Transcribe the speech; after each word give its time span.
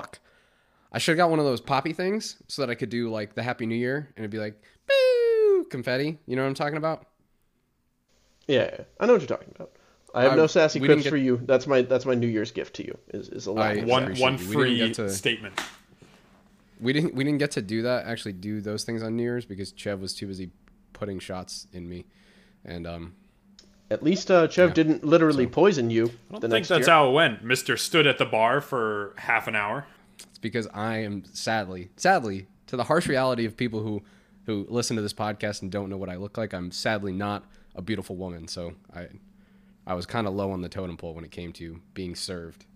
fuck. 0.00 0.18
I 0.92 0.98
should 0.98 1.12
have 1.12 1.18
got 1.18 1.30
one 1.30 1.38
of 1.38 1.44
those 1.44 1.60
poppy 1.60 1.92
things 1.92 2.36
so 2.48 2.62
that 2.62 2.70
I 2.70 2.74
could 2.74 2.88
do 2.88 3.10
like 3.10 3.34
the 3.34 3.42
Happy 3.42 3.66
New 3.66 3.74
Year 3.76 3.96
and 4.16 4.24
it'd 4.24 4.30
be 4.30 4.38
like, 4.38 4.60
boo, 4.86 5.64
confetti. 5.70 6.18
You 6.26 6.36
know 6.36 6.42
what 6.42 6.48
I'm 6.48 6.54
talking 6.54 6.78
about? 6.78 7.06
Yeah, 8.46 8.70
yeah, 8.78 8.84
I 8.98 9.06
know 9.06 9.12
what 9.12 9.20
you're 9.20 9.28
talking 9.28 9.52
about. 9.54 9.72
I 10.14 10.22
have 10.22 10.32
I- 10.32 10.36
no 10.36 10.46
sassy 10.46 10.80
we 10.80 10.88
quips 10.88 11.02
get- 11.02 11.10
for 11.10 11.18
you. 11.18 11.38
That's 11.44 11.66
my 11.66 11.82
that's 11.82 12.06
my 12.06 12.14
New 12.14 12.26
Year's 12.28 12.50
gift 12.50 12.76
to 12.76 12.84
you. 12.86 12.96
Is 13.12 13.28
is 13.28 13.46
a 13.46 13.52
lack 13.52 13.76
I- 13.76 13.80
of 13.80 13.86
One 13.88 14.14
one 14.16 14.34
appreciate. 14.36 14.48
We 14.48 14.54
free 14.54 14.92
to- 14.94 15.10
statement. 15.10 15.60
We 16.80 16.92
didn't 16.94 17.14
we 17.14 17.24
didn't 17.24 17.38
get 17.38 17.50
to 17.52 17.62
do 17.62 17.82
that 17.82 18.06
actually 18.06 18.32
do 18.34 18.60
those 18.62 18.84
things 18.84 19.02
on 19.02 19.16
New 19.16 19.22
Year's 19.24 19.44
because 19.44 19.72
Chev 19.76 20.00
was 20.00 20.14
too 20.14 20.26
busy 20.26 20.50
putting 20.94 21.18
shots 21.18 21.66
in 21.74 21.88
me, 21.88 22.06
and 22.64 22.86
um 22.86 23.14
At 23.90 24.02
least 24.02 24.30
uh, 24.30 24.48
Chev 24.48 24.74
didn't 24.74 25.02
literally 25.04 25.46
poison 25.46 25.88
you. 25.90 26.06
I 26.06 26.32
don't 26.32 26.40
the 26.40 26.40
think 26.40 26.50
next 26.52 26.68
that's 26.68 26.86
year. 26.86 26.94
how 26.94 27.08
it 27.08 27.12
went. 27.12 27.42
Mister 27.42 27.76
stood 27.76 28.06
at 28.06 28.18
the 28.18 28.26
bar 28.26 28.60
for 28.60 29.14
half 29.16 29.46
an 29.48 29.56
hour. 29.56 29.86
it's 30.28 30.38
because 30.38 30.66
I 30.74 30.98
am 30.98 31.24
sadly 31.32 31.90
sadly 31.96 32.46
to 32.66 32.76
the 32.76 32.84
harsh 32.84 33.06
reality 33.06 33.44
of 33.46 33.56
people 33.56 33.80
who 33.82 34.02
who 34.44 34.66
listen 34.68 34.96
to 34.96 35.02
this 35.02 35.14
podcast 35.14 35.62
and 35.62 35.70
don't 35.70 35.88
know 35.88 35.96
what 35.96 36.08
I 36.10 36.16
look 36.16 36.36
like. 36.36 36.52
I'm 36.52 36.70
sadly 36.70 37.12
not 37.12 37.44
a 37.74 37.80
beautiful 37.82 38.16
woman, 38.16 38.46
so 38.46 38.74
I 38.94 39.08
I 39.86 39.94
was 39.94 40.04
kind 40.04 40.26
of 40.26 40.34
low 40.34 40.50
on 40.50 40.60
the 40.60 40.68
totem 40.68 40.98
pole 40.98 41.14
when 41.14 41.24
it 41.24 41.30
came 41.30 41.52
to 41.54 41.80
being 41.94 42.14
served. 42.14 42.66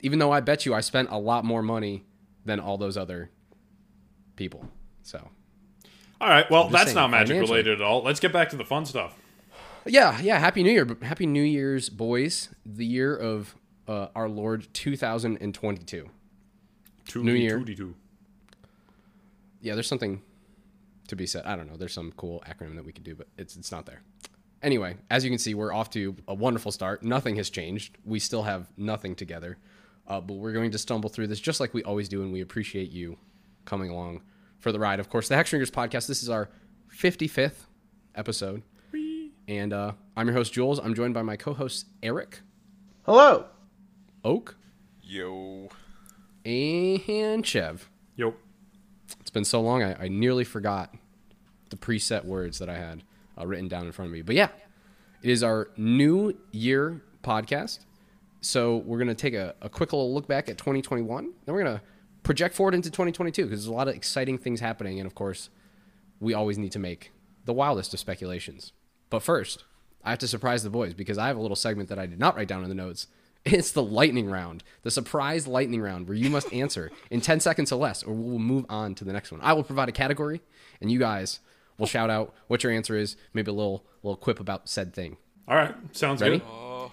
Even 0.00 0.18
though 0.18 0.32
I 0.32 0.40
bet 0.40 0.66
you 0.66 0.74
I 0.74 0.80
spent 0.80 1.10
a 1.10 1.18
lot 1.18 1.44
more 1.44 1.62
money 1.62 2.04
than 2.44 2.58
all 2.58 2.76
those 2.76 2.96
other 2.96 3.30
people. 4.34 4.68
So 5.02 5.28
All 6.20 6.28
right. 6.28 6.50
Well, 6.50 6.68
that's 6.68 6.86
saying, 6.86 6.96
not 6.96 7.10
magic 7.10 7.40
related 7.40 7.80
at 7.80 7.82
all. 7.82 8.02
Let's 8.02 8.18
get 8.20 8.32
back 8.32 8.50
to 8.50 8.56
the 8.56 8.64
fun 8.64 8.84
stuff. 8.84 9.16
Yeah, 9.86 10.20
yeah. 10.20 10.38
Happy 10.38 10.62
New 10.62 10.70
Year, 10.72 10.86
Happy 11.02 11.26
New 11.26 11.42
Year's, 11.42 11.88
boys! 11.88 12.50
The 12.66 12.84
year 12.84 13.16
of 13.16 13.54
uh, 13.86 14.08
our 14.14 14.28
Lord 14.28 14.68
2022. 14.74 16.08
New 17.16 17.32
Year. 17.32 17.58
Two-dee-two. 17.58 17.94
Yeah, 19.62 19.74
there's 19.74 19.86
something 19.88 20.22
to 21.08 21.16
be 21.16 21.26
said. 21.26 21.44
I 21.46 21.56
don't 21.56 21.66
know. 21.70 21.76
There's 21.76 21.94
some 21.94 22.12
cool 22.16 22.42
acronym 22.46 22.76
that 22.76 22.84
we 22.84 22.92
could 22.92 23.04
do, 23.04 23.14
but 23.14 23.28
it's 23.38 23.56
it's 23.56 23.72
not 23.72 23.86
there. 23.86 24.02
Anyway, 24.62 24.96
as 25.10 25.24
you 25.24 25.30
can 25.30 25.38
see, 25.38 25.54
we're 25.54 25.72
off 25.72 25.88
to 25.90 26.16
a 26.26 26.34
wonderful 26.34 26.72
start. 26.72 27.02
Nothing 27.02 27.36
has 27.36 27.48
changed. 27.48 27.96
We 28.04 28.18
still 28.18 28.42
have 28.42 28.66
nothing 28.76 29.14
together, 29.14 29.56
uh, 30.06 30.20
but 30.20 30.34
we're 30.34 30.52
going 30.52 30.72
to 30.72 30.78
stumble 30.78 31.08
through 31.08 31.28
this 31.28 31.40
just 31.40 31.60
like 31.60 31.72
we 31.72 31.82
always 31.84 32.08
do, 32.08 32.22
and 32.22 32.32
we 32.32 32.40
appreciate 32.40 32.90
you 32.90 33.16
coming 33.64 33.90
along 33.90 34.20
for 34.58 34.70
the 34.72 34.78
ride. 34.78 35.00
Of 35.00 35.08
course, 35.08 35.28
the 35.28 35.34
Hexdrinkers 35.36 35.70
podcast. 35.70 36.06
This 36.08 36.22
is 36.22 36.28
our 36.28 36.50
55th 36.94 37.66
episode, 38.14 38.62
and 39.48 39.72
uh, 39.72 39.92
I'm 40.16 40.28
your 40.28 40.36
host 40.36 40.52
Jules. 40.52 40.78
I'm 40.78 40.94
joined 40.94 41.14
by 41.14 41.22
my 41.22 41.36
co-host 41.36 41.86
Eric 42.02 42.40
Hello. 43.04 43.46
Oak 44.22 44.56
Yo. 45.02 45.68
and 46.44 47.44
Chev. 47.44 47.88
Yo. 48.14 48.34
It's 49.20 49.30
been 49.30 49.46
so 49.46 49.60
long, 49.62 49.82
I, 49.82 50.04
I 50.04 50.08
nearly 50.08 50.44
forgot 50.44 50.94
the 51.70 51.76
preset 51.76 52.24
words 52.24 52.58
that 52.58 52.68
I 52.68 52.76
had 52.76 53.02
uh, 53.38 53.46
written 53.46 53.68
down 53.68 53.86
in 53.86 53.92
front 53.92 54.08
of 54.08 54.12
me. 54.12 54.20
But 54.20 54.34
yeah, 54.36 54.48
it 55.22 55.30
is 55.30 55.42
our 55.42 55.70
new 55.78 56.36
year 56.52 57.00
podcast. 57.22 57.80
So 58.40 58.78
we're 58.78 58.98
going 58.98 59.08
to 59.08 59.14
take 59.14 59.34
a, 59.34 59.54
a 59.62 59.68
quick 59.68 59.92
little 59.92 60.12
look 60.12 60.28
back 60.28 60.48
at 60.48 60.58
2021. 60.58 61.32
Then 61.44 61.54
we're 61.54 61.64
going 61.64 61.78
to 61.78 61.82
project 62.22 62.54
forward 62.54 62.74
into 62.74 62.90
2022 62.90 63.44
because 63.44 63.60
there's 63.60 63.66
a 63.66 63.72
lot 63.72 63.88
of 63.88 63.94
exciting 63.94 64.36
things 64.36 64.60
happening. 64.60 65.00
And 65.00 65.06
of 65.06 65.14
course, 65.14 65.48
we 66.20 66.34
always 66.34 66.58
need 66.58 66.72
to 66.72 66.78
make 66.78 67.12
the 67.46 67.54
wildest 67.54 67.94
of 67.94 68.00
speculations. 68.00 68.72
But 69.10 69.22
first, 69.22 69.64
I 70.04 70.10
have 70.10 70.18
to 70.20 70.28
surprise 70.28 70.62
the 70.62 70.70
boys 70.70 70.94
because 70.94 71.18
I 71.18 71.26
have 71.28 71.36
a 71.36 71.40
little 71.40 71.56
segment 71.56 71.88
that 71.88 71.98
I 71.98 72.06
did 72.06 72.18
not 72.18 72.36
write 72.36 72.48
down 72.48 72.62
in 72.62 72.68
the 72.68 72.74
notes. 72.74 73.06
It's 73.44 73.70
the 73.70 73.82
lightning 73.84 74.28
round, 74.28 74.62
the 74.82 74.90
surprise 74.90 75.46
lightning 75.46 75.80
round, 75.80 76.06
where 76.08 76.16
you 76.16 76.28
must 76.28 76.52
answer 76.52 76.90
in 77.08 77.20
10 77.22 77.38
seconds 77.40 77.70
or 77.72 77.76
less, 77.76 78.02
or 78.02 78.12
we'll 78.12 78.38
move 78.40 78.66
on 78.68 78.94
to 78.96 79.04
the 79.04 79.12
next 79.12 79.30
one. 79.30 79.40
I 79.42 79.52
will 79.54 79.62
provide 79.62 79.88
a 79.88 79.92
category, 79.92 80.42
and 80.80 80.90
you 80.90 80.98
guys 80.98 81.38
will 81.78 81.86
shout 81.86 82.10
out 82.10 82.34
what 82.48 82.62
your 82.64 82.72
answer 82.72 82.96
is, 82.96 83.16
maybe 83.32 83.50
a 83.50 83.54
little 83.54 83.84
little 84.02 84.16
quip 84.16 84.40
about 84.40 84.68
said 84.68 84.92
thing. 84.92 85.16
All 85.46 85.56
right. 85.56 85.74
Sounds 85.92 86.20
Ready? 86.20 86.40
good. 86.40 86.46
Uh, 86.48 86.88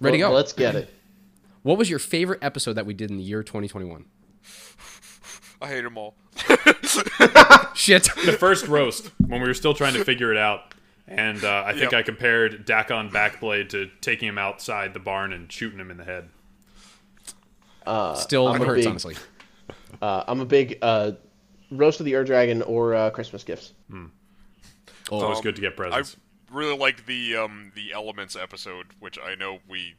Ready 0.00 0.18
to 0.18 0.24
Well, 0.24 0.32
go. 0.32 0.36
Let's 0.36 0.52
get 0.52 0.74
it. 0.74 0.90
What 1.62 1.78
was 1.78 1.88
your 1.88 1.98
favorite 1.98 2.40
episode 2.42 2.74
that 2.74 2.84
we 2.86 2.92
did 2.94 3.10
in 3.10 3.16
the 3.16 3.22
year 3.24 3.42
2021? 3.42 4.04
I 5.62 5.66
hate 5.68 5.80
them 5.82 5.96
all. 5.98 6.14
Shit. 7.74 8.04
The 8.24 8.36
first 8.38 8.68
roast 8.68 9.10
when 9.26 9.40
we 9.40 9.48
were 9.48 9.54
still 9.54 9.74
trying 9.74 9.94
to 9.94 10.04
figure 10.04 10.30
it 10.30 10.36
out. 10.38 10.74
And 11.08 11.44
uh, 11.44 11.62
I 11.64 11.72
think 11.72 11.92
Yep. 11.92 11.94
I 11.94 12.02
compared 12.02 12.66
Dakkon 12.66 13.10
Blackblade 13.12 13.68
to 13.70 13.88
taking 14.00 14.28
him 14.28 14.38
outside 14.38 14.92
the 14.92 14.98
barn 15.00 15.32
and 15.32 15.50
shooting 15.50 15.78
him 15.78 15.90
in 15.90 15.96
the 15.98 16.04
head. 16.04 16.28
Still 18.20 18.48
I'm 18.48 18.60
hurts, 18.60 18.80
big- 18.82 18.90
honestly. 18.90 19.14
Uh, 20.02 20.24
I'm 20.26 20.40
a 20.40 20.44
big 20.44 20.78
uh, 20.82 21.12
roast 21.70 22.00
of 22.00 22.06
the 22.06 22.14
Ur 22.16 22.24
Dragon 22.24 22.62
or 22.62 22.94
uh, 22.94 23.10
Christmas 23.10 23.44
gifts. 23.44 23.72
It's 23.88 25.10
always 25.10 25.38
Um, 25.38 25.42
good 25.44 25.54
to 25.56 25.60
get 25.62 25.76
presents. 25.76 26.16
I 26.50 26.54
really 26.56 26.76
liked 26.76 27.06
the 27.06 27.36
um 27.36 27.70
the 27.74 27.92
Elements 27.92 28.34
episode, 28.36 28.86
which 28.98 29.18
I 29.24 29.34
know 29.36 29.58
we 29.68 29.94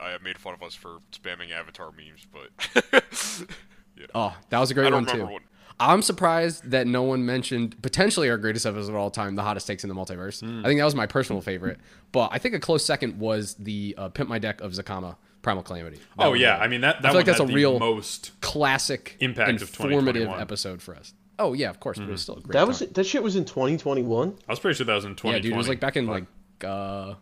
I 0.00 0.16
made 0.22 0.38
fun 0.38 0.54
of 0.54 0.62
us 0.62 0.74
for 0.74 0.98
spamming 1.12 1.52
Avatar 1.52 1.92
memes, 1.92 2.26
but 2.32 2.84
Oh, 4.14 4.34
that 4.50 4.58
was 4.58 4.70
a 4.70 4.74
great 4.74 4.88
I 4.88 4.90
don't 4.90 5.06
one, 5.06 5.16
too. 5.16 5.24
what. 5.26 5.42
I'm 5.88 6.02
surprised 6.02 6.70
that 6.70 6.86
no 6.86 7.02
one 7.02 7.26
mentioned 7.26 7.80
potentially 7.82 8.30
our 8.30 8.38
greatest 8.38 8.66
episode 8.66 8.90
of 8.90 8.94
all 8.96 9.10
time, 9.10 9.34
the 9.34 9.42
hottest 9.42 9.66
takes 9.66 9.84
in 9.84 9.88
the 9.88 9.94
multiverse. 9.94 10.40
Hmm. 10.40 10.64
I 10.64 10.68
think 10.68 10.78
that 10.78 10.84
was 10.84 10.94
my 10.94 11.06
personal 11.06 11.42
favorite, 11.42 11.78
but 12.12 12.30
I 12.32 12.38
think 12.38 12.54
a 12.54 12.60
close 12.60 12.84
second 12.84 13.18
was 13.18 13.54
the 13.54 13.94
uh, 13.98 14.08
Pimp 14.08 14.28
My 14.28 14.38
Deck 14.38 14.60
of 14.60 14.72
Zacama 14.72 15.16
Primal 15.42 15.62
Calamity. 15.62 15.96
That 16.18 16.26
oh, 16.26 16.30
was 16.32 16.40
yeah. 16.40 16.56
I 16.58 16.68
mean, 16.68 16.82
that, 16.82 17.02
that 17.02 17.08
feel 17.08 17.10
one 17.10 17.16
like 17.16 17.26
that's 17.26 17.40
a 17.40 17.46
real- 17.46 17.78
most. 17.78 18.30
classic, 18.40 19.16
Impact 19.20 19.50
of 19.50 19.68
informative 19.68 20.22
2021. 20.22 20.40
episode 20.40 20.80
for 20.80 20.94
us. 20.94 21.14
Oh 21.38 21.52
yeah, 21.54 21.70
of 21.70 21.80
course, 21.80 21.98
but 21.98 22.08
it 22.08 22.12
was 22.12 22.22
still 22.22 22.36
a 22.36 22.40
great. 22.40 22.52
That 22.52 22.68
was 22.68 22.78
time. 22.78 22.90
that 22.92 23.04
shit 23.04 23.22
was 23.22 23.34
in 23.36 23.44
2021. 23.44 24.36
I 24.46 24.52
was 24.52 24.60
pretty 24.60 24.76
sure 24.76 24.86
that 24.86 24.94
was 24.94 25.04
in 25.04 25.10
yeah, 25.12 25.16
2020. 25.16 25.40
dude. 25.40 25.52
It 25.52 25.56
was 25.56 25.68
like 25.68 25.80
back 25.80 25.96
in 25.96 26.06
like 26.06 26.24
uh, 26.64 27.14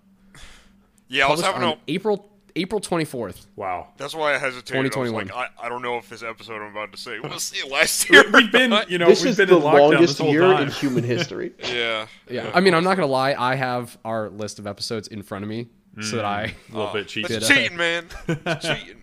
Yeah, 1.08 1.26
I 1.26 1.30
was 1.30 1.40
published 1.40 1.44
having 1.44 1.62
on 1.62 1.74
a. 1.74 1.92
April 1.92 2.29
April 2.56 2.80
24th. 2.80 3.46
Wow. 3.56 3.88
That's 3.96 4.14
why 4.14 4.34
I 4.34 4.38
hesitated. 4.38 4.76
I 4.76 4.80
was 4.82 4.90
2021. 4.90 5.26
like, 5.28 5.50
I, 5.60 5.66
I 5.66 5.68
don't 5.68 5.82
know 5.82 5.96
if 5.98 6.08
this 6.08 6.22
episode 6.22 6.62
I'm 6.62 6.70
about 6.72 6.92
to 6.92 6.98
say 6.98 7.18
was 7.20 7.52
it 7.56 7.70
last 7.70 8.08
year. 8.10 8.24
We've 8.32 8.50
been, 8.52 8.74
you 8.88 8.98
know, 8.98 9.06
This 9.08 9.22
we've 9.22 9.30
is 9.30 9.36
been 9.36 9.48
the 9.48 9.56
in 9.56 9.62
lockdown 9.62 9.90
longest 9.92 10.18
this 10.18 10.26
year 10.28 10.40
time. 10.42 10.62
in 10.64 10.70
human 10.70 11.04
history. 11.16 11.52
yeah. 11.58 12.06
Yeah, 12.28 12.50
I 12.54 12.60
mean, 12.60 12.74
I'm 12.74 12.84
not 12.84 12.96
gonna 12.96 13.06
lie. 13.06 13.34
I 13.38 13.54
have 13.56 13.96
our 14.04 14.28
list 14.30 14.58
of 14.58 14.66
episodes 14.66 15.08
in 15.08 15.22
front 15.22 15.42
of 15.44 15.48
me 15.48 15.68
so 16.00 16.16
that 16.16 16.24
I 16.24 16.54
mm, 16.70 16.74
a 16.74 16.76
little 16.78 16.92
bit 16.92 17.08
cheated. 17.08 17.42
That's 17.42 17.48
cheating, 17.48 17.76
man. 17.76 18.06
That's 18.26 18.66
cheating. 18.66 19.02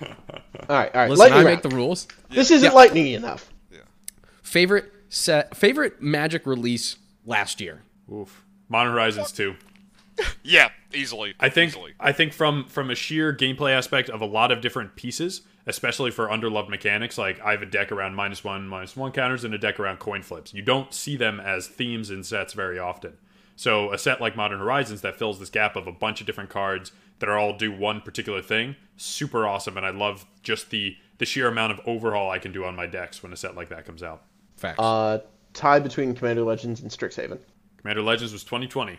all 0.00 0.08
right, 0.68 0.94
all 0.94 1.00
right. 1.00 1.10
listen. 1.10 1.18
lightning 1.18 1.40
I 1.40 1.44
round. 1.44 1.46
make 1.46 1.62
the 1.62 1.76
rules. 1.76 2.06
This 2.30 2.50
isn't 2.50 2.70
Yeah. 2.70 2.74
lightning 2.74 3.12
enough. 3.14 3.50
Favorite 4.42 4.90
set, 5.08 5.56
favorite 5.56 6.00
Magic 6.00 6.46
release 6.46 6.96
last 7.26 7.60
year. 7.60 7.82
Oof. 8.12 8.44
Modern 8.70 8.92
Horizons 8.92 9.32
2. 9.32 9.54
Yeah, 10.42 10.70
easily. 10.94 11.34
I 11.38 11.48
think 11.48 11.72
easily. 11.72 11.94
I 12.00 12.12
think 12.12 12.32
from 12.32 12.64
from 12.64 12.90
a 12.90 12.94
sheer 12.94 13.32
gameplay 13.32 13.72
aspect 13.72 14.08
of 14.08 14.20
a 14.20 14.26
lot 14.26 14.50
of 14.50 14.60
different 14.60 14.96
pieces, 14.96 15.42
especially 15.66 16.10
for 16.10 16.28
underloved 16.28 16.68
mechanics, 16.68 17.18
like 17.18 17.40
I 17.40 17.52
have 17.52 17.62
a 17.62 17.66
deck 17.66 17.92
around 17.92 18.14
minus 18.14 18.42
one, 18.42 18.66
minus 18.66 18.96
one 18.96 19.12
counters 19.12 19.44
and 19.44 19.54
a 19.54 19.58
deck 19.58 19.78
around 19.78 19.98
coin 19.98 20.22
flips. 20.22 20.54
You 20.54 20.62
don't 20.62 20.92
see 20.94 21.16
them 21.16 21.38
as 21.40 21.66
themes 21.66 22.10
in 22.10 22.24
sets 22.24 22.54
very 22.54 22.78
often. 22.78 23.14
So 23.56 23.92
a 23.92 23.98
set 23.98 24.20
like 24.20 24.36
Modern 24.36 24.60
Horizons 24.60 25.00
that 25.02 25.16
fills 25.16 25.38
this 25.40 25.50
gap 25.50 25.76
of 25.76 25.86
a 25.86 25.92
bunch 25.92 26.20
of 26.20 26.26
different 26.26 26.50
cards 26.50 26.92
that 27.18 27.28
are 27.28 27.36
all 27.36 27.56
do 27.56 27.72
one 27.72 28.00
particular 28.00 28.40
thing, 28.40 28.76
super 28.96 29.46
awesome, 29.46 29.76
and 29.76 29.84
I 29.84 29.90
love 29.90 30.26
just 30.42 30.70
the 30.70 30.96
the 31.18 31.26
sheer 31.26 31.48
amount 31.48 31.72
of 31.72 31.80
overhaul 31.84 32.30
I 32.30 32.38
can 32.38 32.52
do 32.52 32.64
on 32.64 32.76
my 32.76 32.86
decks 32.86 33.22
when 33.22 33.32
a 33.32 33.36
set 33.36 33.56
like 33.56 33.68
that 33.70 33.84
comes 33.84 34.04
out. 34.04 34.22
Facts. 34.56 34.78
Uh, 34.78 35.18
tie 35.52 35.80
between 35.80 36.14
Commander 36.14 36.44
Legends 36.44 36.80
and 36.80 36.90
Strixhaven. 36.90 37.40
Commander 37.78 38.02
Legends 38.02 38.32
was 38.32 38.44
2020. 38.44 38.98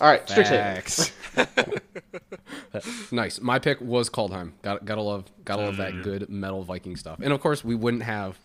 All 0.00 0.08
right, 0.08 0.26
Strixhaven. 0.26 0.82
Facts. 0.82 1.12
nice. 3.12 3.40
My 3.40 3.58
pick 3.58 3.80
was 3.80 4.10
Kaldheim. 4.10 4.52
Got 4.62 4.84
gotta 4.84 5.02
love 5.02 5.24
gotta 5.44 5.62
love 5.62 5.76
that 5.78 6.02
good 6.02 6.28
metal 6.28 6.62
Viking 6.62 6.96
stuff. 6.96 7.18
And 7.22 7.32
of 7.32 7.40
course, 7.40 7.64
we 7.64 7.74
wouldn't 7.74 8.02
have 8.02 8.38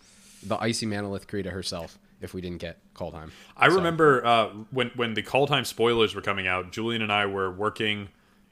the 0.44 0.57
icy 0.57 0.86
Manalith 0.86 1.27
Krita 1.27 1.51
herself 1.51 2.00
if 2.21 2.33
we 2.33 2.42
didn't 2.42 2.59
get 2.59 2.77
Kaldheim. 2.95 3.31
I 3.57 3.68
remember 3.68 4.25
uh, 4.25 4.50
when 4.71 4.92
when 4.95 5.13
the 5.13 5.24
Kaldheim 5.24 5.65
spoilers 5.65 6.15
were 6.15 6.21
coming 6.21 6.48
out. 6.48 6.71
Julian 6.71 7.01
and 7.01 7.12
I 7.12 7.25
were 7.25 7.51
working 7.51 8.09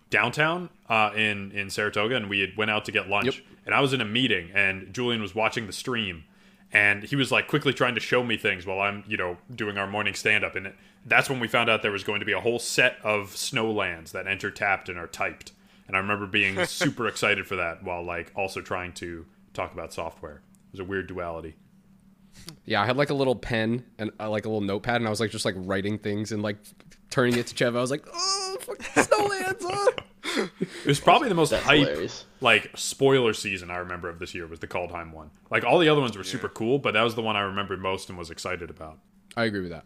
downtown 0.10 0.70
uh, 0.90 1.12
in 1.16 1.52
in 1.52 1.70
Saratoga, 1.70 2.16
and 2.16 2.30
we 2.30 2.42
had 2.42 2.58
went 2.58 2.72
out 2.72 2.86
to 2.86 2.92
get 2.92 3.08
lunch. 3.08 3.38
Yep. 3.38 3.46
And 3.66 3.76
I 3.76 3.82
was 3.82 3.94
in 3.94 4.02
a 4.02 4.06
meeting, 4.06 4.50
and 4.54 4.92
Julian 4.94 5.22
was 5.22 5.36
watching 5.36 5.68
the 5.68 5.74
stream, 5.74 6.24
and 6.72 7.04
he 7.04 7.16
was 7.16 7.32
like 7.32 7.48
quickly 7.48 7.74
trying 7.74 7.96
to 7.96 8.02
show 8.02 8.24
me 8.24 8.38
things 8.38 8.66
while 8.66 8.80
I'm 8.80 9.04
you 9.08 9.18
know 9.18 9.38
doing 9.54 9.78
our 9.78 9.88
morning 9.88 10.14
stand 10.14 10.44
up. 10.44 10.56
And 10.56 10.74
that's 11.06 11.30
when 11.30 11.40
we 11.40 11.48
found 11.48 11.70
out 11.70 11.82
there 11.82 11.92
was 11.92 12.04
going 12.04 12.20
to 12.20 12.26
be 12.26 12.34
a 12.34 12.42
whole 12.42 12.60
set 12.60 12.98
of 13.04 13.32
snowlands 13.32 14.12
that 14.12 14.28
enter 14.28 14.52
tapped 14.52 14.90
and 14.90 14.98
are 14.98 15.08
typed. 15.08 15.52
And 15.88 15.96
I 15.96 16.00
remember 16.00 16.28
being 16.28 16.66
super 16.66 17.08
excited 17.08 17.48
for 17.48 17.56
that 17.56 17.84
while 17.84 18.04
like 18.04 18.32
also 18.36 18.62
trying 18.62 18.94
to 18.94 19.26
talk 19.54 19.74
about 19.74 19.94
software. 19.94 20.42
It 20.68 20.74
was 20.74 20.80
a 20.82 20.86
weird 20.86 21.08
duality. 21.08 21.56
Yeah, 22.66 22.82
I 22.82 22.86
had 22.86 22.98
like 22.98 23.10
a 23.10 23.16
little 23.16 23.36
pen 23.36 23.84
and 23.98 24.12
uh, 24.20 24.30
like 24.30 24.46
a 24.46 24.50
little 24.50 24.62
notepad, 24.62 24.98
and 24.98 25.08
I 25.08 25.10
was 25.10 25.20
like 25.20 25.32
just 25.32 25.46
like 25.46 25.56
writing 25.58 25.98
things 25.98 26.32
and 26.32 26.42
like 26.42 26.58
turning 27.10 27.38
it 27.38 27.48
to 27.48 27.56
Chev. 27.56 27.76
I 27.76 27.82
was 27.82 27.92
like, 27.92 28.08
oh, 28.14 28.58
fuck 28.62 28.78
Snowlands. 28.78 29.64
Uh. 29.64 29.92
It 30.38 30.86
was 30.86 31.00
probably 31.00 31.30
the 31.30 31.36
most 31.36 31.50
That's 31.50 31.64
hype, 31.64 31.80
hilarious. 31.88 32.26
like 32.42 32.72
spoiler 32.76 33.34
season 33.34 33.70
I 33.72 33.78
remember 33.78 34.10
of 34.10 34.20
this 34.20 34.34
year 34.36 34.48
was 34.48 34.60
the 34.60 34.68
Kaldheim 34.68 35.12
one. 35.12 35.32
Like 35.52 35.64
all 35.64 35.80
the 35.80 35.90
other 35.90 36.02
ones 36.02 36.18
were 36.18 36.24
super 36.24 36.50
cool, 36.50 36.80
but 36.80 36.94
that 36.94 37.02
was 37.04 37.16
the 37.16 37.22
one 37.22 37.36
I 37.36 37.42
remembered 37.42 37.82
most 37.82 38.10
and 38.10 38.18
was 38.18 38.30
excited 38.32 38.70
about. 38.70 38.98
I 39.38 39.46
agree 39.46 39.62
with 39.62 39.72
that. 39.72 39.86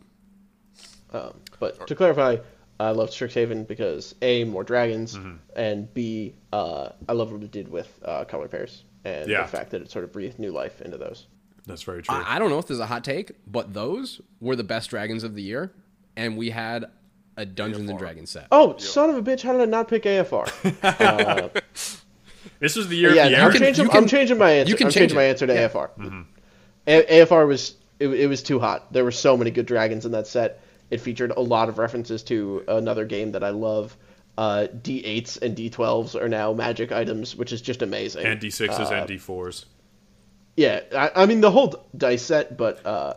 Um, 1.11 1.39
but 1.59 1.85
to 1.87 1.95
clarify, 1.95 2.37
I 2.79 2.89
love 2.91 3.09
Strixhaven 3.11 3.67
because 3.67 4.15
a 4.21 4.43
more 4.45 4.63
dragons, 4.63 5.15
Mm-hmm. 5.15 5.35
and 5.55 5.93
b 5.93 6.33
uh, 6.51 6.89
I 7.07 7.13
love 7.13 7.31
what 7.31 7.43
it 7.43 7.51
did 7.51 7.67
with 7.69 7.99
uh, 8.03 8.25
color 8.25 8.47
pairs 8.47 8.83
and 9.05 9.29
Yeah. 9.29 9.43
the 9.43 9.47
fact 9.47 9.71
that 9.71 9.81
it 9.81 9.91
sort 9.91 10.05
of 10.05 10.11
breathed 10.11 10.39
new 10.39 10.51
life 10.51 10.81
into 10.81 10.97
those. 10.97 11.27
That's 11.65 11.83
very 11.83 12.01
true. 12.01 12.15
I, 12.15 12.35
I 12.35 12.39
don't 12.39 12.49
know 12.49 12.57
if 12.59 12.65
there's 12.67 12.79
a 12.79 12.85
hot 12.85 13.03
take, 13.03 13.31
but 13.47 13.73
those 13.73 14.19
were 14.41 14.55
the 14.55 14.63
best 14.63 14.89
dragons 14.89 15.23
of 15.23 15.35
the 15.35 15.41
year, 15.41 15.71
and 16.17 16.35
we 16.37 16.49
had 16.49 16.85
a 17.37 17.45
Dungeons 17.45 17.89
and 17.89 17.97
Dragons 17.99 18.29
set. 18.29 18.47
Oh, 18.51 18.77
son 18.77 19.09
of 19.09 19.15
a 19.17 19.21
bitch! 19.21 19.41
How 19.41 19.53
did 19.53 19.61
I 19.61 19.65
not 19.65 19.87
pick 19.87 20.03
AFR? 20.03 20.47
uh, 20.83 21.59
this 22.59 22.75
was 22.75 22.87
the 22.87 22.95
year 22.95 23.13
yeah, 23.13 23.25
of 23.25 23.31
the 23.31 23.37
I'm 23.39 23.51
changing. 23.53 23.87
can- 23.87 23.97
I'm 23.97 24.07
changing 24.07 24.37
my 24.37 24.51
answer. 24.51 24.69
you 24.69 24.75
can 24.77 24.87
I'm 24.87 24.93
change 24.93 25.13
my 25.13 25.23
answer 25.23 25.47
to 25.47 25.53
AFR. 25.53 25.89
Mm-hmm. 25.97 26.21
A- 26.87 27.21
AFR 27.25 27.47
was 27.47 27.75
it, 27.99 28.07
it 28.09 28.27
was 28.27 28.43
too 28.43 28.59
hot. 28.59 28.91
There 28.93 29.03
were 29.03 29.11
so 29.11 29.35
many 29.37 29.51
good 29.51 29.65
dragons 29.65 30.05
in 30.05 30.11
that 30.11 30.27
set. 30.27 30.61
It 30.91 30.99
featured 31.01 31.31
a 31.31 31.39
lot 31.41 31.69
of 31.69 31.77
references 31.79 32.23
to 32.23 32.63
another 32.67 33.05
game 33.05 33.31
that 33.31 33.43
I 33.43 33.49
love. 33.49 33.95
Uh, 34.37 34.67
D8s 34.81 35.41
and 35.41 35.55
D12s 35.55 36.19
are 36.19 36.27
now 36.27 36.53
magic 36.53 36.91
items, 36.91 37.35
which 37.35 37.53
is 37.53 37.61
just 37.61 37.81
amazing. 37.83 38.25
and 38.25 38.39
D6s 38.41 38.79
Uh, 38.79 38.93
and 38.93 39.09
D4s. 39.09 39.65
Yeah, 40.57 40.81
I, 40.95 41.11
I 41.15 41.25
mean 41.25 41.41
the 41.41 41.51
whole 41.51 41.87
dice 41.97 42.21
set, 42.23 42.57
but 42.57 42.85
uh, 42.85 43.13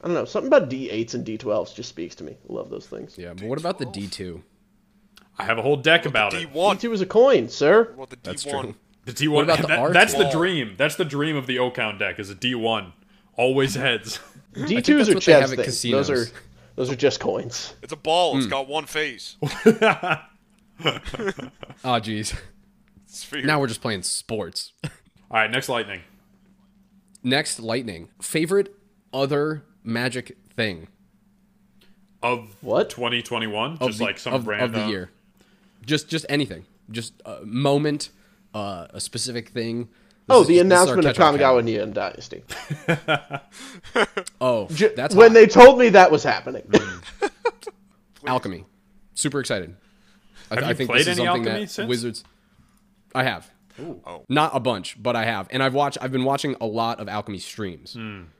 I 0.00 0.06
don't 0.06 0.14
know. 0.14 0.24
Something 0.24 0.48
about 0.48 0.70
D8s 0.70 1.14
and 1.14 1.26
D12s 1.26 1.74
just 1.74 1.88
speaks 1.88 2.14
to 2.16 2.24
me. 2.24 2.36
Love 2.48 2.70
those 2.70 2.86
things. 2.86 3.18
Yeah, 3.18 3.34
but 3.34 3.44
what 3.44 3.58
about 3.58 3.78
the 3.78 3.86
D2? 3.86 4.40
I 5.38 5.44
have 5.44 5.58
a 5.58 5.62
whole 5.62 5.76
deck 5.76 6.06
about 6.06 6.34
it. 6.34 6.38
D 6.38 6.42
it. 6.44 6.52
one. 6.52 6.76
D2 6.76 6.92
is 6.92 7.00
a 7.00 7.06
coin, 7.06 7.48
sir. 7.48 7.94
Well, 7.96 8.06
the 8.06 8.16
D 8.16 8.22
That's 8.24 8.44
true. 8.44 8.74
The 9.04 9.14
D1. 9.14 9.30
What 9.30 9.44
about 9.44 9.62
the 9.62 9.66
that- 9.68 9.78
art? 9.78 9.92
That's 9.94 10.12
the 10.12 10.28
dream. 10.28 10.74
That's 10.76 10.96
the 10.96 11.04
dream 11.04 11.34
of 11.34 11.46
the 11.46 11.58
O 11.60 11.70
count 11.70 11.98
deck 11.98 12.18
is 12.18 12.28
a 12.28 12.34
D1. 12.34 12.92
Always 13.36 13.74
heads. 13.74 14.20
D2s 14.54 14.74
that's 14.74 14.88
are 14.90 14.98
what 14.98 15.06
they 15.06 15.14
chess 15.20 15.50
have 15.50 15.58
at 15.58 15.64
things. 15.64 15.82
Those 15.82 16.10
are 16.10 16.26
those 16.76 16.90
are 16.90 16.96
just 16.96 17.18
coins. 17.18 17.74
It's 17.82 17.92
a 17.92 17.96
ball. 17.96 18.36
It's 18.36 18.44
hmm. 18.44 18.50
got 18.50 18.68
one 18.68 18.84
face. 18.84 19.36
Oh, 19.42 19.50
jeez. 21.84 22.38
Now 23.32 23.60
we're 23.60 23.66
just 23.66 23.80
playing 23.80 24.02
sports. 24.02 24.74
All 24.84 24.90
right, 25.32 25.50
next 25.50 25.68
lightning. 25.70 26.02
Next, 27.22 27.58
lightning. 27.58 28.10
Favorite 28.20 28.74
other 29.12 29.64
magic 29.88 30.36
thing 30.54 30.86
Of 32.22 32.54
What? 32.60 32.90
2021? 32.90 33.72
of 33.72 33.78
Just 33.88 33.98
the, 33.98 34.04
like 34.04 34.18
some 34.18 34.34
of, 34.34 34.46
random 34.46 34.74
of 34.74 34.84
the 34.86 34.88
year? 34.90 35.10
Just 35.86 36.08
just 36.08 36.26
anything. 36.28 36.64
Just 36.90 37.14
a 37.24 37.40
moment, 37.44 38.10
uh, 38.54 38.86
a 38.90 39.00
specific 39.00 39.48
thing. 39.50 39.84
This 39.84 39.88
Oh, 40.36 40.42
is 40.42 40.48
the 40.48 40.56
just- 40.56 40.68
this 40.68 40.80
is 40.80 40.88
our 40.88 40.94
announcement 40.98 41.06
of 41.06 41.16
catch-all 41.16 41.60
Kamigawa. 41.60 41.64
Neon 41.64 41.92
Dynasty. 41.92 42.42
Oh, 44.40 44.66
that's 44.66 45.14
when 45.14 45.28
hot. 45.30 45.34
they 45.34 45.46
told 45.46 45.78
me 45.78 45.88
that 45.90 46.10
was 46.10 46.22
happening. 46.22 46.62
alchemy. 48.26 48.64
Super 49.14 49.40
excited. 49.40 49.74
I, 50.50 50.54
Have 50.56 50.64
I 50.64 50.68
you 50.70 50.74
think 50.74 50.90
played 50.90 51.00
this 51.00 51.08
is 51.08 51.18
any 51.18 51.26
something 51.26 51.46
Alchemy 51.46 51.64
that 51.66 51.70
since? 51.70 51.88
Wizards. 51.88 52.24
I 53.14 53.24
have. 53.24 53.50
Oh. 53.80 54.24
Not 54.28 54.50
a 54.54 54.60
bunch, 54.60 55.00
but 55.00 55.14
I 55.16 55.24
have, 55.24 55.46
and 55.50 55.62
I've 55.62 55.74
watched. 55.74 55.98
I've 56.00 56.10
been 56.12 56.24
watching 56.24 56.56
a 56.60 56.66
lot 56.66 56.98
of 57.00 57.08
alchemy 57.08 57.38
streams, 57.38 57.96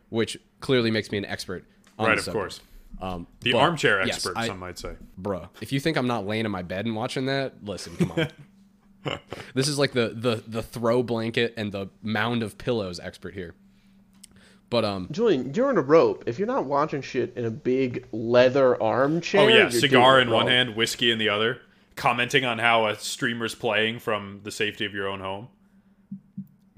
which 0.09 0.37
clearly 0.61 0.91
makes 0.91 1.11
me 1.11 1.19
an 1.19 1.25
expert. 1.25 1.65
On. 1.99 2.07
Right, 2.07 2.15
the 2.15 2.19
of 2.21 2.25
subject. 2.25 2.41
course. 2.41 2.61
Um, 3.01 3.27
The 3.41 3.53
but, 3.53 3.59
armchair 3.59 4.05
yes, 4.07 4.17
expert, 4.17 4.35
I- 4.37 4.47
some 4.47 4.59
might 4.59 4.79
say. 4.79 4.93
bruh. 5.21 5.49
If 5.61 5.73
you 5.73 5.81
think 5.81 5.97
I'm 5.97 6.07
not 6.07 6.27
laying 6.27 6.45
in 6.45 6.51
my 6.51 6.63
bed 6.63 6.87
and 6.87 6.95
watching 6.97 7.27
that, 7.27 7.65
listen, 7.65 7.97
come 7.97 8.13
on. 8.13 8.29
this 9.55 9.69
is 9.69 9.79
like 9.79 9.93
the 9.93 10.09
the 10.15 10.43
the 10.47 10.63
throw 10.63 11.03
blanket 11.03 11.55
and 11.57 11.71
the 11.73 11.89
mound 12.03 12.43
of 12.43 12.59
pillows 12.59 12.99
expert 13.01 13.35
here. 13.35 13.55
But 14.71 14.85
um, 14.85 15.09
Julian, 15.11 15.55
you're 15.55 15.71
in 15.71 15.79
a 15.79 15.83
rope. 15.83 16.25
If 16.27 16.39
you're 16.39 16.47
not 16.49 16.65
watching 16.67 17.01
shit 17.01 17.33
in 17.37 17.45
a 17.47 17.51
big 17.51 18.07
leather 18.13 18.81
armchair, 18.83 19.41
Oh 19.43 19.49
yeah, 19.49 19.69
cigar 19.71 20.21
in 20.21 20.31
one 20.31 20.47
hand, 20.47 20.77
whiskey 20.77 21.11
in 21.11 21.19
the 21.19 21.29
other, 21.31 21.61
commenting 21.97 22.45
on 22.45 22.59
how 22.59 22.87
a 22.87 22.97
streamer's 22.97 23.55
playing 23.55 23.99
from 24.01 24.41
the 24.45 24.51
safety 24.51 24.85
of 24.85 24.93
your 24.93 25.09
own 25.09 25.21
home. 25.21 25.49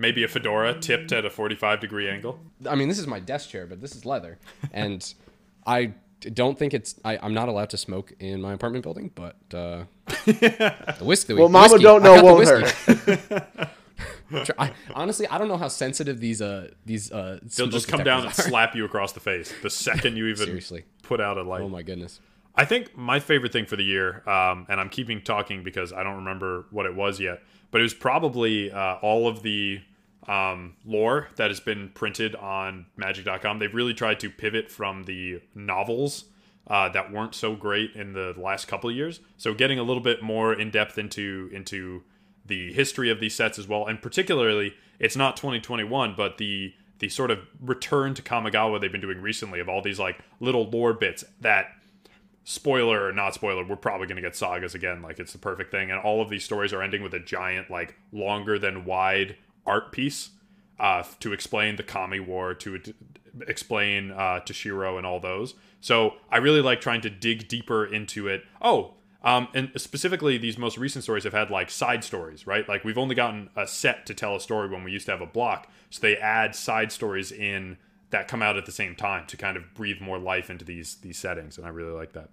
Maybe 0.01 0.25
a 0.25 0.29
fedora 0.29 0.81
tipped 0.81 1.13
at 1.13 1.27
a 1.27 1.31
45 1.31 1.79
degree 1.81 2.09
angle. 2.09 2.41
I 2.67 2.75
mean, 2.75 2.89
this 2.89 2.99
is 2.99 3.07
my 3.07 3.21
desk 3.21 3.51
chair, 3.51 3.67
but 3.67 3.83
this 3.83 3.95
is 3.95 4.07
leather, 4.07 4.39
and 4.73 5.13
I 5.67 5.93
don't 6.21 6.59
think 6.59 6.73
it's. 6.73 6.95
I, 7.05 7.19
I'm 7.19 7.35
not 7.35 7.51
allowed 7.51 7.69
to 7.71 7.77
smoke 7.77 8.13
in 8.19 8.41
my 8.41 8.55
apartment 8.55 8.83
building, 8.83 9.11
but 9.15 9.37
uh, 9.53 9.85
the 10.25 10.97
whiskey. 11.03 11.35
Well, 11.35 11.51
Mama 11.51 11.75
whiskey, 11.75 11.83
don't 11.83 12.03
know 12.03 12.15
got 12.15 12.21
the 12.21 12.25
won't 12.25 12.39
whiskey. 12.39 13.35
hurt. 14.33 14.55
I, 14.59 14.73
honestly, 14.95 15.27
I 15.27 15.37
don't 15.37 15.49
know 15.49 15.59
how 15.59 15.69
sensitive 15.69 16.19
these 16.19 16.41
uh 16.41 16.71
these 16.87 17.13
uh. 17.13 17.41
They'll 17.57 17.67
just 17.67 17.89
come 17.89 18.03
down 18.03 18.21
and 18.21 18.29
are. 18.29 18.33
slap 18.33 18.75
you 18.75 18.85
across 18.87 19.13
the 19.13 19.21
face 19.21 19.53
the 19.63 19.71
second 19.71 20.17
you 20.17 20.27
even 20.29 20.47
Seriously. 20.47 20.85
put 21.03 21.21
out 21.21 21.37
a 21.37 21.43
light. 21.43 21.61
Oh 21.61 21.69
my 21.69 21.83
goodness. 21.83 22.21
I 22.55 22.65
think 22.65 22.97
my 22.97 23.21
favorite 23.21 23.53
thing 23.53 23.67
for 23.67 23.77
the 23.77 23.85
year, 23.85 24.29
um, 24.29 24.67
and 24.69 24.81
I'm 24.81 24.89
keeping 24.89 25.23
talking 25.23 25.63
because 25.63 25.93
I 25.93 26.03
don't 26.03 26.17
remember 26.17 26.67
what 26.71 26.87
it 26.87 26.95
was 26.95 27.21
yet, 27.21 27.43
but 27.71 27.81
it 27.81 27.85
was 27.85 27.95
probably 27.95 28.71
uh, 28.73 28.97
all 28.97 29.29
of 29.29 29.43
the 29.43 29.81
um, 30.29 30.75
lore 30.85 31.29
that 31.37 31.51
has 31.51 31.61
been 31.61 31.91
printed 31.91 32.35
on 32.37 32.87
Magic.com. 32.97 33.59
They've 33.59 33.75
really 33.75 33.95
tried 33.95 34.21
to 34.21 34.31
pivot 34.31 34.71
from 34.71 35.05
the 35.05 35.41
novels 35.55 36.27
uh, 36.67 36.89
that 36.91 37.13
weren't 37.13 37.35
so 37.35 37.57
great 37.57 37.95
in 37.95 38.13
the 38.13 38.35
last 38.37 38.69
couple 38.69 38.91
of 38.91 38.97
years. 38.97 39.21
So 39.37 39.55
getting 39.55 39.79
a 39.79 39.83
little 39.83 40.03
bit 40.03 40.23
more 40.23 40.53
in 40.53 40.71
depth 40.71 40.99
into 40.99 41.51
into 41.53 42.05
the 42.47 42.73
history 42.73 43.11
of 43.11 43.21
these 43.21 43.35
sets 43.35 43.59
as 43.59 43.69
well, 43.69 43.87
and 43.87 44.01
particularly 44.01 44.75
it's 44.99 45.17
not 45.17 45.37
2021, 45.37 46.15
but 46.17 46.39
the 46.39 46.75
the 46.99 47.09
sort 47.09 47.31
of 47.31 47.39
return 47.61 48.13
to 48.15 48.23
Kamigawa 48.23 48.81
they've 48.81 48.93
been 48.93 49.01
doing 49.01 49.23
recently 49.23 49.59
of 49.59 49.69
all 49.69 49.81
these 49.81 49.99
like 49.99 50.21
little 50.39 50.69
lore 50.69 50.93
bits 50.93 51.25
that 51.41 51.69
spoiler 52.45 53.07
or 53.07 53.13
not 53.13 53.35
spoiler, 53.35 53.65
we're 53.65 53.77
probably 53.77 54.07
going 54.07 54.17
to 54.17 54.23
get 54.23 54.37
sagas 54.37 54.75
again. 54.75 55.03
Like 55.03 55.19
it's 55.19 55.33
the 55.33 55.39
perfect 55.39 55.71
thing, 55.71 55.91
and 55.91 56.01
all 56.01 56.21
of 56.21 56.29
these 56.29 56.45
stories 56.45 56.73
are 56.73 56.83
ending 56.83 57.03
with 57.03 57.15
a 57.15 57.21
giant, 57.21 57.71
like 57.71 57.97
longer 58.13 58.59
than 58.59 58.85
wide 58.85 59.37
art 59.71 59.93
piece 59.93 60.31
uh, 60.79 61.05
to 61.21 61.33
explain 61.33 61.77
the 61.77 61.83
Kami 61.83 62.21
War, 62.21 62.55
to 62.55 62.79
d- 62.79 62.95
explain 63.47 64.11
uh, 64.11 64.41
Toshiro 64.45 64.97
and 64.97 65.07
all 65.07 65.21
those. 65.21 65.55
So 65.81 66.15
I 66.31 66.39
really 66.39 66.61
like 66.61 66.81
trying 66.81 67.01
to 67.03 67.11
dig 67.11 67.49
deeper 67.49 67.85
into 67.85 68.29
it. 68.29 68.45
Oh. 68.61 68.95
Um, 69.23 69.49
and 69.55 69.71
specifically, 69.77 70.39
these 70.39 70.57
most 70.57 70.79
recent 70.79 71.05
stories 71.05 71.25
have 71.25 71.35
had 71.35 71.51
like 71.51 71.71
side 71.71 72.03
stories, 72.05 72.47
right? 72.47 72.67
Like 72.67 72.85
we've 72.85 72.97
only 72.97 73.15
gotten 73.15 73.51
a 73.55 73.67
set 73.67 74.07
to 74.07 74.15
tell 74.15 74.35
a 74.35 74.41
story 74.41 74.69
when 74.69 74.83
we 74.83 74.93
used 74.93 75.07
to 75.07 75.13
have 75.13 75.21
a 75.21 75.27
block, 75.27 75.71
so 75.91 76.01
they 76.01 76.17
add 76.17 76.55
side 76.55 76.91
stories 76.91 77.31
in 77.31 77.77
that 78.09 78.29
come 78.29 78.41
out 78.41 78.57
at 78.57 78.65
the 78.65 78.73
same 78.73 78.97
time 78.97 79.27
to 79.27 79.37
kind 79.37 79.59
of 79.59 79.75
breathe 79.75 80.01
more 80.01 80.19
life 80.19 80.49
into 80.49 80.65
these 80.65 80.97
these 81.03 81.19
settings, 81.19 81.59
and 81.59 81.67
I 81.67 81.69
really 81.69 81.93
like 81.93 82.13
that. 82.15 82.31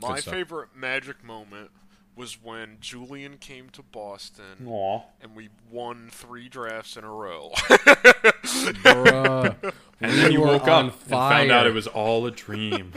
My 0.00 0.22
favorite 0.22 0.70
magic 0.74 1.22
moment 1.22 1.70
was 2.16 2.34
when 2.42 2.76
Julian 2.80 3.38
came 3.38 3.68
to 3.70 3.82
Boston 3.82 4.66
Aw. 4.68 5.02
and 5.20 5.34
we 5.34 5.48
won 5.70 6.08
three 6.12 6.48
drafts 6.48 6.96
in 6.96 7.02
a 7.04 7.10
row. 7.10 7.50
Bruh. 7.54 9.72
And 10.00 10.12
then 10.12 10.32
you 10.32 10.42
woke 10.42 10.64
on 10.64 10.86
up 10.88 10.92
and 10.92 10.94
found 11.08 11.50
out 11.50 11.66
it 11.66 11.72
was 11.72 11.86
all 11.86 12.26
a 12.26 12.30
dream. 12.30 12.92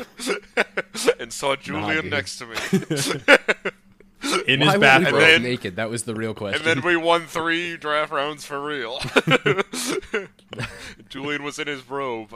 and 1.19 1.31
saw 1.31 1.55
Julian 1.55 2.03
dude. 2.03 2.11
next 2.11 2.37
to 2.39 2.47
me. 2.47 2.55
In 4.47 4.59
Why 4.59 4.65
his 4.65 4.73
were 4.73 4.73
we 4.73 4.77
bathroom. 4.79 5.19
then- 5.21 5.43
naked? 5.43 5.75
That 5.77 5.89
was 5.89 6.03
the 6.03 6.15
real 6.15 6.33
question. 6.33 6.67
and 6.67 6.81
then 6.81 6.85
we 6.85 6.97
won 6.97 7.27
three 7.27 7.77
draft 7.77 8.11
rounds 8.11 8.43
for 8.45 8.59
real. 8.61 8.99
Julian 11.07 11.43
was 11.43 11.59
in 11.59 11.67
his 11.67 11.87
robe. 11.89 12.33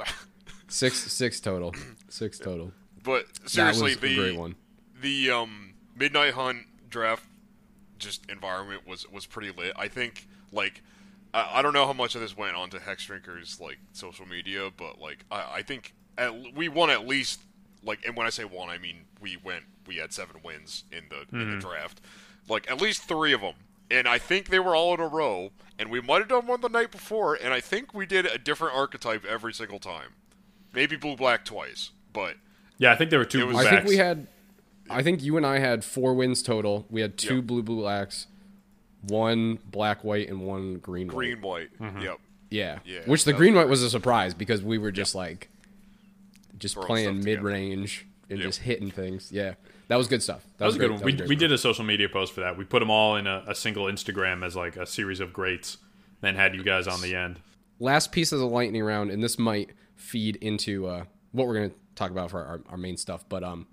six 0.67 0.99
six 1.11 1.39
total. 1.39 1.73
Six 2.07 2.37
total. 2.39 2.71
But 3.03 3.25
seriously, 3.49 3.95
that 3.95 4.01
was 4.01 4.07
the 4.09 4.13
a 4.13 4.15
great 4.15 4.37
one. 4.37 4.55
the 5.01 5.31
um, 5.31 5.73
Midnight 5.95 6.35
Hunt 6.35 6.65
draft 6.91 7.25
just 7.97 8.29
environment 8.29 8.87
was 8.87 9.09
was 9.09 9.25
pretty 9.25 9.51
lit. 9.51 9.73
I 9.77 9.87
think 9.87 10.27
like 10.51 10.81
I, 11.33 11.59
I 11.59 11.61
don't 11.61 11.73
know 11.73 11.85
how 11.85 11.93
much 11.93 12.15
of 12.15 12.21
this 12.21 12.35
went 12.35 12.55
onto 12.55 12.79
Hex 12.79 13.05
Drinkers 13.05 13.59
like 13.59 13.77
social 13.93 14.27
media, 14.27 14.69
but 14.75 14.99
like 14.99 15.25
I, 15.31 15.45
I 15.55 15.61
think 15.61 15.93
at, 16.17 16.33
we 16.55 16.67
won 16.67 16.89
at 16.89 17.07
least 17.07 17.41
like 17.83 18.05
and 18.05 18.15
when 18.15 18.27
I 18.27 18.29
say 18.29 18.43
won, 18.43 18.69
I 18.69 18.77
mean 18.77 19.05
we 19.21 19.37
went 19.37 19.63
we 19.87 19.97
had 19.97 20.11
seven 20.13 20.37
wins 20.43 20.83
in 20.91 21.05
the 21.09 21.21
in 21.31 21.45
the 21.49 21.57
mm-hmm. 21.57 21.59
draft, 21.59 22.01
like 22.49 22.69
at 22.69 22.81
least 22.81 23.03
three 23.03 23.33
of 23.33 23.41
them. 23.41 23.55
And 23.89 24.07
I 24.07 24.19
think 24.19 24.47
they 24.47 24.59
were 24.59 24.73
all 24.73 24.93
in 24.93 25.01
a 25.01 25.07
row, 25.07 25.51
and 25.77 25.91
we 25.91 25.99
might 25.99 26.19
have 26.19 26.29
done 26.29 26.47
one 26.47 26.61
the 26.61 26.69
night 26.69 26.91
before, 26.91 27.35
and 27.35 27.53
I 27.53 27.59
think 27.59 27.93
we 27.93 28.05
did 28.05 28.25
a 28.25 28.37
different 28.37 28.73
archetype 28.73 29.25
every 29.25 29.53
single 29.53 29.79
time. 29.79 30.13
Maybe 30.73 30.95
blue 30.95 31.17
black 31.17 31.43
twice, 31.43 31.91
but 32.13 32.35
Yeah, 32.77 32.93
I 32.93 32.95
think 32.95 33.09
there 33.09 33.19
were 33.19 33.25
two 33.25 33.47
was- 33.47 33.57
I 33.57 33.69
think 33.69 33.85
we 33.85 33.97
had. 33.97 34.27
I 34.91 35.03
think 35.03 35.23
you 35.23 35.37
and 35.37 35.45
I 35.45 35.59
had 35.59 35.83
four 35.83 36.13
wins 36.13 36.41
total. 36.43 36.85
We 36.89 37.01
had 37.01 37.17
two 37.17 37.37
Yep. 37.37 37.45
blue 37.45 37.63
blue 37.63 37.77
blacks, 37.81 38.27
one 39.01 39.59
black 39.65 40.03
white, 40.03 40.29
and 40.29 40.41
one 40.41 40.75
green 40.75 41.07
white. 41.07 41.15
green 41.15 41.41
white. 41.41 41.69
Yep. 41.79 42.19
Yeah. 42.49 42.79
Yeah, 42.85 42.99
Which 43.05 43.23
the 43.23 43.33
green 43.33 43.55
white 43.55 43.69
was 43.69 43.81
a 43.81 43.89
surprise 43.89 44.33
because 44.33 44.61
we 44.61 44.77
were 44.77 44.91
just 44.91 45.15
like 45.15 45.49
just 46.57 46.75
Throwing 46.75 46.87
playing 46.87 47.23
mid 47.23 47.41
range 47.41 48.05
and 48.29 48.39
Yep. 48.39 48.47
just 48.47 48.59
hitting 48.59 48.91
things. 48.91 49.31
Yeah, 49.31 49.53
that 49.87 49.95
was 49.95 50.07
good 50.07 50.21
stuff. 50.21 50.45
That 50.57 50.65
was 50.65 50.75
a 50.75 50.79
good 50.79 50.91
one. 50.91 50.99
That 50.99 51.05
We, 51.05 51.13
was 51.15 51.29
we 51.29 51.35
did 51.35 51.51
a 51.51 51.57
social 51.57 51.83
media 51.85 52.07
post 52.09 52.33
for 52.33 52.41
that. 52.41 52.57
We 52.57 52.65
put 52.65 52.79
them 52.79 52.89
all 52.89 53.15
in 53.15 53.25
a, 53.27 53.43
a 53.47 53.55
single 53.55 53.85
Instagram 53.85 54.45
as 54.45 54.55
like 54.55 54.75
a 54.75 54.85
series 54.85 55.19
of 55.19 55.33
greats, 55.33 55.77
then 56.21 56.35
had 56.35 56.53
you 56.53 56.63
guys 56.63 56.87
on 56.87 57.01
the 57.01 57.15
end. 57.15 57.39
last 57.79 58.11
piece 58.11 58.31
of 58.31 58.39
the 58.39 58.45
lightning 58.47 58.83
round, 58.83 59.09
and 59.11 59.23
this 59.23 59.39
might 59.39 59.71
feed 59.95 60.35
into 60.37 60.85
uh, 60.87 61.05
what 61.31 61.47
we're 61.47 61.55
going 61.55 61.69
to 61.71 61.75
talk 61.95 62.11
about 62.11 62.29
for 62.31 62.43
our, 62.43 62.61
our 62.69 62.77
main 62.77 62.95
stuff. 62.97 63.23
But 63.27 63.43
um, 63.43 63.65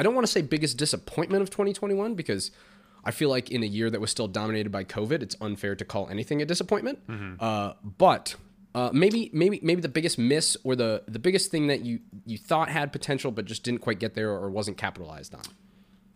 I 0.00 0.02
don't 0.02 0.14
want 0.14 0.26
to 0.26 0.32
say 0.32 0.40
biggest 0.40 0.78
disappointment 0.78 1.42
of 1.42 1.50
2021 1.50 2.14
because 2.14 2.52
I 3.04 3.10
feel 3.10 3.28
like 3.28 3.50
in 3.50 3.62
a 3.62 3.66
year 3.66 3.90
that 3.90 4.00
was 4.00 4.10
still 4.10 4.28
dominated 4.28 4.72
by 4.72 4.82
COVID, 4.82 5.22
it's 5.22 5.36
unfair 5.42 5.76
to 5.76 5.84
call 5.84 6.08
anything 6.08 6.40
a 6.40 6.46
disappointment. 6.46 7.00
Uh, 7.38 7.74
but 7.84 8.34
uh, 8.74 8.88
maybe 8.94 9.28
maybe 9.34 9.60
maybe 9.62 9.82
the 9.82 9.90
biggest 9.90 10.18
miss 10.18 10.56
or 10.64 10.74
the 10.74 11.02
the 11.06 11.18
biggest 11.18 11.50
thing 11.50 11.66
that 11.66 11.82
you 11.82 12.00
you 12.24 12.38
thought 12.38 12.70
had 12.70 12.92
potential 12.92 13.30
but 13.30 13.44
just 13.44 13.62
didn't 13.62 13.82
quite 13.82 13.98
get 13.98 14.14
there 14.14 14.30
or 14.30 14.48
wasn't 14.48 14.78
capitalized 14.78 15.34
on. 15.34 15.42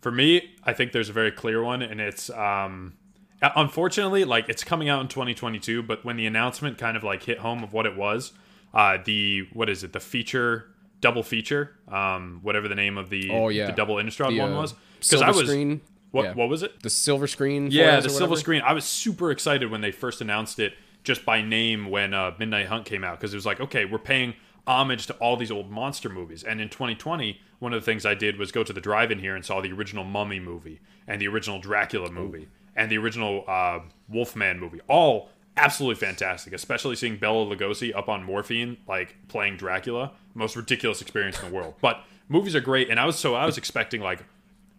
For 0.00 0.11
me, 0.11 0.55
I 0.64 0.73
think 0.73 0.93
there's 0.93 1.11
a 1.11 1.12
very 1.12 1.31
clear 1.31 1.62
one, 1.62 1.83
and 1.83 2.00
it's 2.00 2.31
um, 2.31 2.95
unfortunately 3.43 4.25
like 4.25 4.49
it's 4.49 4.64
coming 4.64 4.88
out 4.88 5.03
in 5.03 5.09
2022. 5.09 5.83
But 5.83 6.07
when 6.07 6.17
the 6.17 6.25
announcement 6.25 6.79
kind 6.79 6.97
of 6.97 7.05
like 7.05 7.25
hit 7.25 7.41
home 7.41 7.62
of 7.62 7.75
what 7.75 7.85
it 7.85 7.97
was, 7.97 8.33
uh, 8.73 8.97
the 9.05 9.47
what 9.53 9.69
is 9.69 9.85
it? 9.85 9.93
The 9.93 10.00
feature 10.00 10.71
double 11.04 11.23
feature, 11.23 11.70
um, 11.88 12.40
whatever 12.42 12.66
the 12.66 12.75
name 12.75 12.96
of 12.96 13.11
the 13.11 13.30
Oh, 13.30 13.49
yeah. 13.49 13.66
the 13.66 13.73
double 13.73 13.96
Innistrad 13.96 14.30
The, 14.30 14.40
one 14.40 14.54
uh, 14.54 14.61
was. 14.62 14.75
Because 15.00 15.20
I 15.20 15.30
was 15.30 15.46
screen. 15.46 15.82
what 16.12 16.25
Yeah. 16.25 16.32
what 16.32 16.49
was 16.49 16.62
it? 16.62 16.82
The 16.82 16.88
silver 16.88 17.26
screen. 17.26 17.70
Yeah, 17.70 18.00
the 18.00 18.08
silver 18.08 18.37
screen. 18.37 18.62
I 18.64 18.73
was 18.73 18.87
super 18.87 19.30
excited 19.30 19.70
when 19.70 19.82
they 19.82 19.92
first 19.92 20.23
announced 20.23 20.58
it 20.58 20.73
just 21.02 21.26
by 21.26 21.42
name 21.42 21.90
when 21.90 22.14
uh, 22.14 22.32
Midnight 22.38 22.68
Hunt 22.68 22.87
came 22.87 23.04
out 23.04 23.20
because 23.20 23.34
it 23.34 23.37
was 23.37 23.44
like, 23.44 23.61
okay, 23.61 23.84
we're 23.84 23.99
paying 23.99 24.32
homage 24.66 25.06
to 25.08 25.12
all 25.14 25.37
these 25.37 25.50
old 25.50 25.70
monster 25.70 26.08
movies. 26.08 26.42
And 26.42 26.58
in 26.58 26.70
2020, 26.70 27.38
one 27.58 27.75
of 27.75 27.82
the 27.82 27.84
things 27.84 28.06
I 28.06 28.14
did 28.14 28.38
was 28.38 28.50
go 28.50 28.64
to 28.64 28.73
the 28.73 28.80
drive-in 28.80 29.18
here 29.18 29.37
and 29.37 29.44
saw 29.44 29.61
the 29.61 29.73
original 29.73 30.04
Mummy 30.04 30.40
movie 30.40 30.80
and 31.06 31.20
the 31.20 31.28
original 31.28 31.58
Dracula 31.58 32.11
movie 32.11 32.49
and 32.75 32.90
the 32.90 32.96
original 32.96 33.44
uh, 33.46 33.80
Wolfman 34.08 34.58
movie. 34.58 34.80
All 34.88 35.28
absolutely 35.56 36.06
fantastic, 36.06 36.52
especially 36.52 36.96
seeing 36.96 37.16
Bela 37.16 37.44
Lugosi 37.46 37.94
up 37.94 38.08
on 38.08 38.25
morphine, 38.25 38.78
like 38.87 39.16
playing 39.28 39.56
Dracula. 39.56 40.12
Most 40.34 40.56
ridiculous 40.56 41.00
experience 41.00 41.40
in 41.40 41.49
the 41.49 41.54
world. 41.54 41.75
But 41.80 42.04
movies 42.28 42.54
are 42.54 42.61
great, 42.61 42.90
and 42.90 42.99
I 42.99 43.06
was 43.06 43.18
so 43.18 43.34
I 43.34 43.46
was 43.46 43.56
expecting 43.56 44.00
like 44.00 44.25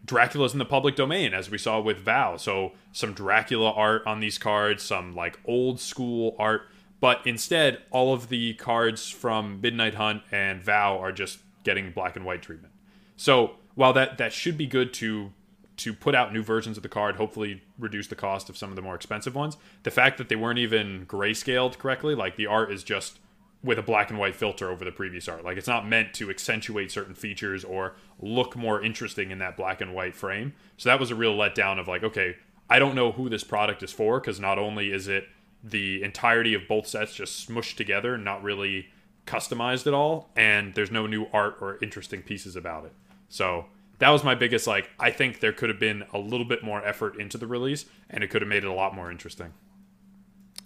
Dracula's 0.06 0.54
in 0.54 0.60
the 0.60 0.66
public 0.66 0.96
domain, 0.96 1.34
as 1.34 1.50
we 1.50 1.58
saw 1.58 1.80
with 1.80 2.00
Vow. 2.00 2.38
So 2.38 2.74
some 2.92 3.14
Dracula 3.14 3.72
art 3.72 4.06
on 4.06 4.20
these 4.20 4.38
cards, 4.38 4.84
some 4.84 5.16
like 5.16 5.40
old 5.46 5.80
school 5.80 6.36
art. 6.38 6.64
But 7.00 7.22
instead, 7.26 7.82
all 7.92 8.14
of 8.14 8.30
the 8.30 8.54
cards 8.56 9.10
from 9.10 9.62
Midnight 9.62 9.96
Hunt 9.96 10.24
and 10.32 10.64
Vow 10.64 10.98
are 10.98 11.12
just 11.12 11.40
getting 11.64 11.92
black 11.92 12.16
and 12.16 12.26
white 12.26 12.42
treatment. 12.42 12.74
So 13.18 13.56
while 13.76 13.94
that 13.94 14.18
that 14.18 14.34
should 14.34 14.58
be 14.58 14.68
good 14.68 14.94
to 14.96 15.32
to 15.78 15.94
put 15.94 16.16
out 16.16 16.34
new 16.34 16.44
versions 16.44 16.78
of 16.78 16.84
the 16.84 16.90
card, 16.90 17.16
hopefully 17.16 17.62
reduce 17.78 18.08
the 18.08 18.16
cost 18.16 18.50
of 18.50 18.58
some 18.58 18.70
of 18.70 18.76
the 18.76 18.82
more 18.82 18.96
expensive 18.96 19.36
ones. 19.36 19.58
The 19.84 19.92
fact 19.92 20.18
that 20.18 20.30
they 20.30 20.36
weren't 20.36 20.60
even 20.60 21.06
grayscaled 21.06 21.78
correctly, 21.78 22.16
like 22.16 22.38
the 22.38 22.48
art 22.48 22.72
is 22.72 22.84
just 22.84 23.20
with 23.64 23.80
a 23.80 23.84
black 23.84 24.10
and 24.12 24.20
white 24.20 24.36
filter 24.36 24.70
over 24.70 24.86
the 24.86 24.92
previous 24.92 25.28
art. 25.28 25.44
Like 25.44 25.58
it's 25.58 25.68
not 25.68 25.88
meant 25.88 26.14
to 26.16 26.30
accentuate 26.30 26.92
certain 26.92 27.16
features 27.16 27.64
or 27.64 27.96
look 28.22 28.56
more 28.56 28.82
interesting 28.82 29.32
in 29.32 29.40
that 29.40 29.58
black 29.58 29.82
and 29.82 29.94
white 29.94 30.16
frame. 30.16 30.54
So 30.78 30.90
that 30.90 31.00
was 31.00 31.10
a 31.10 31.16
real 31.16 31.36
letdown 31.36 31.80
of 31.80 31.88
like, 31.88 32.04
okay, 32.04 32.36
I 32.70 32.80
don't 32.80 32.96
know 32.96 33.12
who 33.12 33.28
this 33.28 33.44
product 33.44 33.82
is 33.84 33.92
for 33.92 34.20
because 34.20 34.40
not 34.40 34.60
only 34.60 34.92
is 34.92 35.08
it 35.08 35.28
the 35.64 36.04
entirety 36.04 36.54
of 36.54 36.68
both 36.68 36.86
sets 36.86 37.16
just 37.16 37.50
smushed 37.50 37.76
together, 37.76 38.18
not 38.18 38.44
really 38.44 38.88
customized 39.26 39.88
at 39.88 39.94
all, 39.94 40.30
and 40.36 40.76
there's 40.76 40.92
no 40.92 41.08
new 41.08 41.26
art 41.34 41.58
or 41.60 41.80
interesting 41.82 42.22
pieces 42.22 42.56
about 42.56 42.86
it. 42.86 42.94
So 43.30 43.66
that 44.00 44.10
was 44.10 44.24
my 44.24 44.36
biggest 44.36 44.68
like 44.68 44.90
I 45.00 45.12
think 45.12 45.40
there 45.40 45.54
could 45.54 45.70
have 45.70 45.80
been 45.80 46.04
a 46.14 46.18
little 46.18 46.46
bit 46.46 46.64
more 46.64 46.86
effort 46.86 47.20
into 47.20 47.38
the 47.38 47.48
release 47.48 47.86
and 48.10 48.24
it 48.24 48.30
could 48.30 48.42
have 48.42 48.50
made 48.50 48.64
it 48.64 48.68
a 48.68 48.74
lot 48.74 48.96
more 48.96 49.10
interesting. 49.12 49.54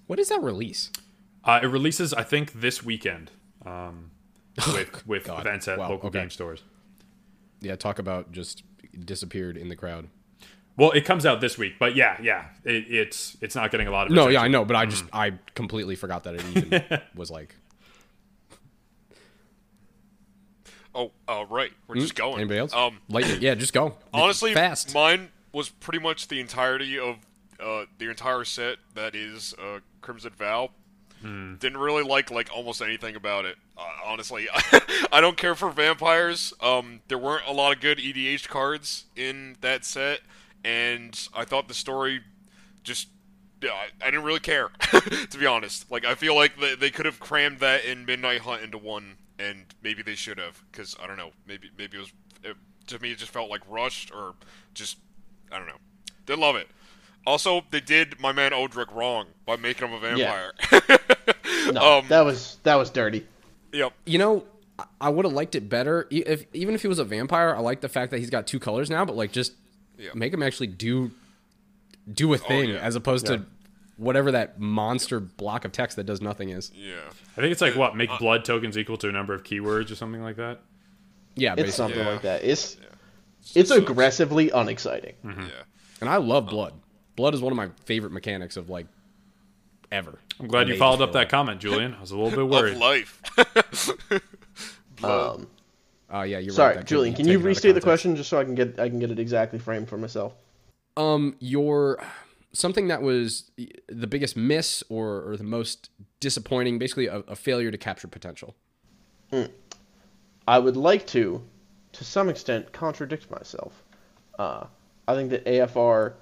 What 0.07 0.19
is 0.19 0.29
that 0.29 0.41
release? 0.41 0.91
Uh, 1.43 1.59
it 1.63 1.67
releases, 1.67 2.13
I 2.13 2.24
think, 2.24 2.53
this 2.53 2.83
weekend 2.83 3.31
um, 3.65 4.12
with 4.74 5.05
with 5.07 5.24
God. 5.25 5.41
events 5.41 5.67
at 5.67 5.77
Wow, 5.77 5.89
local 5.89 6.09
okay. 6.09 6.19
game 6.19 6.29
stores. 6.29 6.63
Yeah, 7.62 7.75
talk 7.75 8.00
about 8.00 8.31
just 8.31 8.63
disappeared 9.05 9.57
in 9.57 9.69
the 9.69 9.75
crowd. 9.75 10.07
Well, 10.77 10.91
it 10.91 11.03
comes 11.03 11.25
out 11.25 11.41
this 11.41 11.57
week, 11.57 11.74
but 11.77 11.95
yeah, 11.95 12.17
yeah, 12.21 12.45
it, 12.63 12.86
it's 12.89 13.38
it's 13.41 13.55
not 13.55 13.69
getting 13.69 13.88
a 13.88 13.91
lot 13.91 14.07
of 14.07 14.13
Attention. 14.13 14.25
No, 14.25 14.31
yeah, 14.31 14.41
I 14.41 14.48
know, 14.48 14.63
but 14.63 14.75
I 14.75 14.86
just 14.86 15.03
I 15.12 15.33
completely 15.53 15.95
forgot 15.95 16.24
that 16.24 16.36
it 16.36 16.43
even 16.55 17.01
was 17.15 17.29
like. 17.29 17.55
Oh, 20.96 21.12
uh, 21.27 21.46
right. 21.50 21.72
We're 21.88 21.96
just 21.96 22.15
going. 22.15 22.34
Hmm? 22.34 22.39
Anybody 22.39 22.60
else? 22.60 22.74
Um, 22.74 23.00
Lightning, 23.10 23.41
yeah, 23.41 23.55
just 23.55 23.74
go. 23.74 23.96
honestly, 24.13 24.53
fast. 24.53 24.93
mine 24.93 25.29
was 25.53 25.69
pretty 25.69 26.00
much 26.00 26.27
the 26.27 26.39
entirety 26.39 26.98
of 26.98 27.17
uh, 27.60 27.86
the 27.98 28.10
entire 28.10 28.43
set 28.43 28.77
that 28.96 29.15
is 29.15 29.53
uh, 29.62 29.79
Crimson 30.01 30.31
Vow. 30.38 30.72
Didn't 31.22 31.77
really 31.77 32.03
like 32.03 32.31
like 32.31 32.50
almost 32.55 32.81
anything 32.81 33.17
about 33.17 33.43
it. 33.43 33.58
Uh, 33.77 33.81
honestly, 34.05 34.48
I 35.12 35.19
don't 35.19 35.36
care 35.36 35.53
for 35.53 35.69
vampires. 35.69 36.53
Um, 36.62 37.01
there 37.10 37.17
weren't 37.17 37.46
a 37.46 37.51
lot 37.51 37.75
of 37.75 37.81
good 37.81 37.98
EDH 37.98 38.48
cards 38.48 39.03
in 39.17 39.58
that 39.60 39.84
set, 39.84 40.22
and 40.63 41.27
I 41.36 41.43
thought 41.43 41.67
the 41.67 41.74
story 41.74 42.22
just 42.84 43.10
yeah, 43.62 43.72
I, 43.72 44.08
I 44.08 44.12
didn't 44.12 44.24
really 44.24 44.39
care 44.39 44.69
to 45.29 45.38
be 45.38 45.46
honest. 45.46 45.91
Like 45.91 46.05
I 46.05 46.15
feel 46.15 46.36
like 46.36 46.58
they, 46.58 46.75
they 46.75 46.89
could 46.89 47.05
have 47.05 47.19
crammed 47.19 47.60
that 47.60 47.84
in 47.84 48.05
Midnight 48.05 48.39
Hunt 48.41 48.62
into 48.62 48.77
one, 48.77 49.17
and 49.39 49.65
maybe 49.81 50.01
they 50.03 50.15
should 50.15 50.38
have 50.38 50.62
because 50.72 50.96
I 51.01 51.08
don't 51.08 51.17
know. 51.17 51.31
Maybe 51.48 51.69
maybe 51.77 51.98
it 51.98 52.01
was 52.01 52.12
it, 52.43 52.55
to 52.88 53.00
me 53.00 53.12
it 53.12 53.17
just 53.17 53.31
felt 53.31 53.50
like 53.50 53.62
rushed 53.69 54.12
or 54.13 54.34
just 54.74 54.98
I 55.51 55.58
don't 55.58 55.67
know. 55.67 55.77
Didn't 56.25 56.41
love 56.41 56.55
it. 56.55 56.67
Also, 57.25 57.62
they 57.72 57.81
did 57.81 58.19
my 58.19 58.31
man 58.31 58.51
Odric 58.51 58.93
wrong 58.93 59.27
by 59.46 59.55
making 59.55 59.88
him 59.88 59.93
a 59.93 60.00
vampire. 60.00 60.51
No, 61.74 62.00
Um, 62.00 62.05
that 62.08 62.22
was 62.22 62.58
that 62.63 62.75
was 62.75 62.89
dirty. 62.89 63.25
yep. 63.72 63.93
You 64.05 64.17
know, 64.17 64.46
I- 64.79 64.86
I 65.01 65.10
would 65.10 65.25
have 65.25 65.34
liked 65.34 65.55
it 65.55 65.69
better 65.69 66.08
if 66.10 66.46
even 66.53 66.74
if 66.74 66.81
he 66.81 66.88
was 66.88 66.98
a 67.00 67.03
vampire. 67.03 67.55
I 67.55 67.60
like 67.60 67.81
the 67.81 67.89
fact 67.89 68.12
that 68.12 68.19
he's 68.19 68.29
got 68.29 68.48
two 68.48 68.60
colors 68.60 68.89
now, 68.89 69.05
but 69.05 69.15
like 69.15 69.31
just 69.31 69.53
Yeah. 69.98 70.10
make 70.15 70.34
him 70.34 70.41
actually 70.41 70.67
do 70.67 71.12
do 72.12 72.34
a 72.34 72.38
thing 72.38 72.69
yeah. 72.69 72.77
as 72.77 72.96
opposed 72.96 73.27
to 73.27 73.46
whatever 73.99 74.31
that 74.31 74.59
monster 74.59 75.19
block 75.19 75.65
of 75.65 75.71
text 75.71 75.97
that 75.97 76.05
does 76.05 76.21
nothing 76.21 76.49
is. 76.49 76.71
Yeah. 76.73 76.95
I 77.37 77.41
think 77.41 77.51
it's 77.51 77.61
like 77.61 77.75
what 77.75 77.91
Uh, 77.91 77.95
make 77.95 78.09
blood 78.17 78.45
tokens 78.45 78.77
equal 78.77 78.97
to 78.97 79.09
a 79.09 79.11
number 79.11 79.33
of 79.33 79.43
keywords 79.43 79.91
or 79.91 79.95
something 79.95 80.21
like 80.23 80.37
that. 80.37 80.61
Yeah, 81.35 81.55
It's 81.57 81.75
something 81.75 81.99
Yeah. 81.99 82.09
like 82.11 82.21
that. 82.23 82.43
It's 82.43 82.77
it's 83.55 83.71
aggressively 83.71 84.49
unexciting. 84.49 85.15
Hmm. 85.21 85.41
Yeah. 85.41 85.47
And 86.01 86.09
I 86.09 86.17
love 86.17 86.47
blood. 86.47 86.73
Blood 87.15 87.33
is 87.33 87.41
one 87.41 87.51
of 87.51 87.57
my 87.57 87.69
favorite 87.85 88.11
mechanics 88.11 88.57
of 88.57 88.69
like 88.69 88.87
ever. 89.91 90.19
I'm 90.39 90.47
glad 90.47 90.67
you 90.69 90.77
followed 90.77 91.01
up 91.01 91.11
that 91.13 91.19
life. 91.19 91.29
comment, 91.29 91.59
Julian. 91.59 91.93
I 91.93 92.01
was 92.01 92.11
a 92.11 92.17
little 92.17 92.29
bit 92.31 92.39
Of 92.43 92.49
worried. 92.49 92.77
life. 92.77 93.21
Um, 95.03 95.47
Oh 96.11 96.23
yeah, 96.23 96.39
you're 96.39 96.51
sorry, 96.53 96.69
right. 96.75 96.77
that 96.77 96.87
Julian. 96.87 97.13
Can 97.15 97.25
you 97.27 97.33
taken 97.33 97.37
out 97.37 97.39
of 97.41 97.45
restate 97.45 97.75
the 97.75 97.81
question 97.81 98.15
just 98.15 98.29
so 98.29 98.39
I 98.39 98.43
can 98.43 98.55
get 98.55 98.79
I 98.79 98.89
can 98.89 98.97
get 98.99 99.11
it 99.11 99.19
exactly 99.19 99.59
framed 99.59 99.87
for 99.87 99.97
myself? 99.97 100.33
Um, 100.97 101.35
your 101.39 102.01
something 102.53 102.87
that 102.87 103.01
was 103.01 103.51
the 103.87 104.07
biggest 104.07 104.35
miss 104.35 104.83
or, 104.89 105.29
or 105.29 105.37
the 105.37 105.43
most 105.43 105.89
disappointing, 106.19 106.79
basically 106.79 107.07
a, 107.07 107.17
a 107.19 107.35
failure 107.35 107.71
to 107.71 107.77
capture 107.77 108.07
potential. 108.07 108.55
I 110.47 110.57
would 110.57 110.77
like 110.77 111.05
to, 111.07 111.43
to 111.93 112.03
some 112.03 112.29
extent, 112.29 112.71
contradict 112.71 113.29
myself. 113.29 113.83
Uh, 114.37 114.65
I 115.07 115.13
think 115.15 115.29
that 115.29 115.45
AFR 115.45 116.13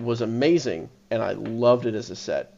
was 0.00 0.20
amazing, 0.20 0.88
and 1.10 1.22
I 1.22 1.32
loved 1.32 1.86
it 1.86 1.94
as 1.94 2.10
a 2.10 2.16
set, 2.16 2.54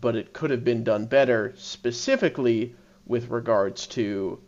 but 0.00 0.16
it 0.16 0.32
could 0.32 0.50
have 0.50 0.64
been 0.64 0.82
done 0.82 1.06
better, 1.06 1.52
specifically 1.56 2.74
with 3.06 3.28
regards 3.28 3.86
to 3.88 4.40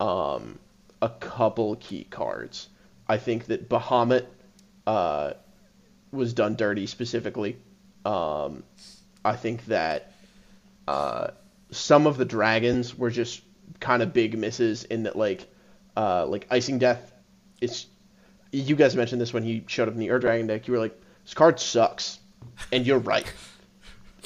um, 0.00 0.58
a 1.02 1.08
couple 1.08 1.76
key 1.76 2.04
cards. 2.04 2.68
I 3.08 3.18
think 3.18 3.46
that 3.46 3.68
Bahamut 3.68 4.26
uh, 4.86 5.34
was 6.12 6.32
done 6.32 6.56
dirty 6.56 6.86
specifically. 6.86 7.56
Um, 8.04 8.62
I 9.24 9.36
think 9.36 9.66
that 9.66 10.12
uh, 10.86 11.28
some 11.70 12.06
of 12.06 12.16
the 12.16 12.24
dragons 12.24 12.96
were 12.96 13.10
just 13.10 13.42
kind 13.80 14.02
of 14.02 14.12
big 14.12 14.38
misses 14.38 14.84
in 14.84 15.04
that 15.04 15.16
like 15.16 15.46
uh, 15.96 16.26
like 16.26 16.48
Icingdeath. 16.48 17.00
It's 17.60 17.86
you 18.52 18.76
guys 18.76 18.94
mentioned 18.94 19.20
this 19.20 19.32
when 19.32 19.42
he 19.42 19.64
showed 19.66 19.88
up 19.88 19.94
in 19.94 20.00
the 20.00 20.10
Ur 20.10 20.18
Dragon 20.18 20.46
deck. 20.46 20.68
You 20.68 20.74
were 20.74 20.80
like, 20.80 20.98
this 21.24 21.34
card 21.34 21.58
sucks, 21.58 22.18
and 22.72 22.86
you're 22.86 22.98
right. 22.98 23.30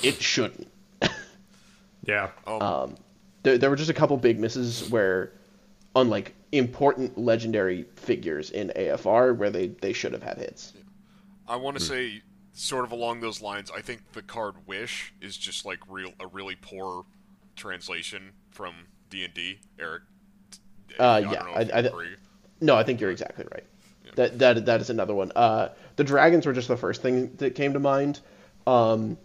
It 0.02 0.20
shouldn't. 0.22 0.68
Yeah. 2.06 2.30
Um, 2.46 2.96
there, 3.42 3.58
there 3.58 3.70
were 3.70 3.76
just 3.76 3.90
a 3.90 3.94
couple 3.94 4.16
big 4.16 4.38
misses 4.38 4.88
where, 4.90 5.32
on 5.94 6.08
like 6.08 6.34
important 6.52 7.18
legendary 7.18 7.84
figures 7.96 8.50
in 8.50 8.72
AFR, 8.75 9.37
where 9.37 9.50
they, 9.50 9.68
they 9.68 9.92
should 9.92 10.12
have 10.12 10.22
had 10.22 10.38
hits. 10.38 10.72
I 11.49 11.56
want 11.56 11.78
to 11.78 11.82
say, 11.82 12.23
sort 12.52 12.85
of 12.85 12.92
along 12.92 13.20
those 13.20 13.40
lines. 13.42 13.70
I 13.75 13.80
think 13.80 14.12
the 14.12 14.23
card 14.23 14.54
Wish 14.66 15.12
is 15.20 15.37
just 15.37 15.64
like 15.66 15.78
real 15.88 16.12
a 16.20 16.26
really 16.26 16.56
poor 16.56 17.04
translation 17.56 18.32
from 18.50 18.75
D 19.09 19.25
and 19.25 19.35
D. 19.35 19.59
Eric. 19.78 20.02
Uh, 20.99 21.02
I 21.02 21.18
yeah, 21.20 21.30
don't 21.35 21.49
I- 21.56 21.61
if 21.62 21.75
I- 21.75 21.78
agree. 21.80 22.16
No, 22.61 22.76
I 22.76 22.82
think 22.85 23.00
you're 23.00 23.11
exactly 23.11 23.47
right. 23.52 23.64
That 24.16 24.38
that 24.40 24.66
that 24.66 24.80
is 24.80 24.90
another 24.90 25.14
one. 25.14 25.30
Uh, 25.37 25.68
the 25.97 26.02
dragons 26.04 26.44
were 26.44 26.52
just 26.52 26.66
the 26.68 26.76
first 26.76 27.00
thing 27.00 27.32
that 27.37 27.54
came 27.54 27.73
to 27.75 27.78
mind. 27.80 28.18
Um, 28.66 29.16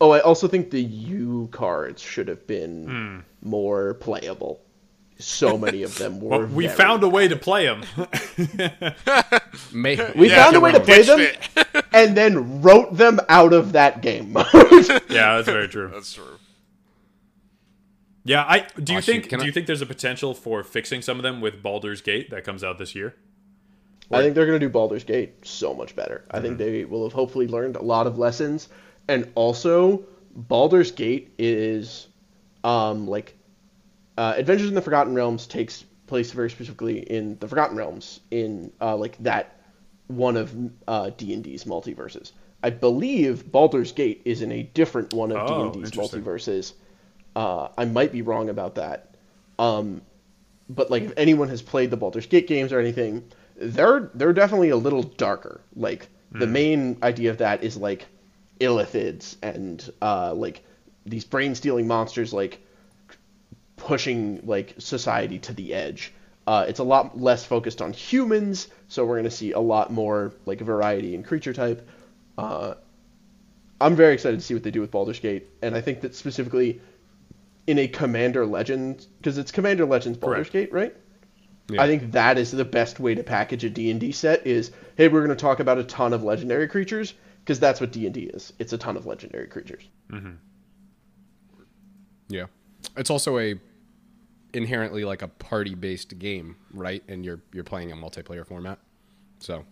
oh, 0.00 0.10
I 0.10 0.18
also 0.20 0.48
think 0.48 0.70
the 0.70 0.82
U 0.82 1.48
cards 1.52 2.02
should 2.02 2.26
have 2.28 2.44
been 2.46 3.24
more 3.40 3.94
playable. 3.94 4.60
So 5.18 5.56
many 5.56 5.82
of 5.82 5.96
them 5.96 6.20
were. 6.20 6.28
Well, 6.40 6.46
we 6.46 6.66
very- 6.66 6.76
found 6.76 7.02
a 7.02 7.08
way 7.08 7.26
to 7.28 7.36
play 7.36 7.64
them. 7.64 7.82
May, 9.72 9.96
We 10.14 10.28
Yeah, 10.28 10.44
found 10.44 10.56
a 10.56 10.60
way 10.60 10.72
to 10.72 10.80
play 10.80 11.02
them, 11.02 11.26
and 11.92 12.16
then 12.16 12.60
wrote 12.62 12.96
them 12.96 13.20
out 13.28 13.52
of 13.52 13.72
that 13.72 14.02
game 14.02 14.32
mode. 14.32 14.46
yeah, 15.08 15.36
that's 15.36 15.46
very 15.46 15.68
true. 15.68 15.90
That's 15.92 16.12
true. 16.12 16.38
Yeah, 18.24 18.44
I 18.46 18.66
do 18.82 18.92
you 18.92 18.98
Oh, 18.98 19.02
think 19.02 19.28
can 19.28 19.38
do 19.38 19.44
I- 19.44 19.46
you 19.46 19.52
think 19.52 19.66
there's 19.66 19.82
a 19.82 19.86
potential 19.86 20.34
for 20.34 20.62
fixing 20.62 21.00
some 21.00 21.16
of 21.18 21.22
them 21.22 21.40
with 21.40 21.62
Baldur's 21.62 22.00
Gate 22.02 22.30
that 22.30 22.44
comes 22.44 22.62
out 22.64 22.76
this 22.78 22.94
year? 22.94 23.14
I 24.12 24.20
think 24.22 24.34
they're 24.34 24.46
going 24.46 24.60
to 24.60 24.66
do 24.66 24.70
Baldur's 24.70 25.02
Gate 25.02 25.34
so 25.44 25.74
much 25.74 25.96
better. 25.96 26.24
I 26.30 26.40
think 26.40 26.58
they 26.58 26.84
will 26.84 27.02
have 27.04 27.12
hopefully 27.12 27.48
learned 27.48 27.74
a 27.76 27.82
lot 27.82 28.06
of 28.06 28.18
lessons, 28.18 28.68
and 29.08 29.30
also 29.34 30.04
Baldur's 30.34 30.92
Gate 30.92 31.32
is, 31.38 32.06
um, 32.62 33.08
like, 33.08 33.35
uh, 34.16 34.34
Adventures 34.36 34.68
in 34.68 34.74
the 34.74 34.82
Forgotten 34.82 35.14
Realms 35.14 35.46
takes 35.46 35.84
place 36.06 36.30
very 36.32 36.50
specifically 36.50 36.98
in 37.00 37.36
the 37.38 37.48
Forgotten 37.48 37.76
Realms 37.76 38.20
in 38.30 38.72
uh, 38.80 38.96
like 38.96 39.16
that 39.18 39.52
one 40.08 40.36
of 40.36 40.54
uh, 40.86 41.10
D 41.16 41.34
and 41.34 41.42
D's 41.42 41.64
multiverses. 41.64 42.32
I 42.62 42.70
believe 42.70 43.50
Baldur's 43.50 43.92
Gate 43.92 44.22
is 44.24 44.42
in 44.42 44.52
a 44.52 44.62
different 44.62 45.12
one 45.12 45.30
of 45.32 45.38
Oh, 45.38 45.64
and 45.64 45.72
D's 45.72 45.84
interesting. 45.90 46.22
multiverses. 46.22 46.72
Uh, 47.34 47.68
I 47.76 47.84
might 47.84 48.12
be 48.12 48.22
wrong 48.22 48.48
about 48.48 48.76
that. 48.76 49.14
Um, 49.58 50.02
but 50.68 50.90
like 50.90 51.02
if 51.04 51.12
anyone 51.16 51.48
has 51.48 51.62
played 51.62 51.90
the 51.90 51.96
Baldur's 51.96 52.26
Gate 52.26 52.46
games 52.46 52.72
or 52.72 52.80
anything, 52.80 53.24
they're 53.56 54.10
they're 54.14 54.32
definitely 54.32 54.70
a 54.70 54.76
little 54.76 55.02
darker. 55.02 55.60
Like 55.74 56.08
the 56.32 56.46
main 56.46 56.98
idea 57.02 57.30
of 57.30 57.38
that 57.38 57.62
is 57.62 57.76
like 57.76 58.06
illithids 58.60 59.36
and 59.42 59.88
uh, 60.02 60.34
like 60.34 60.62
these 61.04 61.24
brain 61.24 61.54
stealing 61.54 61.86
monsters 61.86 62.32
like 62.32 62.60
pushing 63.76 64.40
like 64.44 64.74
society 64.78 65.38
to 65.40 65.52
the 65.52 65.74
edge. 65.74 66.12
Uh, 66.46 66.64
it's 66.68 66.78
a 66.78 66.84
lot 66.84 67.20
less 67.20 67.44
focused 67.44 67.82
on 67.82 67.92
humans, 67.92 68.68
so 68.88 69.04
we're 69.04 69.14
going 69.14 69.24
to 69.24 69.30
see 69.30 69.52
a 69.52 69.60
lot 69.60 69.92
more 69.92 70.32
like 70.44 70.60
variety 70.60 71.14
in 71.14 71.22
creature 71.22 71.52
type. 71.52 71.88
Uh, 72.38 72.74
I'm 73.80 73.96
very 73.96 74.14
excited 74.14 74.38
to 74.38 74.44
see 74.44 74.54
what 74.54 74.62
they 74.62 74.70
do 74.70 74.80
with 74.80 74.90
Baldur's 74.90 75.18
Gate, 75.18 75.48
and 75.60 75.74
I 75.74 75.80
think 75.80 76.02
that 76.02 76.14
specifically 76.14 76.80
in 77.66 77.78
a 77.78 77.88
Commander 77.88 78.46
Legends, 78.46 79.06
because 79.06 79.38
it's 79.38 79.50
Commander 79.50 79.84
Legends 79.84 80.18
Baldur's 80.18 80.48
Correct. 80.48 80.52
Gate, 80.52 80.72
right? 80.72 80.96
Yeah. 81.68 81.82
I 81.82 81.88
think 81.88 82.12
that 82.12 82.38
is 82.38 82.52
the 82.52 82.64
best 82.64 83.00
way 83.00 83.16
to 83.16 83.24
package 83.24 83.64
a 83.64 83.70
D&D 83.70 84.12
set 84.12 84.46
is, 84.46 84.70
hey, 84.96 85.08
we're 85.08 85.24
going 85.24 85.36
to 85.36 85.42
talk 85.42 85.58
about 85.58 85.78
a 85.78 85.84
ton 85.84 86.12
of 86.12 86.22
legendary 86.22 86.68
creatures, 86.68 87.12
because 87.40 87.58
that's 87.58 87.80
what 87.80 87.90
D&D 87.90 88.20
is. 88.20 88.52
It's 88.60 88.72
a 88.72 88.78
ton 88.78 88.96
of 88.96 89.04
legendary 89.04 89.48
creatures. 89.48 89.82
Mm-hmm. 90.12 90.34
Yeah, 92.28 92.46
it's 92.96 93.10
also 93.10 93.38
a 93.38 93.58
inherently 94.52 95.04
like 95.04 95.22
a 95.22 95.28
party 95.28 95.74
based 95.74 96.18
game, 96.18 96.56
right? 96.72 97.02
And 97.08 97.24
you're 97.24 97.40
you're 97.52 97.64
playing 97.64 97.92
a 97.92 97.96
multiplayer 97.96 98.46
format, 98.46 98.78
so 99.38 99.64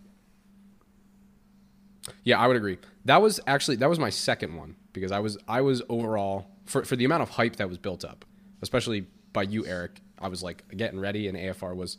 yeah, 2.23 2.39
I 2.39 2.47
would 2.47 2.57
agree. 2.57 2.77
That 3.05 3.21
was 3.21 3.39
actually 3.47 3.77
that 3.77 3.89
was 3.89 3.99
my 3.99 4.09
second 4.09 4.55
one 4.55 4.75
because 4.93 5.11
I 5.11 5.19
was 5.19 5.37
I 5.47 5.61
was 5.61 5.81
overall 5.89 6.47
for 6.65 6.83
for 6.85 6.95
the 6.95 7.05
amount 7.05 7.23
of 7.23 7.29
hype 7.29 7.57
that 7.57 7.69
was 7.69 7.77
built 7.77 8.03
up, 8.03 8.25
especially 8.61 9.07
by 9.33 9.43
you, 9.43 9.65
Eric. 9.65 10.01
I 10.19 10.27
was 10.27 10.43
like 10.43 10.63
getting 10.75 10.99
ready, 10.99 11.27
and 11.27 11.37
AFR 11.37 11.75
was 11.75 11.97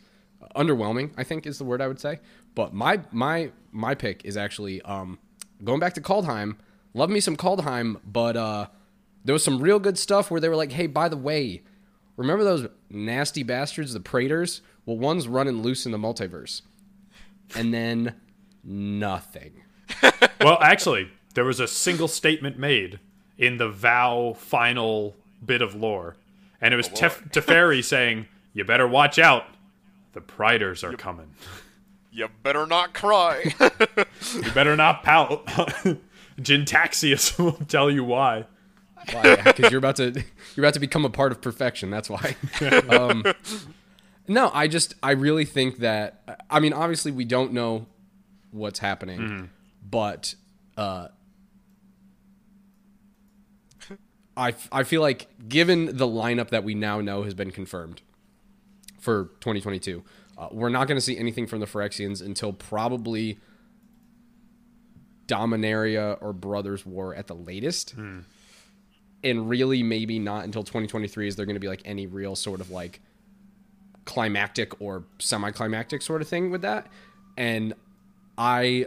underwhelming. 0.55 1.13
I 1.17 1.25
think 1.25 1.47
is 1.47 1.59
the 1.59 1.65
word 1.65 1.81
I 1.81 1.89
would 1.89 2.01
say. 2.01 2.21
But 2.55 2.73
my 2.73 3.01
my 3.11 3.51
my 3.73 3.95
pick 3.95 4.25
is 4.25 4.37
actually 4.37 4.83
um, 4.83 5.19
going 5.63 5.81
back 5.81 5.95
to 5.95 6.01
Kaldheim. 6.01 6.57
Love 6.95 7.11
me 7.11 7.21
some 7.21 7.37
Kaldheim, 7.37 8.01
but 8.05 8.37
uh, 8.37 8.67
there 9.27 9.33
was 9.33 9.43
some 9.45 9.61
real 9.61 9.81
good 9.81 9.99
stuff 9.99 10.31
where 10.31 10.41
they 10.41 10.49
were 10.49 10.57
like, 10.57 10.73
"Hey, 10.73 10.87
by 10.87 11.09
the 11.09 11.17
way, 11.17 11.63
remember 12.17 12.45
those 12.45 12.69
nasty 12.89 13.43
bastards, 13.43 13.93
the 13.93 14.01
Praetors? 14.01 14.63
Well, 14.87 14.97
one's 14.97 15.27
running 15.27 15.63
loose 15.63 15.85
in 15.85 15.93
the 15.93 15.99
multiverse." 15.99 16.63
And 17.55 17.75
then 17.75 18.15
nothing. 18.65 19.63
Well, 20.39 20.59
actually, 20.61 21.11
there 21.35 21.45
was 21.45 21.59
a 21.59 21.67
single 21.67 22.07
statement 22.07 22.57
made 22.57 23.01
in 23.37 23.57
the 23.57 23.69
Vow 23.69 24.35
final 24.39 25.17
bit 25.45 25.61
of 25.61 25.75
lore, 25.75 26.15
and 26.61 26.73
it 26.73 26.77
was 26.77 26.89
oh, 26.89 26.93
Tef- 26.93 27.33
Teferi 27.33 27.83
saying, 27.85 28.27
"You 28.53 28.65
better 28.65 28.87
watch 28.87 29.19
out. 29.19 29.47
The 30.13 30.21
Praetors 30.21 30.85
are 30.85 30.93
coming. 30.93 31.31
You 32.13 32.29
better 32.45 32.65
not 32.65 32.95
cry. 32.95 33.55
You 34.35 34.53
better 34.53 34.77
not 34.77 35.03
pout." 35.03 35.49
Jin-Gitaxias 36.41 37.39
will 37.39 37.53
tell 37.67 37.91
you 37.91 38.05
why. 38.05 38.45
Why? 39.13 39.37
Because 39.45 39.71
you're 39.71 39.79
about 39.79 39.97
to 39.97 40.13
you're 40.55 40.65
about 40.65 40.75
to 40.75 40.81
become 40.81 41.05
a 41.05 41.11
part 41.11 41.33
of 41.33 41.41
perfection. 41.41 41.91
That's 41.91 42.11
why. 42.11 42.37
um, 42.89 43.25
no, 44.29 44.51
I 44.53 44.69
just 44.69 44.95
I 45.03 45.13
really 45.13 45.45
think 45.45 45.79
that 45.79 46.41
I 46.51 46.61
mean 46.61 46.73
obviously 46.73 47.13
we 47.13 47.25
don't 47.25 47.53
know 47.53 47.87
what's 48.51 48.79
happening, 48.81 49.51
but 49.89 50.35
uh, 50.77 51.09
I 54.37 54.55
I 54.73 54.83
feel 54.83 55.01
like 55.01 55.29
given 55.49 55.97
the 55.97 56.07
lineup 56.07 56.51
that 56.51 56.65
we 56.65 56.75
now 56.75 57.01
know 57.01 57.23
has 57.23 57.35
been 57.35 57.51
confirmed 57.51 58.03
for 58.99 59.27
2022, 59.41 60.03
uh, 60.37 60.49
we're 60.51 60.69
not 60.69 60.89
going 60.89 60.97
to 60.97 61.01
see 61.03 61.17
anything 61.17 61.47
from 61.47 61.61
the 61.61 61.67
Phyrexians 61.67 62.21
until 62.25 62.53
probably 62.53 63.39
Dominaria 65.27 66.19
or 66.21 66.33
Brothers 66.33 66.85
War 66.85 67.15
at 67.15 67.27
the 67.29 67.35
latest 67.35 67.95
and 69.25 69.49
really 69.49 69.83
maybe 69.83 70.19
not 70.19 70.45
until 70.45 70.63
2023 70.63 71.29
is 71.29 71.37
there 71.37 71.47
going 71.47 71.55
to 71.57 71.61
be 71.61 71.69
like 71.69 71.83
any 71.85 72.07
real 72.07 72.37
sort 72.37 72.61
of 72.61 72.71
like 72.71 73.01
climactic 74.05 74.81
or 74.81 75.05
semi-climactic 75.19 76.01
sort 76.03 76.23
of 76.23 76.29
thing 76.29 76.51
with 76.51 76.63
that 76.63 76.87
and 77.37 77.75
i 78.39 78.87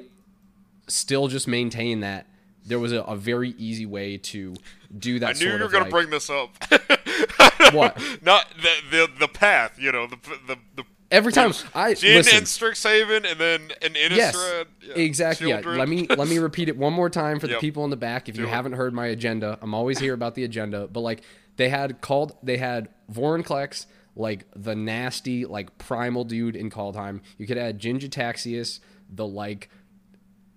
still 0.88 1.28
just 1.28 1.48
maintain 1.48 2.00
that 2.00 2.26
there 2.66 2.80
was 2.80 2.92
a, 2.92 3.02
a 3.02 3.16
very 3.16 3.50
easy 3.58 3.86
way 3.86 4.18
to 4.18 4.56
do 4.98 5.20
that 5.20 5.36
I 5.36 5.40
knew 5.40 5.52
you 5.52 5.60
were 5.60 5.66
of 5.66 5.72
gonna 5.72 5.90
bring 5.90 6.10
this 6.10 6.30
up. 6.30 6.56
what 7.74 8.02
Not 8.22 8.48
the 8.62 8.76
the 8.92 9.10
the 9.20 9.28
path, 9.28 9.78
you 9.78 9.92
know, 9.92 10.08
the 10.08 10.18
the 10.48 10.58
the. 10.76 10.84
Every 11.12 11.32
time 11.34 11.54
i 11.74 11.94
Jin 11.96 12.18
listen 12.18 12.38
and 12.38 12.46
Strixhaven, 12.46 13.30
and 13.32 13.40
then 13.40 13.62
an 13.82 13.94
Yes, 13.96 14.36
Innistrad. 14.36 14.66
yeah, 14.82 14.94
exactly. 14.96 15.50
Yeah. 15.50 15.62
Let 15.66 15.90
me 15.90 16.06
let 16.08 16.28
me 16.28 16.38
repeat 16.50 16.70
it 16.70 16.78
one 16.78 16.94
more 16.94 17.10
time 17.10 17.40
for 17.40 17.48
the 17.48 17.54
Yep. 17.54 17.62
people 17.62 17.84
in 17.84 17.90
the 17.90 17.98
back. 17.98 18.30
If 18.30 18.38
you 18.38 18.46
it. 18.46 18.50
haven't 18.50 18.74
heard 18.74 18.94
my 18.94 19.08
agenda, 19.08 19.58
I'm 19.62 19.74
always 19.74 19.98
here 20.00 20.14
about 20.14 20.36
the 20.36 20.44
agenda. 20.44 20.88
But 20.88 21.00
like 21.00 21.22
they 21.58 21.70
had 21.70 22.02
called, 22.02 22.38
they 22.44 22.58
had 22.58 22.90
Vorinclex, 23.12 23.88
like 24.16 24.46
the 24.56 24.76
nasty, 24.76 25.46
like 25.46 25.78
primal 25.80 26.24
dude 26.26 26.56
in 26.56 26.70
Kaldheim. 26.70 27.22
You 27.38 27.48
could 27.48 27.58
add 27.58 27.80
Jin-Gitaxias, 27.80 28.80
the 29.10 29.26
like 29.26 29.70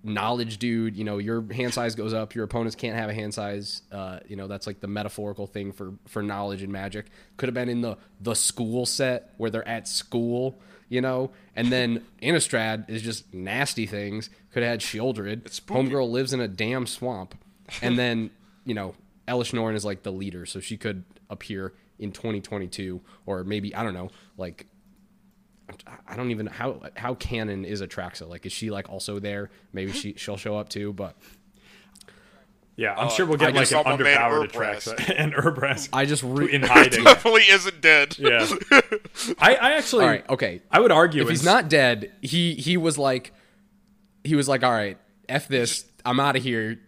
knowledge 0.04 0.58
dude. 0.58 0.96
You 0.96 1.04
know, 1.04 1.18
your 1.18 1.44
hand 1.52 1.74
size 1.74 1.94
goes 1.94 2.12
up. 2.12 2.34
Your 2.34 2.44
opponents 2.44 2.76
can't 2.76 2.96
have 2.96 3.10
a 3.10 3.14
hand 3.14 3.34
size. 3.34 3.82
Uh, 3.90 4.20
you 4.26 4.36
know, 4.36 4.46
that's 4.46 4.66
like 4.66 4.80
the 4.80 4.88
metaphorical 4.88 5.46
thing 5.46 5.72
for 5.72 5.94
for 6.06 6.22
knowledge 6.22 6.62
and 6.62 6.72
magic. 6.72 7.06
Could 7.36 7.48
have 7.48 7.54
been 7.54 7.68
in 7.68 7.80
the 7.80 7.96
the 8.20 8.34
school 8.34 8.86
set 8.86 9.34
where 9.36 9.50
they're 9.50 9.66
at 9.66 9.88
school. 9.88 10.58
You 10.88 11.00
know, 11.00 11.30
and 11.56 11.72
then 11.72 12.04
Innistrad 12.22 12.90
is 12.90 13.00
just 13.00 13.32
nasty 13.32 13.86
things. 13.86 14.28
Could 14.52 14.62
have 14.62 14.72
had 14.72 14.80
Sheoldred. 14.80 15.44
Homegirl 15.66 16.10
lives 16.10 16.34
in 16.34 16.40
a 16.40 16.48
damn 16.48 16.86
swamp, 16.86 17.34
and 17.80 17.98
then 17.98 18.30
you 18.66 18.74
know 18.74 18.94
Elesh 19.26 19.54
Norn 19.54 19.74
is 19.74 19.84
like 19.86 20.02
the 20.02 20.12
leader, 20.12 20.44
so 20.44 20.60
she 20.60 20.76
could 20.76 21.04
appear 21.30 21.72
in 21.98 22.10
2022 22.12 23.00
or 23.26 23.44
maybe 23.44 23.74
I 23.74 23.82
don't 23.82 23.94
know, 23.94 24.10
like 24.36 24.66
I 26.06 26.16
don't 26.16 26.30
even 26.30 26.46
how 26.46 26.80
how 26.96 27.14
canon 27.14 27.64
is 27.64 27.82
Atraxa? 27.82 28.28
Like, 28.28 28.46
is 28.46 28.52
she 28.52 28.70
like 28.70 28.88
also 28.90 29.18
there? 29.18 29.50
Maybe 29.72 29.92
she 29.92 30.14
she'll 30.16 30.36
show 30.36 30.56
up 30.56 30.68
too. 30.68 30.92
But 30.92 31.16
Yeah, 32.76 32.94
I'm 32.96 33.06
uh, 33.08 33.10
sure 33.10 33.26
we'll 33.26 33.36
get 33.36 33.54
I 33.54 33.58
like 33.60 33.70
an 33.70 33.82
my 33.84 33.92
underpowered 33.96 34.52
Urabrask. 34.52 34.94
Atraxa 34.96 35.14
and 35.18 35.34
Urabrask 35.34 35.88
I 35.92 36.06
just 36.06 36.22
re- 36.22 36.52
in 36.52 36.62
hiding. 36.74 37.04
Definitely 37.04 37.42
isn't 37.42 37.80
dead. 37.80 38.16
yeah, 38.18 38.46
I, 39.38 39.54
I 39.56 39.72
actually, 39.72 40.04
all 40.04 40.10
right, 40.10 40.28
okay. 40.30 40.62
I 40.70 40.80
would 40.80 40.90
argue 40.92 41.22
If 41.22 41.28
he's 41.28 41.44
not 41.44 41.68
dead, 41.68 42.12
he 42.22 42.54
he 42.54 42.76
was 42.76 42.96
like, 42.98 43.32
he 44.24 44.34
was 44.36 44.48
like, 44.48 44.62
all 44.62 44.72
right, 44.72 44.96
f 45.28 45.48
this, 45.48 45.84
I'm 46.04 46.18
out 46.18 46.36
of 46.36 46.42
here. 46.42 46.80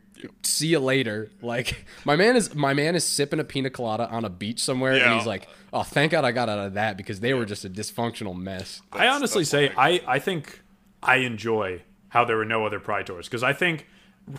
See 0.42 0.68
you 0.68 0.79
later. 0.79 1.31
Like 1.42 1.85
my 2.07 2.16
man 2.16 2.37
is 2.37 2.55
my 2.55 2.73
man 2.73 2.94
is 2.94 3.05
sipping 3.05 3.40
a 3.40 3.44
pina 3.44 3.68
colada 3.68 4.09
on 4.09 4.25
a 4.25 4.31
beach 4.31 4.61
somewhere, 4.61 4.94
and 4.94 5.14
he's 5.18 5.27
like, 5.27 5.49
oh, 5.74 5.82
thank 5.82 6.12
God 6.12 6.24
I 6.24 6.32
got 6.32 6.48
out 6.48 6.58
of 6.58 6.74
that 6.74 6.96
because 6.96 7.20
they 7.20 7.34
were 7.34 7.44
just 7.44 7.64
a 7.64 7.68
dysfunctional 7.70 8.37
mess. 8.37 8.80
I 8.92 9.08
honestly 9.08 9.44
say. 9.44 9.72
I, 9.76 10.00
I 10.06 10.18
think 10.18 10.60
I 11.02 11.16
enjoy 11.16 11.82
how 12.08 12.24
there 12.24 12.37
were 12.37 12.44
no 12.44 12.64
other 12.64 12.80
Praetors 12.80 13.26
because 13.26 13.42
I 13.42 13.52
think 13.52 13.87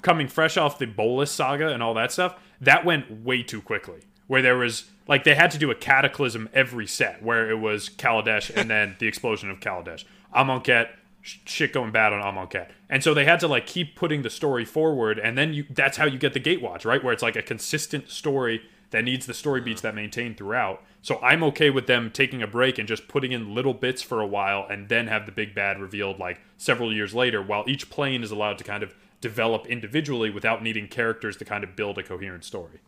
coming 0.01 0.27
fresh 0.27 0.57
off 0.57 0.79
the 0.79 0.87
Bolas 0.87 1.29
saga 1.31 1.67
and 1.69 1.83
all 1.83 1.93
that 1.93 2.11
stuff, 2.11 2.39
that 2.61 2.85
went 2.85 3.23
way 3.23 3.43
too 3.43 3.61
quickly. 3.61 4.01
where 4.27 4.41
there 4.41 4.57
was 4.57 4.85
like 5.07 5.23
they 5.23 5.35
had 5.35 5.51
to 5.51 5.57
do 5.57 5.69
a 5.69 5.75
cataclysm 5.75 6.49
every 6.53 6.87
set 6.87 7.21
where 7.21 7.49
it 7.49 7.59
was 7.59 7.89
Kaladesh 7.89 8.55
and 8.55 8.69
then 8.69 8.95
the 8.99 9.07
explosion 9.07 9.49
of 9.51 9.59
Kaladesh. 9.59 10.03
Amonkhet, 10.35 10.89
sh- 11.21 11.37
shit 11.45 11.73
going 11.73 11.91
bad 11.91 12.11
on 12.11 12.21
Amonkhet. 12.21 12.69
And 12.89 13.03
so 13.03 13.13
they 13.13 13.25
had 13.25 13.39
to 13.41 13.47
like 13.47 13.67
keep 13.67 13.95
putting 13.95 14.23
the 14.23 14.29
story 14.29 14.65
forward 14.65 15.19
and 15.19 15.37
then 15.37 15.53
you 15.53 15.65
that's 15.69 15.97
how 15.97 16.05
you 16.05 16.17
get 16.17 16.33
the 16.33 16.39
Gatewatch, 16.39 16.85
right? 16.85 17.03
Where 17.03 17.13
it's 17.13 17.23
like 17.23 17.35
a 17.35 17.43
consistent 17.43 18.09
story 18.09 18.63
that 18.95 19.03
needs 19.03 19.25
the 19.25 19.33
story 19.33 19.59
beats 19.59 19.81
that 19.81 19.93
maintain 19.93 20.33
throughout. 20.35 20.81
So 21.01 21.19
I'm 21.21 21.43
okay 21.43 21.69
with 21.69 21.85
them 21.85 22.09
taking 22.09 22.41
a 22.41 22.47
break 22.47 22.79
and 22.79 22.87
just 22.87 23.09
putting 23.09 23.33
in 23.33 23.53
little 23.53 23.73
bits 23.73 24.01
for 24.01 24.21
a 24.21 24.25
while 24.25 24.65
and 24.69 24.87
then 24.87 25.07
have 25.07 25.25
the 25.25 25.33
big 25.33 25.53
bad 25.53 25.81
revealed 25.81 26.17
like 26.17 26.39
several 26.57 26.93
years 26.93 27.13
later 27.13 27.41
while 27.43 27.65
each 27.67 27.89
plane 27.89 28.23
is 28.23 28.31
allowed 28.31 28.57
to 28.59 28.63
kind 28.63 28.83
of 28.83 28.95
develop 29.19 29.67
individually 29.67 30.29
without 30.29 30.63
needing 30.63 30.87
characters 30.87 31.35
to 31.35 31.43
kind 31.43 31.63
of 31.63 31.75
build 31.75 31.97
a 31.97 32.03
coherent 32.03 32.45
story. 32.45 32.79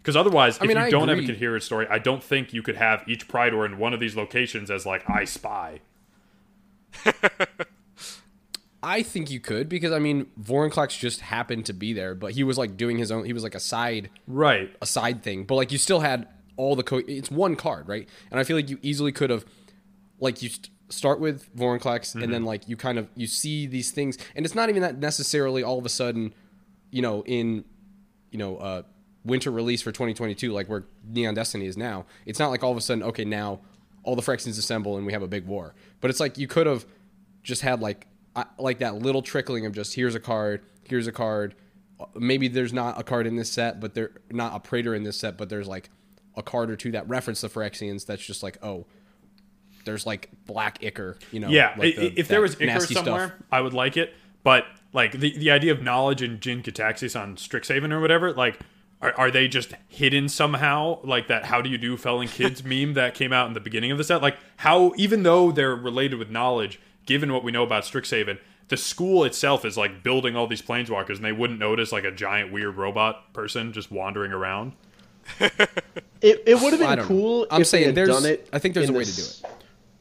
Because 0.00 0.16
otherwise, 0.16 0.56
if 0.56 0.62
mean, 0.62 0.78
you 0.78 0.84
I 0.84 0.90
don't 0.90 1.08
have 1.08 1.18
a 1.18 1.26
coherent 1.26 1.62
story, 1.62 1.86
I 1.90 1.98
don't 1.98 2.22
think 2.22 2.54
you 2.54 2.62
could 2.62 2.76
have 2.76 3.04
each 3.06 3.28
Praetor 3.28 3.66
in 3.66 3.76
one 3.76 3.92
of 3.92 4.00
these 4.00 4.16
locations 4.16 4.70
as 4.70 4.86
like 4.86 5.08
I 5.10 5.24
spy. 5.24 5.80
I 8.82 9.02
think 9.02 9.30
you 9.30 9.40
could 9.40 9.68
because 9.68 9.92
I 9.92 9.98
mean 9.98 10.26
Vorinclex 10.40 10.98
just 10.98 11.20
happened 11.20 11.66
to 11.66 11.72
be 11.72 11.92
there, 11.92 12.14
but 12.14 12.32
he 12.32 12.44
was 12.44 12.58
like 12.58 12.76
doing 12.76 12.98
his 12.98 13.10
own. 13.10 13.24
He 13.24 13.32
was 13.32 13.42
like 13.42 13.54
a 13.54 13.60
side 13.60 14.10
Right. 14.26 14.74
a 14.80 14.86
side 14.86 15.22
thing, 15.22 15.44
but 15.44 15.54
like 15.56 15.72
you 15.72 15.78
still 15.78 16.00
had 16.00 16.28
all 16.56 16.76
the 16.76 16.82
co- 16.82 17.02
it's 17.06 17.30
one 17.30 17.56
card, 17.56 17.88
right? 17.88 18.08
And 18.30 18.38
I 18.40 18.44
feel 18.44 18.56
like 18.56 18.70
you 18.70 18.78
easily 18.82 19.12
could 19.12 19.30
have 19.30 19.44
like 20.20 20.42
you 20.42 20.48
st- 20.48 20.70
start 20.88 21.20
with 21.20 21.54
Vorinclex 21.56 22.14
and 22.14 22.32
then 22.32 22.44
like 22.44 22.68
you 22.68 22.76
kind 22.76 22.98
of 22.98 23.08
you 23.16 23.26
see 23.26 23.66
these 23.66 23.90
things 23.90 24.16
and 24.36 24.46
it's 24.46 24.54
not 24.54 24.68
even 24.68 24.82
that 24.82 24.98
necessarily 24.98 25.62
all 25.62 25.78
of 25.78 25.84
a 25.84 25.90
sudden, 25.90 26.32
you 26.90 27.02
know, 27.02 27.22
in 27.26 27.64
you 28.30 28.38
know, 28.38 28.56
uh 28.58 28.82
winter 29.24 29.50
release 29.50 29.82
for 29.82 29.90
2022 29.90 30.52
like 30.52 30.68
where 30.68 30.84
Neon 31.08 31.34
Dynasty 31.34 31.66
is 31.66 31.76
now. 31.76 32.06
It's 32.26 32.38
not 32.38 32.50
like 32.50 32.62
all 32.62 32.70
of 32.70 32.76
a 32.76 32.80
sudden 32.80 33.02
okay, 33.02 33.24
now 33.24 33.60
all 34.04 34.14
the 34.14 34.22
Phyrexians 34.22 34.58
assemble 34.58 34.96
and 34.96 35.04
we 35.04 35.12
have 35.12 35.22
a 35.22 35.26
big 35.28 35.46
war. 35.46 35.74
But 36.00 36.10
it's 36.10 36.20
like 36.20 36.38
you 36.38 36.46
could 36.46 36.66
have 36.68 36.86
just 37.42 37.62
had 37.62 37.80
like 37.80 38.06
I- 38.36 38.46
like 38.58 38.78
that 38.78 38.96
little 38.96 39.22
trickling 39.22 39.66
of 39.66 39.72
just 39.72 39.94
here's 39.94 40.14
a 40.14 40.20
card, 40.20 40.62
here's 40.84 41.06
a 41.06 41.12
card. 41.12 41.54
Maybe 42.14 42.46
there's 42.48 42.72
not 42.74 43.00
a 43.00 43.02
card 43.02 43.26
in 43.26 43.36
this 43.36 43.50
set, 43.50 43.80
but 43.80 43.94
there 43.94 44.10
not 44.30 44.54
a 44.54 44.60
Praetor 44.60 44.94
in 44.94 45.02
this 45.02 45.18
set, 45.18 45.36
but 45.38 45.48
there's 45.48 45.66
like 45.66 45.88
a 46.36 46.42
card 46.42 46.70
or 46.70 46.76
two 46.76 46.92
that 46.92 47.08
reference 47.08 47.40
the 47.40 47.48
Phyrexians. 47.48 48.04
That's 48.06 48.24
just 48.24 48.42
like 48.42 48.58
oh, 48.62 48.86
there's 49.84 50.04
like 50.06 50.28
Black 50.46 50.82
Ichor, 50.84 51.16
you 51.32 51.40
know. 51.40 51.48
Yeah, 51.48 51.74
like 51.78 51.96
the- 51.96 52.18
if 52.18 52.28
there 52.28 52.40
was 52.40 52.58
nasty 52.60 52.94
somewhere, 52.94 53.28
stuff. 53.28 53.40
I 53.50 53.60
would 53.60 53.72
like 53.72 53.96
it. 53.96 54.14
But 54.42 54.64
like 54.92 55.12
the 55.12 55.36
the 55.38 55.50
idea 55.50 55.72
of 55.72 55.82
knowledge 55.82 56.22
and 56.22 56.40
Jin-Gitaxias 56.40 57.18
on 57.20 57.36
Strixhaven 57.36 57.92
or 57.92 58.00
whatever, 58.00 58.32
like 58.32 58.60
are, 59.00 59.12
are 59.14 59.30
they 59.30 59.48
just 59.48 59.72
hidden 59.88 60.28
somehow? 60.28 61.00
Like 61.02 61.28
that 61.28 61.46
how 61.46 61.60
do 61.62 61.68
you 61.70 61.78
do 61.78 61.96
felling 61.96 62.28
kids 62.28 62.62
meme 62.64 62.94
that 62.94 63.14
came 63.14 63.32
out 63.32 63.48
in 63.48 63.54
the 63.54 63.60
beginning 63.60 63.90
of 63.90 63.98
the 63.98 64.04
set? 64.04 64.22
Like 64.22 64.36
how 64.58 64.92
even 64.96 65.22
though 65.22 65.50
they're 65.50 65.74
related 65.74 66.18
with 66.18 66.30
knowledge, 66.30 66.78
given 67.06 67.32
what 67.32 67.42
we 67.44 67.50
know 67.52 67.62
about 67.62 67.84
Strixhaven, 67.84 68.38
the 68.68 68.76
school 68.76 69.24
itself 69.24 69.64
is 69.64 69.76
like 69.76 70.02
building 70.02 70.36
all 70.36 70.46
these 70.46 70.62
planeswalkers 70.62 71.16
and 71.16 71.24
they 71.24 71.32
wouldn't 71.32 71.58
notice 71.58 71.92
like 71.92 72.04
a 72.04 72.10
giant 72.10 72.52
weird 72.52 72.76
robot 72.76 73.32
person 73.32 73.72
just 73.72 73.90
wandering 73.90 74.32
around. 74.32 74.72
It, 76.22 76.42
it 76.46 76.54
would 76.60 76.72
have 76.72 76.80
been 76.80 76.88
don't 76.88 76.98
know. 76.98 77.04
cool 77.04 77.46
I'm 77.50 77.60
if 77.60 77.66
saying 77.66 77.82
they 77.82 77.86
had 77.88 77.94
there's- 77.94 78.22
done 78.22 78.30
it. 78.30 78.48
I 78.52 78.58
think 78.58 78.74
there's 78.74 78.88
a 78.88 78.92
way 78.92 79.00
the 79.04 79.10
to 79.10 79.16
do 79.16 79.22
s- 79.22 79.42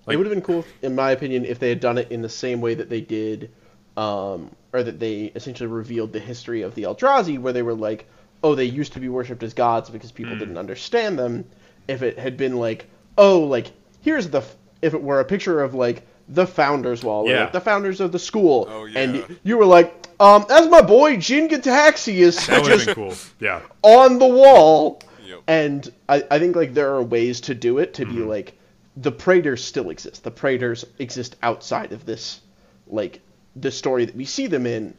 it. 0.08 0.14
it 0.14 0.18
would 0.18 0.26
have 0.26 0.34
been 0.34 0.42
cool, 0.42 0.66
in 0.82 0.96
my 0.96 1.12
opinion, 1.12 1.44
if 1.46 1.60
they 1.60 1.68
had 1.70 1.82
done 1.82 1.98
it 1.98 2.10
in 2.10 2.22
the 2.22 2.30
same 2.30 2.62
way 2.62 2.74
that 2.74 2.90
they 2.90 3.02
did, 3.02 3.52
um, 3.98 4.50
or 4.74 4.82
that 4.82 4.98
they 5.00 5.26
essentially 5.36 5.68
revealed 5.68 6.14
the 6.14 6.20
history 6.22 6.62
of 6.62 6.74
the 6.74 6.84
Eldrazi, 6.84 7.38
where 7.38 7.52
they 7.54 7.62
were 7.64 7.74
like, 7.76 8.08
oh, 8.44 8.56
they 8.56 8.64
used 8.64 8.94
to 8.94 9.00
be 9.00 9.10
worshipped 9.10 9.44
as 9.44 9.54
gods 9.54 9.90
because 9.90 10.12
people 10.12 10.34
Hmm. 10.34 10.40
didn't 10.40 10.58
understand 10.58 11.20
them. 11.20 11.46
If 11.88 12.02
it 12.02 12.18
had 12.18 12.38
been 12.38 12.56
like, 12.56 12.88
oh, 13.18 13.40
like 13.42 13.72
here's 14.02 14.30
the, 14.30 14.40
f- 14.40 14.56
if 14.82 14.94
it 14.94 15.04
were 15.04 15.20
a 15.20 15.26
picture 15.26 15.62
of 15.62 15.74
like 15.74 16.08
the 16.28 16.48
founders 16.48 17.04
wall, 17.04 17.28
Yeah. 17.30 17.42
like 17.42 17.52
the 17.54 17.62
founders 17.62 18.02
of 18.02 18.12
the 18.12 18.20
school, 18.20 18.68
Oh, 18.70 18.86
yeah. 18.86 19.00
and 19.00 19.38
you 19.44 19.58
were 19.58 19.66
like, 19.66 20.08
um, 20.20 20.46
that's 20.50 20.68
my 20.68 20.82
boy 20.82 21.18
Jin-Gitaxias 21.18 22.48
That 22.48 22.64
would 22.64 22.80
just 22.80 22.90
cool. 22.96 23.14
Yeah. 23.40 23.62
on 23.84 24.18
the 24.20 24.26
wall. 24.28 25.02
Yep. 25.26 25.40
And 25.48 25.92
I, 26.10 26.24
I 26.32 26.40
think 26.40 26.56
like 26.56 26.74
there 26.74 26.94
are 26.96 27.04
ways 27.04 27.42
to 27.42 27.56
do 27.56 27.78
it 27.80 27.94
to 27.96 28.06
be 28.06 28.14
like 28.20 28.58
the 28.98 29.12
Praetors 29.12 29.64
still 29.64 29.90
exist. 29.90 30.24
The 30.24 30.32
Praetors 30.32 30.86
exist 31.00 31.36
outside 31.44 31.92
of 31.92 32.06
this 32.06 32.42
like 32.88 33.22
the 33.56 33.72
story 33.72 34.06
that 34.06 34.16
we 34.16 34.26
see 34.26 34.48
them 34.48 34.66
in 34.66 34.96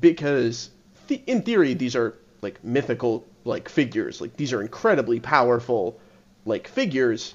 because 0.00 0.70
th- 1.08 1.22
in 1.26 1.42
theory 1.42 1.74
these 1.74 1.94
are 1.96 2.14
like 2.40 2.62
mythical 2.64 3.24
like 3.44 3.68
figures. 3.68 4.20
Like 4.20 4.36
these 4.36 4.52
are 4.52 4.60
incredibly 4.62 5.20
powerful 5.20 5.98
like 6.44 6.68
figures. 6.68 7.34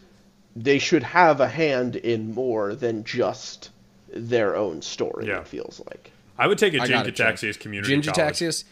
They 0.63 0.79
should 0.79 1.03
have 1.03 1.39
a 1.39 1.47
hand 1.47 1.95
in 1.95 2.33
more 2.33 2.73
than 2.73 3.03
just 3.03 3.69
their 4.11 4.55
own 4.55 4.81
story, 4.81 5.27
Yeah. 5.27 5.41
it 5.41 5.47
feels 5.47 5.81
like. 5.87 6.11
I 6.37 6.47
would 6.47 6.57
take 6.57 6.73
a 6.73 6.79
Jin 6.79 6.89
got 6.89 7.07
it, 7.07 7.15
Joe. 7.15 7.25
Cataxis 7.25 7.59
community 7.59 7.93
college. 8.01 8.05
Jin-Gitaxias, 8.15 8.63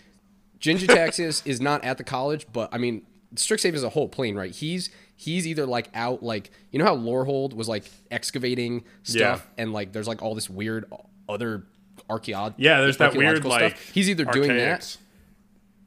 Jin-Gitaxias 0.59 1.41
is 1.45 1.61
not 1.61 1.83
at 1.83 1.97
the 1.97 2.03
college, 2.03 2.47
but 2.53 2.69
I 2.73 2.77
mean, 2.77 3.03
Strixhaven 3.35 3.73
is 3.73 3.83
a 3.83 3.89
whole 3.89 4.07
plane, 4.07 4.35
right? 4.35 4.51
He's 4.53 4.89
he's 5.15 5.45
either 5.45 5.65
like 5.65 5.89
out, 5.93 6.23
like 6.23 6.51
you 6.71 6.79
know 6.79 6.85
how 6.85 6.95
Lorehold 6.95 7.53
was 7.53 7.67
like 7.67 7.83
excavating 8.09 8.83
stuff, 9.03 9.45
and 9.57 9.73
like 9.73 9.91
there's 9.93 10.07
like 10.07 10.21
all 10.21 10.33
this 10.35 10.49
weird 10.49 10.85
other 11.27 11.63
archaeology. 12.09 12.55
Yeah, 12.59 12.81
there's 12.81 12.97
that 12.97 13.13
weird 13.13 13.35
archaeological 13.35 13.49
like 13.67 13.77
stuff. 13.77 13.93
He's 13.93 14.09
either 14.09 14.25
doing 14.25 14.55
that, 14.55 14.97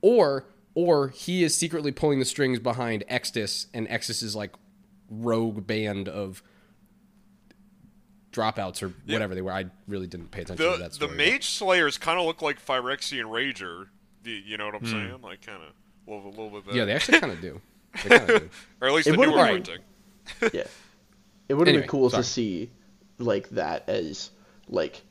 or 0.03 0.45
or 0.75 1.09
he 1.09 1.43
is 1.43 1.57
secretly 1.57 1.91
pulling 1.91 2.19
the 2.19 2.25
strings 2.25 2.59
behind 2.59 3.05
Extus, 3.11 3.67
and 3.73 3.89
Extus 3.89 4.23
is 4.23 4.37
like 4.37 4.53
rogue 5.11 5.67
band 5.67 6.09
of 6.09 6.43
dropouts 8.33 8.83
or 8.83 8.93
whatever 9.07 9.35
they 9.35 9.43
were. 9.43 9.53
I 9.53 9.67
really 9.87 10.07
didn't 10.07 10.31
pay 10.31 10.43
attention 10.43 10.65
to 10.65 10.73
The 10.73 10.79
that 10.79 10.89
the 10.91 10.95
story. 10.95 11.09
but- 11.09 11.17
Mage 11.17 11.47
Slayers 11.51 11.99
kind 11.99 12.19
of 12.19 12.27
look 12.27 12.43
like 12.43 12.65
Phyrexian 12.65 13.25
Rager. 13.25 13.89
Do 14.23 14.31
You 14.31 14.37
you 14.45 14.57
know 14.57 14.67
what 14.67 14.75
I'm 14.77 14.81
Hmm. 14.83 14.87
saying? 14.91 15.23
Like 15.23 15.45
kind 15.45 15.63
of 15.63 15.73
a 16.07 16.11
little, 16.11 16.29
a 16.29 16.31
little 16.31 16.51
bit. 16.51 16.67
Better. 16.67 16.79
yeah, 16.79 16.85
they 16.85 16.93
actually 16.93 17.21
kind 17.21 17.33
of 17.33 17.41
do. 17.41 17.61
Do. 18.03 18.51
or 18.81 18.89
at 18.89 18.95
least 18.95 19.09
It 19.09 19.13
the 19.13 19.19
would've 19.19 19.35
newer 19.35 19.47
been- 19.47 19.63
printing. 19.63 19.85
yeah. 20.53 20.65
It 21.49 21.55
would 21.55 21.67
have 21.67 21.75
Anyway, 21.75 21.81
been 21.83 21.89
cool 21.89 22.11
sorry. 22.11 22.23
to 22.23 22.29
see 22.29 22.71
like 23.19 23.49
that 23.51 23.89
as 23.89 24.31
like 24.69 25.03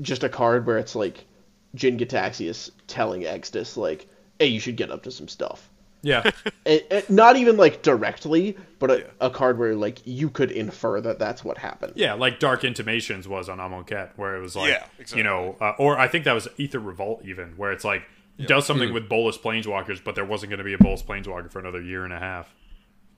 just 0.00 0.22
a 0.22 0.28
card 0.28 0.64
where 0.66 0.78
it's 0.78 0.94
like 0.94 1.26
Jin-Gitaxias 1.74 2.70
telling 2.86 3.22
Extus 3.22 3.76
like, 3.76 4.06
"Hey, 4.38 4.46
you 4.46 4.60
should 4.60 4.76
get 4.76 4.90
up 4.90 5.02
to 5.02 5.10
some 5.10 5.26
stuff." 5.28 5.68
Yeah. 6.02 6.30
And, 6.66 6.82
and 6.90 7.10
not 7.10 7.36
even 7.36 7.56
like 7.56 7.82
directly, 7.82 8.56
but 8.78 8.90
a, 8.90 9.10
a 9.20 9.30
card 9.30 9.58
where 9.58 9.74
like 9.74 10.00
you 10.04 10.28
could 10.28 10.50
infer 10.50 11.00
that 11.00 11.18
that's 11.18 11.42
what 11.42 11.56
happened. 11.56 11.94
Yeah, 11.96 12.12
like 12.14 12.38
Dark 12.38 12.64
Intimations 12.64 13.26
was 13.26 13.48
on 13.48 13.58
Amonkhet, 13.58 14.10
where 14.16 14.36
it 14.36 14.40
was 14.40 14.54
like, 14.54 14.68
Yeah, 14.70 14.84
exactly. 14.98 15.18
you 15.18 15.24
know, 15.24 15.56
uh, 15.60 15.72
or 15.78 15.98
I 15.98 16.06
think 16.06 16.26
that 16.26 16.34
was 16.34 16.46
Aether 16.58 16.78
Revolt, 16.78 17.22
even, 17.24 17.54
where 17.56 17.72
it's 17.72 17.84
like, 17.84 18.02
does 18.46 18.66
something 18.66 18.92
with 18.92 19.08
Bolas 19.08 19.36
Planeswalkers, 19.38 20.02
but 20.04 20.14
there 20.14 20.24
wasn't 20.24 20.50
going 20.50 20.58
to 20.58 20.64
be 20.64 20.74
a 20.74 20.78
Bolas 20.78 21.02
Planeswalker 21.02 21.50
for 21.50 21.58
another 21.58 21.80
year 21.82 22.04
and 22.04 22.12
a 22.12 22.18
half. 22.18 22.54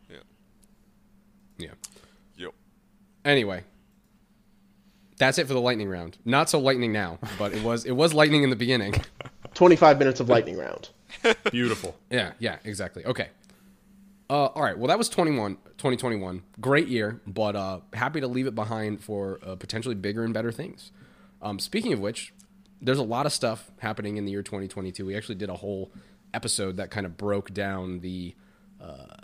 Yeah. 0.09 0.17
Yeah. 1.59 1.71
Yep. 2.37 2.55
Anyway, 3.25 3.65
that's 5.19 5.39
it 5.39 5.47
for 5.47 5.55
the 5.55 5.61
lightning 5.61 5.89
round. 5.89 6.19
Not 6.25 6.49
so 6.49 6.59
lightning 6.59 6.93
now, 6.93 7.19
but 7.39 7.53
it 7.53 7.63
was 7.63 7.85
it 7.85 7.93
was 7.93 8.15
lightning 8.15 8.43
in 8.43 8.51
the 8.51 8.57
beginning. 8.57 8.95
Twenty 9.55 9.77
five 9.77 9.99
minutes 9.99 10.19
of 10.21 10.29
lightning 10.29 10.57
round. 10.57 10.89
Beautiful. 11.51 11.97
Yeah, 12.11 12.33
yeah, 12.39 12.57
exactly. 12.65 13.05
Okay. 13.05 13.29
Uh, 14.31 14.47
all 14.47 14.63
right. 14.63 14.79
Well, 14.79 14.89
that 14.89 14.99
was 14.99 15.09
21, 15.09 15.57
2021. 15.77 16.43
Great 16.61 16.89
year, 16.89 17.21
but 17.27 17.55
uh, 17.55 17.81
happy 17.93 18.21
to 18.21 18.27
leave 18.27 18.47
it 18.47 18.55
behind 18.55 19.03
for 19.03 19.39
uh, 19.47 19.57
potentially 19.57 19.95
bigger 19.95 20.25
and 20.25 20.33
better 20.33 20.51
things. 20.51 20.91
Um, 21.43 21.59
speaking 21.59 21.93
of 21.93 22.01
which, 22.01 22.33
there's 22.81 22.99
a 22.99 23.05
lot 23.05 23.27
of 23.27 23.33
stuff 23.33 23.71
happening 23.79 24.17
in 24.17 24.25
the 24.25 24.33
year 24.33 24.43
2022. 24.43 25.05
We 25.05 25.17
actually 25.17 25.35
did 25.35 25.51
a 25.51 25.55
whole 25.55 25.93
episode 26.33 26.79
that 26.79 26.91
kind 26.91 27.05
of 27.05 27.17
broke 27.17 27.53
down 27.53 28.01
the 28.01 28.35
uh, 28.81 29.17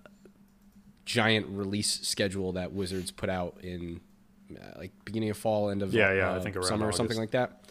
giant 1.05 1.47
release 1.49 2.01
schedule 2.03 2.53
that 2.53 2.73
Wizards 2.73 3.11
put 3.11 3.31
out 3.31 3.59
in 3.63 4.01
uh, 4.53 4.79
like 4.79 4.93
beginning 5.05 5.31
of 5.31 5.37
fall, 5.37 5.71
end 5.71 5.83
of 5.83 5.93
Yeah, 5.93 6.13
yeah, 6.13 6.33
I 6.33 6.37
uh, 6.37 6.41
think 6.41 6.63
summer 6.63 6.87
or 6.87 6.93
something 6.93 7.17
like 7.17 7.31
that. 7.31 7.65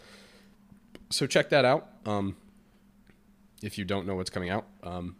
So 1.09 1.25
check 1.25 1.49
that 1.49 1.65
out. 1.65 1.87
Um, 2.05 2.35
if 3.61 3.77
you 3.77 3.85
don't 3.85 4.05
know 4.07 4.15
what's 4.15 4.29
coming 4.29 4.49
out. 4.49 4.65
Um, 4.83 5.15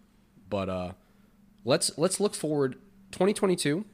but 0.49 0.69
uh, 0.69 0.91
let's 1.65 1.97
let's 1.97 2.19
look 2.19 2.35
forward 2.35 2.73
2022. 3.11 3.85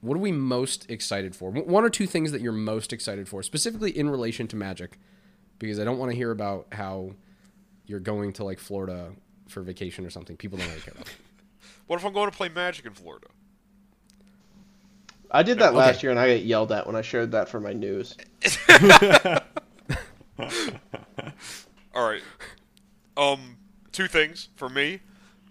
What 0.00 0.16
are 0.16 0.20
we 0.20 0.32
most 0.32 0.90
excited 0.90 1.34
for? 1.34 1.50
One 1.50 1.82
or 1.84 1.88
two 1.90 2.06
things 2.06 2.30
that 2.32 2.42
you're 2.42 2.52
most 2.52 2.92
excited 2.92 3.26
for, 3.28 3.42
specifically 3.42 3.96
in 3.96 4.10
relation 4.10 4.46
to 4.48 4.56
Magic, 4.56 4.98
because 5.58 5.80
I 5.80 5.84
don't 5.84 5.98
want 5.98 6.10
to 6.10 6.16
hear 6.16 6.30
about 6.30 6.66
how 6.72 7.12
you're 7.86 8.00
going 8.00 8.32
to 8.34 8.44
like 8.44 8.58
Florida 8.58 9.12
for 9.48 9.62
vacation 9.62 10.04
or 10.04 10.10
something. 10.10 10.36
People 10.36 10.58
don't 10.58 10.68
really 10.68 10.80
care 10.80 10.94
about. 10.94 11.08
What 11.86 11.98
if 12.00 12.06
I'm 12.06 12.14
going 12.14 12.30
to 12.30 12.36
play 12.36 12.48
Magic 12.48 12.86
in 12.86 12.92
Florida? 12.94 13.26
I 15.30 15.42
did 15.42 15.58
that 15.58 15.70
Okay. 15.70 15.76
last 15.76 16.02
year 16.02 16.10
and 16.10 16.18
I 16.18 16.34
got 16.36 16.42
yelled 16.44 16.72
at 16.72 16.86
when 16.86 16.96
I 16.96 17.02
shared 17.02 17.32
that 17.32 17.48
for 17.50 17.60
my 17.60 17.74
news. 17.74 18.16
All 21.94 22.08
right. 22.08 22.22
Um, 23.16 23.56
two 23.92 24.06
things 24.08 24.48
for 24.56 24.68
me. 24.68 25.00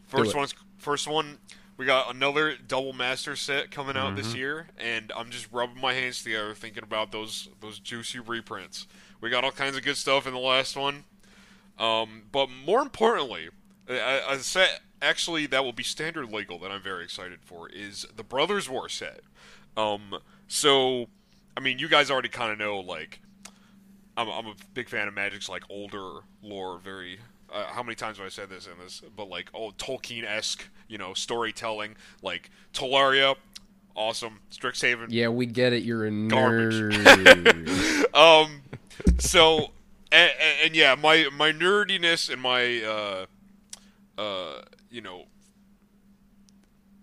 First 0.08 0.36
one's 0.36 0.54
first 0.78 1.08
one. 1.08 1.38
we 1.78 1.86
got 1.86 2.13
another 2.13 2.56
double 2.56 2.93
master 2.93 3.36
set 3.36 3.71
coming 3.71 3.97
out 3.97 4.15
this 4.15 4.36
year, 4.36 4.67
and 4.78 5.12
I'm 5.15 5.32
just 5.32 5.47
rubbing 5.52 5.82
my 5.82 5.93
hands 5.93 6.21
together 6.23 6.54
thinking 6.54 6.84
about 6.84 7.12
those 7.12 7.49
those 7.62 7.80
juicy 7.80 8.19
reprints. 8.19 8.88
We 9.21 9.30
got 9.30 9.43
all 9.43 9.52
kinds 9.52 9.76
of 9.76 9.84
good 9.84 9.97
stuff 9.97 10.28
in 10.28 10.34
the 10.34 10.39
last 10.39 10.76
one, 10.76 11.06
um, 11.80 12.23
but 12.32 12.49
more 12.65 12.82
importantly, 12.82 13.49
a, 13.88 14.21
a 14.30 14.39
set 14.39 14.82
actually 15.02 15.45
that 15.47 15.63
will 15.63 15.73
be 15.73 15.84
standard 15.84 16.32
legal 16.32 16.60
that 16.60 16.71
I'm 16.71 16.82
very 16.82 17.04
excited 17.04 17.39
for 17.41 17.69
is 17.69 18.06
the 18.15 18.23
Brothers 18.23 18.69
War 18.69 18.88
set. 18.88 19.21
Um, 19.76 20.15
so, 20.47 21.08
I 21.58 21.60
mean, 21.60 21.80
you 21.80 21.88
guys 21.89 22.12
already 22.12 22.30
kind 22.30 22.52
of 22.52 22.60
know 22.60 22.80
like 22.80 23.19
I'm, 24.15 24.30
I'm 24.30 24.45
a 24.45 24.56
big 24.73 24.89
fan 24.89 25.08
of 25.08 25.13
Magic's 25.13 25.49
like 25.49 25.63
older 25.69 26.19
lore. 26.41 26.78
Very, 26.78 27.19
uh, 27.53 27.65
how 27.67 27.83
many 27.83 27.95
times 27.95 28.17
have 28.17 28.25
I 28.25 28.29
said 28.29 28.49
this 28.49 28.67
in 28.67 28.73
this? 28.83 29.01
But 29.15 29.29
like 29.29 29.49
old 29.53 29.77
Tolkien 29.77 30.25
esque, 30.25 30.67
you 30.87 30.97
know, 30.97 31.13
storytelling. 31.13 31.95
Like 32.21 32.49
Tolaria, 32.73 33.35
awesome. 33.95 34.39
Strixhaven, 34.51 35.07
Yeah, 35.09 35.27
we 35.29 35.45
get 35.45 35.73
it. 35.73 35.83
You're 35.83 36.05
a 36.05 36.27
Garbage. 36.27 36.73
nerd. 36.73 38.13
um, 38.15 38.61
so 39.19 39.71
and, 40.11 40.31
and, 40.39 40.57
and 40.65 40.75
yeah, 40.75 40.95
my 40.95 41.27
my 41.35 41.51
nerdiness 41.51 42.31
and 42.31 42.41
my 42.41 42.81
uh, 42.83 43.25
uh, 44.21 44.61
you 44.89 45.01
know, 45.01 45.25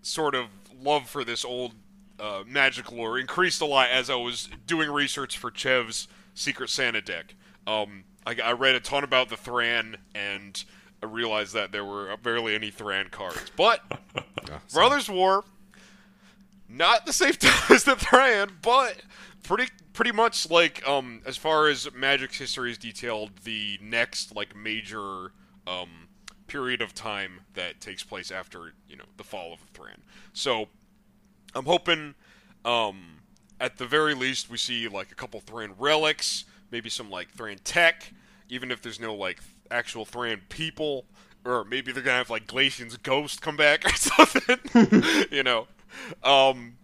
sort 0.03 0.35
of 0.35 0.47
love 0.81 1.09
for 1.09 1.25
this 1.25 1.45
old 1.45 1.75
uh, 2.19 2.43
magic 2.47 2.91
lore 2.93 3.19
increased 3.19 3.61
a 3.61 3.67
lot 3.67 3.89
as 3.91 4.11
I 4.11 4.15
was 4.15 4.49
doing 4.67 4.91
research 4.91 5.37
for 5.39 5.51
Chev's 5.55 6.09
Secret 6.35 6.71
Santa 6.71 7.01
deck. 7.01 7.35
Um, 7.67 8.05
I, 8.27 8.37
I 8.43 8.53
read 8.53 8.75
a 8.75 8.81
ton 8.81 9.05
about 9.05 9.29
the 9.29 9.37
Thran 9.37 9.97
and. 10.15 10.63
I 11.03 11.07
realized 11.07 11.55
that 11.55 11.73
there 11.73 11.83
were 11.83 12.15
barely 12.19 12.55
any 12.55 12.71
Thran 12.71 13.09
cards, 13.09 13.51
but 13.57 13.81
Brothers 14.75 15.09
War 15.09 15.45
not 16.71 17.05
the 17.05 17.13
same 17.13 17.33
time 17.35 17.63
as 17.71 17.85
the 17.85 17.97
Thran, 17.97 18.53
but 18.63 19.03
pretty 19.43 19.67
pretty 19.93 20.13
much 20.13 20.49
like 20.51 20.87
um 20.89 21.21
as 21.27 21.37
far 21.37 21.69
as 21.69 21.93
Magic's 21.95 22.39
history 22.39 22.71
is 22.71 22.79
detailed, 22.79 23.31
the 23.45 23.79
next 23.83 24.35
like 24.35 24.55
major 24.57 25.33
um 25.67 26.09
period 26.47 26.81
of 26.81 26.95
time 26.95 27.41
that 27.55 27.81
takes 27.81 28.03
place 28.03 28.31
after 28.31 28.73
you 28.89 28.97
know 28.97 29.05
the 29.17 29.25
fall 29.25 29.53
of 29.53 29.61
the 29.61 29.79
Thran. 29.79 29.99
So 30.33 30.69
I'm 31.55 31.65
hoping 31.65 32.15
um 32.65 33.17
at 33.59 33.77
the 33.77 33.87
very 33.87 34.15
least 34.15 34.49
we 34.49 34.57
see 34.57 34.89
like 34.89 35.11
a 35.13 35.15
couple 35.15 35.41
Thran 35.41 35.73
relics, 35.79 36.45
maybe 36.71 36.91
some 36.91 37.11
like 37.11 37.31
Thran 37.31 37.59
tech, 37.65 38.13
even 38.49 38.71
if 38.71 38.83
there's 38.83 39.01
no 39.01 39.15
like 39.15 39.41
actual 39.71 40.05
Thran 40.05 40.43
people. 40.49 41.07
Or 41.43 41.65
maybe 41.65 41.91
they're 41.91 42.03
gonna 42.03 42.19
have 42.19 42.29
like 42.29 42.47
Glacian's 42.47 42.97
ghost 42.99 43.41
come 43.41 43.57
back 43.57 43.85
or 43.87 43.95
something, 43.97 44.59
you 45.31 45.43
know. 45.43 45.69
Um, 46.23 46.77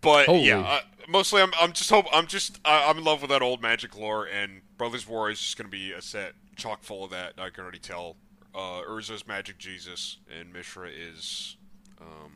but 0.00 0.26
Holy. 0.26 0.46
yeah, 0.46 0.60
uh, 0.60 0.80
mostly 1.06 1.42
I'm 1.42 1.52
I'm 1.60 1.72
just 1.72 1.90
hope 1.90 2.06
I'm 2.12 2.26
just 2.26 2.58
I, 2.64 2.88
I'm 2.88 2.98
in 2.98 3.04
love 3.04 3.20
with 3.20 3.30
that 3.30 3.42
old 3.42 3.60
magic 3.60 3.96
lore, 3.98 4.24
and 4.26 4.62
Brothers 4.78 5.06
War 5.06 5.30
is 5.30 5.38
just 5.38 5.58
gonna 5.58 5.68
be 5.68 5.92
a 5.92 6.00
set 6.00 6.32
chock 6.56 6.82
full 6.82 7.04
of 7.04 7.10
that. 7.10 7.34
I 7.38 7.50
can 7.50 7.62
already 7.62 7.78
tell. 7.78 8.16
Uh, 8.52 8.82
Urza's 8.88 9.28
Magic 9.28 9.58
Jesus, 9.58 10.16
and 10.28 10.52
Mishra 10.52 10.88
is, 10.88 11.56
um, 12.00 12.32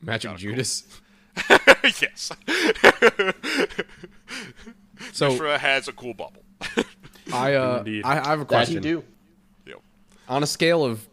Magic 0.00 0.36
Judas. 0.36 1.00
yes. 2.00 2.30
So 5.12 5.30
Mishra 5.30 5.58
has 5.58 5.88
a 5.88 5.92
cool 5.92 6.14
bubble. 6.14 6.42
I 7.32 7.54
uh 7.54 7.84
I, 8.04 8.18
I 8.18 8.24
have 8.28 8.40
a 8.40 8.44
That 8.44 8.68
you 8.68 8.80
question. 8.80 8.82
do. 8.82 9.04
yep. 9.66 9.80
On 10.28 10.42
a 10.42 10.46
scale 10.46 10.84
of 10.84 11.06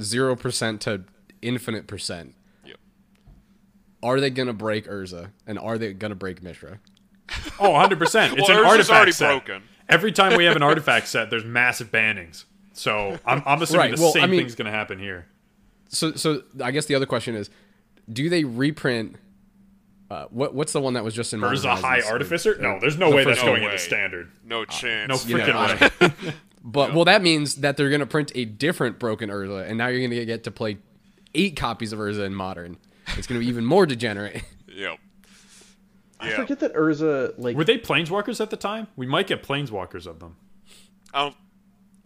zero 0.00 0.36
percent 0.36 0.80
to 0.82 1.02
infinite 1.42 1.86
percent, 1.86 2.34
Yep. 2.64 2.76
are 4.02 4.20
they 4.20 4.30
gonna 4.30 4.52
break 4.52 4.86
Urza 4.86 5.30
and 5.46 5.58
are 5.58 5.78
they 5.78 5.92
gonna 5.92 6.14
break 6.14 6.42
Mishra? 6.42 6.78
Oh, 7.58 7.70
100 7.70 7.98
percent. 7.98 8.32
It's 8.38 8.48
Well, 8.48 8.58
an 8.58 8.64
Urza's 8.64 8.70
artifact 8.90 8.96
already 8.96 9.12
set. 9.12 9.28
broken. 9.44 9.62
Every 9.88 10.12
time 10.12 10.36
we 10.36 10.44
have 10.44 10.56
an 10.56 10.62
artifact 10.62 11.08
set, 11.08 11.30
there's 11.30 11.44
massive 11.44 11.90
bannings. 11.92 12.44
So 12.72 13.18
I'm, 13.24 13.42
I'm 13.46 13.62
assuming 13.62 13.80
Right, 13.90 13.96
the 13.96 14.02
well, 14.02 14.12
same 14.12 14.24
I 14.24 14.26
mean- 14.26 14.40
thing's 14.40 14.54
going 14.54 14.66
to 14.66 14.72
happen 14.76 14.98
here. 14.98 15.26
So 15.88 16.12
so 16.12 16.42
I 16.62 16.72
guess 16.72 16.86
the 16.86 16.94
other 16.96 17.06
question 17.06 17.34
is, 17.36 17.48
do 18.12 18.28
they 18.28 18.42
reprint? 18.44 19.16
Uh, 20.10 20.26
what 20.30 20.54
what's 20.54 20.72
the 20.72 20.80
one 20.80 20.94
that 20.94 21.02
was 21.04 21.14
just 21.14 21.32
in 21.32 21.40
Modern 21.40 21.56
Urza 21.58 21.70
High 21.80 21.88
Horizons? 21.96 22.12
Artificer? 22.12 22.56
No, 22.60 22.78
there's 22.80 22.96
no 22.96 23.10
the 23.10 23.16
way 23.16 23.24
that's 23.24 23.38
first 23.40 23.46
going 23.46 23.62
one. 23.62 23.62
into 23.62 23.68
No 23.68 23.72
way. 23.74 23.78
standard. 23.78 24.30
No 24.44 24.64
chance. 24.64 25.26
No 25.26 25.30
You 25.38 25.38
know, 25.44 25.52
freaking 25.52 26.00
way. 26.26 26.34
But 26.68 26.94
well, 26.94 27.04
that 27.04 27.22
means 27.22 27.56
that 27.56 27.76
they're 27.76 27.90
gonna 27.90 28.06
print 28.06 28.32
a 28.34 28.44
different 28.44 28.98
broken 28.98 29.30
Urza, 29.30 29.68
and 29.68 29.78
now 29.78 29.86
you're 29.86 30.00
gonna 30.08 30.24
get 30.24 30.42
to 30.44 30.50
play 30.50 30.78
eight 31.34 31.54
copies 31.56 31.92
of 31.92 32.00
Urza 32.00 32.26
in 32.26 32.34
Modern. 32.34 32.76
It's 33.16 33.26
gonna 33.28 33.38
be 33.40 33.46
even 33.46 33.64
more 33.64 33.86
degenerate. 33.86 34.42
Yep. 34.68 34.98
I 36.20 36.28
Yeah. 36.30 36.36
forget 36.36 36.58
that 36.60 36.74
Urza 36.74 37.32
like 37.38 37.56
Were 37.56 37.64
they 37.64 37.78
planeswalkers 37.78 38.40
at 38.42 38.50
the 38.50 38.56
time? 38.58 38.88
We 38.96 39.06
might 39.06 39.26
get 39.26 39.42
planeswalkers 39.42 40.06
of 40.06 40.18
them. 40.20 40.36
I 41.14 41.22
don't. 41.22 41.36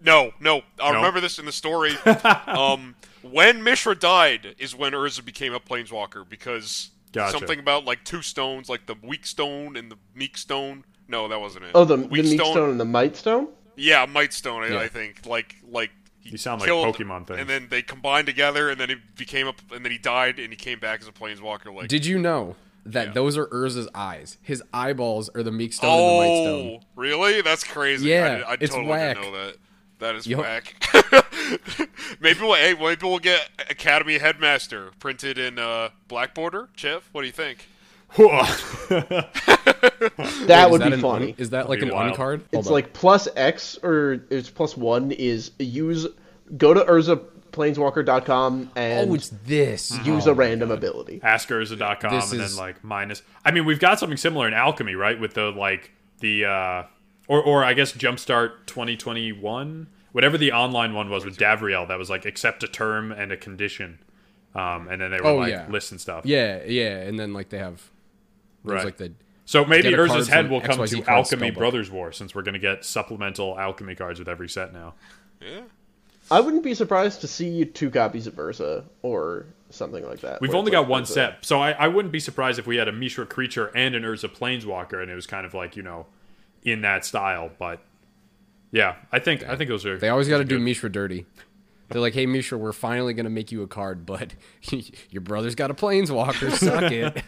No, 0.04 0.32
no. 0.40 0.62
I 0.80 0.90
No? 0.92 0.96
remember 0.98 1.20
this 1.20 1.38
in 1.40 1.46
the 1.46 1.52
story. 1.52 1.92
um, 2.46 2.94
when 3.22 3.64
Mishra 3.64 3.94
died 3.96 4.54
is 4.58 4.74
when 4.74 4.92
Urza 4.92 5.24
became 5.24 5.52
a 5.52 5.58
planeswalker 5.60 6.28
because 6.28 6.90
Gotcha. 7.12 7.38
something 7.38 7.58
about 7.58 7.84
like 7.84 8.04
two 8.04 8.22
stones, 8.22 8.68
like 8.68 8.86
the 8.86 8.94
weak 9.02 9.26
stone 9.26 9.76
and 9.76 9.90
the 9.90 9.96
meek 10.14 10.36
stone. 10.36 10.84
No, 11.08 11.26
that 11.28 11.40
wasn't 11.40 11.64
it. 11.64 11.72
oh 11.74 11.84
the, 11.84 11.96
the 11.96 12.06
weak 12.06 12.24
Meek 12.24 12.40
Stone 12.40 12.70
and 12.70 12.78
the 12.80 12.84
Might 12.84 13.16
Stone. 13.16 13.48
Yeah, 13.76 14.06
might 14.06 14.32
stone. 14.32 14.62
I, 14.62 14.68
Yeah. 14.68 14.78
I 14.78 14.86
think 14.88 15.26
like 15.26 15.56
like 15.68 15.90
he 16.20 16.30
You 16.30 16.36
sound 16.38 16.60
like 16.60 16.70
Pokemon 16.70 17.26
things. 17.26 17.40
And 17.40 17.48
then 17.48 17.66
they 17.68 17.82
combined 17.82 18.26
together, 18.26 18.70
and 18.70 18.78
then 18.80 18.90
he 18.90 18.96
became 19.16 19.48
a, 19.48 19.54
and 19.74 19.84
then 19.84 19.90
he 19.90 19.98
died, 19.98 20.38
and 20.38 20.50
he 20.50 20.56
came 20.56 20.78
back 20.78 21.00
as 21.00 21.08
a 21.08 21.12
planeswalker. 21.12 21.74
Like 21.74 21.88
Did 21.88 22.06
you 22.06 22.18
know 22.18 22.54
that 22.86 23.08
Yeah. 23.08 23.12
those 23.14 23.36
are 23.36 23.46
Urza's 23.46 23.88
eyes? 23.94 24.36
His 24.42 24.62
eyeballs 24.72 25.28
are 25.30 25.42
the 25.42 25.50
Meek 25.50 25.72
Stone 25.72 25.90
and 25.90 25.98
the 26.10 26.16
Might 26.18 26.26
oh, 26.28 26.44
Stone. 26.44 26.80
really? 26.94 27.40
That's 27.42 27.64
crazy. 27.64 28.10
Yeah, 28.10 28.42
I, 28.46 28.52
I 28.52 28.56
it's 28.60 28.70
totally 28.72 28.86
whack. 28.88 29.16
didn't 29.16 29.32
know 29.32 29.44
that. 29.46 29.56
That 29.98 30.14
is 30.14 30.26
Yup. 30.26 30.40
whack. 30.40 30.74
maybe 32.20 32.40
we'll 32.40 32.54
hey, 32.54 32.74
maybe 32.74 33.06
we'll 33.06 33.18
get 33.18 33.48
Academy 33.70 34.18
Headmaster 34.18 34.90
printed 34.98 35.38
in 35.38 35.58
uh, 35.58 35.90
black 36.08 36.34
border. 36.34 36.68
Chev, 36.76 37.08
what 37.12 37.22
do 37.22 37.26
you 37.26 37.32
think? 37.32 37.66
That 40.46 40.66
Wait, 40.66 40.70
would 40.72 40.80
is 40.82 40.86
be 40.88 40.94
an 40.94 41.00
funny. 41.00 41.34
Is 41.38 41.50
that 41.50 41.68
like 41.68 41.82
an 41.82 41.90
wild. 41.90 42.16
uncard? 42.16 42.40
it's 42.52 42.68
like 42.68 42.92
plus 42.92 43.28
X 43.36 43.78
or 43.82 44.24
it's 44.30 44.50
plus 44.50 44.76
one 44.76 45.12
is 45.12 45.52
use 45.58 46.06
go 46.56 46.74
to 46.74 46.80
urzaplaneswalker.com 46.80 48.70
and 48.76 49.10
oh, 49.10 49.14
it's 49.14 49.28
this. 49.44 49.96
use 50.04 50.26
a 50.26 50.34
random 50.34 50.70
ability. 50.70 51.20
AskUrza.com 51.20 52.14
This 52.14 52.32
and 52.32 52.40
is- 52.40 52.56
then 52.56 52.64
like 52.64 52.82
minus. 52.82 53.22
I 53.44 53.50
mean, 53.50 53.64
we've 53.64 53.80
got 53.80 53.98
something 53.98 54.16
similar 54.16 54.48
in 54.48 54.54
Alchemy, 54.54 54.94
right? 54.94 55.18
With 55.20 55.34
the 55.34 55.50
like 55.50 55.92
the 56.20 56.46
uh 56.46 56.82
or 57.28 57.42
or 57.42 57.64
I 57.64 57.74
guess 57.74 57.92
Jumpstart 57.92 58.66
2021, 58.66 59.86
whatever 60.12 60.36
the 60.38 60.52
online 60.52 60.94
one 60.94 61.10
was 61.10 61.24
with 61.24 61.36
Davriel 61.36 61.86
that 61.88 61.98
was 61.98 62.10
like 62.10 62.24
accept 62.24 62.62
a 62.62 62.68
term 62.68 63.12
and 63.12 63.32
a 63.32 63.36
condition. 63.36 63.98
Um, 64.54 64.88
and 64.88 65.00
then 65.00 65.10
they 65.12 65.20
were 65.20 65.26
Oh, 65.28 65.36
like 65.36 65.50
yeah. 65.52 65.66
list 65.68 65.92
and 65.92 66.00
stuff. 66.00 66.26
Yeah, 66.26 66.62
yeah, 66.64 66.98
and 66.98 67.18
then 67.18 67.32
like 67.32 67.50
they 67.50 67.58
have 67.58 67.88
Right. 68.64 68.84
like 68.84 68.96
the 68.96 69.12
So 69.44 69.64
maybe 69.64 69.90
Urza's 69.92 70.28
head 70.28 70.50
will 70.50 70.60
come 70.60 70.78
XYZ 70.78 71.04
to 71.04 71.10
Alchemy 71.10 71.50
spellbook. 71.52 71.54
Brothers 71.56 71.90
War 71.90 72.12
since 72.12 72.34
we're 72.34 72.42
going 72.42 72.54
to 72.54 72.58
get 72.60 72.84
supplemental 72.84 73.58
Alchemy 73.58 73.94
cards 73.94 74.18
with 74.18 74.28
every 74.28 74.48
set 74.48 74.72
now. 74.72 74.94
Yeah. 75.40 75.60
I 76.32 76.40
wouldn't 76.40 76.62
be 76.62 76.74
surprised 76.74 77.20
to 77.22 77.26
see 77.28 77.64
two 77.64 77.90
copies 77.90 78.26
of 78.28 78.34
Urza 78.34 78.84
or 79.02 79.46
something 79.70 80.04
like 80.06 80.20
that. 80.20 80.40
We've 80.40 80.54
only 80.54 80.70
got 80.70 80.86
one 80.86 81.02
Urza. 81.02 81.06
set, 81.08 81.44
so 81.44 81.60
I, 81.60 81.72
I 81.72 81.88
wouldn't 81.88 82.12
be 82.12 82.20
surprised 82.20 82.58
if 82.60 82.66
we 82.68 82.76
had 82.76 82.86
a 82.86 82.92
Mishra 82.92 83.26
creature 83.26 83.66
and 83.74 83.94
an 83.96 84.02
Urza 84.04 84.28
Planeswalker, 84.28 85.00
and 85.02 85.10
it 85.10 85.14
was 85.16 85.26
kind 85.26 85.44
of 85.46 85.54
like 85.54 85.76
you 85.76 85.82
know, 85.82 86.06
in 86.62 86.82
that 86.82 87.04
style. 87.04 87.50
But 87.58 87.80
yeah, 88.72 88.96
I 89.12 89.18
think 89.18 89.42
I 89.48 89.56
think 89.56 89.68
those 89.68 89.84
are 89.86 89.98
they 89.98 90.08
always 90.08 90.28
got 90.28 90.38
to 90.38 90.44
do 90.44 90.56
good. 90.56 90.64
Mishra 90.64 90.90
dirty. 90.90 91.26
They're 91.88 92.00
like, 92.00 92.14
hey 92.14 92.26
Mishra, 92.26 92.56
we're 92.56 92.72
finally 92.72 93.14
gonna 93.14 93.30
make 93.30 93.50
you 93.50 93.62
a 93.62 93.66
card, 93.66 94.06
but 94.06 94.32
your 95.10 95.22
brother's 95.22 95.54
got 95.56 95.70
a 95.70 95.74
planeswalker. 95.74 96.52
Suck 96.52 96.90
it. 96.92 97.22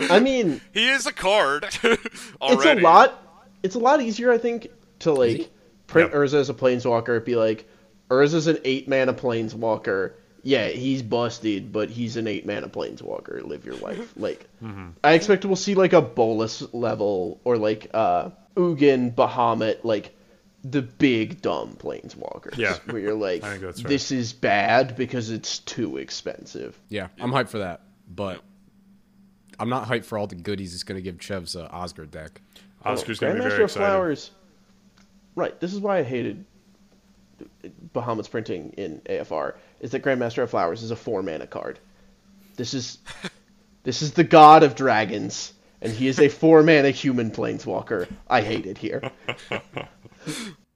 I 0.10 0.20
mean, 0.20 0.60
He 0.72 0.88
is 0.88 1.06
a 1.06 1.12
card. 1.12 1.64
it's 1.82 2.32
a 2.42 2.74
lot. 2.76 3.18
It's 3.62 3.74
a 3.74 3.78
lot 3.78 4.00
easier, 4.00 4.30
I 4.32 4.38
think, 4.38 4.68
to 5.00 5.12
like 5.12 5.50
print 5.88 6.10
Yep. 6.12 6.18
Urza 6.20 6.34
as 6.34 6.48
a 6.48 6.54
planeswalker. 6.54 7.24
Be 7.24 7.36
like, 7.36 7.68
Urza's 8.08 8.46
an 8.46 8.58
eight 8.64 8.88
mana 8.88 9.12
planeswalker. 9.14 10.12
Yeah, 10.44 10.68
he's 10.68 11.02
busted, 11.02 11.70
but 11.72 11.90
he's 11.90 12.16
an 12.16 12.26
eight 12.26 12.46
mana 12.46 12.68
planeswalker. 12.68 13.44
Live 13.44 13.64
your 13.64 13.76
life. 13.76 14.12
Like, 14.16 14.48
Mm-hmm. 14.62 14.90
I 15.04 15.14
expect 15.14 15.44
we'll 15.44 15.56
see 15.56 15.74
like 15.74 15.92
a 15.92 16.00
Bolas 16.00 16.62
level 16.72 17.40
or 17.44 17.58
like 17.58 17.90
uh 17.92 18.30
Ugin 18.56 19.14
Bahamut, 19.14 19.78
like 19.82 20.14
the 20.64 20.82
big 20.82 21.42
dumb 21.42 21.76
planeswalkers. 21.78 22.56
Yeah. 22.56 22.78
where 22.86 23.00
you're 23.00 23.14
like, 23.14 23.42
I 23.42 23.56
right. 23.56 23.74
this 23.74 24.12
is 24.12 24.32
bad 24.32 24.96
because 24.96 25.30
it's 25.30 25.58
too 25.60 25.96
expensive. 25.96 26.78
Yeah, 26.88 27.08
I'm 27.20 27.32
hyped 27.32 27.48
for 27.48 27.58
that, 27.58 27.82
but 28.08 28.40
I'm 29.58 29.68
not 29.68 29.88
hyped 29.88 30.04
for 30.04 30.18
all 30.18 30.26
the 30.26 30.36
goodies 30.36 30.74
it's 30.74 30.82
gonna 30.82 31.00
give 31.00 31.20
Chev's 31.20 31.56
uh, 31.56 31.68
Oscar 31.70 32.06
deck. 32.06 32.40
Oscar's 32.84 33.18
going 33.18 33.36
to 33.36 33.40
be 33.40 33.44
Grandmaster 33.44 33.50
very 33.50 33.62
of 33.62 33.70
excited. 33.70 33.86
Flowers. 33.86 34.30
Right. 35.34 35.58
This 35.60 35.72
is 35.72 35.80
why 35.80 35.98
I 35.98 36.02
hated 36.02 36.44
Bahamut's 37.94 38.28
printing 38.28 38.70
in 38.76 39.00
AFR. 39.06 39.54
Is 39.80 39.90
that 39.92 40.02
Grandmaster 40.02 40.42
of 40.42 40.50
Flowers 40.50 40.82
is 40.82 40.90
a 40.90 40.96
four 40.96 41.22
mana 41.22 41.46
card. 41.46 41.78
This 42.56 42.74
is 42.74 42.98
this 43.82 44.02
is 44.02 44.12
the 44.12 44.24
god 44.24 44.62
of 44.62 44.74
dragons, 44.74 45.52
and 45.80 45.92
he 45.92 46.08
is 46.08 46.18
a 46.18 46.28
four 46.28 46.62
mana 46.62 46.90
human 46.90 47.30
planeswalker. 47.30 48.08
I 48.28 48.42
hate 48.42 48.66
it 48.66 48.78
here. 48.78 49.10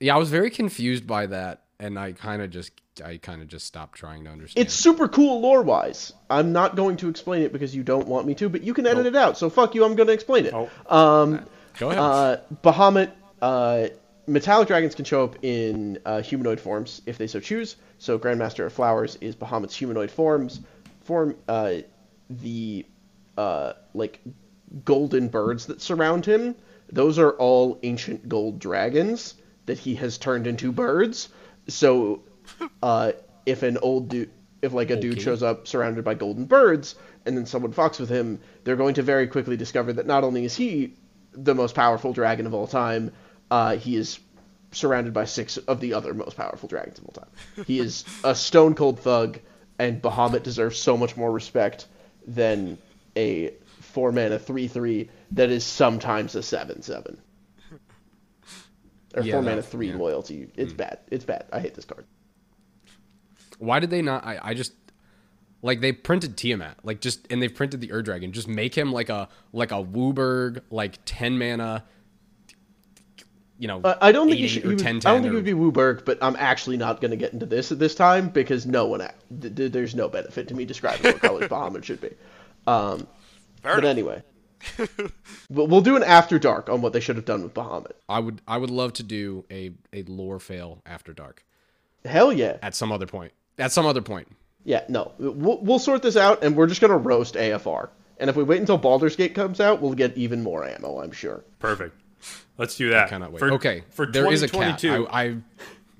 Yeah, 0.00 0.14
I 0.14 0.18
was 0.18 0.30
very 0.30 0.50
confused 0.50 1.06
by 1.06 1.26
that, 1.26 1.62
and 1.80 1.98
I 1.98 2.12
kind 2.12 2.42
of 2.42 2.50
just 2.50 2.72
I 3.04 3.18
kind 3.18 3.42
of 3.42 3.48
just 3.48 3.66
stopped 3.66 3.98
trying 3.98 4.24
to 4.24 4.30
understand. 4.30 4.66
It's 4.66 4.74
super 4.74 5.08
cool 5.08 5.40
lore 5.40 5.62
wise. 5.62 6.12
I'm 6.30 6.52
not 6.52 6.76
going 6.76 6.96
to 6.98 7.08
explain 7.08 7.42
it 7.42 7.52
because 7.52 7.74
you 7.74 7.82
don't 7.82 8.06
want 8.06 8.26
me 8.26 8.34
to, 8.36 8.48
but 8.48 8.62
you 8.62 8.74
can 8.74 8.86
edit 8.86 9.06
it 9.06 9.16
out. 9.16 9.38
So 9.38 9.50
fuck 9.50 9.74
you. 9.74 9.84
I'm 9.84 9.94
going 9.94 10.06
to 10.08 10.12
explain 10.12 10.46
it. 10.46 10.54
Oh. 10.54 10.70
Um, 10.88 11.46
Go 11.78 11.90
ahead. 11.90 11.98
uh, 11.98 12.36
Bahamut, 12.62 13.12
uh, 13.42 13.88
metallic 14.26 14.68
dragons 14.68 14.94
can 14.94 15.04
show 15.04 15.24
up 15.24 15.36
in 15.42 15.98
uh, 16.06 16.22
humanoid 16.22 16.60
forms 16.60 17.02
if 17.06 17.18
they 17.18 17.26
so 17.26 17.40
choose. 17.40 17.76
So 17.98 18.18
Grandmaster 18.18 18.66
of 18.66 18.72
Flowers 18.72 19.16
is 19.20 19.36
Bahamut's 19.36 19.74
humanoid 19.74 20.10
forms 20.10 20.60
form. 21.02 21.36
Uh, 21.48 21.76
the 22.28 22.84
uh, 23.36 23.74
like 23.94 24.20
golden 24.84 25.28
birds 25.28 25.66
that 25.66 25.80
surround 25.80 26.26
him, 26.26 26.54
those 26.90 27.18
are 27.18 27.32
all 27.32 27.78
ancient 27.82 28.28
gold 28.28 28.58
dragons 28.58 29.34
that 29.66 29.78
he 29.78 29.96
has 29.96 30.18
turned 30.18 30.46
into 30.46 30.72
birds. 30.72 31.28
So, 31.68 32.22
uh, 32.82 33.12
if 33.44 33.62
an 33.62 33.78
old 33.78 34.08
dude, 34.08 34.30
if 34.62 34.72
like 34.72 34.90
a 34.90 34.96
dude 34.96 35.20
shows 35.20 35.42
up 35.42 35.66
surrounded 35.66 36.04
by 36.04 36.14
golden 36.14 36.44
birds, 36.44 36.94
and 37.24 37.36
then 37.36 37.46
someone 37.46 37.72
fucks 37.72 38.00
with 38.00 38.08
him, 38.08 38.40
they're 38.64 38.76
going 38.76 38.94
to 38.94 39.02
very 39.02 39.26
quickly 39.26 39.56
discover 39.56 39.92
that 39.92 40.06
not 40.06 40.24
only 40.24 40.44
is 40.44 40.56
he 40.56 40.94
the 41.32 41.54
most 41.54 41.74
powerful 41.74 42.12
dragon 42.12 42.46
of 42.46 42.54
all 42.54 42.66
time, 42.66 43.12
uh, 43.50 43.76
he 43.76 43.96
is 43.96 44.18
surrounded 44.72 45.12
by 45.12 45.24
six 45.24 45.56
of 45.56 45.80
the 45.80 45.94
other 45.94 46.14
most 46.14 46.36
powerful 46.36 46.68
dragons 46.68 46.98
of 46.98 47.04
all 47.06 47.12
time. 47.12 47.64
He 47.66 47.78
is 47.78 48.04
a 48.24 48.34
stone 48.34 48.74
cold 48.74 49.00
thug, 49.00 49.38
and 49.78 50.00
Bahamut 50.00 50.42
deserves 50.42 50.78
so 50.78 50.96
much 50.96 51.16
more 51.16 51.30
respect 51.30 51.86
than 52.26 52.78
a 53.16 53.52
four 53.96 54.12
mana 54.12 54.38
three 54.38 54.68
three 54.68 55.08
that 55.30 55.48
is 55.48 55.64
sometimes 55.64 56.34
a 56.34 56.42
seven 56.42 56.82
seven. 56.82 57.16
Or 59.14 59.22
Yeah, 59.22 59.32
four 59.32 59.42
mana 59.42 59.62
three 59.62 59.88
yeah. 59.88 59.96
Loyalty. 59.96 60.48
It's 60.54 60.74
bad. 60.74 60.98
It's 61.10 61.24
bad. 61.24 61.46
I 61.50 61.60
hate 61.60 61.74
this 61.74 61.86
card. 61.86 62.04
Why 63.58 63.80
did 63.80 63.88
they 63.88 64.02
not? 64.02 64.26
I, 64.26 64.38
I 64.42 64.52
just 64.52 64.74
like 65.62 65.80
they 65.80 65.92
printed 65.92 66.36
Tiamat, 66.36 66.76
like 66.82 67.00
just 67.00 67.26
and 67.32 67.42
they've 67.42 67.54
printed 67.54 67.80
the 67.80 67.90
Ur 67.90 68.02
Dragon. 68.02 68.32
Just 68.32 68.48
make 68.48 68.74
him 68.74 68.92
like 68.92 69.08
a 69.08 69.30
like 69.54 69.72
a 69.72 69.82
WUBRG, 69.82 70.60
like 70.70 70.98
ten 71.06 71.38
mana. 71.38 71.82
You 73.58 73.68
know, 73.68 73.80
Uh, 73.80 73.96
I 74.02 74.12
don't 74.12 74.28
think 74.28 74.40
he 74.40 74.48
should. 74.48 74.64
He 74.64 74.68
would, 74.68 74.78
10 74.78 74.96
I 74.96 75.12
don't 75.14 75.22
think 75.22 75.32
it 75.32 75.34
would 75.36 75.44
be 75.46 75.54
WUBRG, 75.54 76.04
but 76.04 76.18
I'm 76.20 76.36
actually 76.36 76.76
not 76.76 77.00
going 77.00 77.12
to 77.12 77.16
get 77.16 77.32
into 77.32 77.46
this 77.46 77.72
at 77.72 77.78
this 77.78 77.94
time 77.94 78.28
because 78.28 78.66
no 78.66 78.84
one. 78.84 79.00
th- 79.40 79.56
th- 79.56 79.72
There's 79.72 79.94
no 79.94 80.10
benefit 80.10 80.48
to 80.48 80.54
me 80.54 80.66
describing 80.66 81.12
what 81.12 81.22
colors 81.22 81.48
Bahamut 81.48 81.82
should 81.82 82.02
be. 82.02 82.10
Um, 82.66 83.06
Fair 83.66 83.76
but 83.76 83.84
enough. 83.84 83.90
anyway, 83.90 84.22
we'll, 85.50 85.66
we'll 85.66 85.80
do 85.80 85.96
an 85.96 86.02
after 86.02 86.38
dark 86.38 86.68
on 86.68 86.80
what 86.80 86.92
they 86.92 87.00
should 87.00 87.16
have 87.16 87.24
done 87.24 87.42
with 87.42 87.54
Bahamut. 87.54 87.92
I 88.08 88.18
would 88.20 88.40
I 88.46 88.58
would 88.58 88.70
love 88.70 88.92
to 88.94 89.02
do 89.02 89.44
a 89.50 89.72
a 89.92 90.02
lore 90.04 90.38
fail 90.38 90.82
after 90.86 91.12
dark 91.12 91.44
Hell 92.04 92.32
yeah, 92.32 92.58
at 92.62 92.74
some 92.74 92.92
other 92.92 93.06
point. 93.06 93.32
At 93.58 93.72
some 93.72 93.86
other 93.86 94.02
point. 94.02 94.28
yeah. 94.64 94.84
No, 94.88 95.12
we'll, 95.18 95.58
we'll 95.58 95.78
sort 95.78 96.02
this 96.02 96.16
out, 96.16 96.44
and 96.44 96.56
we're 96.56 96.66
just 96.66 96.80
going 96.80 96.90
to 96.90 96.96
roast 96.96 97.34
AFR. 97.34 97.88
And 98.18 98.30
if 98.30 98.36
we 98.36 98.44
wait 98.44 98.60
until 98.60 98.78
Baldur's 98.78 99.16
Gate 99.16 99.34
comes 99.34 99.60
out, 99.60 99.82
we'll 99.82 99.94
get 99.94 100.16
even 100.16 100.42
more 100.42 100.66
ammo. 100.66 101.00
I'm 101.02 101.12
sure. 101.12 101.44
Perfect. 101.58 101.94
Let's 102.58 102.76
do 102.76 102.90
that. 102.90 103.10
Cannot 103.10 103.32
wait. 103.32 103.40
For, 103.40 103.52
okay, 103.52 103.82
For 103.90 104.06
there 104.06 104.32
is 104.32 104.42
a 104.42 104.48
cat. 104.48 104.82
I, 104.84 105.06
I 105.10 105.36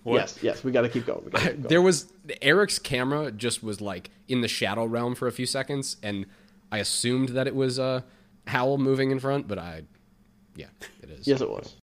Yes, 0.05 0.39
yes. 0.41 0.63
We 0.63 0.71
got 0.71 0.83
to 0.83 0.89
keep 0.89 1.05
going. 1.07 1.25
We 1.25 1.31
gotta 1.31 1.45
keep 1.51 1.57
going. 1.57 1.69
there 1.69 1.83
was 1.83 2.13
Eric's 2.41 2.79
camera 2.79 3.33
just 3.33 3.63
was 3.63 3.81
like 3.81 4.11
in 4.29 4.41
the 4.41 4.49
shadow 4.49 4.85
realm 4.85 5.15
for 5.15 5.27
a 5.27 5.33
few 5.33 5.47
seconds, 5.47 5.97
and 6.03 6.27
I 6.71 6.79
assumed 6.79 7.31
that 7.31 7.47
it 7.47 7.55
was 7.55 7.79
uh, 7.79 8.03
Howl 8.47 8.79
moving 8.79 9.11
in 9.11 9.19
front, 9.19 9.49
but 9.49 9.59
I, 9.59 9.83
yeah, 10.55 10.67
it 11.03 11.11
is. 11.11 11.27
Yes, 11.27 11.41
it 11.41 11.51
was. 11.51 11.77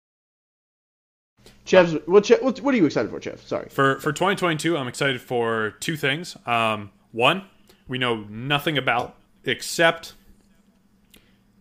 Chev's, 1.64 1.94
what, 2.06 2.28
what, 2.42 2.60
what 2.60 2.74
are 2.74 2.76
you 2.76 2.86
excited 2.86 3.10
for, 3.10 3.20
Chev? 3.20 3.40
Sorry. 3.42 3.68
For 3.68 4.00
for 4.00 4.12
2022, 4.12 4.76
I'm 4.76 4.88
excited 4.88 5.20
for 5.20 5.74
two 5.80 5.96
things. 5.96 6.36
Um, 6.46 6.90
one, 7.12 7.44
we 7.88 7.98
know 7.98 8.24
nothing 8.28 8.76
about 8.76 9.16
except 9.44 10.14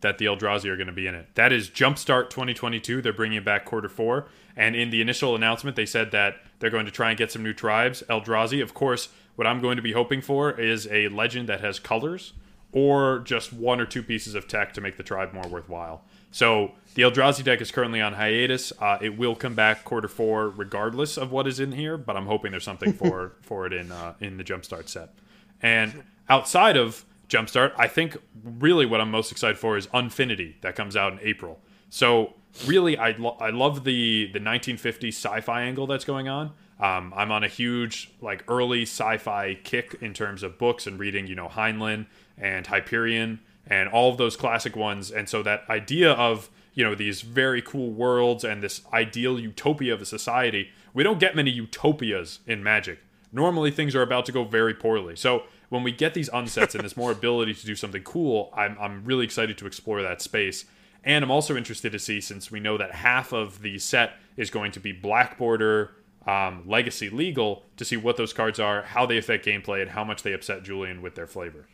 that 0.02 0.18
the 0.18 0.26
Eldrazi 0.26 0.66
are 0.66 0.78
going 0.78 0.88
to 0.88 0.94
be 0.94 1.08
in 1.08 1.16
it. 1.16 1.28
That 1.36 1.52
is 1.52 1.70
Jumpstart 1.70 2.30
2022. 2.30 3.02
They're 3.02 3.14
bringing 3.14 3.40
it 3.40 3.46
back 3.46 3.66
quarter 3.66 3.90
four. 3.90 4.28
And 4.56 4.76
in 4.76 4.90
the 4.90 5.02
initial 5.02 5.36
announcement, 5.36 5.76
they 5.76 5.86
said 5.86 6.12
that 6.12 6.36
they're 6.60 6.70
going 6.70 6.86
to 6.86 6.92
try 6.92 7.10
and 7.10 7.18
get 7.18 7.32
some 7.32 7.44
new 7.44 7.54
tribes. 7.54 8.04
Eldrazi, 8.10 8.62
of 8.62 8.74
course, 8.74 9.10
what 9.36 9.48
I'm 9.48 9.62
going 9.62 9.76
to 9.76 9.82
be 9.82 9.92
hoping 9.92 10.22
for 10.22 10.52
is 10.52 10.88
a 10.92 11.08
legend 11.10 11.50
that 11.50 11.62
has 11.62 11.80
colors 11.80 12.34
or 12.72 13.20
just 13.20 13.52
one 13.52 13.80
or 13.80 13.86
two 13.86 14.04
pieces 14.04 14.36
of 14.36 14.48
tech 14.48 14.74
to 14.74 14.82
make 14.82 14.98
the 14.98 15.04
tribe 15.04 15.34
more 15.34 15.48
worthwhile. 15.48 16.04
So 16.32 16.74
the 16.94 17.02
Eldrazi 17.02 17.44
deck 17.44 17.62
is 17.62 17.72
currently 17.72 18.02
on 18.02 18.14
hiatus. 18.14 18.72
Uh, 18.80 18.98
it 19.02 19.18
will 19.18 19.36
come 19.36 19.56
back 19.56 19.84
quarter 19.84 20.08
four, 20.08 20.50
regardless 20.50 21.18
of 21.18 21.32
what 21.32 21.48
is 21.48 21.60
in 21.60 21.72
here. 21.72 21.98
But 21.98 22.16
I'm 22.16 22.28
hoping 22.28 22.52
there's 22.52 22.64
something 22.64 22.94
for 23.02 23.34
for 23.42 23.66
it 23.66 23.74
in 23.74 23.92
uh, 23.92 24.14
in 24.20 24.38
the 24.38 24.44
Jumpstart 24.44 24.90
set. 24.90 25.14
And 25.62 26.04
outside 26.30 26.78
of 26.78 27.06
Jumpstart, 27.28 27.74
I 27.78 27.88
think 27.88 28.18
really 28.44 28.86
what 28.86 29.02
I'm 29.02 29.12
most 29.12 29.32
excited 29.32 29.58
for 29.58 29.78
is 29.78 29.88
Unfinity 29.94 30.58
that 30.62 30.76
comes 30.76 30.96
out 30.96 31.14
in 31.14 31.20
April. 31.22 31.60
So 31.90 32.34
really, 32.66 32.98
I, 32.98 33.12
lo- 33.12 33.38
I 33.40 33.50
love 33.50 33.84
the 33.84 34.30
the 34.32 34.40
1950s 34.40 35.10
sci-fi 35.10 35.64
angle 35.64 35.88
that's 35.88 36.06
going 36.06 36.28
on. 36.28 36.52
Um, 36.80 37.14
I'm 37.16 37.32
on 37.32 37.44
a 37.44 37.48
huge 37.48 38.12
like 38.22 38.44
early 38.48 38.84
sci-fi 38.84 39.56
kick 39.64 39.98
in 40.02 40.14
terms 40.14 40.44
of 40.44 40.58
books 40.58 40.88
and 40.88 40.98
reading, 40.98 41.28
you 41.28 41.36
know, 41.36 41.50
Heinlein 41.50 42.06
and 42.40 42.68
Hyperion 42.68 43.40
and 43.68 43.90
all 43.90 44.12
of 44.12 44.18
those 44.18 44.36
classic 44.36 44.76
ones. 44.76 45.12
And 45.12 45.30
so 45.30 45.44
that 45.44 45.64
idea 45.70 46.12
of 46.12 46.50
you 46.74 46.84
know 46.84 46.96
these 46.96 47.22
very 47.22 47.62
cool 47.62 47.92
worlds 47.92 48.44
and 48.44 48.64
this 48.64 48.82
ideal 48.94 49.40
utopia 49.40 49.94
of 49.94 50.02
a 50.02 50.06
society, 50.06 50.70
we 50.94 51.04
don't 51.04 51.20
get 51.20 51.36
many 51.36 51.52
utopias 51.52 52.40
in 52.48 52.64
Magic 52.64 53.00
normally 53.32 53.72
things 53.72 53.96
are 53.96 54.02
about 54.02 54.26
to 54.26 54.32
go 54.32 54.44
very 54.44 54.74
poorly. 54.74 55.16
So 55.16 55.44
when 55.70 55.84
we 55.84 55.92
get 55.92 56.14
these 56.14 56.30
unsets 56.30 56.76
and 56.76 56.84
this 56.84 56.98
more 56.98 57.12
ability 57.20 57.54
to 57.54 57.66
do 57.66 57.76
something 57.76 58.04
cool, 58.04 58.52
I'm, 58.56 58.78
I'm 58.80 59.04
really 59.06 59.26
excited 59.26 59.58
to 59.60 59.68
explore 59.68 60.02
that 60.02 60.22
space. 60.22 60.66
And 61.04 61.24
I'm 61.24 61.32
also 61.32 61.56
interested 61.56 61.92
to 61.94 62.00
see, 62.00 62.20
since 62.20 62.52
we 62.52 62.60
know 62.60 62.78
that 62.78 62.94
half 62.94 63.32
of 63.32 63.62
the 63.62 63.80
set 63.80 64.14
is 64.36 64.50
going 64.50 64.72
to 64.74 64.80
be 64.80 64.92
Black 64.92 65.38
Border 65.38 65.96
um, 66.28 66.64
Legacy 66.68 67.10
legal, 67.10 67.64
to 67.78 67.86
see 67.86 67.96
what 67.96 68.18
those 68.18 68.34
cards 68.34 68.60
are, 68.60 68.84
how 68.84 69.06
they 69.06 69.18
affect 69.18 69.46
gameplay, 69.46 69.82
and 69.82 69.92
how 69.92 70.04
much 70.04 70.24
they 70.24 70.34
upset 70.34 70.64
Julian 70.64 71.02
with 71.02 71.16
their 71.16 71.26
flavor. 71.26 71.68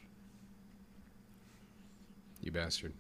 You 2.46 2.52
bastard. 2.52 2.94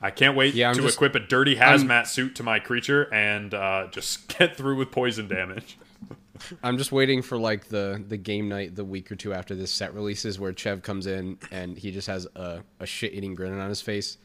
I 0.00 0.10
can't 0.10 0.36
wait 0.36 0.54
Yeah, 0.54 0.72
to 0.72 0.80
just- 0.80 0.94
equip 0.96 1.14
a 1.14 1.20
dirty 1.20 1.56
hazmat 1.56 2.06
suit 2.06 2.34
to 2.36 2.42
my 2.42 2.58
creature 2.60 3.12
and 3.12 3.52
uh, 3.52 3.88
just 3.90 4.36
get 4.38 4.56
through 4.56 4.76
with 4.76 4.90
poison 4.90 5.28
damage. 5.28 5.76
I'm 6.62 6.78
just 6.78 6.90
waiting 6.90 7.20
for 7.20 7.36
like 7.36 7.66
the 7.68 8.02
the 8.08 8.16
game 8.16 8.48
night 8.48 8.74
the 8.74 8.84
week 8.84 9.12
or 9.12 9.16
two 9.16 9.34
after 9.34 9.54
this 9.54 9.70
set 9.70 9.92
releases 9.92 10.40
where 10.40 10.54
Chev 10.54 10.82
comes 10.82 11.06
in 11.06 11.38
and 11.50 11.76
he 11.76 11.90
just 11.90 12.06
has 12.06 12.26
a, 12.34 12.62
a 12.80 12.86
shit 12.86 13.12
eating 13.12 13.34
grin 13.34 13.58
on 13.58 13.68
his 13.68 13.82
face, 13.82 14.16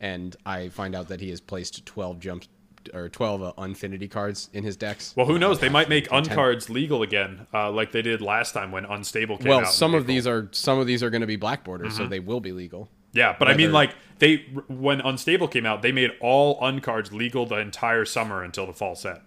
and 0.00 0.34
I 0.46 0.70
find 0.70 0.94
out 0.94 1.08
that 1.08 1.20
he 1.20 1.28
has 1.30 1.40
placed 1.40 1.84
12 1.84 2.18
jumps 2.18 2.48
or 2.94 3.10
12 3.10 3.42
uh, 3.42 3.52
Unfinity 3.58 4.08
cards 4.08 4.48
in 4.54 4.64
his 4.64 4.74
decks. 4.78 5.12
Well, 5.14 5.26
who 5.26 5.38
knows? 5.38 5.58
They 5.60 5.68
might 5.68 5.90
make 5.90 6.08
uncards 6.08 6.70
legal 6.70 7.02
again, 7.02 7.46
uh, 7.52 7.70
like 7.70 7.92
they 7.92 8.00
did 8.00 8.22
last 8.22 8.52
time 8.52 8.72
when 8.72 8.86
Unstable 8.86 9.36
came 9.36 9.52
out. 9.52 9.62
Well, 9.64 9.70
some 9.70 9.94
of 9.94 10.04
April. 10.04 10.14
these 10.14 10.26
are 10.26 10.48
some 10.52 10.78
of 10.78 10.86
these 10.86 11.02
are 11.02 11.10
going 11.10 11.20
to 11.20 11.26
be 11.26 11.36
black 11.36 11.62
borders, 11.62 11.94
so 11.94 12.06
they 12.06 12.20
will 12.20 12.40
be 12.40 12.52
legal. 12.52 12.88
Yeah, 13.12 13.34
but 13.38 13.48
I 13.48 13.56
mean, 13.56 13.72
like 13.72 13.94
they 14.18 14.46
when 14.68 15.00
Unstable 15.00 15.48
came 15.48 15.66
out, 15.66 15.82
they 15.82 15.92
made 15.92 16.12
all 16.20 16.60
uncards 16.60 17.12
legal 17.12 17.46
the 17.46 17.56
entire 17.56 18.04
summer 18.04 18.42
until 18.42 18.66
the 18.66 18.72
fall 18.72 18.94
set. 18.94 19.22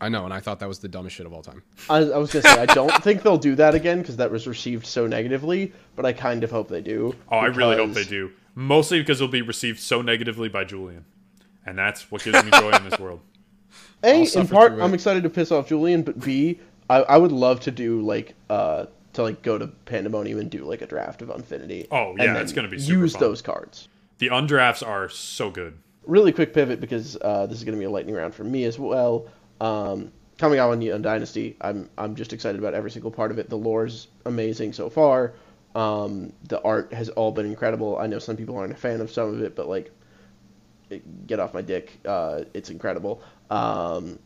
I 0.00 0.08
know, 0.08 0.24
and 0.24 0.34
I 0.34 0.40
thought 0.40 0.58
that 0.60 0.68
was 0.68 0.80
the 0.80 0.88
dumbest 0.88 1.16
shit 1.16 1.24
of 1.24 1.32
all 1.32 1.42
time. 1.42 1.62
I, 1.88 1.98
I 1.98 2.18
was 2.18 2.32
gonna 2.32 2.42
say 2.42 2.60
I 2.60 2.66
don't 2.66 2.92
think 3.02 3.22
they'll 3.22 3.38
do 3.38 3.54
that 3.54 3.74
again 3.74 4.00
because 4.00 4.16
that 4.16 4.30
was 4.30 4.46
received 4.46 4.86
so 4.86 5.06
negatively, 5.06 5.72
but 5.94 6.04
I 6.04 6.12
kind 6.12 6.44
of 6.44 6.50
hope 6.50 6.68
they 6.68 6.82
do. 6.82 7.14
Oh, 7.30 7.38
I 7.38 7.46
really 7.46 7.76
hope 7.76 7.92
they 7.92 8.04
do. 8.04 8.32
Mostly 8.54 9.00
because 9.00 9.20
it'll 9.20 9.30
be 9.30 9.42
received 9.42 9.78
so 9.78 10.02
negatively 10.02 10.48
by 10.48 10.64
Julian, 10.64 11.04
and 11.64 11.78
that's 11.78 12.10
what 12.10 12.22
gives 12.24 12.42
me 12.44 12.50
joy 12.50 12.70
in 12.70 12.88
this 12.88 12.98
world. 12.98 13.20
A, 14.02 14.22
I'll 14.22 14.40
in 14.40 14.48
part, 14.48 14.72
I'm 14.72 14.94
excited 14.94 15.22
to 15.22 15.30
piss 15.30 15.50
off 15.50 15.68
Julian, 15.68 16.02
but 16.02 16.20
B, 16.20 16.60
I, 16.90 17.02
I 17.02 17.16
would 17.16 17.32
love 17.32 17.60
to 17.60 17.70
do 17.70 18.00
like 18.02 18.34
uh 18.50 18.86
to 19.16 19.22
like 19.22 19.42
go 19.42 19.58
to 19.58 19.66
Pandemonium 19.66 20.38
and 20.38 20.50
do 20.50 20.64
like 20.64 20.82
a 20.82 20.86
draft 20.86 21.22
of 21.22 21.30
Unfinity. 21.30 21.86
Oh, 21.90 22.10
and 22.10 22.22
yeah, 22.22 22.38
it's 22.38 22.52
gonna 22.52 22.68
be 22.68 22.78
super 22.78 23.00
use 23.00 23.12
fun. 23.12 23.20
those 23.20 23.42
cards. 23.42 23.88
The 24.18 24.28
undrafts 24.28 24.86
are 24.86 25.08
so 25.08 25.50
good. 25.50 25.76
Really 26.06 26.32
quick 26.32 26.54
pivot 26.54 26.80
because 26.80 27.16
uh, 27.20 27.46
this 27.46 27.58
is 27.58 27.64
gonna 27.64 27.78
be 27.78 27.84
a 27.84 27.90
lightning 27.90 28.14
round 28.14 28.34
for 28.34 28.44
me 28.44 28.64
as 28.64 28.78
well. 28.78 29.26
Um, 29.60 30.12
coming 30.38 30.58
out 30.58 30.70
on 30.70 30.78
Neon 30.78 31.02
Dynasty, 31.02 31.56
I'm 31.60 31.90
I'm 31.98 32.14
just 32.14 32.32
excited 32.32 32.58
about 32.58 32.74
every 32.74 32.90
single 32.90 33.10
part 33.10 33.30
of 33.30 33.38
it. 33.38 33.50
The 33.50 33.58
lore's 33.58 34.08
amazing 34.24 34.72
so 34.72 34.88
far. 34.88 35.32
Um, 35.74 36.32
the 36.48 36.60
art 36.62 36.92
has 36.94 37.08
all 37.10 37.32
been 37.32 37.46
incredible. 37.46 37.98
I 37.98 38.06
know 38.06 38.18
some 38.18 38.36
people 38.36 38.56
aren't 38.56 38.72
a 38.72 38.76
fan 38.76 39.00
of 39.00 39.10
some 39.10 39.34
of 39.34 39.42
it, 39.42 39.54
but 39.54 39.68
like, 39.68 39.92
get 41.26 41.38
off 41.38 41.52
my 41.52 41.60
dick. 41.60 41.98
Uh, 42.04 42.44
it's 42.54 42.70
incredible. 42.70 43.22
Um, 43.50 44.18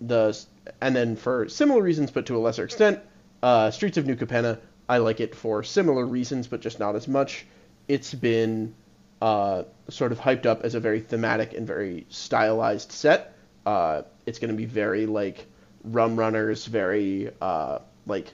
the 0.00 0.38
and 0.80 0.96
then 0.96 1.16
for 1.16 1.48
similar 1.48 1.82
reasons, 1.82 2.10
but 2.10 2.26
to 2.26 2.36
a 2.36 2.40
lesser 2.40 2.64
extent, 2.64 3.00
uh, 3.42 3.70
Streets 3.70 3.96
of 3.96 4.06
New 4.06 4.16
Capenna. 4.16 4.58
I 4.88 4.98
like 4.98 5.20
it 5.20 5.34
for 5.34 5.62
similar 5.62 6.04
reasons, 6.04 6.46
but 6.46 6.60
just 6.60 6.80
not 6.80 6.96
as 6.96 7.06
much. 7.06 7.46
It's 7.88 8.12
been 8.12 8.74
uh, 9.22 9.64
sort 9.88 10.12
of 10.12 10.18
hyped 10.18 10.46
up 10.46 10.64
as 10.64 10.74
a 10.74 10.80
very 10.80 11.00
thematic 11.00 11.54
and 11.54 11.66
very 11.66 12.06
stylized 12.08 12.92
set. 12.92 13.34
Uh, 13.66 14.02
it's 14.26 14.38
going 14.38 14.50
to 14.50 14.56
be 14.56 14.64
very 14.64 15.06
like 15.06 15.46
Rum 15.84 16.16
Runners, 16.16 16.66
very 16.66 17.30
uh, 17.40 17.78
like 18.06 18.32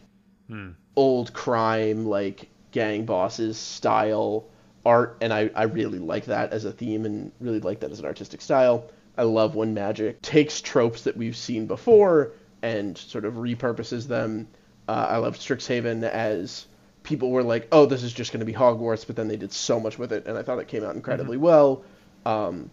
old 0.96 1.32
crime, 1.32 2.06
like 2.06 2.48
gang 2.70 3.04
bosses 3.04 3.58
style 3.58 4.46
art, 4.84 5.16
and 5.20 5.32
I, 5.32 5.50
I 5.54 5.64
really 5.64 5.98
like 5.98 6.26
that 6.26 6.52
as 6.52 6.64
a 6.64 6.72
theme 6.72 7.04
and 7.04 7.32
really 7.40 7.60
like 7.60 7.80
that 7.80 7.90
as 7.90 7.98
an 7.98 8.06
artistic 8.06 8.40
style. 8.40 8.88
I 9.18 9.22
love 9.22 9.54
when 9.54 9.74
Magic 9.74 10.22
takes 10.22 10.60
tropes 10.60 11.02
that 11.02 11.16
we've 11.16 11.36
seen 11.36 11.66
before 11.66 12.32
and 12.62 12.96
sort 12.96 13.24
of 13.24 13.34
repurposes 13.34 14.06
them. 14.06 14.48
Uh, 14.88 15.06
I 15.10 15.16
loved 15.18 15.40
Strixhaven 15.40 16.02
as 16.02 16.66
people 17.02 17.30
were 17.30 17.42
like, 17.42 17.68
oh, 17.72 17.86
this 17.86 18.02
is 18.02 18.12
just 18.12 18.32
going 18.32 18.40
to 18.40 18.46
be 18.46 18.52
Hogwarts, 18.52 19.06
but 19.06 19.16
then 19.16 19.28
they 19.28 19.36
did 19.36 19.52
so 19.52 19.80
much 19.80 19.98
with 19.98 20.12
it, 20.12 20.26
and 20.26 20.36
I 20.36 20.42
thought 20.42 20.58
it 20.58 20.68
came 20.68 20.84
out 20.84 20.94
incredibly 20.94 21.36
well. 21.36 21.84
Um, 22.24 22.70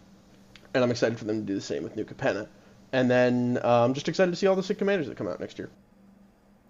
and 0.74 0.84
I'm 0.84 0.92
excited 0.92 1.18
for 1.18 1.26
them 1.26 1.42
to 1.42 1.46
do 1.46 1.56
the 1.56 1.62
same 1.62 1.84
with 1.84 1.96
New 1.96 2.04
Capenna. 2.04 2.48
And 2.92 3.10
then 3.10 3.60
uh, 3.64 3.84
I'm 3.84 3.94
just 3.94 4.08
excited 4.08 4.32
to 4.32 4.38
see 4.38 4.48
all 4.48 4.56
the 4.56 4.64
sick 4.64 4.78
commanders 4.78 5.08
that 5.08 5.18
come 5.18 5.28
out 5.28 5.40
next 5.40 5.58
year. 5.58 5.70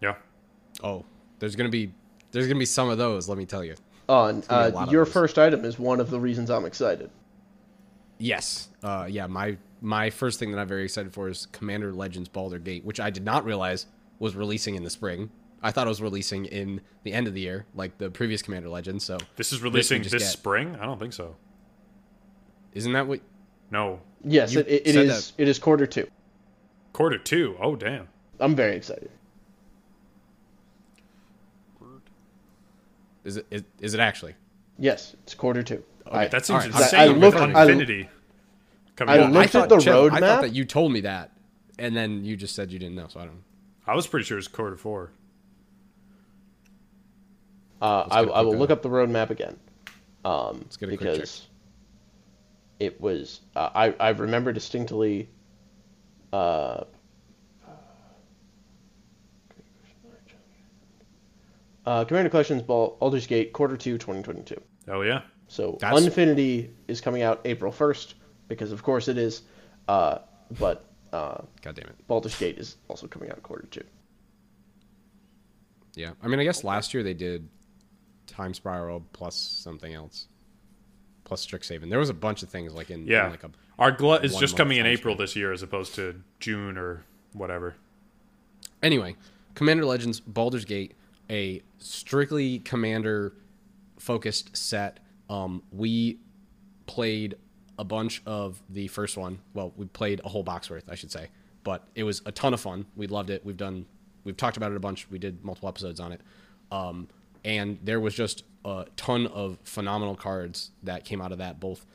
Yeah. 0.02 0.16
Oh, 0.84 1.06
there's 1.40 1.56
gonna 1.56 1.70
be 1.70 1.94
there's 2.32 2.48
gonna 2.48 2.60
be 2.60 2.66
some 2.66 2.90
of 2.90 2.98
those. 2.98 3.28
Let 3.30 3.38
me 3.38 3.46
tell 3.46 3.64
you. 3.64 3.76
Uh, 4.08 4.28
and, 4.28 4.48
gonna 4.48 4.72
be 4.72 4.78
a 4.78 4.80
uh, 4.82 4.92
your 4.92 5.06
first 5.06 5.38
item 5.38 5.66
is 5.66 5.78
one 5.78 6.00
of 6.00 6.10
the 6.10 6.20
reasons 6.20 6.50
I'm 6.50 6.66
excited. 6.66 7.10
Yes. 8.18 8.70
Uh, 8.82 9.08
yeah. 9.10 9.28
My 9.28 9.58
my 9.82 10.10
first 10.10 10.40
thing 10.40 10.52
that 10.52 10.60
I'm 10.60 10.68
very 10.68 10.86
excited 10.86 11.14
for 11.14 11.28
is 11.28 11.48
Commander 11.48 11.94
Legends 11.94 12.30
Baldur 12.30 12.60
Gate, 12.60 12.86
which 12.86 13.00
I 13.00 13.10
did 13.10 13.24
not 13.24 13.44
realize 13.46 13.86
was 14.24 14.36
releasing 14.36 14.76
in 14.76 14.84
the 14.84 14.90
spring. 14.90 15.30
I 15.62 15.72
thought 15.72 15.86
it 15.86 15.90
was 15.90 16.02
releasing 16.02 16.46
in 16.46 16.82
the 17.04 17.14
end 17.14 17.28
of 17.28 17.34
the 17.34 17.42
year, 17.42 17.66
like 17.76 17.98
the 17.98 18.10
previous 18.10 18.42
Commander 18.42 18.70
Legends. 18.70 19.04
So 19.04 19.18
This 19.36 19.52
is 19.54 19.62
releasing 19.62 20.02
just 20.02 20.14
this 20.14 20.30
spring? 20.32 20.76
I 20.80 20.86
don't 20.86 20.98
think 21.00 21.14
so. 21.14 21.36
isn't 22.74 22.92
that 22.94 23.06
what? 23.08 23.20
No. 23.70 24.00
Yes, 24.24 24.54
You 24.54 24.62
it, 24.62 24.68
it, 24.68 24.88
it 24.88 24.94
said 24.94 25.06
is. 25.08 25.34
It 25.38 25.48
is 25.50 25.60
quarter 25.60 25.86
two. 25.86 26.08
Quarter 26.94 27.18
two. 27.18 27.58
Oh, 27.62 27.76
damn. 27.76 28.08
I'm 28.40 28.56
very 28.56 28.76
excited. 28.78 29.12
Is 33.24 33.38
it 33.38 33.46
is, 33.52 33.64
is 33.80 33.94
it 33.94 34.00
actually? 34.00 34.36
Yes, 34.78 35.16
it's 35.24 35.34
quarter 35.36 35.64
two. 35.64 35.84
I, 36.10 36.28
That 36.28 36.46
seems 36.46 36.66
all 36.66 36.72
right. 36.72 36.82
insane 36.84 37.00
I 37.00 37.08
with 37.10 37.18
looked- 37.36 37.38
I- 37.38 37.62
Unfinity 37.64 38.10
coming 38.96 39.16
I 39.16 39.20
out. 39.24 39.32
looked- 39.32 39.56
I 39.56 39.62
at 39.62 39.70
the 39.70 39.80
Chip, 39.80 39.94
I 39.94 39.98
roadmap. 39.98 40.20
thought 40.20 40.42
that 40.42 40.54
you 40.54 40.66
told 40.66 40.92
me 40.92 41.02
that, 41.02 41.32
and 41.80 41.96
then 41.96 42.26
you 42.26 42.36
just 42.36 42.54
said 42.56 42.72
you 42.72 42.80
didn't 42.80 42.96
know. 42.96 43.08
So 43.08 43.20
I 43.22 43.26
don't. 43.26 43.44
I 43.86 43.96
was 43.96 44.08
pretty 44.08 44.26
sure 44.26 44.38
it 44.38 44.40
was 44.40 44.48
quarter 44.48 44.78
four. 44.78 45.12
uh, 47.82 48.08
I, 48.10 48.22
get 48.24 48.30
a 48.32 48.34
I 48.34 48.42
will 48.42 48.52
quick, 48.52 48.60
look 48.60 48.70
up 48.72 48.82
the 48.82 48.90
roadmap 48.90 49.30
again. 49.30 49.60
Um, 50.24 50.60
Let's 50.64 50.78
get 50.78 50.88
a 50.90 50.98
quick 50.98 51.00
because 51.12 51.40
check. 51.42 51.50
it 52.80 53.02
was. 53.02 53.42
Uh, 53.56 53.70
I 53.76 53.94
I 54.00 54.10
remember 54.10 54.54
distinctly. 54.54 55.30
Uh, 56.32 56.86
uh, 61.86 62.06
Commander 62.06 62.30
Collections 62.30 62.62
Ball 62.62 62.98
Baldur's 63.00 63.28
Gate 63.28 63.54
quarter 63.54 63.78
two 63.78 63.98
2022. 63.98 64.60
Oh, 64.90 65.02
yeah. 65.02 65.22
So 65.48 65.78
That's- 65.80 66.04
Unfinity 66.06 66.72
is 66.88 67.02
coming 67.02 67.22
out 67.22 67.42
April 67.46 67.72
1st 67.72 68.14
because 68.48 68.72
of 68.72 68.84
course 68.84 69.08
it 69.08 69.18
is. 69.18 69.42
Uh, 69.88 70.20
but 70.60 70.86
uh, 71.14 71.42
God 71.62 71.76
damn 71.76 71.88
it. 71.88 71.96
Baldur's 72.08 72.38
Gate 72.38 72.58
is 72.58 72.76
also 72.90 73.08
coming 73.08 73.30
out 73.30 73.38
of 73.38 73.44
quarter 73.44 73.68
two. 73.72 73.84
Yeah. 75.96 76.12
I 76.22 76.28
mean, 76.28 76.40
I 76.40 76.44
guess 76.44 76.64
last 76.64 76.94
year 76.94 77.04
they 77.04 77.14
did 77.14 77.48
Time 78.28 78.54
Spiral 78.54 79.06
plus 79.14 79.36
something 79.36 79.94
else, 79.94 80.28
plus 81.24 81.46
Strixhaven. 81.46 81.90
There 81.90 82.00
was 82.00 82.10
a 82.10 82.14
bunch 82.16 82.42
of 82.44 82.50
things 82.50 82.74
like 82.74 82.90
in, 82.90 83.02
in 83.02 83.08
Yeah. 83.08 83.30
like 83.30 83.44
a 83.44 83.52
Our 83.78 83.92
glut 83.92 84.26
is 84.26 84.36
just 84.36 84.58
coming 84.58 84.80
in 84.80 84.86
April 84.86 85.16
this 85.16 85.36
year 85.36 85.52
as 85.54 85.62
opposed 85.62 85.96
to 85.96 86.22
June 86.40 86.78
or 86.78 87.04
whatever. 87.34 87.76
Anyway, 88.82 89.16
Commander 89.56 89.86
Legends 89.86 90.20
Baldur's 90.20 90.66
Gate, 90.66 90.96
a 91.30 91.62
strictly 91.78 92.60
commander 92.60 93.34
focused 94.00 94.58
set. 94.58 95.00
Um, 95.30 95.64
we 95.72 96.18
played 96.88 97.36
a 97.78 97.84
bunch 97.84 98.22
of 98.26 98.62
the 98.70 98.88
first 98.88 99.18
one. 99.18 99.40
Well, 99.54 99.74
we 99.76 99.86
played 99.86 100.22
a 100.24 100.30
whole 100.30 100.44
box 100.44 100.70
worth, 100.70 100.90
I 100.90 100.96
should 100.96 101.12
say, 101.12 101.30
but 101.64 101.88
it 101.96 102.04
was 102.04 102.22
a 102.26 102.32
ton 102.32 102.54
of 102.54 102.62
fun. 102.62 102.86
We 102.96 103.08
loved 103.08 103.30
it. 103.30 103.46
We've 103.46 103.58
done, 103.58 103.86
we've 104.24 104.38
talked 104.38 104.58
about 104.58 104.72
it 104.72 104.76
a 104.76 104.80
bunch. 104.80 105.10
We 105.10 105.20
did 105.20 105.44
multiple 105.44 105.70
episodes 105.70 106.00
on 106.00 106.12
it, 106.12 106.22
um, 106.72 107.08
and 107.44 107.80
there 107.84 108.00
was 108.00 108.14
just 108.14 108.44
a 108.66 108.86
ton 108.96 109.28
of 109.28 109.58
phenomenal 109.64 110.16
cards 110.16 110.72
that 110.84 111.04
came 111.06 111.22
out 111.22 111.32
of 111.32 111.38
that, 111.40 111.60
both 111.60 111.86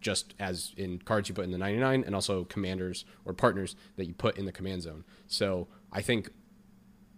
just 0.00 0.34
as 0.38 0.72
in 0.76 0.98
cards 1.00 1.28
you 1.28 1.34
put 1.34 1.44
in 1.44 1.50
the 1.50 1.58
99 1.58 2.04
and 2.04 2.14
also 2.14 2.44
commanders 2.44 3.04
or 3.24 3.32
partners 3.32 3.74
that 3.96 4.06
you 4.06 4.14
put 4.14 4.38
in 4.38 4.44
the 4.44 4.52
command 4.52 4.82
zone. 4.82 5.04
So 5.26 5.66
I 5.92 6.02
think 6.02 6.30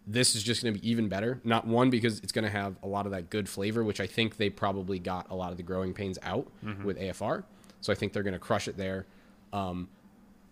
this 0.07 0.35
is 0.35 0.43
just 0.43 0.63
going 0.63 0.75
to 0.75 0.81
be 0.81 0.91
even 0.91 1.09
better. 1.09 1.41
Not 1.45 1.67
one 1.67 1.91
because 1.91 2.21
it's 2.21 2.33
going 2.33 2.45
to 2.45 2.51
have 2.51 2.77
a 2.83 2.87
lot 2.87 3.05
of 3.07 3.13
that 3.13 3.31
good 3.31 3.49
flavor, 3.49 3.85
which 3.85 4.01
I 4.01 4.07
think 4.07 4.39
they 4.39 4.49
probably 4.51 4.99
got 4.99 5.31
a 5.31 5.35
lot 5.35 5.51
of 5.51 5.57
the 5.57 5.63
growing 5.63 5.93
pains 5.93 6.19
out 6.23 6.49
with 6.85 6.99
AFR. 6.99 7.45
So 7.81 7.93
I 7.93 7.97
think 7.97 8.13
they're 8.13 8.23
going 8.23 8.35
to 8.35 8.39
crush 8.39 8.69
it 8.69 8.77
there. 8.77 9.07
Um, 9.53 9.89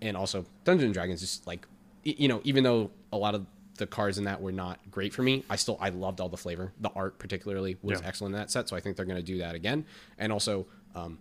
and 0.00 0.16
also 0.16 0.44
Dungeons 0.64 0.84
and 0.86 0.94
Dragons 0.94 1.20
just 1.20 1.46
like, 1.46 1.66
you 2.04 2.28
know, 2.28 2.40
even 2.44 2.64
though 2.64 2.90
a 3.12 3.16
lot 3.18 3.34
of 3.34 3.46
the 3.76 3.86
cards 3.86 4.18
in 4.18 4.24
that 4.24 4.40
were 4.40 4.52
not 4.52 4.78
great 4.90 5.12
for 5.12 5.22
me, 5.22 5.44
I 5.50 5.56
still 5.56 5.76
I 5.80 5.90
loved 5.90 6.20
all 6.20 6.28
the 6.28 6.36
flavor. 6.36 6.72
The 6.80 6.90
art 6.90 7.18
particularly 7.18 7.76
was 7.82 8.00
Yeah. 8.00 8.06
excellent 8.06 8.34
in 8.34 8.40
that 8.40 8.50
set. 8.50 8.68
So 8.68 8.76
I 8.76 8.80
think 8.80 8.96
they're 8.96 9.06
going 9.06 9.16
to 9.18 9.22
do 9.22 9.38
that 9.38 9.54
again. 9.54 9.84
And 10.18 10.32
also, 10.32 10.66
um, 10.94 11.18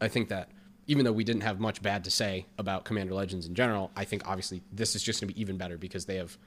I 0.00 0.08
think 0.08 0.28
that 0.28 0.50
even 0.86 1.04
though 1.04 1.12
we 1.12 1.24
didn't 1.24 1.42
have 1.42 1.60
much 1.60 1.82
bad 1.82 2.04
to 2.04 2.10
say 2.10 2.46
about 2.56 2.84
Commander 2.84 3.12
Legends 3.14 3.46
in 3.46 3.54
general, 3.54 3.90
I 3.96 4.04
think 4.04 4.26
obviously 4.26 4.62
this 4.72 4.96
is 4.96 5.02
just 5.02 5.20
going 5.20 5.28
to 5.28 5.34
be 5.34 5.40
even 5.40 5.58
better 5.58 5.76
because 5.76 6.06
they 6.06 6.16
have 6.16 6.38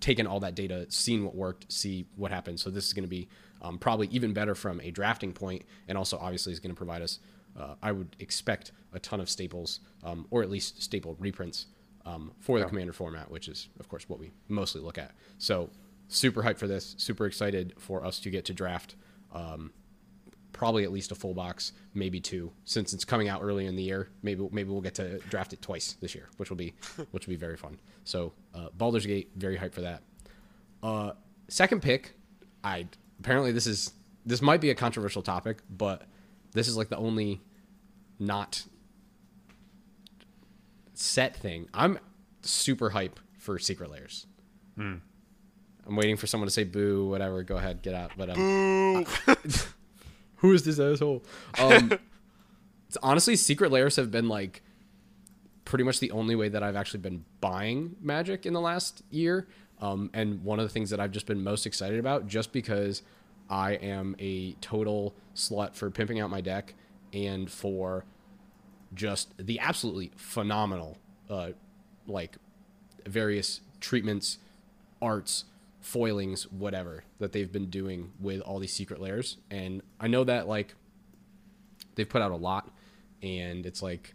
taken 0.00 0.26
all 0.26 0.40
that 0.40 0.54
data, 0.54 0.86
seen 0.90 1.24
what 1.24 1.34
worked, 1.34 1.70
see 1.72 2.06
what 2.16 2.30
happened. 2.30 2.60
So 2.60 2.68
this 2.70 2.86
is 2.86 2.92
going 2.92 3.04
to 3.04 3.08
be 3.08 3.28
um, 3.62 3.78
probably 3.78 4.08
even 4.08 4.32
better 4.32 4.54
from 4.54 4.80
a 4.80 4.90
drafting 4.90 5.32
point, 5.32 5.62
and 5.88 5.96
also 5.96 6.18
obviously 6.18 6.52
is 6.52 6.60
going 6.60 6.70
to 6.74 6.76
provide 6.76 7.02
us. 7.02 7.18
Uh, 7.58 7.74
I 7.82 7.92
would 7.92 8.16
expect 8.18 8.72
a 8.92 8.98
ton 8.98 9.20
of 9.20 9.28
staples, 9.28 9.80
um, 10.02 10.26
or 10.30 10.42
at 10.42 10.50
least 10.50 10.82
staple 10.82 11.16
reprints 11.18 11.66
um, 12.06 12.32
for 12.40 12.58
the 12.58 12.64
Commander 12.64 12.92
format, 12.92 13.30
which 13.30 13.48
is 13.48 13.68
of 13.78 13.88
course 13.88 14.08
what 14.08 14.18
we 14.18 14.30
mostly 14.48 14.80
look 14.80 14.98
at. 14.98 15.12
So 15.38 15.70
super 16.08 16.42
hyped 16.42 16.58
for 16.58 16.66
this. 16.66 16.94
Super 16.98 17.26
excited 17.26 17.74
for 17.78 18.04
us 18.04 18.20
to 18.20 18.30
get 18.30 18.44
to 18.46 18.54
draft. 18.54 18.96
Um, 19.32 19.72
probably 20.52 20.84
at 20.84 20.92
least 20.92 21.12
a 21.12 21.14
full 21.14 21.32
box, 21.32 21.72
maybe 21.94 22.20
two, 22.20 22.52
since 22.64 22.92
it's 22.92 23.04
coming 23.04 23.28
out 23.28 23.40
early 23.42 23.66
in 23.66 23.76
the 23.76 23.82
year. 23.82 24.08
Maybe 24.22 24.46
maybe 24.50 24.70
we'll 24.70 24.80
get 24.80 24.94
to 24.96 25.18
draft 25.30 25.52
it 25.52 25.62
twice 25.62 25.96
this 26.00 26.14
year, 26.14 26.28
which 26.36 26.50
will 26.50 26.56
be 26.56 26.74
which 27.12 27.26
will 27.26 27.32
be 27.32 27.36
very 27.36 27.56
fun. 27.56 27.78
So 28.04 28.32
uh, 28.54 28.68
Baldur's 28.76 29.06
Gate, 29.06 29.30
very 29.36 29.56
hyped 29.56 29.72
for 29.72 29.82
that. 29.82 30.02
Uh, 30.82 31.12
second 31.48 31.82
pick, 31.82 32.12
I 32.64 32.86
apparently 33.20 33.52
this 33.52 33.66
is 33.66 33.92
this 34.26 34.42
might 34.42 34.60
be 34.60 34.70
a 34.70 34.74
controversial 34.74 35.22
topic, 35.22 35.58
but 35.70 36.02
this 36.52 36.68
is 36.68 36.76
like 36.76 36.88
the 36.88 36.96
only 36.96 37.40
not 38.18 38.64
set 40.94 41.36
thing. 41.36 41.68
I'm 41.72 41.98
super 42.42 42.90
hype 42.90 43.18
for 43.38 43.58
Secret 43.58 43.90
Lairs. 43.90 44.26
I'm 45.86 45.96
waiting 45.96 46.16
for 46.16 46.26
someone 46.26 46.46
to 46.46 46.52
say 46.52 46.64
boo, 46.64 47.08
whatever. 47.08 47.42
Go 47.42 47.56
ahead, 47.56 47.82
get 47.82 47.94
out. 47.94 48.12
But 48.16 48.30
um, 48.30 49.06
who 50.36 50.52
is 50.52 50.64
this 50.64 50.78
asshole? 50.78 51.24
Um, 51.58 51.92
it's 52.88 52.98
honestly, 53.02 53.36
Secret 53.36 53.72
Lairs 53.72 53.96
have 53.96 54.10
been 54.10 54.28
like 54.28 54.62
pretty 55.64 55.84
much 55.84 56.00
the 56.00 56.10
only 56.10 56.34
way 56.34 56.48
that 56.48 56.62
I've 56.62 56.76
actually 56.76 57.00
been 57.00 57.24
buying 57.40 57.96
Magic 58.00 58.46
in 58.46 58.52
the 58.52 58.60
last 58.60 59.02
year. 59.10 59.48
Um, 59.80 60.10
and 60.12 60.44
one 60.44 60.58
of 60.58 60.64
the 60.66 60.68
things 60.68 60.90
that 60.90 61.00
I've 61.00 61.12
just 61.12 61.26
been 61.26 61.42
most 61.42 61.64
excited 61.64 61.98
about, 61.98 62.26
just 62.26 62.52
because 62.52 63.02
I 63.50 63.72
am 63.72 64.16
a 64.18 64.52
total 64.60 65.14
slut 65.34 65.74
for 65.74 65.90
pimping 65.90 66.20
out 66.20 66.30
my 66.30 66.40
deck 66.40 66.74
and 67.12 67.50
for 67.50 68.04
just 68.94 69.34
the 69.36 69.58
absolutely 69.58 70.12
phenomenal, 70.16 70.98
uh, 71.28 71.50
like 72.06 72.36
various 73.06 73.60
treatments, 73.80 74.38
arts, 75.02 75.44
foilings, 75.80 76.44
whatever 76.50 77.04
that 77.18 77.32
they've 77.32 77.50
been 77.50 77.70
doing 77.70 78.12
with 78.20 78.40
all 78.42 78.58
these 78.58 78.72
Secret 78.72 79.00
Lairs. 79.00 79.38
And 79.50 79.82
I 79.98 80.08
know 80.08 80.24
that 80.24 80.46
like 80.46 80.74
they've 81.94 82.08
put 82.08 82.22
out 82.22 82.30
a 82.30 82.36
lot 82.36 82.70
and 83.22 83.66
it's 83.66 83.82
like 83.82 84.14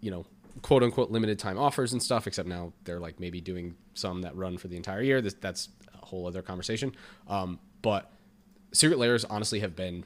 you 0.00 0.10
know 0.10 0.26
quote 0.62 0.82
unquote 0.82 1.10
limited 1.10 1.38
time 1.38 1.58
offers 1.58 1.92
and 1.92 2.02
stuff 2.02 2.26
except 2.26 2.48
now 2.48 2.72
they're 2.84 3.00
like 3.00 3.18
maybe 3.20 3.40
doing 3.40 3.74
some 3.94 4.22
that 4.22 4.36
run 4.36 4.58
for 4.58 4.68
the 4.68 4.76
entire 4.76 5.02
year 5.02 5.20
that's 5.20 5.68
a 5.94 6.06
whole 6.06 6.26
other 6.26 6.42
conversation 6.42 6.94
um, 7.28 7.58
but 7.82 8.10
Secret 8.72 8.98
Lairs 8.98 9.24
honestly 9.24 9.60
have 9.60 9.74
been 9.74 10.04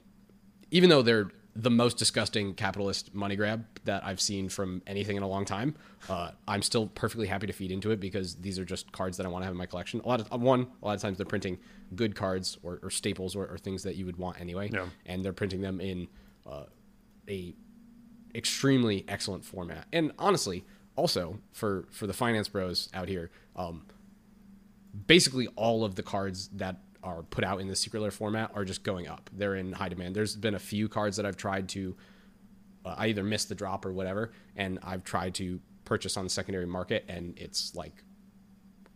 even 0.71 0.89
though 0.89 1.03
they're 1.03 1.31
the 1.55 1.71
most 1.71 1.99
disgusting 1.99 2.55
capitalist 2.55 3.15
money 3.15 3.37
grab 3.37 3.67
that 3.85 4.05
I've 4.05 4.21
seen 4.21 4.49
from 4.49 4.81
anything 4.87 5.19
in 5.19 5.23
a 5.23 5.29
long 5.29 5.45
time. 5.45 5.75
Uh, 6.09 6.31
I'm 6.49 6.63
still 6.63 6.87
perfectly 6.87 7.27
happy 7.27 7.47
to 7.47 7.53
feed 7.53 7.71
into 7.71 7.91
it 7.91 8.01
because 8.01 8.37
these 8.37 8.59
are 8.59 8.65
just 8.65 8.91
cards 8.91 9.19
that 9.19 9.27
I 9.27 9.29
want 9.29 9.43
to 9.43 9.47
have 9.47 9.53
in 9.53 9.59
my 9.59 9.67
collection. 9.67 10.01
A 10.03 10.09
lot 10.09 10.27
of 10.31 10.41
one, 10.41 10.67
a 10.83 10.87
lot 10.87 10.95
of 10.95 11.03
times 11.03 11.19
they're 11.19 11.27
printing 11.27 11.59
good 11.95 12.15
cards 12.15 12.57
or, 12.63 12.81
or 12.83 12.89
staples 12.89 13.37
or, 13.37 13.47
or, 13.47 13.59
things 13.59 13.83
that 13.83 13.97
you 13.97 14.07
would 14.07 14.17
want 14.17 14.41
anyway, 14.41 14.71
Yeah. 14.73 14.87
and 15.05 15.23
they're 15.23 15.35
printing 15.35 15.61
them 15.61 15.79
in 15.79 16.09
uh, 16.51 16.65
a 17.29 17.55
extremely 18.35 19.05
excellent 19.07 19.45
format. 19.45 19.87
And 19.93 20.13
honestly, 20.19 20.65
also 20.97 21.39
for 21.53 21.87
for 21.91 22.07
the 22.07 22.15
finance 22.15 22.49
bros 22.49 22.89
out 22.95 23.09
here, 23.09 23.31
um, 23.57 23.85
basically 25.07 25.49
all 25.49 25.85
of 25.85 25.97
the 25.97 26.03
cards 26.03 26.49
that 26.55 26.77
are 27.03 27.23
put 27.23 27.45
out 27.45 27.61
in 27.61 27.69
the 27.69 27.77
secret 27.77 28.01
layer 28.01 28.11
format 28.11 28.51
are 28.55 28.65
just 28.65 28.83
going 28.83 29.09
up. 29.09 29.31
They're 29.33 29.57
in 29.57 29.73
high 29.73 29.89
demand. 29.89 30.15
There's 30.15 30.37
been 30.37 30.55
a 30.55 30.61
few 30.61 30.89
cards 30.89 31.17
that 31.17 31.27
I've 31.27 31.37
tried 31.37 31.69
to, 31.71 31.97
uh, 32.85 32.95
I 32.97 33.09
either 33.09 33.23
missed 33.23 33.49
the 33.49 33.55
drop 33.55 33.85
or 33.85 33.93
whatever, 33.93 34.33
and 34.57 34.79
I've 34.83 35.05
tried 35.05 35.35
to 35.35 35.61
purchase 35.85 36.17
on 36.17 36.25
the 36.25 36.31
secondary 36.31 36.67
market, 36.67 37.05
and 37.09 37.35
it's 37.37 37.75
like 37.75 38.05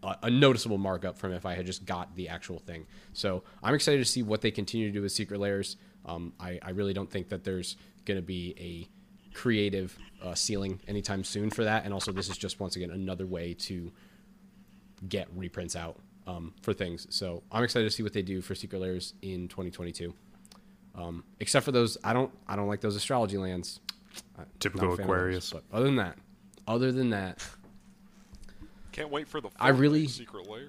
a, 0.02 0.16
a 0.24 0.30
noticeable 0.30 0.78
markup 0.78 1.18
from 1.18 1.32
if 1.32 1.44
I 1.44 1.54
had 1.54 1.66
just 1.66 1.84
got 1.84 2.14
the 2.14 2.28
actual 2.28 2.58
thing. 2.58 2.86
So 3.12 3.42
I'm 3.62 3.74
excited 3.74 3.98
to 3.98 4.04
see 4.04 4.22
what 4.22 4.40
they 4.40 4.50
continue 4.50 4.86
to 4.86 4.92
do 4.92 5.02
with 5.02 5.12
Secret 5.12 5.40
Lairs. 5.40 5.76
Um, 6.04 6.32
I, 6.38 6.58
I 6.62 6.70
really 6.70 6.92
don't 6.92 7.10
think 7.10 7.28
that 7.30 7.44
there's 7.44 7.76
going 8.04 8.18
to 8.18 8.22
be 8.22 8.54
a 8.58 9.36
creative 9.36 9.98
uh, 10.22 10.34
ceiling 10.34 10.80
anytime 10.86 11.24
soon 11.24 11.50
for 11.50 11.64
that. 11.64 11.84
And 11.84 11.92
also, 11.92 12.12
this 12.12 12.28
is 12.28 12.38
just 12.38 12.60
once 12.60 12.76
again 12.76 12.90
another 12.90 13.26
way 13.26 13.54
to 13.54 13.92
get 15.08 15.28
reprints 15.34 15.76
out 15.76 15.98
um, 16.26 16.52
for 16.62 16.72
things. 16.72 17.06
So 17.10 17.42
I'm 17.52 17.62
excited 17.64 17.84
to 17.84 17.90
see 17.90 18.02
what 18.02 18.12
they 18.12 18.22
do 18.22 18.40
for 18.40 18.54
Secret 18.54 18.80
Lairs 18.80 19.14
in 19.22 19.48
2022. 19.48 20.12
Um, 20.94 21.24
except 21.40 21.64
for 21.64 21.72
those, 21.72 21.98
I 22.02 22.12
don't 22.12 22.32
I 22.48 22.56
don't 22.56 22.68
like 22.68 22.80
those 22.80 22.96
astrology 22.96 23.36
lands. 23.38 23.80
Uh, 24.38 24.44
Typical 24.60 24.88
not 24.88 24.94
a 24.94 24.96
fan 24.96 25.04
of 25.04 25.08
those. 25.08 25.16
Aquarius. 25.16 25.52
But 25.52 25.64
other 25.72 25.84
than 25.84 25.96
that, 25.96 26.16
other 26.66 26.90
than 26.92 27.10
that, 27.10 27.44
Can't 28.92 29.10
wait 29.10 29.28
for 29.28 29.40
the 29.40 29.50
I 29.60 29.68
really- 29.68 30.06
Secret 30.08 30.48
Lair. 30.48 30.68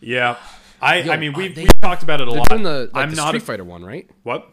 Yeah, 0.00 0.36
I 0.82 0.96
Yo, 1.00 1.12
I 1.12 1.16
mean 1.16 1.34
uh, 1.34 1.38
we've, 1.38 1.54
they- 1.54 1.62
we've 1.62 1.80
talked 1.80 2.02
about 2.02 2.20
it 2.20 2.28
a 2.28 2.30
lot. 2.30 2.48
doing 2.50 2.62
the 2.62 2.90
like 2.92 3.02
I'm 3.04 3.10
the 3.10 3.16
not 3.16 3.28
Street 3.28 3.42
a, 3.42 3.46
Fighter 3.46 3.64
one, 3.64 3.84
right? 3.84 4.08
what? 4.22 4.50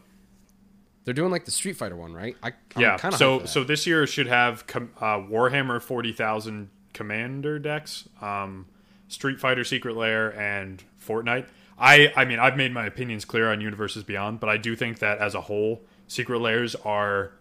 They're 1.04 1.14
doing 1.14 1.30
like 1.30 1.44
the 1.44 1.50
Street 1.50 1.76
Fighter 1.76 1.96
one, 1.96 2.12
right? 2.12 2.36
I, 2.42 2.48
I'm 2.76 2.82
yeah. 2.82 2.96
kind 2.96 3.12
of 3.12 3.18
So 3.18 3.44
so 3.44 3.62
this 3.64 3.86
year 3.86 4.06
should 4.06 4.28
have 4.28 4.66
com- 4.66 4.90
uh, 5.00 5.18
Warhammer 5.18 5.80
forty 5.82 6.12
thousand 6.12 6.70
Commander 6.94 7.58
decks, 7.58 8.08
um, 8.20 8.66
Street 9.12 9.38
Fighter 9.38 9.62
Secret 9.62 9.94
Lair, 9.94 10.34
and 10.38 10.82
Fortnite. 11.00 11.46
I 11.78 12.12
I 12.16 12.24
mean 12.24 12.38
I've 12.38 12.56
made 12.56 12.72
my 12.72 12.86
opinions 12.86 13.24
clear 13.24 13.52
on 13.52 13.60
Universes 13.60 14.04
Beyond, 14.04 14.40
but 14.40 14.48
I 14.48 14.56
do 14.56 14.74
think 14.74 15.00
that 15.00 15.18
as 15.18 15.34
a 15.34 15.42
whole, 15.42 15.82
Secret 16.08 16.38
Lairs 16.38 16.74
are 16.76 17.32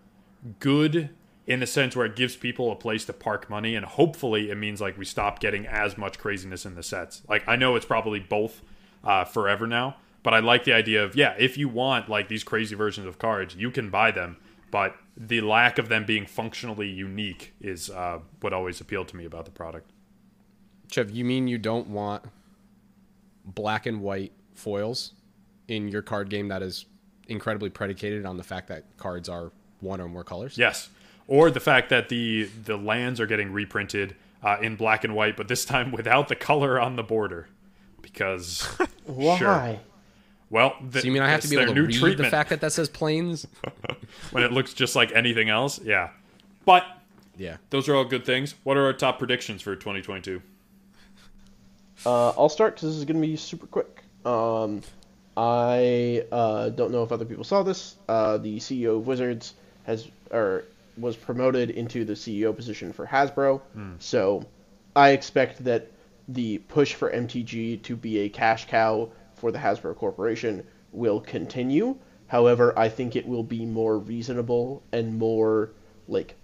good 0.60 1.10
in 1.48 1.60
the 1.60 1.68
sense 1.68 1.96
where 1.96 2.06
it 2.06 2.16
gives 2.16 2.36
people 2.36 2.72
a 2.72 2.76
place 2.76 3.06
to 3.06 3.14
park 3.14 3.50
money, 3.50 3.76
and 3.76 3.86
hopefully 3.86 4.52
it 4.52 4.56
means 4.56 4.82
like 4.82 4.98
we 4.98 5.06
stop 5.06 5.40
getting 5.40 5.66
as 5.66 5.98
much 5.98 6.20
craziness 6.20 6.66
in 6.66 6.76
the 6.76 6.84
sets. 6.84 7.22
Like 7.30 7.48
I 7.48 7.56
know 7.56 7.76
it's 7.76 7.86
probably 7.86 8.20
both 8.20 8.62
uh, 9.04 9.24
forever 9.24 9.66
now, 9.66 9.96
but 10.24 10.34
I 10.34 10.40
like 10.40 10.66
the 10.66 10.74
idea 10.74 11.04
of 11.04 11.16
yeah, 11.16 11.36
if 11.40 11.58
you 11.58 11.70
want 11.70 12.10
like 12.10 12.28
these 12.28 12.44
crazy 12.44 12.76
versions 12.76 13.08
of 13.08 13.18
cards, 13.18 13.56
you 13.56 13.72
can 13.72 13.90
buy 13.90 14.12
them, 14.12 14.38
but 14.72 14.96
the 15.16 15.40
lack 15.40 15.78
of 15.78 15.88
them 15.88 16.06
being 16.06 16.26
functionally 16.26 16.90
unique 16.90 17.54
is 17.62 17.90
uh, 17.90 18.20
what 18.42 18.52
always 18.52 18.82
appealed 18.82 19.08
to 19.10 19.16
me 19.16 19.24
about 19.24 19.46
the 19.46 19.52
product. 19.52 19.91
Chev, 20.92 21.10
you 21.12 21.26
mean 21.26 21.48
you 21.48 21.58
don't 21.58 21.88
want 21.88 22.24
black 23.46 23.86
and 23.86 24.02
white 24.02 24.34
foils 24.54 25.14
in 25.68 25.88
your 25.88 26.02
card 26.02 26.30
game 26.30 26.50
that 26.50 26.62
is 26.62 26.86
incredibly 27.28 27.70
predicated 27.70 28.26
on 28.26 28.38
the 28.38 28.44
fact 28.44 28.68
that 28.68 28.84
cards 28.98 29.30
are 29.30 29.52
one 29.80 30.02
or 30.02 30.08
more 30.08 30.24
colors? 30.24 30.58
Yes, 30.58 30.90
or 31.28 31.50
the 31.50 31.60
fact 31.60 31.90
that 31.90 32.10
the 32.10 32.44
the 32.66 32.78
lands 32.78 33.20
are 33.20 33.26
getting 33.26 33.52
reprinted 33.52 34.16
uh, 34.44 34.58
in 34.62 34.76
black 34.76 35.04
and 35.04 35.16
white, 35.16 35.38
but 35.38 35.48
this 35.48 35.66
time 35.66 35.92
without 35.92 36.28
the 36.28 36.36
color 36.36 36.80
on 36.80 36.98
the 36.98 37.04
border, 37.04 37.48
because 38.02 38.64
Why? 39.06 39.38
Sure. 39.38 39.80
well, 40.50 40.76
th- 40.92 41.04
So 41.04 41.06
you 41.06 41.12
mean 41.14 41.22
I 41.24 41.30
have 41.30 41.42
to 41.42 41.48
be 41.48 41.56
their 41.56 41.66
able 41.66 41.76
to 41.76 41.80
new 41.82 41.88
read 41.88 42.00
treatment 42.00 42.28
the 42.28 42.30
fact 42.30 42.50
that 42.50 42.60
that 42.62 42.74
says 42.74 42.90
planes? 42.90 43.48
when 44.32 44.44
it 44.44 44.52
looks 44.52 44.74
just 44.74 44.96
like 44.96 45.12
anything 45.14 45.50
else? 45.50 45.80
Yeah, 45.80 46.10
but 46.66 46.84
yeah. 47.38 47.58
those 47.70 47.88
are 47.88 47.96
all 47.96 48.06
good 48.06 48.26
things. 48.26 48.56
What 48.64 48.76
are 48.76 48.86
our 48.86 48.94
top 48.94 49.20
predictions 49.20 49.62
for 49.62 49.76
2022? 49.76 50.42
Uh, 52.06 52.30
I'll 52.30 52.50
start 52.50 52.76
because 52.76 52.90
this 52.90 52.98
is 52.98 53.06
going 53.06 53.22
to 53.22 53.28
be 53.28 53.36
super 53.36 53.68
quick. 53.68 54.04
Um, 54.26 54.82
I 55.38 56.26
uh, 56.32 56.70
don't 56.70 56.92
know 56.92 57.04
if 57.04 57.12
other 57.12 57.26
people 57.26 57.44
saw 57.44 57.64
this. 57.64 57.96
Uh, 58.08 58.38
the 58.38 58.58
CEO 58.58 58.98
of 58.98 59.08
Wizards 59.08 59.54
has 59.84 60.08
or 60.32 60.66
was 60.98 61.16
promoted 61.16 61.70
into 61.70 62.06
the 62.06 62.14
CEO 62.14 62.56
position 62.56 62.92
for 62.92 63.06
Hasbro. 63.06 63.62
So 64.00 64.46
I 64.96 65.10
expect 65.12 65.64
that 65.64 65.92
the 66.28 66.60
push 66.60 66.94
for 66.94 67.12
MTG 67.12 67.82
to 67.84 67.96
be 67.96 68.20
a 68.20 68.30
cash 68.30 68.68
cow 68.68 69.10
for 69.36 69.52
the 69.52 69.58
Hasbro 69.58 69.96
Corporation 69.96 70.66
will 70.92 71.20
continue. 71.20 71.96
However, 72.28 72.78
I 72.78 72.90
think 72.90 73.16
it 73.16 73.28
will 73.28 73.44
be 73.44 73.66
more 73.66 73.98
reasonable 73.98 74.84
and 74.92 75.18
more 75.18 75.72
like 76.08 76.36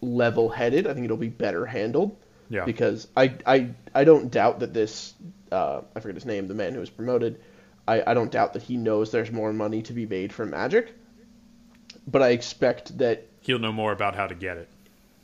level-headed. 0.00 0.86
I 0.86 0.94
think 0.94 1.04
it'll 1.04 1.16
be 1.16 1.28
better 1.28 1.66
handled 1.66 2.16
Yeah. 2.50 2.64
because 2.64 3.06
I, 3.16 3.34
I 3.46 3.70
I 3.94 4.04
don't 4.04 4.30
doubt 4.30 4.60
that 4.60 4.72
this 4.72 5.14
uh, 5.52 5.82
I 5.94 6.00
forget 6.00 6.14
his 6.14 6.26
name, 6.26 6.48
the 6.48 6.54
man 6.54 6.74
who 6.74 6.80
was 6.80 6.90
promoted. 6.90 7.40
I, 7.86 8.02
I 8.10 8.14
don't 8.14 8.30
doubt 8.30 8.52
that 8.52 8.62
he 8.62 8.76
knows 8.76 9.10
there's 9.10 9.32
more 9.32 9.52
money 9.52 9.82
to 9.82 9.92
be 9.92 10.04
made 10.06 10.32
from 10.32 10.50
Magic, 10.50 10.92
but 12.06 12.22
I 12.22 12.30
expect 12.30 12.98
that 12.98 13.26
He'll 13.40 13.58
know 13.58 13.72
more 13.72 13.92
about 13.92 14.14
how 14.14 14.26
to 14.26 14.34
get 14.34 14.56
it. 14.58 14.68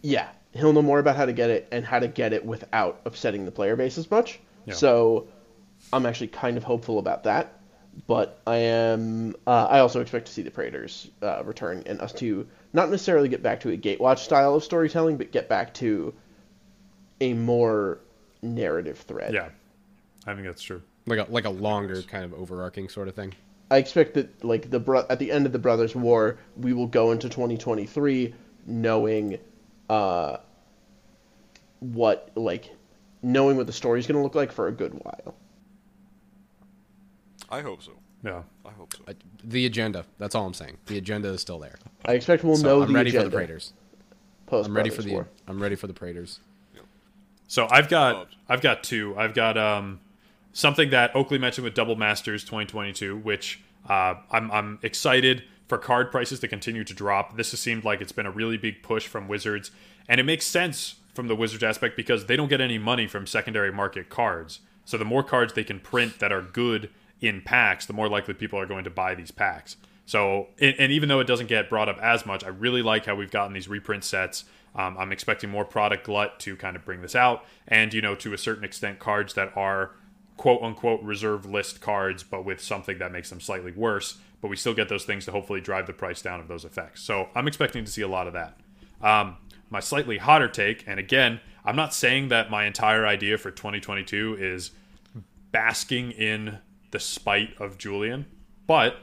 yeah 0.02 0.28
he'll 0.52 0.72
know 0.72 0.82
more 0.82 1.00
about 1.00 1.16
how 1.16 1.26
to 1.26 1.32
get 1.32 1.50
it 1.50 1.66
and 1.72 1.84
how 1.84 1.98
to 1.98 2.06
get 2.06 2.32
it 2.32 2.44
without 2.46 3.00
upsetting 3.04 3.44
the 3.44 3.50
player 3.50 3.74
base 3.74 3.98
as 3.98 4.08
much. 4.08 4.38
Yeah. 4.66 4.74
So 4.74 5.26
I'm 5.92 6.06
actually 6.06 6.28
kind 6.28 6.56
of 6.56 6.62
hopeful 6.62 6.98
about 7.00 7.24
that. 7.24 7.58
But 8.06 8.40
I 8.46 8.56
am. 8.58 9.34
Uh, 9.46 9.66
I 9.70 9.80
also 9.80 10.00
expect 10.00 10.26
to 10.26 10.32
see 10.32 10.42
the 10.42 10.50
Praetors 10.50 11.10
uh, 11.22 11.42
return 11.44 11.82
and 11.86 12.00
us 12.00 12.12
to 12.14 12.46
not 12.72 12.88
necessarily 12.90 13.28
get 13.28 13.42
back 13.42 13.60
to 13.60 13.70
a 13.70 13.76
Gatewatch 13.76 14.18
style 14.18 14.54
of 14.54 14.64
storytelling, 14.64 15.16
but 15.16 15.30
get 15.32 15.48
back 15.48 15.74
to 15.74 16.14
a 17.20 17.34
more 17.34 17.98
narrative 18.42 18.98
thread. 18.98 19.32
Yeah, 19.34 19.48
I 20.26 20.34
think 20.34 20.46
that's 20.46 20.62
true. 20.62 20.82
Like 21.06 21.18
a 21.26 21.30
like 21.30 21.44
a 21.44 21.50
longer 21.50 22.02
kind 22.02 22.24
of 22.24 22.32
overarching 22.34 22.88
sort 22.88 23.08
of 23.08 23.14
thing. 23.14 23.34
I 23.70 23.78
expect 23.78 24.14
that 24.14 24.44
like 24.44 24.70
the 24.70 24.78
bro- 24.80 25.06
at 25.08 25.18
the 25.18 25.30
end 25.32 25.46
of 25.46 25.52
the 25.52 25.58
Brothers' 25.58 25.94
War, 25.96 26.38
we 26.56 26.72
will 26.72 26.86
go 26.86 27.12
into 27.12 27.28
2023 27.28 28.34
knowing 28.66 29.38
uh, 29.88 30.36
what 31.80 32.30
like 32.34 32.70
knowing 33.22 33.56
what 33.56 33.66
the 33.66 33.72
story's 33.72 34.06
going 34.06 34.16
to 34.16 34.22
look 34.22 34.34
like 34.34 34.52
for 34.52 34.68
a 34.68 34.72
good 34.72 34.92
while. 35.02 35.34
I 37.50 37.60
hope 37.60 37.82
so. 37.82 37.92
Yeah. 38.24 38.42
I 38.64 38.70
hope 38.70 38.94
so. 38.96 39.02
Uh, 39.08 39.12
The 39.44 39.66
agenda. 39.66 40.04
That's 40.18 40.34
all 40.34 40.46
I'm 40.46 40.54
saying. 40.54 40.78
The 40.86 40.98
agenda 40.98 41.28
is 41.28 41.40
still 41.40 41.58
there. 41.58 41.76
I 42.06 42.12
expect 42.12 42.42
we'll 42.44 42.56
So 42.56 42.66
know 42.66 42.82
I'm 42.82 42.88
the 42.88 42.94
ready 42.94 43.10
agenda 43.10 43.26
for 43.26 43.30
the 43.30 43.36
Praetors. 43.36 43.72
post 44.46 44.68
I'm 44.68 44.76
ready 44.76 44.90
for 44.90 45.02
the 45.02 45.12
War. 45.12 45.28
I'm 45.46 45.60
ready 45.62 45.74
for 45.76 45.86
the 45.86 45.92
Praetors. 45.94 46.40
So 47.46 47.68
I've 47.70 47.88
got. 47.88 48.28
I've 48.48 48.60
got 48.60 48.82
two. 48.82 49.14
I've 49.16 49.34
got 49.34 49.56
um 49.56 50.00
something 50.52 50.90
that 50.90 51.14
Oakley 51.14 51.38
mentioned 51.38 51.64
with 51.64 51.74
Double 51.74 51.96
Masters 51.96 52.42
2022, 52.44 53.18
which 53.18 53.60
uh, 53.88 54.14
I'm 54.30 54.50
I'm 54.50 54.78
excited 54.82 55.44
for 55.68 55.78
card 55.78 56.10
prices 56.10 56.40
to 56.40 56.48
continue 56.48 56.84
to 56.84 56.94
drop. 56.94 57.36
This 57.36 57.50
has 57.50 57.60
seemed 57.60 57.84
like 57.84 58.00
it's 58.00 58.12
been 58.12 58.26
a 58.26 58.30
really 58.30 58.56
big 58.56 58.82
push 58.82 59.06
from 59.06 59.28
Wizards, 59.28 59.70
and 60.08 60.20
it 60.20 60.24
makes 60.24 60.46
sense 60.46 60.96
from 61.14 61.28
the 61.28 61.36
Wizards 61.36 61.62
aspect 61.62 61.96
because 61.96 62.26
they 62.26 62.36
don't 62.36 62.48
get 62.48 62.60
any 62.60 62.78
money 62.78 63.06
from 63.06 63.26
secondary 63.26 63.72
market 63.72 64.08
cards. 64.08 64.60
So 64.84 64.98
the 64.98 65.04
more 65.04 65.22
cards 65.22 65.54
they 65.54 65.64
can 65.64 65.80
print 65.80 66.18
that 66.18 66.32
are 66.32 66.42
good 66.42 66.90
in 67.20 67.40
packs, 67.40 67.86
the 67.86 67.92
more 67.92 68.08
likely 68.08 68.34
people 68.34 68.58
are 68.58 68.66
going 68.66 68.84
to 68.84 68.90
buy 68.90 69.14
these 69.14 69.30
packs. 69.30 69.76
So, 70.06 70.48
and, 70.60 70.74
and 70.78 70.92
even 70.92 71.08
though 71.08 71.20
it 71.20 71.26
doesn't 71.26 71.46
get 71.46 71.70
brought 71.70 71.88
up 71.88 71.98
as 72.02 72.26
much, 72.26 72.44
I 72.44 72.48
really 72.48 72.82
like 72.82 73.06
how 73.06 73.14
we've 73.14 73.30
gotten 73.30 73.54
these 73.54 73.68
reprint 73.68 74.04
sets. 74.04 74.44
Um, 74.76 74.96
I'm 74.98 75.12
expecting 75.12 75.50
more 75.50 75.64
product 75.64 76.04
glut 76.04 76.40
to 76.40 76.56
kind 76.56 76.76
of 76.76 76.84
bring 76.84 77.00
this 77.00 77.14
out, 77.14 77.44
and 77.68 77.94
you 77.94 78.02
know, 78.02 78.14
to 78.16 78.32
a 78.32 78.38
certain 78.38 78.64
extent, 78.64 78.98
cards 78.98 79.34
that 79.34 79.56
are 79.56 79.92
quote 80.36 80.62
unquote 80.62 81.02
reserve 81.02 81.46
list 81.46 81.80
cards, 81.80 82.22
but 82.22 82.44
with 82.44 82.60
something 82.60 82.98
that 82.98 83.12
makes 83.12 83.30
them 83.30 83.40
slightly 83.40 83.72
worse. 83.72 84.18
But 84.40 84.48
we 84.48 84.56
still 84.56 84.74
get 84.74 84.88
those 84.88 85.04
things 85.04 85.24
to 85.24 85.32
hopefully 85.32 85.60
drive 85.60 85.86
the 85.86 85.92
price 85.92 86.20
down 86.20 86.40
of 86.40 86.48
those 86.48 86.64
effects. 86.64 87.02
So 87.02 87.28
I'm 87.34 87.46
expecting 87.46 87.84
to 87.84 87.90
see 87.90 88.02
a 88.02 88.08
lot 88.08 88.26
of 88.26 88.34
that. 88.34 88.58
Um, 89.00 89.36
my 89.70 89.80
slightly 89.80 90.18
hotter 90.18 90.48
take, 90.48 90.84
and 90.86 91.00
again, 91.00 91.40
I'm 91.64 91.76
not 91.76 91.94
saying 91.94 92.28
that 92.28 92.50
my 92.50 92.66
entire 92.66 93.06
idea 93.06 93.38
for 93.38 93.50
2022 93.50 94.36
is 94.38 94.70
basking 95.50 96.10
in 96.10 96.58
the 96.90 97.00
spite 97.00 97.58
of 97.58 97.78
Julian, 97.78 98.26
but 98.66 98.98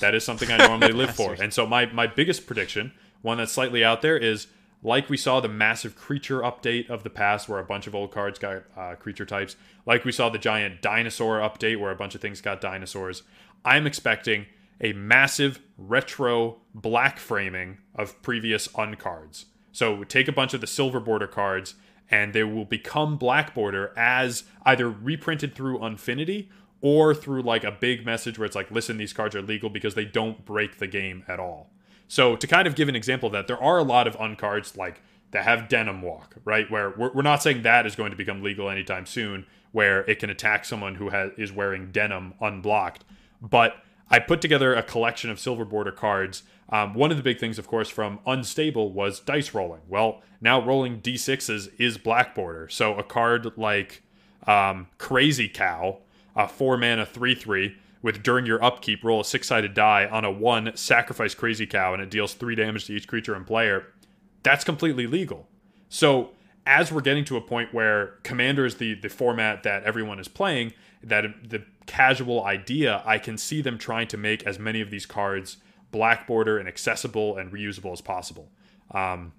that 0.00 0.14
is 0.14 0.24
something 0.24 0.50
I 0.50 0.56
normally 0.66 0.92
live 0.92 1.14
for. 1.14 1.34
And 1.34 1.52
so 1.52 1.66
my 1.66 1.86
my 1.86 2.06
biggest 2.06 2.46
prediction, 2.46 2.92
one 3.22 3.38
that's 3.38 3.52
slightly 3.52 3.84
out 3.84 4.02
there, 4.02 4.16
is 4.16 4.46
like 4.82 5.10
we 5.10 5.16
saw 5.16 5.40
the 5.40 5.48
massive 5.48 5.94
creature 5.94 6.40
update 6.40 6.88
of 6.88 7.02
the 7.02 7.10
past, 7.10 7.48
where 7.48 7.58
a 7.58 7.64
bunch 7.64 7.86
of 7.86 7.94
old 7.94 8.12
cards 8.12 8.38
got 8.38 8.64
uh, 8.76 8.94
creature 8.94 9.26
types. 9.26 9.56
Like 9.86 10.04
we 10.04 10.12
saw 10.12 10.28
the 10.28 10.38
giant 10.38 10.80
dinosaur 10.80 11.38
update, 11.38 11.78
where 11.78 11.90
a 11.90 11.96
bunch 11.96 12.14
of 12.14 12.20
things 12.20 12.40
got 12.40 12.60
dinosaurs. 12.60 13.22
I'm 13.64 13.86
expecting 13.86 14.46
a 14.80 14.92
massive 14.94 15.60
retro 15.76 16.58
black 16.74 17.18
framing 17.18 17.78
of 17.94 18.20
previous 18.22 18.68
uncards. 18.68 19.44
So 19.72 20.04
take 20.04 20.28
a 20.28 20.32
bunch 20.32 20.54
of 20.54 20.60
the 20.60 20.66
silver 20.66 21.00
border 21.00 21.26
cards 21.26 21.74
and 22.10 22.32
they 22.32 22.42
will 22.42 22.64
become 22.64 23.16
black 23.16 23.54
border 23.54 23.92
as 23.96 24.44
either 24.64 24.90
reprinted 24.90 25.54
through 25.54 25.82
Unfinity 25.82 26.50
or 26.80 27.14
through 27.14 27.42
like 27.42 27.62
a 27.62 27.70
big 27.70 28.04
message 28.04 28.38
where 28.38 28.46
it's 28.46 28.56
like, 28.56 28.70
listen, 28.70 28.96
these 28.96 29.12
cards 29.12 29.36
are 29.36 29.42
legal 29.42 29.70
because 29.70 29.94
they 29.94 30.04
don't 30.04 30.44
break 30.44 30.78
the 30.78 30.86
game 30.86 31.24
at 31.28 31.38
all. 31.38 31.70
So 32.10 32.34
to 32.34 32.46
kind 32.48 32.66
of 32.66 32.74
give 32.74 32.88
an 32.88 32.96
example 32.96 33.28
of 33.28 33.32
that, 33.34 33.46
there 33.46 33.62
are 33.62 33.78
a 33.78 33.84
lot 33.84 34.08
of 34.08 34.16
uncards 34.16 34.76
like 34.76 35.00
that 35.30 35.44
have 35.44 35.68
denim 35.68 36.02
walk, 36.02 36.34
right? 36.44 36.68
Where 36.68 36.90
we're, 36.90 37.12
we're 37.12 37.22
not 37.22 37.40
saying 37.40 37.62
that 37.62 37.86
is 37.86 37.94
going 37.94 38.10
to 38.10 38.16
become 38.16 38.42
legal 38.42 38.68
anytime 38.68 39.06
soon, 39.06 39.46
where 39.70 40.00
it 40.10 40.18
can 40.18 40.28
attack 40.28 40.64
someone 40.64 40.96
who 40.96 41.10
has 41.10 41.30
is 41.38 41.52
wearing 41.52 41.92
denim 41.92 42.34
unblocked. 42.40 43.04
But 43.40 43.76
I 44.10 44.18
put 44.18 44.40
together 44.40 44.74
a 44.74 44.82
collection 44.82 45.30
of 45.30 45.38
silver 45.38 45.64
border 45.64 45.92
cards. 45.92 46.42
Um, 46.68 46.94
one 46.94 47.12
of 47.12 47.16
the 47.16 47.22
big 47.22 47.38
things, 47.38 47.60
of 47.60 47.68
course, 47.68 47.88
from 47.88 48.18
Unstable 48.26 48.92
was 48.92 49.20
dice 49.20 49.54
rolling. 49.54 49.82
Well, 49.88 50.20
now 50.40 50.60
rolling 50.60 51.00
d6s 51.00 51.70
is 51.78 51.96
black 51.96 52.34
border. 52.34 52.68
So 52.68 52.96
a 52.96 53.04
card 53.04 53.52
like 53.56 54.02
um, 54.48 54.88
Crazy 54.98 55.48
Cow, 55.48 55.98
a 56.34 56.48
four 56.48 56.76
mana 56.76 57.06
3 57.06 57.36
3, 57.36 57.76
with 58.02 58.22
during 58.22 58.46
your 58.46 58.62
upkeep, 58.62 59.04
roll 59.04 59.20
a 59.20 59.24
six 59.24 59.48
sided 59.48 59.74
die 59.74 60.06
on 60.06 60.24
a 60.24 60.30
one, 60.30 60.74
sacrifice 60.76 61.34
Crazy 61.34 61.66
Cow, 61.66 61.92
and 61.92 62.02
it 62.02 62.10
deals 62.10 62.34
three 62.34 62.54
damage 62.54 62.86
to 62.86 62.94
each 62.94 63.06
creature 63.06 63.34
and 63.34 63.46
player. 63.46 63.86
That's 64.42 64.64
completely 64.64 65.06
legal. 65.06 65.48
So 65.88 66.30
as 66.66 66.92
we're 66.92 67.00
getting 67.00 67.24
to 67.26 67.36
a 67.36 67.40
point 67.40 67.74
where 67.74 68.18
Commander 68.22 68.64
is 68.64 68.76
the, 68.76 68.94
the 68.94 69.08
format 69.08 69.62
that 69.64 69.82
everyone 69.84 70.18
is 70.18 70.28
playing, 70.28 70.72
that 71.02 71.24
the 71.48 71.64
casual 71.86 72.44
idea, 72.44 73.02
I 73.04 73.18
can 73.18 73.36
see 73.36 73.60
them 73.60 73.78
trying 73.78 74.08
to 74.08 74.16
make 74.16 74.44
as 74.44 74.58
many 74.58 74.80
of 74.80 74.90
these 74.90 75.06
cards 75.06 75.58
black 75.90 76.26
border 76.26 76.58
and 76.58 76.68
accessible 76.68 77.36
and 77.36 77.52
reusable 77.52 77.92
as 77.92 78.00
possible. 78.00 78.50
Um, 78.92 79.32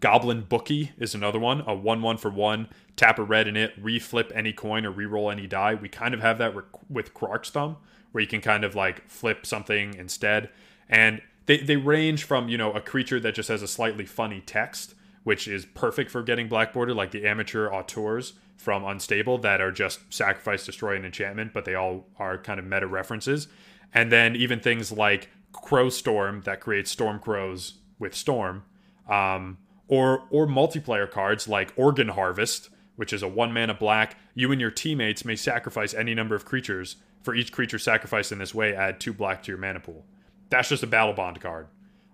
Goblin 0.00 0.42
Bookie 0.42 0.92
is 0.98 1.14
another 1.14 1.38
one, 1.38 1.62
a 1.66 1.74
1 1.74 2.02
1 2.02 2.16
for 2.16 2.30
1. 2.30 2.68
Tap 2.96 3.18
a 3.18 3.22
red 3.22 3.48
in 3.48 3.56
it, 3.56 3.82
reflip 3.82 4.30
any 4.34 4.52
coin 4.52 4.86
or 4.86 4.90
re-roll 4.90 5.30
any 5.30 5.46
die. 5.46 5.74
We 5.74 5.88
kind 5.88 6.14
of 6.14 6.20
have 6.20 6.38
that 6.38 6.54
with 6.88 7.14
Krark's 7.14 7.50
Thumb, 7.50 7.76
where 8.12 8.22
you 8.22 8.28
can 8.28 8.40
kind 8.40 8.64
of 8.64 8.74
like 8.74 9.08
flip 9.08 9.44
something 9.46 9.94
instead. 9.94 10.50
And 10.88 11.22
they, 11.46 11.58
they 11.58 11.76
range 11.76 12.24
from, 12.24 12.48
you 12.48 12.58
know, 12.58 12.72
a 12.72 12.80
creature 12.80 13.18
that 13.20 13.34
just 13.34 13.48
has 13.48 13.62
a 13.62 13.68
slightly 13.68 14.06
funny 14.06 14.40
text, 14.40 14.94
which 15.24 15.48
is 15.48 15.64
perfect 15.64 16.10
for 16.10 16.22
getting 16.22 16.48
black 16.48 16.72
border, 16.72 16.94
like 16.94 17.10
the 17.10 17.26
amateur 17.26 17.68
auteurs 17.68 18.34
from 18.56 18.84
Unstable 18.84 19.38
that 19.38 19.60
are 19.60 19.72
just 19.72 20.00
sacrifice, 20.12 20.64
destroy, 20.64 20.94
and 20.94 21.04
enchantment, 21.04 21.52
but 21.52 21.64
they 21.64 21.74
all 21.74 22.06
are 22.18 22.38
kind 22.38 22.60
of 22.60 22.66
meta 22.66 22.86
references. 22.86 23.48
And 23.92 24.12
then 24.12 24.36
even 24.36 24.60
things 24.60 24.92
like 24.92 25.28
Crow 25.52 25.88
Storm 25.90 26.42
that 26.42 26.60
creates 26.60 26.90
Storm 26.90 27.18
Crows 27.18 27.74
with 27.98 28.14
Storm. 28.14 28.62
Um, 29.08 29.58
or 29.92 30.24
or 30.30 30.46
multiplayer 30.46 31.08
cards 31.08 31.46
like 31.46 31.70
Organ 31.76 32.08
Harvest, 32.08 32.70
which 32.96 33.12
is 33.12 33.22
a 33.22 33.28
one 33.28 33.52
mana 33.52 33.74
black. 33.74 34.16
You 34.34 34.50
and 34.50 34.58
your 34.58 34.70
teammates 34.70 35.22
may 35.22 35.36
sacrifice 35.36 35.92
any 35.92 36.14
number 36.14 36.34
of 36.34 36.46
creatures. 36.46 36.96
For 37.20 37.34
each 37.34 37.52
creature 37.52 37.78
sacrificed 37.78 38.32
in 38.32 38.38
this 38.38 38.54
way, 38.54 38.74
add 38.74 39.00
two 39.00 39.12
black 39.12 39.42
to 39.42 39.52
your 39.52 39.58
mana 39.58 39.80
pool. 39.80 40.06
That's 40.48 40.70
just 40.70 40.82
a 40.82 40.86
Battlebond 40.86 41.42
card. 41.42 41.66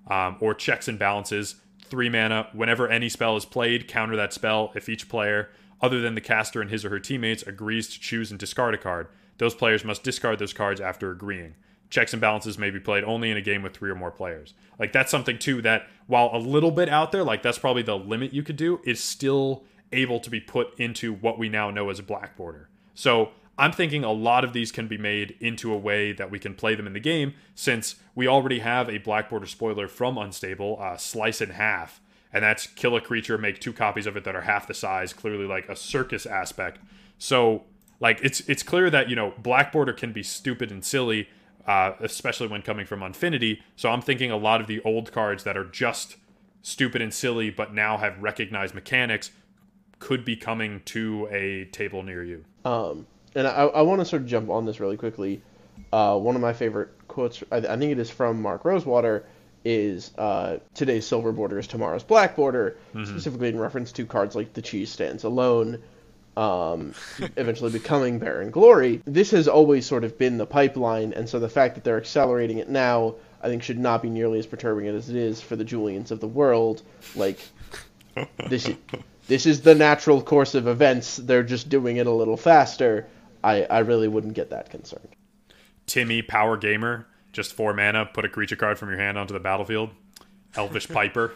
Um, 0.08 0.38
or 0.40 0.54
checks 0.54 0.88
and 0.88 0.98
balances, 0.98 1.54
three 1.84 2.08
mana. 2.08 2.48
Whenever 2.52 2.88
any 2.88 3.08
spell 3.08 3.36
is 3.36 3.44
played, 3.44 3.86
counter 3.86 4.16
that 4.16 4.32
spell. 4.32 4.72
If 4.74 4.88
each 4.88 5.08
player, 5.08 5.48
other 5.80 6.00
than 6.00 6.16
the 6.16 6.20
caster 6.20 6.60
and 6.60 6.70
his 6.70 6.84
or 6.84 6.90
her 6.90 6.98
teammates, 6.98 7.44
agrees 7.44 7.88
to 7.90 8.00
choose 8.00 8.32
and 8.32 8.40
discard 8.40 8.74
a 8.74 8.78
card, 8.78 9.06
those 9.36 9.54
players 9.54 9.84
must 9.84 10.02
discard 10.02 10.40
those 10.40 10.52
cards 10.52 10.80
after 10.80 11.12
agreeing 11.12 11.54
checks 11.90 12.12
and 12.12 12.20
balances 12.20 12.58
may 12.58 12.70
be 12.70 12.80
played 12.80 13.04
only 13.04 13.30
in 13.30 13.36
a 13.36 13.42
game 13.42 13.62
with 13.62 13.74
three 13.74 13.90
or 13.90 13.94
more 13.94 14.10
players. 14.10 14.54
Like 14.78 14.92
that's 14.92 15.10
something 15.10 15.38
too 15.38 15.62
that 15.62 15.88
while 16.06 16.30
a 16.32 16.38
little 16.38 16.70
bit 16.70 16.88
out 16.88 17.12
there, 17.12 17.24
like 17.24 17.42
that's 17.42 17.58
probably 17.58 17.82
the 17.82 17.96
limit 17.96 18.32
you 18.32 18.42
could 18.42 18.56
do, 18.56 18.80
is 18.84 19.02
still 19.02 19.64
able 19.92 20.20
to 20.20 20.30
be 20.30 20.40
put 20.40 20.78
into 20.78 21.14
what 21.14 21.38
we 21.38 21.48
now 21.48 21.70
know 21.70 21.90
as 21.90 21.98
a 21.98 22.02
black 22.02 22.36
border. 22.36 22.68
So 22.94 23.30
I'm 23.56 23.72
thinking 23.72 24.04
a 24.04 24.12
lot 24.12 24.44
of 24.44 24.52
these 24.52 24.70
can 24.70 24.86
be 24.86 24.98
made 24.98 25.36
into 25.40 25.72
a 25.72 25.78
way 25.78 26.12
that 26.12 26.30
we 26.30 26.38
can 26.38 26.54
play 26.54 26.74
them 26.74 26.86
in 26.86 26.92
the 26.92 27.00
game, 27.00 27.34
since 27.54 27.96
we 28.14 28.28
already 28.28 28.60
have 28.60 28.88
a 28.88 28.98
black 28.98 29.28
border 29.28 29.46
spoiler 29.46 29.88
from 29.88 30.16
Unstable, 30.16 30.78
uh, 30.80 30.96
Slice 30.96 31.40
in 31.40 31.50
Half, 31.50 32.00
and 32.32 32.44
that's 32.44 32.66
kill 32.66 32.94
a 32.94 33.00
creature, 33.00 33.36
make 33.36 33.60
two 33.60 33.72
copies 33.72 34.06
of 34.06 34.16
it 34.16 34.24
that 34.24 34.36
are 34.36 34.42
half 34.42 34.68
the 34.68 34.74
size, 34.74 35.12
clearly 35.12 35.46
like 35.46 35.68
a 35.68 35.74
circus 35.74 36.26
aspect. 36.26 36.78
So 37.18 37.64
like 38.00 38.20
it's 38.22 38.40
it's 38.40 38.62
clear 38.62 38.90
that 38.90 39.08
you 39.08 39.16
know 39.16 39.34
black 39.38 39.72
border 39.72 39.92
can 39.92 40.12
be 40.12 40.22
stupid 40.22 40.70
and 40.70 40.84
silly 40.84 41.28
uh, 41.68 41.92
especially 42.00 42.48
when 42.48 42.62
coming 42.62 42.86
from 42.86 43.02
Unfinity. 43.02 43.62
So 43.76 43.90
I'm 43.90 44.00
thinking 44.00 44.30
a 44.30 44.38
lot 44.38 44.62
of 44.62 44.66
the 44.66 44.80
old 44.80 45.12
cards 45.12 45.44
that 45.44 45.56
are 45.56 45.66
just 45.66 46.16
stupid 46.62 47.02
and 47.02 47.12
silly, 47.12 47.50
but 47.50 47.74
now 47.74 47.98
have 47.98 48.20
recognized 48.20 48.74
mechanics, 48.74 49.30
could 49.98 50.24
be 50.24 50.34
coming 50.34 50.80
to 50.86 51.28
a 51.30 51.66
table 51.66 52.02
near 52.02 52.24
you. 52.24 52.44
Um, 52.64 53.06
and 53.34 53.46
I, 53.46 53.66
I 53.66 53.82
want 53.82 54.00
to 54.00 54.06
sort 54.06 54.22
of 54.22 54.28
jump 54.28 54.48
on 54.48 54.64
this 54.64 54.80
really 54.80 54.96
quickly. 54.96 55.42
Uh, 55.92 56.18
one 56.18 56.34
of 56.34 56.40
my 56.40 56.54
favorite 56.54 56.88
quotes, 57.06 57.44
I, 57.52 57.58
I, 57.58 57.76
think 57.76 57.92
it 57.92 57.98
is 57.98 58.10
from 58.10 58.40
Mark 58.40 58.64
Rosewater, 58.64 59.26
is 59.64 60.12
uh, 60.16 60.58
today's 60.72 61.06
silver 61.06 61.32
border 61.32 61.58
is 61.58 61.66
tomorrow's 61.66 62.02
black 62.02 62.34
border, 62.34 62.78
mm-hmm. 62.94 63.04
specifically 63.04 63.48
in 63.48 63.58
reference 63.58 63.92
to 63.92 64.06
cards 64.06 64.34
like 64.34 64.54
the 64.54 64.62
cheese 64.62 64.90
stands 64.90 65.24
alone, 65.24 65.82
um, 66.38 66.94
eventually 67.36 67.72
becoming 67.72 68.20
Barren 68.20 68.52
Glory. 68.52 69.02
This 69.04 69.32
has 69.32 69.48
always 69.48 69.84
sort 69.86 70.04
of 70.04 70.16
been 70.16 70.38
the 70.38 70.46
pipeline, 70.46 71.12
and 71.12 71.28
so 71.28 71.40
the 71.40 71.48
fact 71.48 71.74
that 71.74 71.82
they're 71.82 71.98
accelerating 71.98 72.58
it 72.58 72.68
now, 72.68 73.16
I 73.42 73.48
think, 73.48 73.64
should 73.64 73.78
not 73.78 74.02
be 74.02 74.08
nearly 74.08 74.38
as 74.38 74.46
perturbing 74.46 74.86
as 74.86 75.10
it 75.10 75.16
is 75.16 75.40
for 75.40 75.56
the 75.56 75.64
Julians 75.64 76.12
of 76.12 76.20
the 76.20 76.28
world. 76.28 76.82
Like, 77.16 77.40
this 78.48 78.68
is, 78.68 78.76
this 79.26 79.46
is 79.46 79.62
the 79.62 79.74
natural 79.74 80.22
course 80.22 80.54
of 80.54 80.68
events. 80.68 81.16
They're 81.16 81.42
just 81.42 81.68
doing 81.68 81.96
it 81.96 82.06
a 82.06 82.12
little 82.12 82.36
faster. 82.36 83.08
I, 83.42 83.64
I 83.64 83.80
really 83.80 84.06
wouldn't 84.06 84.34
get 84.34 84.50
that 84.50 84.70
concerned. 84.70 85.08
Timmy, 85.86 86.22
Power 86.22 86.56
Gamer, 86.56 87.08
just 87.32 87.52
four 87.52 87.74
mana, 87.74 88.06
put 88.06 88.24
a 88.24 88.28
creature 88.28 88.56
card 88.56 88.78
from 88.78 88.90
your 88.90 88.98
hand 88.98 89.18
onto 89.18 89.34
the 89.34 89.40
battlefield. 89.40 89.90
Elvish 90.54 90.88
Piper. 90.88 91.34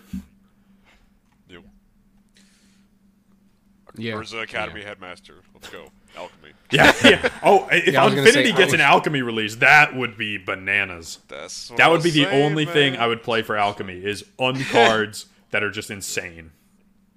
Yeah. 3.97 4.14
Urza 4.14 4.43
Academy 4.43 4.80
yeah. 4.80 4.88
Headmaster. 4.88 5.34
Let's 5.55 5.68
go. 5.68 5.88
Alchemy. 6.16 6.51
Yeah, 6.70 6.90
yeah. 7.05 7.28
Oh, 7.43 7.68
if 7.70 7.93
yeah, 7.93 8.07
Unfinity 8.07 8.51
say, 8.51 8.57
gets 8.57 8.72
an 8.72 8.80
Alchemy 8.80 9.20
release, 9.20 9.57
that 9.57 9.95
would 9.95 10.16
be 10.16 10.38
bananas. 10.38 11.18
That's 11.28 11.68
that 11.76 11.90
would 11.90 12.03
be 12.03 12.09
the 12.09 12.30
only 12.30 12.64
man. 12.64 12.72
thing 12.72 12.97
I 12.97 13.07
would 13.07 13.22
play 13.22 13.43
for 13.43 13.59
Alchemy 13.59 14.03
is 14.03 14.24
uncards 14.38 15.26
that 15.51 15.62
are 15.62 15.70
just 15.70 15.90
insane. 15.90 16.53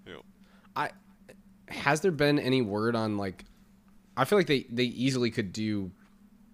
Yep. 0.06 0.24
I 0.76 0.90
has 1.70 2.02
there 2.02 2.12
been 2.12 2.38
any 2.38 2.62
word 2.62 2.98
on 2.98 3.16
like? 3.16 3.46
I 4.18 4.26
feel 4.26 4.38
like 4.38 4.48
they 4.48 4.66
they 4.70 4.84
easily 4.84 5.32
could 5.32 5.54
do 5.54 5.92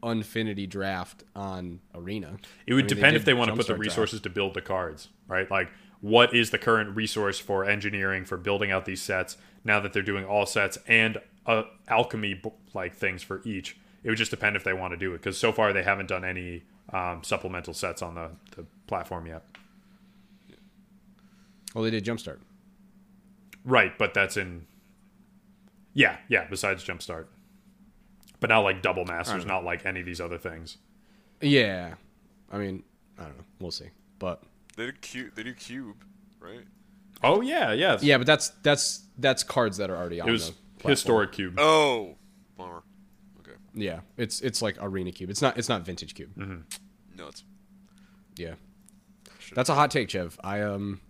Unfinity 0.03 0.67
draft 0.67 1.23
on 1.35 1.79
Arena. 1.95 2.37
It 2.67 2.75
would 2.75 2.85
I 2.85 2.87
mean, 2.87 2.95
depend 2.95 3.15
they 3.15 3.19
if 3.19 3.25
they 3.25 3.33
want 3.33 3.49
to 3.49 3.57
put 3.57 3.65
the 3.65 3.75
resources 3.75 4.19
draft. 4.19 4.23
to 4.23 4.29
build 4.29 4.53
the 4.53 4.61
cards, 4.61 5.09
right? 5.27 5.49
Like, 5.49 5.69
what 6.01 6.33
is 6.35 6.49
the 6.49 6.57
current 6.57 6.95
resource 6.95 7.39
for 7.39 7.63
engineering 7.63 8.25
for 8.25 8.37
building 8.37 8.71
out 8.71 8.85
these 8.85 9.01
sets? 9.01 9.37
now 9.63 9.79
that 9.79 9.93
they're 9.93 10.01
doing 10.01 10.25
all 10.25 10.45
sets 10.45 10.77
and 10.87 11.19
uh, 11.45 11.63
alchemy 11.87 12.41
like 12.73 12.95
things 12.95 13.23
for 13.23 13.41
each. 13.45 13.77
It 14.03 14.09
would 14.09 14.17
just 14.17 14.31
depend 14.31 14.55
if 14.55 14.63
they 14.63 14.73
want 14.73 14.91
to 14.93 14.97
do 14.97 15.13
it 15.13 15.17
because 15.17 15.37
so 15.37 15.51
far 15.51 15.73
they 15.73 15.83
haven't 15.83 16.07
done 16.07 16.25
any 16.25 16.63
um, 16.91 17.23
supplemental 17.23 17.73
sets 17.73 18.01
on 18.01 18.15
the, 18.15 18.31
the 18.55 18.65
platform 18.87 19.27
yet. 19.27 19.43
Well, 21.73 21.83
they 21.83 21.91
did 21.91 22.03
Jumpstart. 22.03 22.39
Right, 23.63 23.97
but 23.97 24.13
that's 24.13 24.37
in. 24.37 24.65
Yeah, 25.93 26.17
yeah. 26.27 26.47
Besides 26.49 26.83
Jumpstart, 26.83 27.27
but 28.39 28.49
not 28.49 28.61
like 28.61 28.81
Double 28.81 29.05
Masters, 29.05 29.45
not 29.45 29.63
like 29.63 29.85
any 29.85 29.99
of 29.99 30.05
these 30.05 30.19
other 30.19 30.39
things. 30.39 30.77
Yeah, 31.41 31.95
I 32.51 32.57
mean, 32.57 32.83
I 33.19 33.23
don't 33.25 33.37
know. 33.37 33.43
We'll 33.59 33.71
see, 33.71 33.89
but 34.17 34.41
they 34.77 34.87
do 34.87 34.91
cube. 34.93 35.35
They 35.35 35.43
do 35.43 35.53
cube, 35.53 36.03
right? 36.39 36.65
Oh 37.23 37.41
yeah, 37.41 37.71
yeah, 37.71 37.97
yeah. 38.01 38.17
But 38.17 38.27
that's 38.27 38.49
that's 38.63 39.05
that's 39.17 39.43
cards 39.43 39.77
that 39.77 39.89
are 39.89 39.97
already 39.97 40.21
on. 40.21 40.29
It 40.29 40.31
was 40.31 40.53
historic 40.83 41.33
cube. 41.33 41.55
Oh, 41.57 42.15
bummer. 42.57 42.83
Okay. 43.39 43.57
Yeah, 43.73 44.01
it's 44.17 44.41
it's 44.41 44.61
like 44.61 44.77
arena 44.79 45.11
cube. 45.11 45.29
It's 45.29 45.41
not 45.41 45.57
it's 45.57 45.69
not 45.69 45.83
vintage 45.83 46.15
cube. 46.15 46.35
Mm-hmm. 46.35 46.61
No, 47.17 47.27
it's 47.27 47.43
yeah. 48.37 48.55
That's 49.53 49.69
a 49.69 49.75
hot 49.75 49.91
take, 49.91 50.09
Chev. 50.09 50.39
I 50.43 50.61
um. 50.61 51.01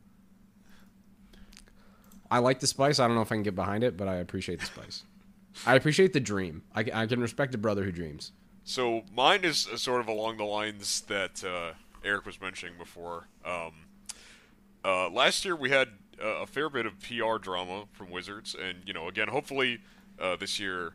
I 2.29 2.39
like 2.39 2.61
the 2.61 2.67
spice. 2.67 2.97
I 2.99 3.07
don't 3.07 3.15
know 3.15 3.21
if 3.21 3.31
I 3.31 3.35
can 3.35 3.43
get 3.43 3.55
behind 3.55 3.83
it, 3.83 3.97
but 3.97 4.07
I 4.07 4.15
appreciate 4.15 4.61
the 4.61 4.65
spice. 4.65 5.03
I 5.65 5.75
appreciate 5.75 6.13
the 6.13 6.21
dream. 6.21 6.63
I, 6.73 6.85
I 6.93 7.05
can 7.05 7.19
respect 7.19 7.53
a 7.53 7.57
brother 7.57 7.83
who 7.83 7.91
dreams. 7.91 8.31
So 8.63 9.03
mine 9.13 9.43
is 9.43 9.67
sort 9.75 9.99
of 9.99 10.07
along 10.07 10.37
the 10.37 10.45
lines 10.45 11.01
that 11.01 11.43
uh, 11.43 11.73
Eric 12.03 12.25
was 12.25 12.39
mentioning 12.41 12.75
before. 12.77 13.27
Um, 13.45 13.73
uh, 14.83 15.09
last 15.09 15.45
year 15.45 15.55
we 15.55 15.69
had 15.69 15.89
a 16.19 16.45
fair 16.45 16.69
bit 16.69 16.85
of 16.85 16.93
PR 16.99 17.37
drama 17.39 17.85
from 17.91 18.09
Wizards, 18.09 18.55
and 18.59 18.79
you 18.85 18.93
know, 18.93 19.07
again, 19.07 19.27
hopefully 19.27 19.79
uh, 20.19 20.35
this 20.35 20.59
year, 20.59 20.93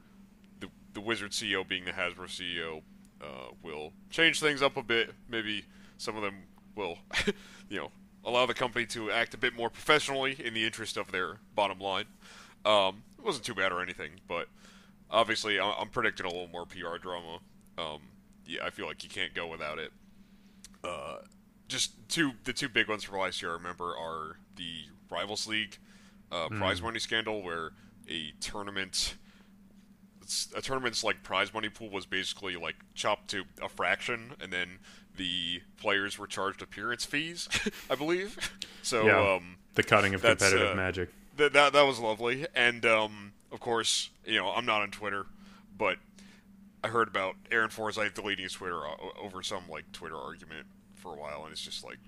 the 0.61 0.69
the 0.95 1.01
Wizard 1.01 1.33
CEO 1.33 1.67
being 1.67 1.85
the 1.85 1.93
Hasbro 1.93 2.27
CEO 2.29 2.83
uh, 3.23 3.53
will 3.63 3.93
change 4.11 4.41
things 4.41 4.63
up 4.63 4.77
a 4.77 4.83
bit. 4.83 5.13
Maybe 5.29 5.65
some 5.99 6.17
of 6.17 6.23
them 6.23 6.43
will, 6.75 6.99
you 7.69 7.79
know, 7.79 7.91
allow 8.25 8.47
the 8.47 8.55
company 8.55 8.87
to 8.87 9.11
act 9.11 9.35
a 9.35 9.39
bit 9.39 9.55
more 9.57 9.71
professionally 9.71 10.37
in 10.43 10.55
the 10.55 10.65
interest 10.65 10.97
of 10.97 11.11
their 11.13 11.39
bottom 11.55 11.79
line. 11.79 12.07
Um, 12.65 13.03
it 13.19 13.25
wasn't 13.25 13.45
too 13.45 13.55
bad 13.55 13.73
or 13.73 13.81
anything, 13.81 14.11
but 14.29 14.49
obviously 15.11 15.59
I- 15.59 15.77
I'm 15.79 15.89
predicting 15.89 16.27
a 16.27 16.29
little 16.29 16.49
more 16.49 16.67
PR 16.67 16.99
drama. 17.01 17.39
Um, 17.79 18.01
yeah, 18.45 18.65
I 18.65 18.71
feel 18.71 18.87
like 18.87 19.03
you 19.05 19.09
can't 19.11 19.35
go 19.35 19.47
without 19.47 19.79
it. 19.79 19.93
Uh, 20.87 21.19
just 21.69 21.93
two, 22.09 22.33
the 22.45 22.53
two 22.53 22.69
big 22.69 22.89
ones 22.89 23.03
from 23.03 23.19
last 23.19 23.43
year 23.43 23.51
I 23.51 23.55
remember 23.55 23.97
are 23.97 24.37
the 24.57 24.85
Rivals 25.11 25.47
League 25.49 25.79
uh, 26.31 26.49
prize 26.49 26.81
money 26.81 26.99
scandal, 27.01 27.43
where 27.43 27.73
a 28.09 28.33
tournament, 28.41 29.17
a 30.55 30.61
tournament's 30.61 31.03
like 31.05 31.23
prize 31.23 31.53
money 31.53 31.69
pool 31.69 31.91
was 31.91 32.07
basically 32.07 32.57
like 32.57 32.77
chopped 32.95 33.29
to 33.31 33.45
a 33.63 33.69
fraction, 33.69 34.35
and 34.41 34.53
then 34.53 34.79
the 35.17 35.61
players 35.81 36.19
were 36.19 36.27
charged 36.27 36.63
appearance 36.63 37.05
fees, 37.05 37.49
I 37.91 37.95
believe. 37.95 38.37
So 38.83 39.05
Yeah. 39.05 39.35
um, 39.35 39.57
the 39.75 39.83
cutting 39.83 40.15
of 40.15 40.23
competitive 40.23 40.71
uh, 40.71 40.75
magic. 40.77 41.09
that 41.39 41.53
that 41.55 41.73
that 41.73 41.83
was 41.83 41.99
lovely, 41.99 42.47
and 42.55 42.87
um, 42.87 43.33
of 43.51 43.59
course, 43.59 44.11
you 44.25 44.37
know, 44.39 44.51
I'm 44.51 44.65
not 44.65 44.83
on 44.83 44.93
Twitter, 44.93 45.27
but 45.77 45.97
I 46.85 46.89
heard 46.89 47.09
about 47.09 47.35
Aaron 47.51 47.71
Forsythe 47.71 48.15
deleting 48.15 48.45
his 48.45 48.53
Twitter 48.53 48.81
over 49.21 49.43
some 49.43 49.65
like 49.69 49.91
Twitter 49.91 50.17
argument 50.17 50.69
for 51.07 51.15
a 51.15 51.21
while, 51.21 51.45
and 51.45 51.53
it's 51.53 51.61
just 51.61 51.85
like, 51.85 51.99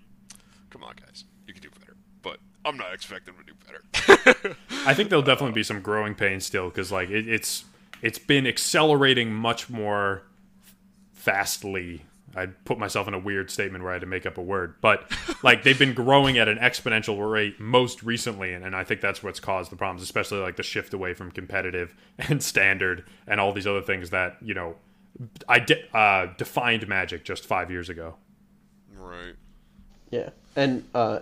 come 0.71 0.83
on, 0.83 0.95
guys, 0.97 1.25
you 1.47 1.55
can 1.55 1.63
do 1.63 1.71
better. 1.79 1.97
But 2.23 2.39
I'm 2.65 2.77
not 2.77 2.93
expecting 2.93 3.35
him 3.35 3.45
to 3.45 3.53
do 3.53 4.45
better. 4.45 4.57
I 4.87 4.95
think 4.95 5.09
there'll 5.09 5.23
definitely 5.23 5.55
be 5.55 5.63
some 5.63 5.81
growing 5.81 6.15
pains 6.15 6.45
still 6.45 6.69
because 6.69 6.91
like 6.91 7.11
it, 7.11 7.29
it's 7.29 7.65
it's 8.03 8.19
been 8.19 8.47
accelerating 8.47 9.33
much 9.33 9.71
more 9.71 10.23
fastly. 11.13 12.05
I 12.37 12.47
put 12.47 12.79
myself 12.79 13.09
in 13.09 13.15
a 13.15 13.19
weird 13.19 13.51
statement 13.51 13.83
where 13.83 13.93
I 13.93 13.95
had 13.97 14.03
to 14.03 14.07
make 14.07 14.27
up 14.27 14.37
a 14.37 14.43
word, 14.43 14.75
but 14.81 15.11
like 15.43 15.63
they've 15.63 15.79
been 15.79 15.95
growing 15.95 16.37
at 16.39 16.49
an 16.49 16.59
exponential 16.59 17.31
rate 17.31 17.59
most 17.59 18.03
recently, 18.03 18.53
and, 18.53 18.65
and 18.65 18.77
I 18.77 18.85
think 18.85 19.01
that's 19.01 19.23
what's 19.23 19.41
caused 19.41 19.73
the 19.73 19.77
problems, 19.77 20.03
especially 20.03 20.39
like 20.39 20.57
the 20.57 20.63
shift 20.63 20.93
away 20.93 21.15
from 21.15 21.31
competitive 21.31 21.95
and 22.19 22.43
standard 22.43 23.05
and 23.27 23.41
all 23.41 23.53
these 23.53 23.67
other 23.67 23.83
things 23.83 24.11
that 24.11 24.37
you 24.43 24.55
know 24.55 24.75
I 25.49 25.61
de- 25.61 25.97
uh, 25.97 26.35
defined 26.37 26.87
Magic 26.89 27.25
just 27.25 27.47
five 27.47 27.71
years 27.71 27.89
ago. 27.89 28.17
Right. 28.99 29.35
Yeah, 30.11 30.31
and 30.57 30.85
uh, 30.95 31.21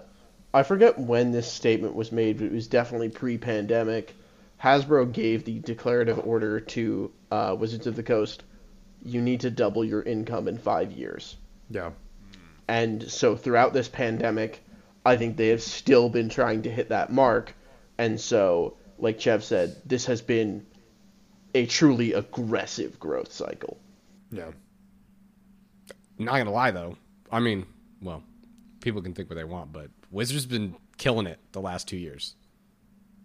I 0.55 0.63
forget 0.63 0.99
when 0.99 1.33
this 1.33 1.51
statement 1.51 1.95
was 1.95 2.13
made, 2.13 2.39
but 2.39 2.47
it 2.47 2.53
was 2.53 2.69
definitely 2.69 3.09
pre-pandemic. 3.09 4.15
Hasbro 4.63 5.13
gave 5.13 5.45
the 5.45 5.59
declarative 5.59 6.27
order 6.27 6.61
to 6.61 7.13
uh, 7.31 7.57
Wizards 7.59 7.87
of 7.87 7.97
the 7.97 8.03
Coast: 8.03 8.43
you 9.05 9.21
need 9.21 9.41
to 9.41 9.51
double 9.51 9.85
your 9.85 10.03
income 10.03 10.49
in 10.49 10.59
five 10.59 10.93
years. 10.93 11.37
Yeah, 11.69 11.91
And 12.69 13.11
so 13.11 13.37
throughout 13.37 13.73
this 13.73 13.89
pandemic, 13.89 14.63
I 15.05 15.17
think 15.17 15.37
they 15.37 15.49
have 15.49 15.63
still 15.63 16.09
been 16.09 16.29
trying 16.29 16.63
to 16.63 16.71
hit 16.71 16.91
that 16.91 17.13
mark. 17.13 17.55
And 17.99 18.21
so, 18.21 18.77
like 18.99 19.21
Chev 19.21 19.43
said, 19.43 19.77
this 19.85 20.07
has 20.07 20.23
been 20.23 20.65
a 21.55 21.67
truly 21.67 22.13
aggressive 22.13 23.01
growth 23.01 23.33
cycle. 23.33 23.79
yeah. 24.31 24.51
Not 26.19 26.39
gonna 26.39 26.51
lie 26.53 26.71
though, 26.71 26.97
I 27.33 27.41
mean, 27.41 27.67
well, 28.01 28.23
people 28.81 29.03
can 29.03 29.15
think 29.15 29.29
what 29.31 29.37
they 29.37 29.45
want, 29.45 29.73
but 29.73 29.91
Wizards 30.11 30.47
been 30.47 30.77
killing 30.97 31.27
it 31.27 31.39
the 31.53 31.61
last 31.61 31.89
two 31.89 31.97
years. 31.97 32.35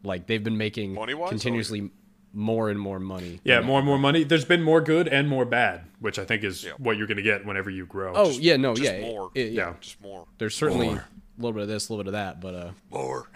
Like 0.04 0.28
they've 0.28 0.44
been 0.44 0.58
making 0.58 0.94
Money-wise, 0.94 1.28
or- 1.28 1.30
continuously 1.30 1.92
more 2.34 2.70
and 2.70 2.80
more 2.80 3.00
money. 3.00 3.40
Yeah, 3.44 3.58
than 3.58 3.66
more 3.68 3.80
and 3.80 3.86
more 3.86 3.98
money. 4.00 4.24
There's 4.24 4.46
been 4.46 4.64
more 4.64 4.80
good 4.82 5.08
and 5.08 5.28
more 5.28 5.46
bad, 5.46 5.84
which 6.00 6.18
I 6.18 6.26
think 6.26 6.44
is 6.44 6.64
Yeah. 6.64 6.72
what 6.78 6.98
you're 6.98 7.06
going 7.08 7.18
to 7.18 7.24
get 7.24 7.46
whenever 7.46 7.70
you 7.70 7.86
grow. 7.86 8.14
Oh 8.16 8.30
yeah, 8.32 8.56
no, 8.58 8.74
just 8.74 8.92
yeah, 8.92 9.02
more. 9.02 9.32
it- 9.36 9.52
yeah. 9.52 9.68
Yeah. 9.68 9.74
Just 9.82 10.02
more, 10.02 10.26
There's 10.38 10.56
certainly 10.56 10.88
More. 10.88 10.98
a 10.98 11.42
little 11.42 11.54
bit 11.54 11.64
of 11.64 11.68
this, 11.70 11.90
a 11.90 11.94
little 11.94 12.04
bit 12.04 12.10
of 12.10 12.14
that, 12.14 12.40
but 12.42 12.56
uh, 12.56 12.72
more. 12.90 13.30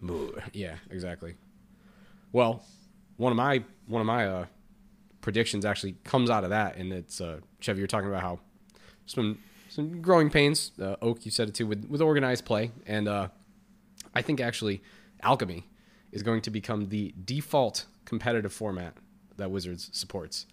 more. 0.00 0.30
yeah, 0.52 0.76
exactly. 0.90 1.34
Well, 2.32 2.62
one 3.16 3.32
of 3.32 3.36
my 3.36 3.64
one 3.86 4.00
of 4.00 4.06
my 4.06 4.26
uh, 4.26 4.46
predictions 5.20 5.64
actually 5.64 5.96
comes 6.04 6.28
out 6.28 6.44
of 6.44 6.50
that, 6.50 6.76
and 6.76 6.92
it's 6.92 7.20
uh, 7.20 7.38
Chevy. 7.60 7.78
You're 7.78 7.86
talking 7.86 8.08
about 8.08 8.22
how 8.22 8.40
some 9.06 9.38
some 9.68 10.00
growing 10.02 10.30
pains. 10.30 10.72
Uh, 10.80 10.96
Oak, 11.02 11.24
you 11.24 11.30
said 11.30 11.48
it 11.48 11.54
too 11.54 11.66
with 11.66 11.86
with 11.88 12.00
organized 12.00 12.44
play, 12.44 12.70
and 12.86 13.08
uh, 13.08 13.28
I 14.14 14.22
think 14.22 14.40
actually 14.40 14.82
Alchemy 15.22 15.66
is 16.12 16.22
going 16.22 16.42
to 16.42 16.50
become 16.50 16.88
the 16.88 17.14
default 17.24 17.86
competitive 18.04 18.52
format 18.52 18.94
that 19.36 19.50
Wizards 19.50 19.90
supports. 19.92 20.46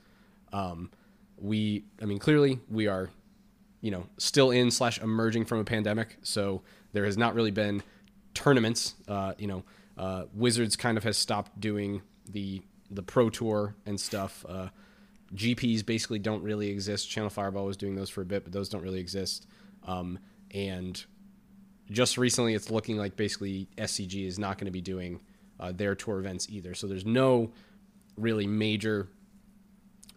Um, 0.51 0.91
we, 1.37 1.85
I 2.01 2.05
mean, 2.05 2.19
clearly 2.19 2.59
we 2.69 2.87
are, 2.87 3.09
you 3.81 3.91
know, 3.91 4.07
still 4.17 4.51
in 4.51 4.71
slash 4.71 4.99
emerging 4.99 5.45
from 5.45 5.59
a 5.59 5.63
pandemic, 5.63 6.17
so 6.21 6.61
there 6.91 7.05
has 7.05 7.17
not 7.17 7.35
really 7.35 7.51
been 7.51 7.81
tournaments. 8.33 8.95
Uh, 9.07 9.33
you 9.37 9.47
know, 9.47 9.63
uh, 9.97 10.23
Wizards 10.33 10.75
kind 10.75 10.97
of 10.97 11.03
has 11.03 11.17
stopped 11.17 11.59
doing 11.59 12.01
the 12.29 12.61
the 12.89 13.03
pro 13.03 13.29
tour 13.29 13.75
and 13.85 13.99
stuff. 13.99 14.45
Uh, 14.47 14.69
GPs 15.35 15.85
basically 15.85 16.19
don't 16.19 16.43
really 16.43 16.69
exist. 16.69 17.09
Channel 17.09 17.29
Fireball 17.29 17.65
was 17.65 17.77
doing 17.77 17.95
those 17.95 18.09
for 18.09 18.21
a 18.21 18.25
bit, 18.25 18.43
but 18.43 18.53
those 18.53 18.69
don't 18.69 18.83
really 18.83 18.99
exist. 18.99 19.47
Um, 19.85 20.19
and 20.51 21.03
just 21.89 22.17
recently, 22.17 22.53
it's 22.53 22.69
looking 22.69 22.97
like 22.97 23.15
basically 23.15 23.67
SCG 23.77 24.27
is 24.27 24.37
not 24.37 24.57
going 24.57 24.65
to 24.65 24.71
be 24.71 24.81
doing 24.81 25.21
uh, 25.59 25.71
their 25.71 25.95
tour 25.95 26.19
events 26.19 26.47
either. 26.49 26.73
So 26.73 26.87
there's 26.87 27.05
no 27.05 27.51
really 28.17 28.47
major 28.47 29.09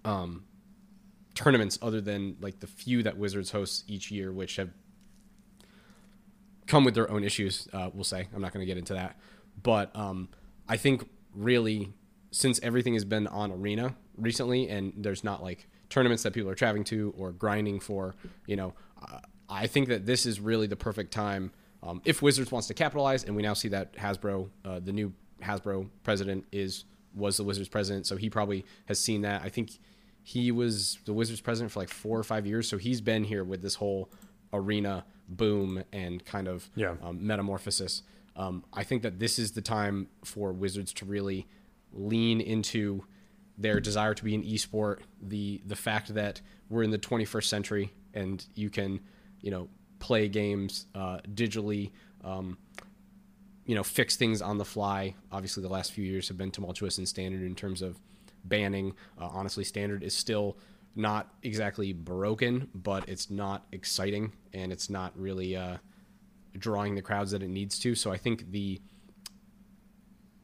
um, 0.04 0.44
tournaments 1.34 1.78
other 1.80 2.00
than 2.00 2.36
like 2.40 2.60
the 2.60 2.66
few 2.66 3.02
that 3.02 3.16
Wizards 3.16 3.50
hosts 3.50 3.84
each 3.88 4.10
year, 4.10 4.32
which 4.32 4.56
have 4.56 4.70
come 6.66 6.84
with 6.84 6.94
their 6.94 7.10
own 7.10 7.24
issues. 7.24 7.68
Uh, 7.72 7.90
we'll 7.92 8.04
say 8.04 8.28
I'm 8.34 8.42
not 8.42 8.52
going 8.52 8.62
to 8.62 8.66
get 8.66 8.78
into 8.78 8.94
that, 8.94 9.18
but 9.62 9.94
um, 9.96 10.28
I 10.68 10.76
think 10.76 11.08
really 11.34 11.92
since 12.30 12.60
everything 12.62 12.94
has 12.94 13.04
been 13.04 13.26
on 13.26 13.52
Arena 13.52 13.94
recently, 14.16 14.68
and 14.68 14.92
there's 14.96 15.22
not 15.24 15.42
like 15.42 15.66
tournaments 15.90 16.22
that 16.24 16.32
people 16.32 16.50
are 16.50 16.54
traveling 16.54 16.84
to 16.84 17.14
or 17.16 17.32
grinding 17.32 17.80
for, 17.80 18.14
you 18.46 18.56
know, 18.56 18.74
uh, 19.02 19.18
I 19.48 19.66
think 19.66 19.88
that 19.88 20.06
this 20.06 20.26
is 20.26 20.40
really 20.40 20.66
the 20.66 20.76
perfect 20.76 21.12
time. 21.12 21.52
Um, 21.82 22.02
if 22.04 22.22
Wizards 22.22 22.50
wants 22.50 22.66
to 22.68 22.74
capitalize, 22.74 23.24
and 23.24 23.36
we 23.36 23.42
now 23.42 23.54
see 23.54 23.68
that 23.68 23.92
Hasbro, 23.94 24.48
uh, 24.64 24.80
the 24.80 24.92
new 24.92 25.12
Hasbro 25.42 25.88
president, 26.02 26.44
is 26.50 26.84
was 27.14 27.36
the 27.38 27.44
Wizards 27.44 27.68
president, 27.68 28.06
so 28.06 28.16
he 28.16 28.28
probably 28.28 28.64
has 28.86 28.98
seen 28.98 29.22
that. 29.22 29.42
I 29.42 29.48
think 29.48 29.70
he 30.22 30.50
was 30.52 30.98
the 31.04 31.12
Wizards 31.14 31.40
president 31.40 31.72
for 31.72 31.78
like 31.80 31.88
four 31.88 32.18
or 32.18 32.24
five 32.24 32.46
years, 32.46 32.68
so 32.68 32.76
he's 32.76 33.00
been 33.00 33.24
here 33.24 33.44
with 33.44 33.62
this 33.62 33.76
whole 33.76 34.10
arena 34.52 35.04
boom 35.28 35.82
and 35.92 36.24
kind 36.26 36.46
of 36.48 36.68
Yeah. 36.74 36.96
um, 37.02 37.24
metamorphosis. 37.26 38.02
Um, 38.34 38.64
I 38.72 38.82
think 38.84 39.02
that 39.02 39.18
this 39.18 39.38
is 39.38 39.52
the 39.52 39.62
time 39.62 40.08
for 40.24 40.52
Wizards 40.52 40.92
to 40.94 41.04
really 41.06 41.46
lean 41.92 42.40
into 42.40 43.04
their 43.58 43.80
desire 43.80 44.14
to 44.14 44.24
be 44.24 44.34
an 44.34 44.42
esport, 44.42 45.00
the 45.20 45.62
the 45.66 45.76
fact 45.76 46.14
that 46.14 46.40
we're 46.68 46.82
in 46.82 46.90
the 46.90 46.98
21st 46.98 47.44
century 47.44 47.92
and 48.14 48.44
you 48.54 48.70
can, 48.70 49.00
you 49.40 49.50
know, 49.50 49.68
play 49.98 50.28
games 50.28 50.86
uh, 50.94 51.18
digitally, 51.34 51.92
um, 52.24 52.58
you 53.64 53.74
know, 53.74 53.82
fix 53.82 54.16
things 54.16 54.42
on 54.42 54.58
the 54.58 54.64
fly. 54.64 55.14
Obviously, 55.30 55.62
the 55.62 55.68
last 55.68 55.92
few 55.92 56.04
years 56.04 56.28
have 56.28 56.36
been 56.36 56.50
tumultuous 56.50 56.98
in 56.98 57.06
standard 57.06 57.42
in 57.42 57.54
terms 57.54 57.82
of 57.82 57.98
banning. 58.44 58.94
Uh, 59.20 59.28
honestly, 59.30 59.64
standard 59.64 60.02
is 60.02 60.14
still 60.14 60.56
not 60.94 61.34
exactly 61.42 61.92
broken, 61.92 62.68
but 62.74 63.08
it's 63.08 63.30
not 63.30 63.66
exciting 63.72 64.32
and 64.54 64.72
it's 64.72 64.88
not 64.88 65.12
really 65.18 65.54
uh, 65.54 65.76
drawing 66.58 66.94
the 66.94 67.02
crowds 67.02 67.30
that 67.32 67.42
it 67.42 67.48
needs 67.48 67.78
to. 67.80 67.94
So 67.94 68.10
I 68.10 68.16
think 68.16 68.50
the 68.50 68.80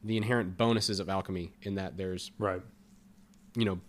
the 0.05 0.17
inherent 0.17 0.57
bonuses 0.57 0.99
of 0.99 1.09
alchemy 1.09 1.53
in 1.61 1.75
that 1.75 1.95
there's 1.95 2.31
Right. 2.37 2.61
You 3.55 3.65
know, 3.65 3.79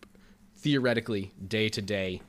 theoretically 0.57 1.33
day 1.47 1.69
to 1.69 1.83
day 1.83 2.23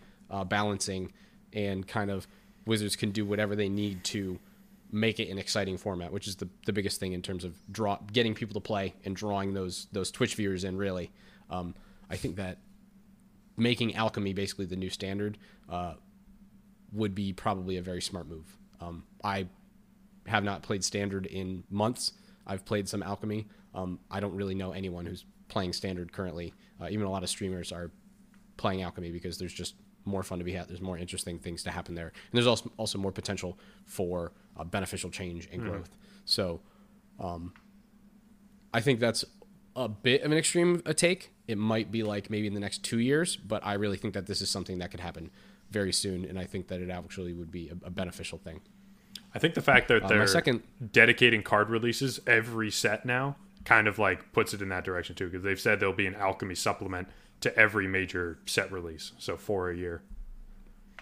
balancing 0.47 1.13
and 1.53 1.87
kind 1.87 2.11
of 2.11 2.27
Wizards 2.65 2.95
can 2.95 3.11
do 3.11 3.25
whatever 3.25 3.55
they 3.55 3.69
need 3.69 4.03
to 4.05 4.39
make 4.91 5.19
it 5.19 5.29
an 5.29 5.37
exciting 5.37 5.77
format, 5.77 6.11
which 6.11 6.27
is 6.27 6.37
the, 6.37 6.49
the 6.65 6.73
biggest 6.73 6.99
thing 6.99 7.13
in 7.13 7.21
terms 7.21 7.43
of 7.43 7.55
draw 7.71 7.97
getting 8.11 8.33
people 8.33 8.53
to 8.53 8.59
play 8.59 8.93
and 9.03 9.15
drawing 9.15 9.53
those 9.53 9.87
those 9.91 10.11
Twitch 10.11 10.35
viewers 10.35 10.63
in. 10.63 10.77
Really, 10.77 11.11
um, 11.49 11.75
I 12.09 12.15
think 12.15 12.37
that 12.37 12.59
making 13.57 13.95
alchemy 13.95 14.33
basically 14.33 14.65
the 14.65 14.75
new 14.75 14.89
standard 14.89 15.37
uh, 15.69 15.93
would 16.91 17.15
be 17.15 17.33
probably 17.33 17.77
a 17.77 17.81
very 17.81 18.01
smart 18.01 18.27
move. 18.27 18.57
Um, 18.81 19.03
I 19.23 19.47
have 20.27 20.43
not 20.43 20.63
played 20.63 20.83
standard 20.83 21.25
in 21.25 21.63
months. 21.69 22.13
I've 22.47 22.65
played 22.65 22.89
some 22.89 23.03
alchemy. 23.03 23.47
Um, 23.73 23.99
I 24.09 24.19
don't 24.19 24.35
really 24.35 24.55
know 24.55 24.71
anyone 24.71 25.05
who's 25.05 25.25
playing 25.47 25.73
standard 25.73 26.11
currently. 26.11 26.53
Uh, 26.81 26.87
even 26.89 27.05
a 27.05 27.09
lot 27.09 27.23
of 27.23 27.29
streamers 27.29 27.71
are 27.71 27.91
playing 28.57 28.81
alchemy 28.81 29.11
because 29.11 29.37
there's 29.37 29.53
just 29.53 29.75
more 30.05 30.23
fun 30.23 30.37
to 30.39 30.43
be 30.45 30.53
had. 30.53 30.67
There's 30.67 30.81
more 30.81 30.97
interesting 30.97 31.39
things 31.39 31.63
to 31.63 31.71
happen 31.71 31.95
there, 31.95 32.07
and 32.07 32.33
there's 32.33 32.47
also 32.47 32.71
also 32.77 32.97
more 32.99 33.11
potential 33.11 33.57
for 33.85 34.31
uh, 34.57 34.63
beneficial 34.63 35.09
change 35.09 35.47
and 35.51 35.61
growth. 35.61 35.89
So, 36.25 36.61
um, 37.19 37.53
I 38.73 38.81
think 38.81 38.99
that's 38.99 39.25
a 39.75 39.87
bit 39.89 40.21
of 40.21 40.31
an 40.31 40.37
extreme 40.37 40.81
a 40.85 40.93
take. 40.93 41.31
It 41.47 41.57
might 41.57 41.91
be 41.91 42.03
like 42.03 42.29
maybe 42.29 42.47
in 42.47 42.53
the 42.53 42.59
next 42.59 42.83
two 42.83 42.99
years, 42.99 43.35
but 43.35 43.65
I 43.65 43.73
really 43.73 43.97
think 43.97 44.13
that 44.13 44.25
this 44.25 44.41
is 44.41 44.49
something 44.49 44.79
that 44.79 44.91
could 44.91 44.99
happen 44.99 45.31
very 45.71 45.91
soon, 45.93 46.25
and 46.25 46.37
I 46.39 46.45
think 46.45 46.67
that 46.67 46.81
it 46.81 46.89
actually 46.89 47.33
would 47.33 47.51
be 47.51 47.69
a, 47.69 47.87
a 47.87 47.89
beneficial 47.89 48.37
thing. 48.37 48.61
I 49.33 49.39
think 49.39 49.53
the 49.53 49.61
fact 49.61 49.87
that 49.89 50.03
Uh, 50.03 50.07
they're 50.07 50.27
second- 50.27 50.63
dedicating 50.91 51.43
card 51.43 51.69
releases 51.69 52.19
every 52.27 52.71
set 52.71 53.05
now 53.05 53.35
kind 53.65 53.87
of 53.87 53.99
like 53.99 54.31
puts 54.31 54.53
it 54.53 54.61
in 54.61 54.69
that 54.69 54.83
direction 54.83 55.15
too, 55.15 55.25
because 55.25 55.43
they've 55.43 55.59
said 55.59 55.79
there'll 55.79 55.93
be 55.93 56.07
an 56.07 56.15
alchemy 56.15 56.55
supplement 56.55 57.09
to 57.41 57.55
every 57.57 57.87
major 57.87 58.39
set 58.45 58.71
release, 58.71 59.11
so 59.17 59.35
four 59.35 59.69
a 59.69 59.75
year. 59.75 60.01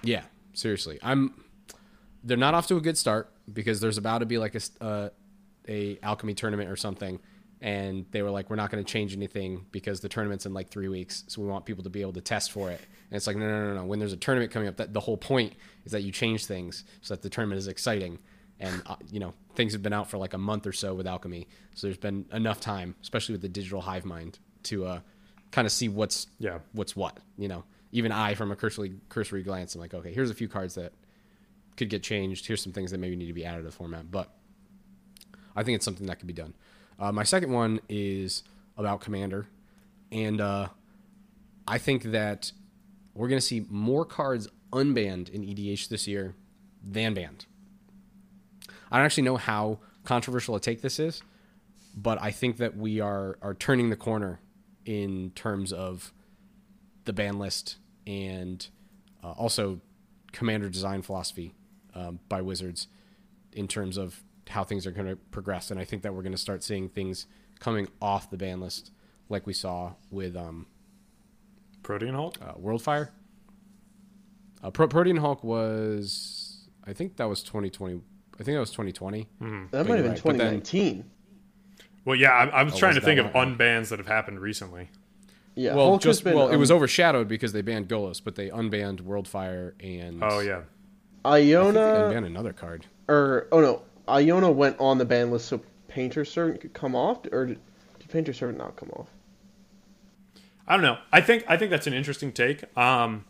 Yeah, 0.02 0.24
seriously, 0.54 1.00
I'm. 1.04 1.34
They're 2.24 2.38
not 2.38 2.54
off 2.54 2.68
to 2.68 2.78
a 2.78 2.82
good 2.82 2.98
start 2.98 3.30
because 3.52 3.82
there's 3.82 3.98
about 3.98 4.20
to 4.20 4.26
be 4.26 4.38
like 4.38 4.56
a 4.56 4.84
uh, 4.84 5.10
a 5.68 6.00
alchemy 6.02 6.34
tournament 6.34 6.70
or 6.70 6.76
something, 6.76 7.20
and 7.62 8.06
they 8.12 8.22
were 8.22 8.32
like, 8.32 8.50
we're 8.50 8.56
not 8.56 8.72
going 8.72 8.84
to 8.84 8.90
change 8.90 9.14
anything 9.14 9.66
because 9.72 10.00
the 10.00 10.10
tournament's 10.10 10.46
in 10.46 10.54
like 10.54 10.70
three 10.70 10.88
weeks, 10.88 11.24
so 11.28 11.42
we 11.42 11.48
want 11.48 11.66
people 11.66 11.84
to 11.84 11.90
be 11.90 12.02
able 12.02 12.14
to 12.14 12.22
test 12.22 12.52
for 12.52 12.72
it. 12.72 12.80
And 13.10 13.18
it's 13.18 13.28
like, 13.28 13.38
no, 13.38 13.46
no, 13.46 13.68
no, 13.68 13.74
no. 13.76 13.86
When 13.86 14.00
there's 14.00 14.14
a 14.14 14.18
tournament 14.18 14.52
coming 14.52 14.68
up, 14.68 14.78
that 14.78 14.94
the 14.94 15.00
whole 15.00 15.18
point 15.18 15.54
is 15.86 15.92
that 15.92 16.04
you 16.04 16.12
change 16.12 16.46
things 16.46 16.84
so 17.02 17.14
that 17.14 17.22
the 17.22 17.30
tournament 17.30 17.60
is 17.60 17.68
exciting. 17.68 18.20
And 18.64 18.82
uh, 18.86 18.96
you 19.12 19.20
know, 19.20 19.34
things 19.56 19.74
have 19.74 19.84
been 19.84 19.94
out 19.94 20.10
for 20.10 20.18
like 20.18 20.34
a 20.34 20.38
month 20.38 20.66
or 20.66 20.72
so 20.72 20.94
with 20.94 21.06
alchemy, 21.06 21.48
so 21.76 21.88
there's 21.88 21.98
been 21.98 22.26
enough 22.32 22.60
time, 22.62 22.96
especially 23.02 23.34
with 23.34 23.42
the 23.42 23.50
digital 23.50 23.82
hive 23.82 24.06
mind, 24.06 24.40
to 24.64 24.86
uh, 24.86 25.00
kind 25.52 25.66
of 25.66 25.72
see 25.72 25.90
what's 25.90 26.28
Yeah. 26.40 26.60
what's 26.72 26.96
what. 26.96 27.18
You 27.38 27.50
know, 27.50 27.64
even 27.92 28.12
I, 28.12 28.36
from 28.36 28.52
a 28.52 28.56
cursory 28.56 28.94
cursory 29.10 29.44
glance, 29.44 29.76
I'm 29.76 29.82
like, 29.82 29.94
okay, 29.94 30.14
here's 30.14 30.30
a 30.30 30.34
few 30.34 30.48
cards 30.48 30.76
that 30.76 30.94
could 31.76 31.90
get 31.90 32.04
changed. 32.04 32.46
Here's 32.46 32.64
some 32.64 32.72
things 32.72 32.92
that 32.92 33.00
maybe 33.00 33.16
need 33.18 33.28
to 33.28 33.34
be 33.34 33.44
added 33.46 33.60
to 33.60 33.64
the 33.66 33.72
format, 33.72 34.10
but 34.10 34.30
I 35.56 35.64
think 35.64 35.76
it's 35.76 35.86
something 35.86 36.08
that 36.08 36.20
could 36.20 36.28
be 36.28 36.34
done. 36.34 36.54
Uh, 37.00 37.12
my 37.12 37.24
second 37.24 37.52
one 37.52 37.82
is 37.90 38.44
about 38.78 39.02
Commander, 39.02 39.48
and 40.12 40.40
uh, 40.40 40.70
I 41.68 41.80
think 41.80 42.04
that 42.04 42.52
we're 43.14 43.28
going 43.28 43.42
to 43.42 43.46
see 43.46 43.66
more 43.70 44.06
cards 44.06 44.48
unbanned 44.72 45.30
in 45.30 45.42
EDH 45.44 45.90
this 45.90 46.08
year 46.08 46.34
than 46.82 47.14
banned. 47.14 47.46
I 48.94 48.98
don't 48.98 49.06
actually 49.06 49.24
know 49.24 49.38
how 49.38 49.80
controversial 50.04 50.56
a 50.56 50.60
take 50.60 50.82
this 50.82 51.00
is, 51.00 51.24
but 51.96 52.22
I 52.22 52.30
think 52.30 52.58
that 52.58 52.78
we 52.78 53.00
are 53.00 53.40
are 53.42 53.56
turning 53.56 53.90
the 53.90 53.96
corner 53.96 54.40
in 54.86 55.32
terms 55.32 55.74
of 55.74 56.14
the 57.06 57.12
ban 57.12 57.40
list 57.40 57.78
and 58.06 58.66
uh, 59.24 59.32
also 59.32 59.82
commander 60.32 60.70
design 60.70 61.02
philosophy 61.02 61.56
um, 61.96 62.20
by 62.30 62.42
Wizards 62.42 62.88
in 63.52 63.68
terms 63.68 63.98
of 63.98 64.22
how 64.50 64.64
things 64.64 64.86
are 64.86 64.92
going 64.92 65.08
to 65.08 65.16
progress. 65.16 65.72
And 65.72 65.80
I 65.80 65.86
think 65.86 66.04
that 66.04 66.14
we're 66.14 66.22
going 66.22 66.34
to 66.34 66.38
start 66.38 66.64
seeing 66.64 66.88
things 66.88 67.26
coming 67.60 67.88
off 68.00 68.30
the 68.30 68.38
ban 68.38 68.60
list, 68.60 68.92
like 69.28 69.48
we 69.48 69.54
saw 69.54 69.94
with 70.12 70.36
um, 70.36 70.68
Protean 71.82 72.14
Hulk? 72.14 72.38
uh, 72.42 72.54
Worldfire. 72.54 73.10
Uh, 74.62 74.70
Pro- 74.70 74.88
Protean 74.88 75.18
Hulk 75.18 75.44
was, 75.44 76.68
I 76.86 76.94
think 76.94 77.18
that 77.18 77.26
was 77.28 77.42
2020. 77.42 78.02
I 78.40 78.44
think 78.44 78.56
that 78.56 78.60
was 78.60 78.72
2020. 78.72 79.28
That 79.40 79.40
you're 79.40 79.56
might 79.56 79.72
have 79.72 79.72
been 79.72 79.84
right, 80.12 80.24
but 80.24 80.38
then- 80.38 80.62
2019. 80.62 81.06
Well, 82.06 82.16
yeah, 82.18 82.32
I, 82.32 82.46
I 82.48 82.64
was 82.64 82.74
Oh, 82.74 82.78
trying 82.80 82.96
was 82.96 83.00
to 83.04 83.06
think 83.06 83.20
of 83.20 83.34
one? 83.34 83.58
unbans 83.58 83.90
that 83.90 84.00
have 84.00 84.08
happened 84.08 84.40
recently. 84.42 84.90
Yeah. 85.56 85.76
Well, 85.76 85.86
Hulk 85.88 86.02
just 86.02 86.24
been, 86.24 86.36
well, 86.36 86.50
it 86.50 86.58
was 86.58 86.70
um, 86.72 86.78
overshadowed 86.78 87.28
because 87.28 87.54
they 87.54 87.62
banned 87.62 87.88
Golos, 87.88 88.22
but 88.24 88.36
they 88.36 88.50
unbanned 88.50 89.02
Worldfire 89.02 89.74
and 89.80 90.22
Oh 90.24 90.40
yeah, 90.40 90.62
I 91.24 91.40
think 91.42 91.48
they 91.48 91.56
Iona 91.56 91.80
unbanned 91.80 92.26
another 92.26 92.52
card. 92.54 92.88
or 93.08 93.48
oh 93.52 93.62
no, 93.62 93.82
Iona 94.10 94.52
went 94.52 94.78
on 94.80 94.98
the 94.98 95.06
ban 95.06 95.32
list 95.32 95.48
so 95.48 95.62
Painter 95.88 96.26
Servant 96.26 96.60
could 96.60 96.74
come 96.74 96.96
off, 96.96 97.20
or 97.32 97.46
did, 97.46 97.60
did 98.00 98.10
Painter 98.10 98.34
Servant 98.34 98.58
not 98.58 98.76
come 98.76 98.90
off? 98.98 99.08
I 100.68 100.74
don't 100.74 100.82
know. 100.84 100.98
I 101.12 101.22
think 101.22 101.46
I 101.48 101.56
think 101.56 101.72
that's 101.72 101.88
an 101.88 101.94
interesting 101.94 102.32
take. 102.32 102.64
Um, 102.78 103.26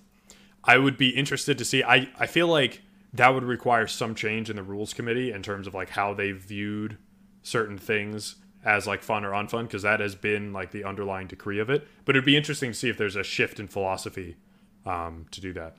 I 0.64 0.78
would 0.78 0.97
be 0.97 1.10
interested 1.10 1.58
to 1.58 1.66
see. 1.66 1.84
I 1.84 2.10
I 2.18 2.26
feel 2.26 2.47
like 2.47 2.82
that 3.14 3.34
would 3.34 3.43
require 3.43 3.88
some 3.88 4.16
change 4.16 4.49
in 4.49 4.55
the 4.55 4.64
rules 4.64 4.93
committee 4.93 5.32
in 5.32 5.43
terms 5.43 5.68
of 5.68 5.74
like 5.74 5.89
how 5.89 6.14
they 6.14 6.32
viewed 6.32 6.97
certain 7.43 7.78
things 7.78 8.36
as 8.66 8.88
like 8.88 9.03
fun 9.03 9.24
or 9.24 9.32
unfun 9.32 9.64
because 9.64 9.84
that 9.84 9.99
has 9.99 10.16
been 10.16 10.53
like 10.53 10.72
the 10.72 10.84
underlying 10.84 11.28
decree 11.28 11.59
of 11.59 11.70
it. 11.70 11.88
But 12.05 12.16
it'd 12.16 12.26
be 12.26 12.38
interesting 12.38 12.72
to 12.72 12.78
see 12.78 12.89
if 12.89 12.97
there's 12.97 13.16
a 13.16 13.24
shift 13.24 13.59
in 13.59 13.68
philosophy 13.68 14.38
um, 14.86 15.28
to 15.32 15.41
do 15.41 15.53
that. 15.53 15.76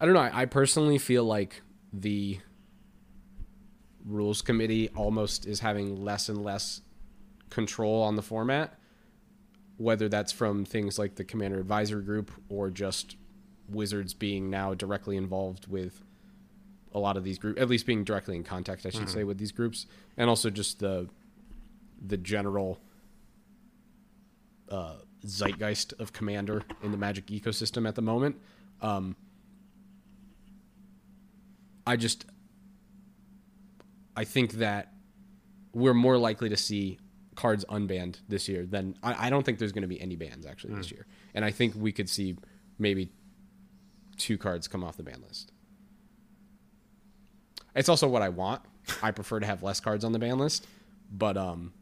I 0.00 0.04
don't 0.04 0.14
know. 0.14 0.20
I, 0.20 0.42
I 0.42 0.44
personally 0.44 0.98
feel 0.98 1.24
like 1.24 1.62
the 1.92 2.38
rules 4.04 4.42
committee 4.42 4.90
almost 4.90 5.46
is 5.46 5.60
having 5.60 6.04
less 6.04 6.28
and 6.28 6.42
less 6.42 6.82
control 7.50 8.02
on 8.02 8.16
the 8.16 8.22
format, 8.22 8.78
whether 9.76 10.08
that's 10.08 10.32
from 10.32 10.64
things 10.64 10.98
like 10.98 11.14
the 11.14 11.24
commander 11.24 11.58
advisory 11.58 12.02
group 12.02 12.30
or 12.48 12.70
just 12.70 13.16
wizards 13.68 14.14
being 14.14 14.50
now 14.50 14.74
directly 14.74 15.16
involved 15.16 15.66
with 15.66 16.02
a 16.92 16.98
lot 16.98 17.16
of 17.16 17.24
these 17.24 17.38
groups, 17.38 17.60
at 17.60 17.68
least 17.68 17.86
being 17.86 18.02
directly 18.04 18.34
in 18.36 18.44
contact, 18.44 18.86
I 18.86 18.90
should 18.90 19.10
say, 19.10 19.24
with 19.24 19.38
these 19.38 19.52
groups, 19.52 19.86
and 20.16 20.28
also 20.28 20.50
just 20.50 20.78
the 20.80 21.08
the 22.04 22.16
general 22.16 22.78
uh, 24.70 24.94
zeitgeist 25.24 25.92
of 25.98 26.12
commander 26.12 26.62
in 26.82 26.90
the 26.92 26.96
magic 26.96 27.26
ecosystem 27.26 27.86
at 27.88 27.94
the 27.94 28.02
moment. 28.02 28.36
Um, 28.80 29.16
I 31.86 31.96
just 31.96 32.26
I 34.16 34.24
think 34.24 34.52
that 34.54 34.92
we're 35.72 35.94
more 35.94 36.18
likely 36.18 36.48
to 36.48 36.56
see 36.56 36.98
cards 37.34 37.64
unbanned 37.68 38.16
this 38.28 38.48
year 38.48 38.66
than 38.66 38.96
I, 39.02 39.26
I 39.26 39.30
don't 39.30 39.44
think 39.44 39.58
there's 39.58 39.72
going 39.72 39.82
to 39.82 39.88
be 39.88 40.00
any 40.00 40.16
bans 40.16 40.44
actually 40.46 40.74
this 40.74 40.90
year, 40.90 41.06
and 41.34 41.44
I 41.44 41.50
think 41.50 41.74
we 41.76 41.92
could 41.92 42.08
see 42.08 42.36
maybe 42.78 43.10
two 44.18 44.36
cards 44.36 44.68
come 44.68 44.84
off 44.84 44.96
the 44.96 45.02
ban 45.02 45.22
list. 45.26 45.52
It's 47.74 47.88
also 47.88 48.08
what 48.08 48.22
I 48.22 48.28
want. 48.28 48.62
I 49.02 49.10
prefer 49.12 49.40
to 49.40 49.46
have 49.46 49.62
less 49.62 49.80
cards 49.80 50.04
on 50.04 50.12
the 50.12 50.18
ban 50.18 50.38
list, 50.38 50.66
but 51.12 51.36
um, 51.36 51.72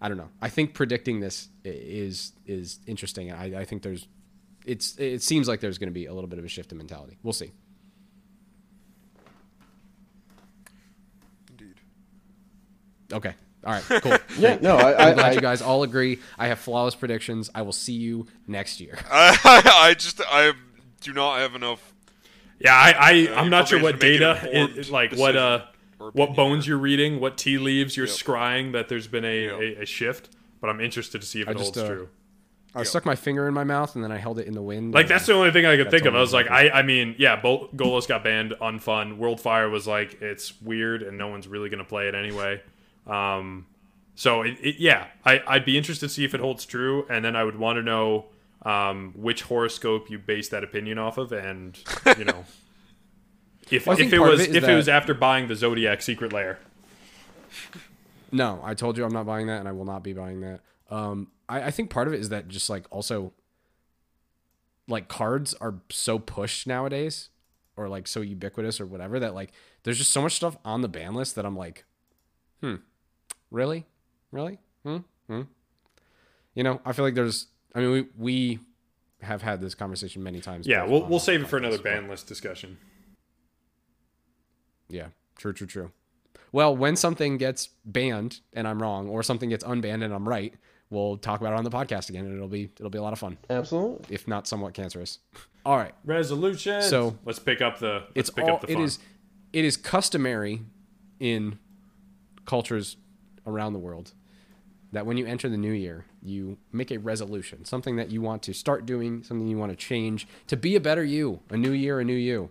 I 0.00 0.08
don't 0.08 0.16
know. 0.16 0.30
I 0.40 0.48
think 0.48 0.74
predicting 0.74 1.20
this 1.20 1.48
is 1.64 2.32
is 2.46 2.80
interesting. 2.86 3.32
I, 3.32 3.60
I 3.60 3.64
think 3.64 3.82
there's 3.82 4.06
it's 4.66 4.96
it 4.98 5.22
seems 5.22 5.48
like 5.48 5.60
there's 5.60 5.78
going 5.78 5.88
to 5.88 5.94
be 5.94 6.06
a 6.06 6.14
little 6.14 6.28
bit 6.28 6.38
of 6.38 6.44
a 6.44 6.48
shift 6.48 6.72
in 6.72 6.78
mentality. 6.78 7.18
We'll 7.22 7.32
see. 7.32 7.52
Indeed. 11.50 11.74
Okay. 13.12 13.34
All 13.64 13.72
right. 13.72 13.82
Cool. 14.02 14.16
Yeah, 14.38 14.58
no, 14.60 14.76
I, 14.76 15.08
I'm 15.08 15.14
glad 15.14 15.32
I 15.32 15.32
you 15.32 15.40
guys 15.40 15.60
all 15.62 15.82
agree. 15.82 16.20
I 16.38 16.46
have 16.48 16.60
flawless 16.60 16.94
predictions. 16.94 17.50
I 17.54 17.62
will 17.62 17.72
see 17.72 17.94
you 17.94 18.26
next 18.46 18.80
year. 18.80 18.96
I, 19.10 19.36
I 19.74 19.94
just 19.94 20.20
I 20.24 20.52
do 21.00 21.12
not 21.12 21.40
have 21.40 21.54
enough. 21.56 21.92
Yeah, 22.60 22.72
I, 22.74 22.94
I 22.98 23.34
I'm 23.40 23.50
not 23.50 23.68
sure 23.68 23.82
what 23.82 24.00
to 24.00 24.06
make 24.06 24.20
an 24.20 24.34
data 24.36 24.46
informed 24.60 24.78
is 24.78 24.90
like 24.90 25.12
what 25.14 25.36
uh 25.36 25.62
what 26.12 26.36
bones 26.36 26.66
you're 26.68 26.78
reading, 26.78 27.18
what 27.20 27.36
tea 27.36 27.58
leaves 27.58 27.96
you're 27.96 28.06
Yep. 28.06 28.14
scrying 28.16 28.72
that 28.72 28.88
there's 28.88 29.08
been 29.08 29.24
a, 29.24 29.44
Yep. 29.46 29.60
a, 29.78 29.82
a 29.82 29.86
shift. 29.86 30.28
But 30.60 30.70
I'm 30.70 30.80
interested 30.80 31.20
to 31.20 31.26
see 31.26 31.40
if 31.40 31.48
I 31.48 31.52
it 31.52 31.58
just, 31.58 31.74
holds 31.74 31.78
uh, 31.90 31.94
true. 31.94 32.08
I 32.74 32.82
stuck 32.84 33.04
my 33.06 33.16
finger 33.16 33.48
in 33.48 33.54
my 33.54 33.64
mouth 33.64 33.94
and 33.96 34.04
then 34.04 34.12
I 34.12 34.18
held 34.18 34.38
it 34.38 34.46
in 34.46 34.54
the 34.54 34.62
wind. 34.62 34.94
Like 34.94 35.08
that's 35.08 35.26
the 35.26 35.32
only 35.32 35.50
thing 35.50 35.66
I 35.66 35.76
could 35.76 35.90
think 35.90 36.04
of. 36.04 36.14
I 36.14 36.20
was 36.20 36.32
like. 36.32 36.48
I 36.50 36.68
I 36.70 36.82
mean, 36.82 37.16
yeah, 37.18 37.34
Bol- 37.40 37.68
Golos 37.74 38.06
got 38.06 38.22
banned, 38.22 38.54
unfun. 38.60 39.18
Worldfire 39.18 39.68
was 39.70 39.86
like, 39.88 40.20
it's 40.22 40.60
weird 40.62 41.02
and 41.02 41.18
no 41.18 41.26
one's 41.28 41.48
really 41.48 41.68
gonna 41.70 41.84
play 41.84 42.06
it 42.08 42.14
anyway. 42.14 42.60
Um, 43.08 43.66
so 44.14 44.42
it, 44.42 44.56
it, 44.60 44.76
yeah, 44.78 45.06
I 45.24 45.42
I'd 45.46 45.64
be 45.64 45.76
interested 45.78 46.06
to 46.08 46.12
see 46.14 46.24
if 46.24 46.34
it 46.34 46.40
holds 46.40 46.64
true, 46.64 47.06
and 47.08 47.24
then 47.24 47.34
I 47.36 47.44
would 47.44 47.56
want 47.56 47.76
to 47.76 47.82
know 47.82 48.26
um 48.62 49.12
which 49.16 49.42
horoscope 49.42 50.10
you 50.10 50.18
base 50.18 50.48
that 50.48 50.64
opinion 50.64 50.98
off 50.98 51.18
of, 51.18 51.32
and 51.32 51.78
you 52.16 52.24
know. 52.24 52.44
If, 53.70 53.86
Well, 53.86 54.00
if 54.00 54.10
it 54.10 54.18
was 54.18 54.40
it 54.40 54.56
if 54.56 54.64
it 54.64 54.74
was 54.74 54.88
after 54.88 55.12
buying 55.12 55.48
the 55.48 55.54
Zodiac 55.54 56.00
secret 56.00 56.32
lair, 56.32 56.58
No, 58.32 58.60
I 58.64 58.74
told 58.74 58.96
you 58.96 59.04
I'm 59.04 59.12
not 59.12 59.26
buying 59.26 59.46
that, 59.48 59.58
and 59.60 59.68
I 59.68 59.72
will 59.72 59.84
not 59.84 60.02
be 60.02 60.12
buying 60.14 60.40
that. 60.40 60.60
Um, 60.90 61.28
I, 61.48 61.64
I 61.64 61.70
think 61.70 61.90
part 61.90 62.08
of 62.08 62.14
it 62.14 62.20
is 62.20 62.30
that 62.30 62.48
just 62.48 62.70
like 62.70 62.86
also, 62.90 63.32
like 64.86 65.08
cards 65.08 65.54
are 65.60 65.74
so 65.90 66.18
pushed 66.18 66.66
nowadays, 66.66 67.28
or 67.76 67.88
like 67.88 68.06
so 68.06 68.20
ubiquitous 68.20 68.80
or 68.80 68.86
whatever 68.86 69.20
that 69.20 69.34
like 69.34 69.52
there's 69.82 69.98
just 69.98 70.12
so 70.12 70.22
much 70.22 70.34
stuff 70.34 70.56
on 70.64 70.80
the 70.82 70.88
ban 70.88 71.14
list 71.14 71.34
that 71.36 71.44
I'm 71.44 71.56
like, 71.56 71.84
hmm, 72.62 72.76
really, 73.50 73.86
really, 74.32 74.58
hmm, 74.84 74.98
hmm. 75.28 75.42
You 76.54 76.64
know, 76.64 76.80
I 76.84 76.92
feel 76.92 77.04
like 77.04 77.14
there's. 77.14 77.46
I 77.74 77.80
mean, 77.80 77.90
we 77.90 78.06
we 78.16 78.58
have 79.20 79.42
had 79.42 79.60
this 79.60 79.74
conversation 79.74 80.22
many 80.22 80.40
times. 80.40 80.66
yeah, 80.66 80.84
we'll 80.84 81.04
we'll 81.06 81.18
save 81.20 81.42
it 81.42 81.48
for 81.48 81.56
another 81.56 81.78
ban 81.78 82.08
list 82.08 82.26
discussion. 82.26 82.78
Yeah, 84.88 85.08
true, 85.36 85.52
true, 85.52 85.66
true. 85.66 85.92
Well, 86.50 86.74
when 86.74 86.96
something 86.96 87.36
gets 87.36 87.68
banned 87.84 88.40
and 88.54 88.66
I'm 88.66 88.80
wrong, 88.82 89.08
or 89.08 89.22
something 89.22 89.50
gets 89.50 89.64
unbanned 89.64 90.02
and 90.02 90.14
I'm 90.14 90.26
right, 90.28 90.54
we'll 90.88 91.18
talk 91.18 91.40
about 91.40 91.52
it 91.52 91.58
on 91.58 91.64
the 91.64 91.70
podcast 91.70 92.08
again, 92.08 92.24
and 92.24 92.34
it'll 92.34 92.48
be 92.48 92.70
it'll 92.78 92.90
be 92.90 92.98
a 92.98 93.02
lot 93.02 93.12
of 93.12 93.18
fun, 93.18 93.36
absolutely. 93.50 94.14
if 94.14 94.26
not 94.26 94.46
somewhat 94.46 94.74
cancerous. 94.74 95.18
All 95.66 95.76
right, 95.76 95.94
Resolution. 96.04 96.80
So- 96.82 97.18
let's 97.24 97.38
pick 97.38 97.60
up 97.60 97.78
the 97.78 98.04
let's 98.06 98.10
it's 98.14 98.30
pick 98.30 98.44
all 98.44 98.54
up 98.54 98.60
the 98.62 98.70
it 98.70 98.74
fun. 98.74 98.84
is 98.84 98.98
it 99.52 99.64
is 99.66 99.76
customary 99.76 100.62
in 101.20 101.58
cultures 102.46 102.96
around 103.48 103.72
the 103.72 103.78
world 103.78 104.12
that 104.92 105.04
when 105.04 105.16
you 105.16 105.26
enter 105.26 105.48
the 105.48 105.56
new 105.56 105.72
year, 105.72 106.06
you 106.22 106.56
make 106.72 106.90
a 106.90 106.96
resolution, 106.98 107.64
something 107.64 107.96
that 107.96 108.10
you 108.10 108.22
want 108.22 108.42
to 108.44 108.54
start 108.54 108.86
doing, 108.86 109.22
something 109.22 109.46
you 109.46 109.58
want 109.58 109.70
to 109.70 109.76
change 109.76 110.26
to 110.46 110.56
be 110.56 110.76
a 110.76 110.80
better 110.80 111.04
you, 111.04 111.40
a 111.50 111.56
new 111.56 111.72
year, 111.72 112.00
a 112.00 112.04
new 112.04 112.14
you. 112.14 112.50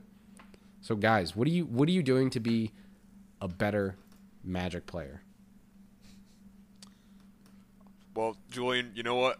So 0.82 0.96
guys, 0.96 1.36
what 1.36 1.48
are 1.48 1.52
you 1.52 1.66
what 1.66 1.90
are 1.90 1.92
you 1.92 2.04
doing 2.04 2.30
to 2.32 2.40
be 2.40 2.72
a 3.42 3.48
better 3.48 3.96
Magic 4.44 4.86
player? 4.86 5.24
Well, 8.16 8.38
Julian, 8.50 8.92
you 8.96 9.04
know 9.04 9.16
what? 9.16 9.40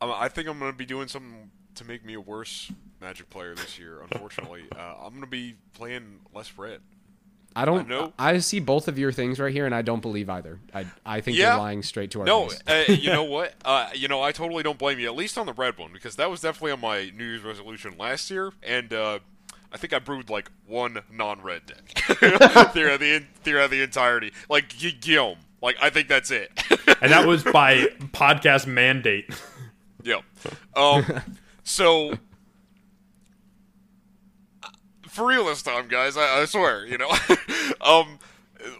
I 0.00 0.28
think 0.28 0.48
I'm 0.48 0.58
going 0.58 0.70
to 0.70 0.76
be 0.76 0.86
doing 0.86 1.08
something 1.08 1.50
to 1.76 1.84
make 1.84 2.04
me 2.04 2.14
a 2.14 2.20
worse 2.20 2.70
Magic 3.00 3.30
player 3.30 3.54
this 3.54 3.78
year. 3.78 4.02
Unfortunately, 4.02 4.64
uh, 4.76 4.94
I'm 5.02 5.10
going 5.10 5.22
to 5.22 5.26
be 5.26 5.54
playing 5.72 6.20
less 6.34 6.52
red. 6.58 6.80
I 7.56 7.64
don't 7.64 7.88
know. 7.88 8.12
I, 8.18 8.38
see 8.38 8.60
both 8.60 8.86
of 8.88 8.98
your 8.98 9.10
things 9.12 9.40
right 9.40 9.52
here 9.52 9.66
and 9.66 9.74
I 9.74 9.82
don't 9.82 10.00
believe 10.00 10.30
either. 10.30 10.60
I 10.72 10.86
I 11.04 11.20
think 11.20 11.36
Yeah. 11.36 11.50
you're 11.54 11.58
lying 11.58 11.82
straight 11.82 12.10
to 12.12 12.20
our 12.20 12.26
No, 12.26 12.48
face. 12.48 12.62
uh, 12.66 12.84
you 12.92 13.10
know 13.10 13.24
what? 13.24 13.54
Uh, 13.64 13.88
you 13.94 14.06
know, 14.08 14.22
I 14.22 14.32
totally 14.32 14.62
don't 14.62 14.78
blame 14.78 14.98
you. 15.00 15.06
At 15.08 15.16
least 15.16 15.36
on 15.36 15.46
the 15.46 15.52
red 15.52 15.76
one, 15.78 15.90
because 15.92 16.16
that 16.16 16.30
was 16.30 16.40
definitely 16.40 16.72
on 16.72 16.80
my 16.80 17.10
New 17.16 17.24
Year's 17.24 17.42
resolution 17.42 17.94
last 17.98 18.30
year, 18.30 18.52
and 18.62 18.92
uh, 18.92 19.18
I 19.72 19.76
think 19.76 19.92
I 19.92 19.98
brewed 19.98 20.30
like 20.30 20.50
one 20.66 21.02
non-red 21.12 21.66
deck 21.66 21.88
throughout 22.16 22.72
the 23.00 23.24
throughout 23.42 23.70
the 23.70 23.82
entirety. 23.82 24.32
Like 24.48 24.78
Gu- 24.80 24.92
Guillaume, 24.92 25.38
like 25.60 25.76
I 25.82 25.90
think 25.90 26.06
that's 26.08 26.30
it. 26.30 26.50
And 27.02 27.10
that 27.12 27.26
was 27.26 27.42
by 27.42 27.78
podcast 28.12 28.66
mandate. 28.66 29.28
Yep. 30.04 30.22
Um, 30.76 31.04
so 31.64 32.14
for 35.20 35.26
real 35.26 35.44
this 35.44 35.60
time, 35.60 35.86
guys, 35.86 36.16
I, 36.16 36.40
I 36.40 36.44
swear, 36.46 36.86
you 36.86 36.96
know. 36.96 37.10
um, 37.82 38.18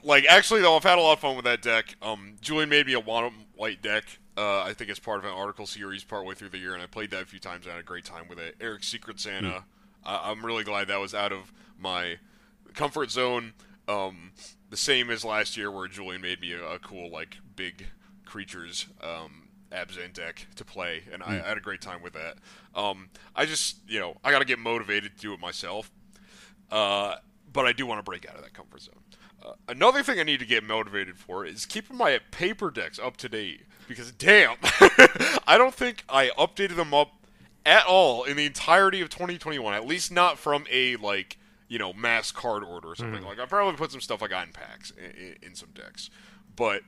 like 0.03 0.25
actually 0.25 0.63
though, 0.63 0.75
I've 0.75 0.83
had 0.83 0.97
a 0.97 1.03
lot 1.03 1.13
of 1.13 1.21
fun 1.21 1.37
with 1.37 1.45
that 1.45 1.61
deck. 1.61 1.97
Um, 2.01 2.37
Julian 2.41 2.71
made 2.71 2.87
me 2.87 2.95
a 2.95 3.01
one 3.01 3.31
white 3.55 3.83
deck. 3.83 4.05
Uh, 4.39 4.63
I 4.63 4.73
think 4.73 4.89
it's 4.89 4.99
part 4.99 5.19
of 5.19 5.27
an 5.27 5.33
article 5.33 5.67
series 5.67 6.03
partway 6.03 6.35
through 6.35 6.49
the 6.49 6.59
year, 6.59 6.73
and 6.73 6.83
I 6.83 6.87
played 6.87 7.11
that 7.11 7.23
a 7.23 7.27
few 7.27 7.41
times. 7.41 7.67
and 7.67 7.73
I 7.73 7.75
had 7.77 7.85
a 7.85 7.87
great 7.87 8.07
time 8.07 8.27
with 8.27 8.39
it. 8.39 8.57
Eric's 8.59 8.89
Secret 8.89 9.21
Santa. 9.21 9.65
I, 10.03 10.31
I'm 10.31 10.45
really 10.47 10.65
glad 10.65 10.89
that 10.89 10.99
was 10.99 11.15
out 11.15 11.31
of 11.31 11.53
my 11.79 12.17
comfort 12.73 13.11
zone. 13.11 13.53
Um, 13.87 14.33
the 14.71 14.79
same 14.79 15.11
as 15.11 15.27
last 15.27 15.59
year, 15.59 15.71
where 15.71 15.89
Julian 15.89 16.23
made 16.23 16.41
me 16.41 16.53
a, 16.53 16.65
a 16.65 16.79
cool 16.79 17.11
like 17.11 17.37
big 17.55 17.89
creatures 18.25 18.87
um, 19.03 19.49
Abzan 19.73 20.15
deck 20.15 20.47
to 20.57 20.65
play, 20.65 21.03
and 21.13 21.23
I, 21.23 21.35
I 21.45 21.49
had 21.49 21.59
a 21.59 21.61
great 21.61 21.83
time 21.83 22.01
with 22.01 22.15
that. 22.15 22.39
Um, 22.75 23.11
I 23.37 23.45
just 23.45 23.77
you 23.87 24.01
know 24.01 24.17
I 24.25 24.31
got 24.31 24.39
to 24.39 24.47
get 24.47 24.59
motivated 24.59 25.17
to 25.17 25.21
do 25.21 25.35
it 25.35 25.41
myself, 25.41 25.91
uh, 26.71 27.17
but 27.53 27.67
I 27.67 27.73
do 27.73 27.87
want 27.87 27.99
to 27.99 28.03
break 28.03 28.29
out 28.29 28.37
of 28.37 28.43
that 28.43 28.55
comfort 28.55 28.83
zone. 28.83 28.95
Uh, 29.45 29.53
another 29.69 30.03
thing 30.03 30.21
I 30.21 30.23
need 30.23 30.41
to 30.41 30.47
get 30.47 30.63
motivated 30.63 31.17
for 31.17 31.45
is 31.45 31.65
keeping 31.65 31.97
my 31.97 32.19
paper 32.31 32.71
decks 32.71 32.99
up 32.99 33.17
to 33.19 33.29
date 33.29 33.63
because 33.89 34.13
damn, 34.13 34.57
I 35.47 35.57
don't 35.57 35.75
think 35.75 36.05
I 36.09 36.31
updated 36.39 36.77
them 36.77 36.93
up 36.93 37.13
at 37.65 37.87
all 37.87 38.25
in 38.25 38.37
the 38.37 38.47
entirety 38.47 39.01
of 39.01 39.09
2021. 39.09 39.75
At 39.75 39.87
least 39.87 40.13
not 40.13 40.39
from 40.39 40.65
a 40.71 40.97
like 40.97 41.39
you 41.69 41.79
know 41.79 41.93
mass 41.93 42.31
card 42.33 42.63
order 42.63 42.89
or 42.89 42.97
something. 42.97 43.23
Like 43.23 43.39
I 43.39 43.47
probably 43.47 43.77
put 43.77 43.93
some 43.93 44.01
stuff 44.01 44.23
I 44.23 44.29
got 44.29 44.47
in 44.47 44.53
packs 44.53 44.93
in, 44.93 45.37
in 45.43 45.55
some 45.55 45.71
decks, 45.75 46.11
but 46.55 46.83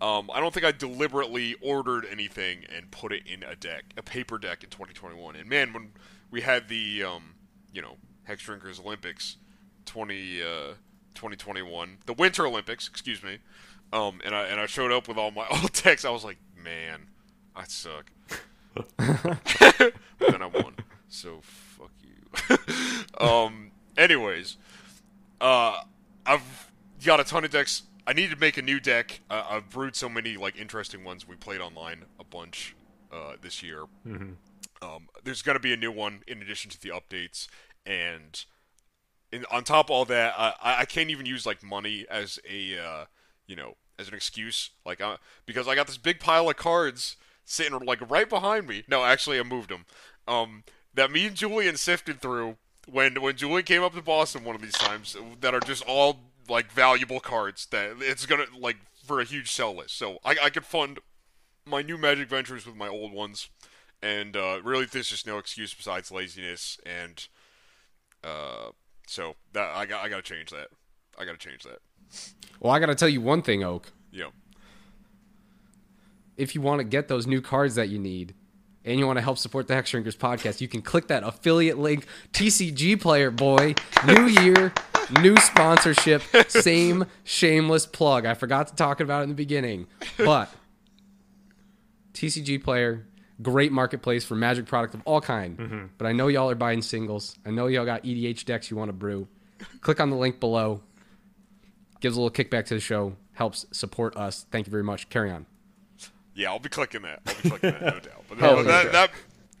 um, 0.00 0.30
I 0.32 0.40
don't 0.40 0.54
think 0.54 0.64
I 0.64 0.72
deliberately 0.72 1.56
ordered 1.60 2.06
anything 2.10 2.64
and 2.74 2.90
put 2.90 3.12
it 3.12 3.24
in 3.26 3.42
a 3.42 3.56
deck, 3.56 3.84
a 3.96 4.02
paper 4.02 4.38
deck 4.38 4.62
in 4.62 4.70
2021. 4.70 5.36
And 5.36 5.48
man, 5.48 5.72
when 5.72 5.92
we 6.30 6.40
had 6.40 6.68
the 6.68 7.04
um, 7.04 7.34
you 7.72 7.82
know 7.82 7.96
Hexdrinkers 8.28 8.80
Olympics 8.80 9.36
20 9.86 10.42
uh, 10.42 10.46
2021, 11.14 11.98
the 12.06 12.12
Winter 12.12 12.46
Olympics, 12.46 12.86
excuse 12.86 13.22
me, 13.22 13.38
um, 13.92 14.20
and 14.24 14.34
I 14.34 14.46
and 14.46 14.60
I 14.60 14.66
showed 14.66 14.92
up 14.92 15.08
with 15.08 15.16
all 15.16 15.30
my 15.30 15.46
old 15.50 15.72
decks, 15.72 16.04
I 16.04 16.10
was 16.10 16.24
like, 16.24 16.38
man, 16.56 17.06
I 17.56 17.64
suck. 17.64 18.12
but 18.96 19.92
then 20.20 20.42
I 20.42 20.46
won, 20.46 20.74
so 21.08 21.40
fuck 21.42 21.90
you. 22.02 22.56
um. 23.26 23.72
Anyways, 23.96 24.58
uh, 25.40 25.80
I've 26.24 26.70
got 27.04 27.18
a 27.18 27.24
ton 27.24 27.44
of 27.44 27.50
decks. 27.50 27.82
I 28.06 28.12
need 28.12 28.30
to 28.30 28.36
make 28.36 28.56
a 28.56 28.62
new 28.62 28.78
deck. 28.78 29.20
Uh, 29.28 29.42
I've 29.50 29.70
brewed 29.70 29.96
so 29.96 30.08
many 30.08 30.36
like 30.36 30.56
interesting 30.56 31.02
ones. 31.02 31.26
We 31.26 31.34
played 31.34 31.60
online 31.60 32.04
a 32.20 32.24
bunch 32.24 32.76
uh, 33.12 33.32
this 33.42 33.60
year. 33.60 33.86
Um, 34.80 35.08
there's 35.24 35.42
going 35.42 35.56
to 35.56 35.60
be 35.60 35.72
a 35.72 35.76
new 35.76 35.90
one 35.90 36.22
in 36.28 36.40
addition 36.40 36.70
to 36.70 36.80
the 36.80 36.90
updates, 36.90 37.48
and 37.88 38.44
on 39.50 39.64
top 39.64 39.86
of 39.86 39.90
all 39.90 40.04
that, 40.06 40.34
I, 40.38 40.76
I 40.80 40.84
can't 40.84 41.10
even 41.10 41.26
use 41.26 41.46
like 41.46 41.62
money 41.62 42.06
as 42.10 42.38
a 42.48 42.78
uh, 42.78 43.04
you 43.46 43.56
know 43.56 43.74
as 43.98 44.08
an 44.08 44.14
excuse, 44.14 44.70
like 44.86 45.00
uh, 45.00 45.16
because 45.46 45.66
I 45.66 45.74
got 45.74 45.86
this 45.86 45.98
big 45.98 46.20
pile 46.20 46.48
of 46.48 46.56
cards 46.56 47.16
sitting 47.44 47.78
like 47.80 48.08
right 48.10 48.28
behind 48.28 48.66
me. 48.66 48.84
No, 48.88 49.04
actually, 49.04 49.40
I 49.40 49.42
moved 49.42 49.70
them. 49.70 49.86
Um, 50.26 50.64
that 50.94 51.10
me 51.10 51.26
and 51.26 51.36
Julian 51.36 51.76
sifted 51.76 52.20
through 52.20 52.56
when 52.90 53.20
when 53.20 53.36
Julian 53.36 53.64
came 53.64 53.82
up 53.82 53.94
to 53.94 54.02
Boston 54.02 54.44
one 54.44 54.54
of 54.54 54.62
these 54.62 54.72
times 54.72 55.16
that 55.40 55.54
are 55.54 55.60
just 55.60 55.82
all 55.84 56.20
like 56.48 56.70
valuable 56.72 57.20
cards 57.20 57.66
that 57.66 57.96
it's 58.00 58.26
gonna 58.26 58.46
like 58.58 58.76
for 59.04 59.20
a 59.20 59.24
huge 59.24 59.50
sell 59.50 59.74
list. 59.74 59.96
So 59.96 60.18
I, 60.24 60.36
I 60.44 60.50
could 60.50 60.64
fund 60.64 61.00
my 61.66 61.82
new 61.82 61.98
Magic 61.98 62.28
Ventures 62.28 62.66
with 62.66 62.76
my 62.76 62.88
old 62.88 63.12
ones, 63.12 63.48
and 64.02 64.36
uh, 64.36 64.60
really 64.62 64.86
there's 64.86 65.10
just 65.10 65.26
no 65.26 65.38
excuse 65.38 65.74
besides 65.74 66.10
laziness 66.10 66.78
and 66.86 67.28
uh, 68.24 68.70
so 69.06 69.34
that 69.52 69.70
I 69.74 69.86
got 69.86 70.04
I 70.04 70.08
got 70.08 70.24
to 70.24 70.34
change 70.34 70.50
that. 70.50 70.68
I 71.18 71.24
got 71.24 71.38
to 71.38 71.48
change 71.48 71.62
that. 71.64 71.78
Well, 72.60 72.72
I 72.72 72.78
got 72.78 72.86
to 72.86 72.94
tell 72.94 73.08
you 73.08 73.20
one 73.20 73.42
thing, 73.42 73.62
Oak. 73.64 73.92
Yeah. 74.12 74.28
If 76.36 76.54
you 76.54 76.60
want 76.60 76.78
to 76.80 76.84
get 76.84 77.08
those 77.08 77.26
new 77.26 77.40
cards 77.40 77.74
that 77.74 77.88
you 77.88 77.98
need 77.98 78.34
and 78.84 78.98
you 78.98 79.06
want 79.06 79.16
to 79.16 79.22
help 79.22 79.38
support 79.38 79.66
the 79.66 79.74
Hexdrinkers 79.74 80.16
podcast, 80.16 80.60
you 80.60 80.68
can 80.68 80.82
click 80.82 81.08
that 81.08 81.24
affiliate 81.24 81.78
link. 81.78 82.06
TCGplayer, 82.32 83.34
boy. 83.34 83.74
New 84.06 84.26
year, 84.26 84.72
new 85.20 85.36
sponsorship, 85.36 86.22
same 86.48 87.04
shameless 87.24 87.86
plug. 87.86 88.24
I 88.24 88.34
forgot 88.34 88.68
to 88.68 88.74
talk 88.76 89.00
about 89.00 89.20
it 89.20 89.22
in 89.24 89.28
the 89.30 89.34
beginning. 89.34 89.88
But 90.16 90.50
TCGplayer, 92.14 93.04
great 93.42 93.72
marketplace 93.72 94.24
for 94.24 94.34
magic 94.34 94.66
product 94.66 94.94
of 94.94 95.02
all 95.04 95.20
kind. 95.20 95.90
But 95.98 96.06
I 96.06 96.12
know 96.12 96.28
y'all 96.28 96.50
are 96.50 96.54
buying 96.54 96.82
singles. 96.82 97.36
I 97.46 97.50
know 97.50 97.66
y'all 97.66 97.84
got 97.84 98.04
EDH 98.04 98.44
decks 98.44 98.70
you 98.70 98.76
want 98.76 98.88
to 98.88 98.92
brew. 98.92 99.28
Click 99.80 100.00
on 100.00 100.10
the 100.10 100.16
link 100.16 100.40
below. 100.40 100.82
Gives 102.00 102.16
a 102.16 102.20
little 102.20 102.32
kickback 102.44 102.66
to 102.66 102.74
the 102.74 102.80
show. 102.80 103.16
Helps 103.32 103.66
support 103.72 104.16
us. 104.16 104.46
Thank 104.50 104.66
you 104.66 104.70
very 104.70 104.84
much. 104.84 105.08
Carry 105.08 105.30
on. 105.30 105.46
Yeah, 106.34 106.50
I'll 106.50 106.60
be 106.60 106.68
clicking 106.68 107.02
that. 107.02 107.20
I'll 107.26 107.34
be 107.42 107.48
clicking 107.50 107.70
that, 107.70 107.82
no 107.82 107.90
doubt. 108.00 108.24
But 108.28 108.38
Hell 108.38 108.56
that, 108.56 108.64
that, 108.64 108.92
that 108.92 109.10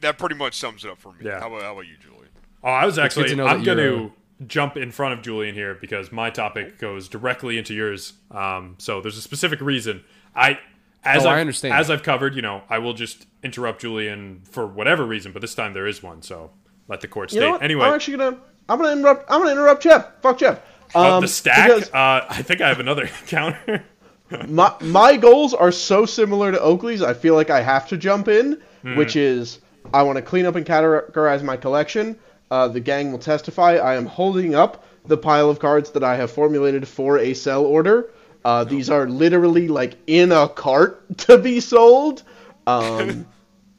that 0.00 0.18
pretty 0.18 0.36
much 0.36 0.54
sums 0.56 0.84
it 0.84 0.90
up 0.90 0.98
for 0.98 1.12
me. 1.12 1.24
Yeah. 1.24 1.40
How 1.40 1.48
about 1.48 1.62
how 1.62 1.72
about 1.72 1.86
you, 1.86 1.96
Julian? 2.00 2.28
Oh, 2.62 2.68
I 2.68 2.86
was 2.86 2.98
actually, 2.98 3.28
to 3.28 3.36
know 3.36 3.46
I'm 3.46 3.62
going 3.62 3.78
to 3.78 4.12
jump 4.46 4.76
in 4.76 4.90
front 4.90 5.14
of 5.14 5.22
Julian 5.22 5.54
here 5.54 5.74
because 5.74 6.12
my 6.12 6.30
topic 6.30 6.78
goes 6.78 7.08
directly 7.08 7.58
into 7.58 7.74
yours. 7.74 8.14
Um, 8.30 8.76
so 8.78 9.00
there's 9.00 9.16
a 9.16 9.22
specific 9.22 9.60
reason. 9.60 10.04
I, 10.34 10.58
as 11.04 11.24
Oh, 11.24 11.28
I 11.28 11.32
I've- 11.32 11.40
understand. 11.40 11.74
As 11.74 11.90
I've 11.90 12.02
covered, 12.02 12.34
you 12.34 12.42
know, 12.42 12.62
I 12.68 12.78
will 12.78 12.94
just 12.94 13.26
interrupt 13.42 13.80
Julian 13.82 14.42
for 14.50 14.66
whatever 14.66 15.04
reason, 15.04 15.32
but 15.32 15.40
this 15.42 15.54
time 15.54 15.72
there 15.74 15.86
is 15.86 16.02
one. 16.02 16.22
So 16.22 16.50
let 16.88 17.00
the 17.00 17.08
court 17.08 17.32
You 17.32 17.40
state. 17.40 17.48
know? 17.50 17.56
Anyway, 17.58 17.84
I'm 17.86 17.94
actually 17.94 18.16
gonna 18.18 18.36
I'm 18.68 18.78
gonna 18.80 18.92
interrupt 18.92 19.30
I'm 19.30 19.40
gonna 19.40 19.52
interrupt 19.52 19.82
Jeff. 19.82 20.06
Fuck 20.22 20.38
Jeff. 20.38 20.60
uh, 20.94 21.16
Um, 21.16 21.22
the 21.22 21.28
stack. 21.28 21.68
because 21.68 21.88
Uh, 21.90 22.24
I 22.28 22.42
think 22.42 22.60
I 22.60 22.68
have 22.68 22.80
another 22.80 23.06
counter. 23.26 23.84
my 24.46 24.72
my 24.80 25.16
goals 25.16 25.54
are 25.54 25.72
so 25.72 26.04
similar 26.04 26.52
to 26.52 26.60
Oakley's. 26.60 27.02
I 27.02 27.14
feel 27.14 27.34
like 27.34 27.50
I 27.50 27.60
have 27.62 27.88
to 27.88 27.96
jump 27.96 28.28
in, 28.28 28.60
which 28.96 29.16
is 29.16 29.60
I 29.94 30.02
want 30.02 30.16
to 30.16 30.22
clean 30.22 30.44
up 30.46 30.54
and 30.56 30.66
categorize 30.66 31.42
my 31.42 31.56
collection. 31.56 32.16
Uh, 32.50 32.68
the 32.68 32.80
gang 32.80 33.12
will 33.12 33.18
testify. 33.18 33.76
I 33.76 33.94
am 33.96 34.06
holding 34.06 34.54
up 34.54 34.84
the 35.06 35.16
pile 35.16 35.48
of 35.50 35.58
cards 35.58 35.90
that 35.92 36.02
I 36.04 36.16
have 36.16 36.30
formulated 36.30 36.86
for 36.88 37.18
a 37.18 37.32
sell 37.34 37.64
order. 37.64 38.10
Uh, 38.48 38.64
these 38.64 38.88
are 38.88 39.06
literally 39.06 39.68
like 39.68 39.98
in 40.06 40.32
a 40.32 40.48
cart 40.48 41.18
to 41.18 41.36
be 41.36 41.60
sold. 41.60 42.22
Um, 42.66 43.26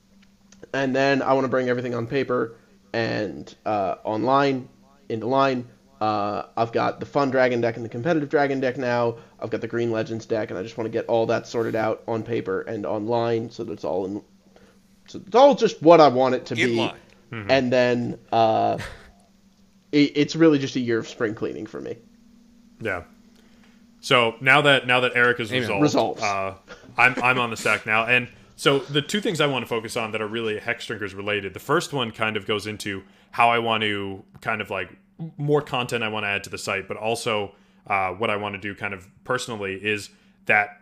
and 0.75 0.95
then 0.95 1.23
I 1.23 1.33
want 1.33 1.45
to 1.45 1.47
bring 1.47 1.69
everything 1.69 1.95
on 1.95 2.05
paper 2.05 2.55
and 2.93 3.51
uh, 3.65 3.95
online 4.03 4.69
into 5.09 5.25
line. 5.25 5.67
Uh, 5.99 6.43
I've 6.55 6.71
got 6.71 6.99
the 6.99 7.07
fun 7.07 7.31
dragon 7.31 7.61
deck 7.61 7.77
and 7.77 7.83
the 7.83 7.89
competitive 7.89 8.29
dragon 8.29 8.59
deck 8.59 8.77
now. 8.77 9.17
I've 9.39 9.49
got 9.49 9.61
the 9.61 9.67
green 9.67 9.89
legends 9.89 10.27
deck, 10.27 10.51
and 10.51 10.59
I 10.59 10.61
just 10.61 10.77
want 10.77 10.85
to 10.85 10.91
get 10.91 11.07
all 11.07 11.25
that 11.25 11.47
sorted 11.47 11.75
out 11.75 12.03
on 12.07 12.21
paper 12.21 12.61
and 12.61 12.85
online, 12.85 13.49
so 13.49 13.63
that 13.63 13.73
it's 13.73 13.83
all 13.83 14.05
in. 14.05 14.21
So 15.07 15.19
it's 15.25 15.35
all 15.35 15.55
just 15.55 15.81
what 15.81 15.99
I 15.99 16.09
want 16.09 16.35
it 16.35 16.45
to 16.45 16.53
In 16.53 16.67
be. 16.67 16.75
line. 16.75 16.99
And 17.49 17.73
then 17.73 18.19
uh, 18.31 18.77
it, 19.91 20.11
it's 20.15 20.35
really 20.35 20.59
just 20.59 20.75
a 20.75 20.79
year 20.79 20.99
of 20.99 21.07
spring 21.07 21.33
cleaning 21.33 21.65
for 21.65 21.81
me. 21.81 21.97
Yeah. 22.79 23.01
So 24.01 24.35
now 24.41 24.61
that 24.61 24.87
now 24.87 25.01
that 25.01 25.13
Eric 25.15 25.39
is 25.39 25.51
Amen. 25.51 25.81
resolved, 25.81 26.21
Uh, 26.21 26.53
I'm 26.97 27.15
I'm 27.21 27.39
on 27.39 27.49
the 27.49 27.57
stack 27.57 27.85
now, 27.85 28.05
and 28.05 28.27
so 28.55 28.79
the 28.79 29.01
two 29.01 29.21
things 29.21 29.41
I 29.41 29.47
want 29.47 29.63
to 29.63 29.69
focus 29.69 29.95
on 29.97 30.11
that 30.11 30.21
are 30.21 30.27
really 30.27 30.59
Hexdrinkers 30.59 31.15
related. 31.15 31.53
The 31.53 31.59
first 31.59 31.93
one 31.93 32.11
kind 32.11 32.37
of 32.37 32.45
goes 32.45 32.67
into 32.67 33.03
how 33.31 33.49
I 33.49 33.59
want 33.59 33.83
to 33.83 34.23
kind 34.41 34.61
of 34.61 34.69
like 34.69 34.89
more 35.37 35.61
content 35.61 36.03
I 36.03 36.07
want 36.09 36.23
to 36.23 36.27
add 36.27 36.43
to 36.45 36.49
the 36.49 36.57
site, 36.57 36.87
but 36.87 36.97
also 36.97 37.55
uh, 37.87 38.11
what 38.11 38.29
I 38.29 38.37
want 38.37 38.55
to 38.55 38.61
do 38.61 38.73
kind 38.75 38.93
of 38.93 39.07
personally 39.23 39.75
is 39.75 40.09
that 40.45 40.81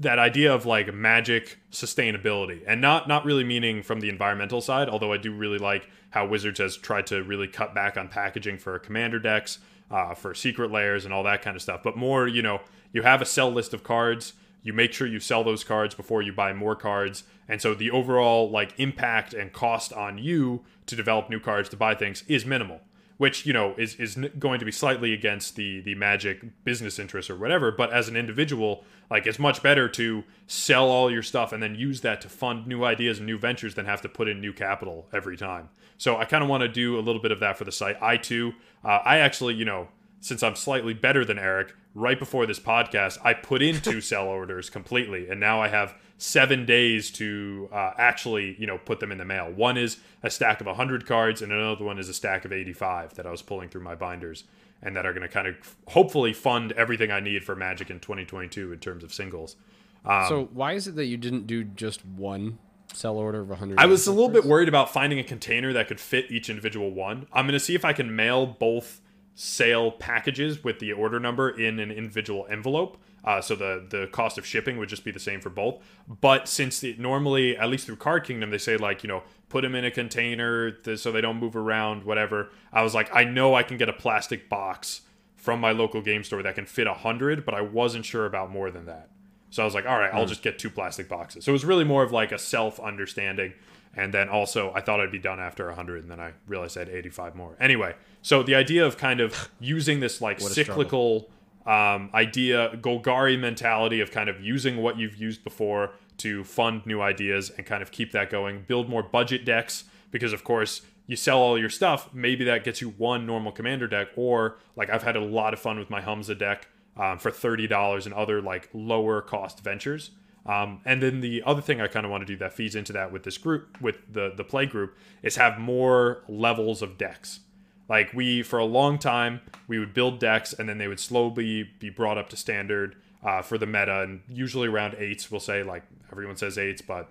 that 0.00 0.18
idea 0.18 0.54
of 0.54 0.66
like 0.66 0.92
magic 0.94 1.58
sustainability 1.70 2.62
and 2.66 2.80
not 2.80 3.06
not 3.08 3.24
really 3.24 3.44
meaning 3.44 3.82
from 3.82 4.00
the 4.00 4.08
environmental 4.08 4.60
side 4.62 4.88
although 4.88 5.12
i 5.12 5.18
do 5.18 5.30
really 5.30 5.58
like 5.58 5.88
how 6.08 6.26
wizards 6.26 6.58
has 6.58 6.78
tried 6.78 7.06
to 7.06 7.22
really 7.22 7.46
cut 7.46 7.74
back 7.74 7.98
on 7.98 8.08
packaging 8.08 8.56
for 8.56 8.78
commander 8.78 9.18
decks 9.18 9.58
uh, 9.90 10.14
for 10.14 10.34
Secret 10.34 10.70
Lairs 10.70 11.04
and 11.04 11.14
all 11.14 11.22
that 11.24 11.42
kind 11.42 11.56
of 11.56 11.62
stuff. 11.62 11.82
But 11.82 11.96
more 11.96 12.26
you 12.26 12.42
know 12.42 12.60
you 12.92 13.02
have 13.02 13.22
a 13.22 13.26
sell 13.26 13.50
list 13.50 13.74
of 13.74 13.82
cards. 13.82 14.34
You 14.62 14.72
make 14.72 14.92
sure 14.92 15.06
you 15.06 15.20
sell 15.20 15.44
those 15.44 15.62
cards 15.62 15.94
before 15.94 16.22
you 16.22 16.32
buy 16.32 16.52
more 16.52 16.74
cards. 16.74 17.22
And 17.48 17.62
so 17.62 17.72
the 17.72 17.90
overall 17.90 18.50
like 18.50 18.72
impact 18.78 19.32
and 19.32 19.52
cost 19.52 19.92
on 19.92 20.18
you 20.18 20.64
to 20.86 20.96
develop 20.96 21.30
new 21.30 21.38
cards 21.38 21.68
to 21.68 21.76
buy 21.76 21.94
things 21.94 22.24
is 22.26 22.44
minimal 22.44 22.80
which 23.18 23.46
you 23.46 23.52
know 23.52 23.74
is 23.78 23.94
is 23.96 24.18
going 24.38 24.58
to 24.58 24.64
be 24.64 24.72
slightly 24.72 25.12
against 25.12 25.56
the 25.56 25.80
the 25.80 25.94
magic 25.94 26.64
business 26.64 26.98
interests 26.98 27.30
or 27.30 27.36
whatever 27.36 27.70
but 27.70 27.92
as 27.92 28.08
an 28.08 28.16
individual 28.16 28.84
like 29.10 29.26
it's 29.26 29.38
much 29.38 29.62
better 29.62 29.88
to 29.88 30.24
sell 30.46 30.88
all 30.88 31.10
your 31.10 31.22
stuff 31.22 31.52
and 31.52 31.62
then 31.62 31.74
use 31.74 32.00
that 32.00 32.20
to 32.20 32.28
fund 32.28 32.66
new 32.66 32.84
ideas 32.84 33.18
and 33.18 33.26
new 33.26 33.38
ventures 33.38 33.74
than 33.74 33.86
have 33.86 34.02
to 34.02 34.08
put 34.08 34.28
in 34.28 34.40
new 34.40 34.52
capital 34.52 35.06
every 35.12 35.36
time. 35.36 35.68
So 35.98 36.16
i 36.16 36.24
kind 36.24 36.42
of 36.42 36.50
want 36.50 36.62
to 36.62 36.68
do 36.68 36.98
a 36.98 37.00
little 37.00 37.22
bit 37.22 37.32
of 37.32 37.40
that 37.40 37.56
for 37.56 37.64
the 37.64 37.72
site. 37.72 37.96
I 38.02 38.16
too 38.16 38.54
uh, 38.84 39.00
i 39.04 39.18
actually 39.18 39.54
you 39.54 39.64
know 39.64 39.88
since 40.20 40.42
i'm 40.42 40.56
slightly 40.56 40.94
better 40.94 41.24
than 41.24 41.38
eric 41.38 41.74
right 41.94 42.18
before 42.18 42.46
this 42.46 42.60
podcast 42.60 43.18
i 43.24 43.32
put 43.32 43.62
in 43.62 43.80
two 43.80 44.00
sell 44.10 44.26
orders 44.26 44.70
completely 44.70 45.28
and 45.28 45.38
now 45.40 45.60
i 45.60 45.68
have 45.68 45.94
seven 46.18 46.64
days 46.64 47.10
to 47.12 47.68
uh, 47.72 47.92
actually, 47.98 48.56
you 48.58 48.66
know, 48.66 48.78
put 48.78 49.00
them 49.00 49.12
in 49.12 49.18
the 49.18 49.24
mail. 49.24 49.50
One 49.50 49.76
is 49.76 49.98
a 50.22 50.30
stack 50.30 50.60
of 50.60 50.66
100 50.66 51.06
cards, 51.06 51.42
and 51.42 51.52
another 51.52 51.84
one 51.84 51.98
is 51.98 52.08
a 52.08 52.14
stack 52.14 52.44
of 52.44 52.52
85 52.52 53.14
that 53.14 53.26
I 53.26 53.30
was 53.30 53.42
pulling 53.42 53.68
through 53.68 53.82
my 53.82 53.94
binders, 53.94 54.44
and 54.82 54.96
that 54.96 55.04
are 55.04 55.12
going 55.12 55.26
to 55.26 55.28
kind 55.28 55.46
of 55.46 55.76
hopefully 55.88 56.32
fund 56.32 56.72
everything 56.72 57.10
I 57.10 57.20
need 57.20 57.44
for 57.44 57.54
Magic 57.54 57.90
in 57.90 58.00
2022 58.00 58.72
in 58.72 58.78
terms 58.78 59.04
of 59.04 59.12
singles. 59.12 59.56
Um, 60.04 60.28
so 60.28 60.48
why 60.52 60.72
is 60.72 60.86
it 60.86 60.96
that 60.96 61.06
you 61.06 61.16
didn't 61.16 61.46
do 61.46 61.64
just 61.64 62.04
one 62.04 62.58
sell 62.92 63.18
order 63.18 63.40
of 63.40 63.48
100? 63.50 63.78
I 63.78 63.86
was 63.86 64.06
a 64.06 64.12
little 64.12 64.30
bit 64.30 64.44
worried 64.44 64.68
about 64.68 64.92
finding 64.92 65.18
a 65.18 65.24
container 65.24 65.72
that 65.72 65.88
could 65.88 66.00
fit 66.00 66.30
each 66.30 66.48
individual 66.48 66.92
one. 66.92 67.26
I'm 67.32 67.46
going 67.46 67.52
to 67.52 67.60
see 67.60 67.74
if 67.74 67.84
I 67.84 67.92
can 67.92 68.14
mail 68.14 68.46
both 68.46 69.00
sale 69.34 69.90
packages 69.90 70.64
with 70.64 70.78
the 70.78 70.92
order 70.92 71.20
number 71.20 71.50
in 71.50 71.78
an 71.78 71.90
individual 71.90 72.46
envelope 72.48 72.96
uh, 73.26 73.40
so 73.40 73.56
the 73.56 73.84
the 73.88 74.06
cost 74.12 74.38
of 74.38 74.46
shipping 74.46 74.78
would 74.78 74.88
just 74.88 75.04
be 75.04 75.10
the 75.10 75.20
same 75.20 75.40
for 75.40 75.50
both. 75.50 75.82
But 76.08 76.48
since 76.48 76.82
it 76.84 77.00
normally, 77.00 77.56
at 77.56 77.68
least 77.68 77.86
through 77.86 77.96
Card 77.96 78.24
Kingdom, 78.24 78.50
they 78.50 78.58
say 78.58 78.76
like 78.76 79.02
you 79.02 79.08
know 79.08 79.24
put 79.48 79.62
them 79.62 79.74
in 79.74 79.84
a 79.84 79.90
container 79.90 80.76
so 80.96 81.12
they 81.12 81.20
don't 81.20 81.38
move 81.38 81.56
around, 81.56 82.04
whatever. 82.04 82.50
I 82.72 82.82
was 82.82 82.94
like, 82.94 83.14
I 83.14 83.24
know 83.24 83.54
I 83.54 83.62
can 83.62 83.76
get 83.76 83.88
a 83.88 83.92
plastic 83.92 84.48
box 84.48 85.02
from 85.36 85.60
my 85.60 85.72
local 85.72 86.02
game 86.02 86.24
store 86.24 86.42
that 86.42 86.54
can 86.54 86.66
fit 86.66 86.86
a 86.86 86.94
hundred, 86.94 87.44
but 87.44 87.54
I 87.54 87.60
wasn't 87.60 88.04
sure 88.04 88.26
about 88.26 88.50
more 88.50 88.70
than 88.70 88.86
that. 88.86 89.10
So 89.50 89.62
I 89.62 89.64
was 89.64 89.74
like, 89.74 89.86
all 89.86 89.98
right, 89.98 90.12
I'll 90.12 90.22
hmm. 90.22 90.28
just 90.28 90.42
get 90.42 90.58
two 90.58 90.70
plastic 90.70 91.08
boxes. 91.08 91.44
So 91.44 91.50
it 91.50 91.54
was 91.54 91.64
really 91.64 91.84
more 91.84 92.02
of 92.02 92.12
like 92.12 92.32
a 92.32 92.38
self 92.38 92.78
understanding. 92.80 93.54
And 93.94 94.12
then 94.12 94.28
also, 94.28 94.72
I 94.74 94.82
thought 94.82 95.00
I'd 95.00 95.10
be 95.10 95.18
done 95.18 95.40
after 95.40 95.66
100, 95.68 96.02
and 96.02 96.10
then 96.10 96.20
I 96.20 96.32
realized 96.46 96.76
I 96.76 96.80
had 96.80 96.90
85 96.90 97.34
more. 97.34 97.56
Anyway, 97.58 97.94
so 98.20 98.42
the 98.42 98.54
idea 98.54 98.84
of 98.84 98.98
kind 98.98 99.20
of 99.20 99.50
using 99.60 100.00
this 100.00 100.20
like 100.20 100.38
cyclical 100.38 101.30
um, 101.66 102.10
idea, 102.14 102.76
Golgari 102.76 103.38
mentality 103.38 104.00
of 104.00 104.10
kind 104.10 104.28
of 104.28 104.40
using 104.40 104.76
what 104.78 104.98
you've 104.98 105.16
used 105.16 105.42
before 105.42 105.92
to 106.18 106.44
fund 106.44 106.86
new 106.86 107.00
ideas 107.00 107.50
and 107.50 107.66
kind 107.66 107.82
of 107.82 107.90
keep 107.90 108.12
that 108.12 108.30
going. 108.30 108.64
Build 108.66 108.88
more 108.88 109.02
budget 109.02 109.44
decks 109.44 109.84
because, 110.10 110.32
of 110.32 110.44
course, 110.44 110.82
you 111.06 111.16
sell 111.16 111.38
all 111.38 111.58
your 111.58 111.68
stuff. 111.68 112.12
Maybe 112.14 112.44
that 112.44 112.64
gets 112.64 112.80
you 112.80 112.90
one 112.90 113.26
normal 113.26 113.52
commander 113.52 113.86
deck, 113.86 114.08
or 114.16 114.58
like 114.76 114.90
I've 114.90 115.02
had 115.02 115.16
a 115.16 115.20
lot 115.20 115.52
of 115.52 115.60
fun 115.60 115.78
with 115.78 115.90
my 115.90 116.00
Hamza 116.00 116.34
deck 116.34 116.68
um, 116.96 117.18
for 117.18 117.30
thirty 117.30 117.66
dollars 117.66 118.06
and 118.06 118.14
other 118.14 118.40
like 118.40 118.68
lower 118.72 119.20
cost 119.20 119.62
ventures. 119.62 120.10
Um, 120.46 120.80
and 120.84 121.02
then 121.02 121.20
the 121.20 121.42
other 121.44 121.60
thing 121.60 121.80
I 121.80 121.88
kind 121.88 122.06
of 122.06 122.12
want 122.12 122.22
to 122.22 122.26
do 122.26 122.36
that 122.38 122.52
feeds 122.52 122.76
into 122.76 122.92
that 122.92 123.10
with 123.12 123.24
this 123.24 123.38
group, 123.38 123.80
with 123.80 123.96
the 124.12 124.32
the 124.36 124.44
play 124.44 124.66
group, 124.66 124.96
is 125.22 125.36
have 125.36 125.58
more 125.58 126.22
levels 126.28 126.82
of 126.82 126.96
decks. 126.98 127.40
Like 127.88 128.12
we, 128.12 128.42
for 128.42 128.58
a 128.58 128.64
long 128.64 128.98
time, 128.98 129.40
we 129.68 129.78
would 129.78 129.94
build 129.94 130.18
decks 130.18 130.52
and 130.52 130.68
then 130.68 130.78
they 130.78 130.88
would 130.88 131.00
slowly 131.00 131.70
be 131.78 131.90
brought 131.90 132.18
up 132.18 132.28
to 132.30 132.36
standard 132.36 132.96
uh, 133.22 133.42
for 133.42 133.58
the 133.58 133.66
meta, 133.66 134.02
and 134.02 134.22
usually 134.28 134.68
around 134.68 134.94
eights. 134.98 135.30
We'll 135.30 135.40
say 135.40 135.62
like 135.62 135.82
everyone 136.10 136.36
says 136.36 136.58
eights, 136.58 136.82
but 136.82 137.10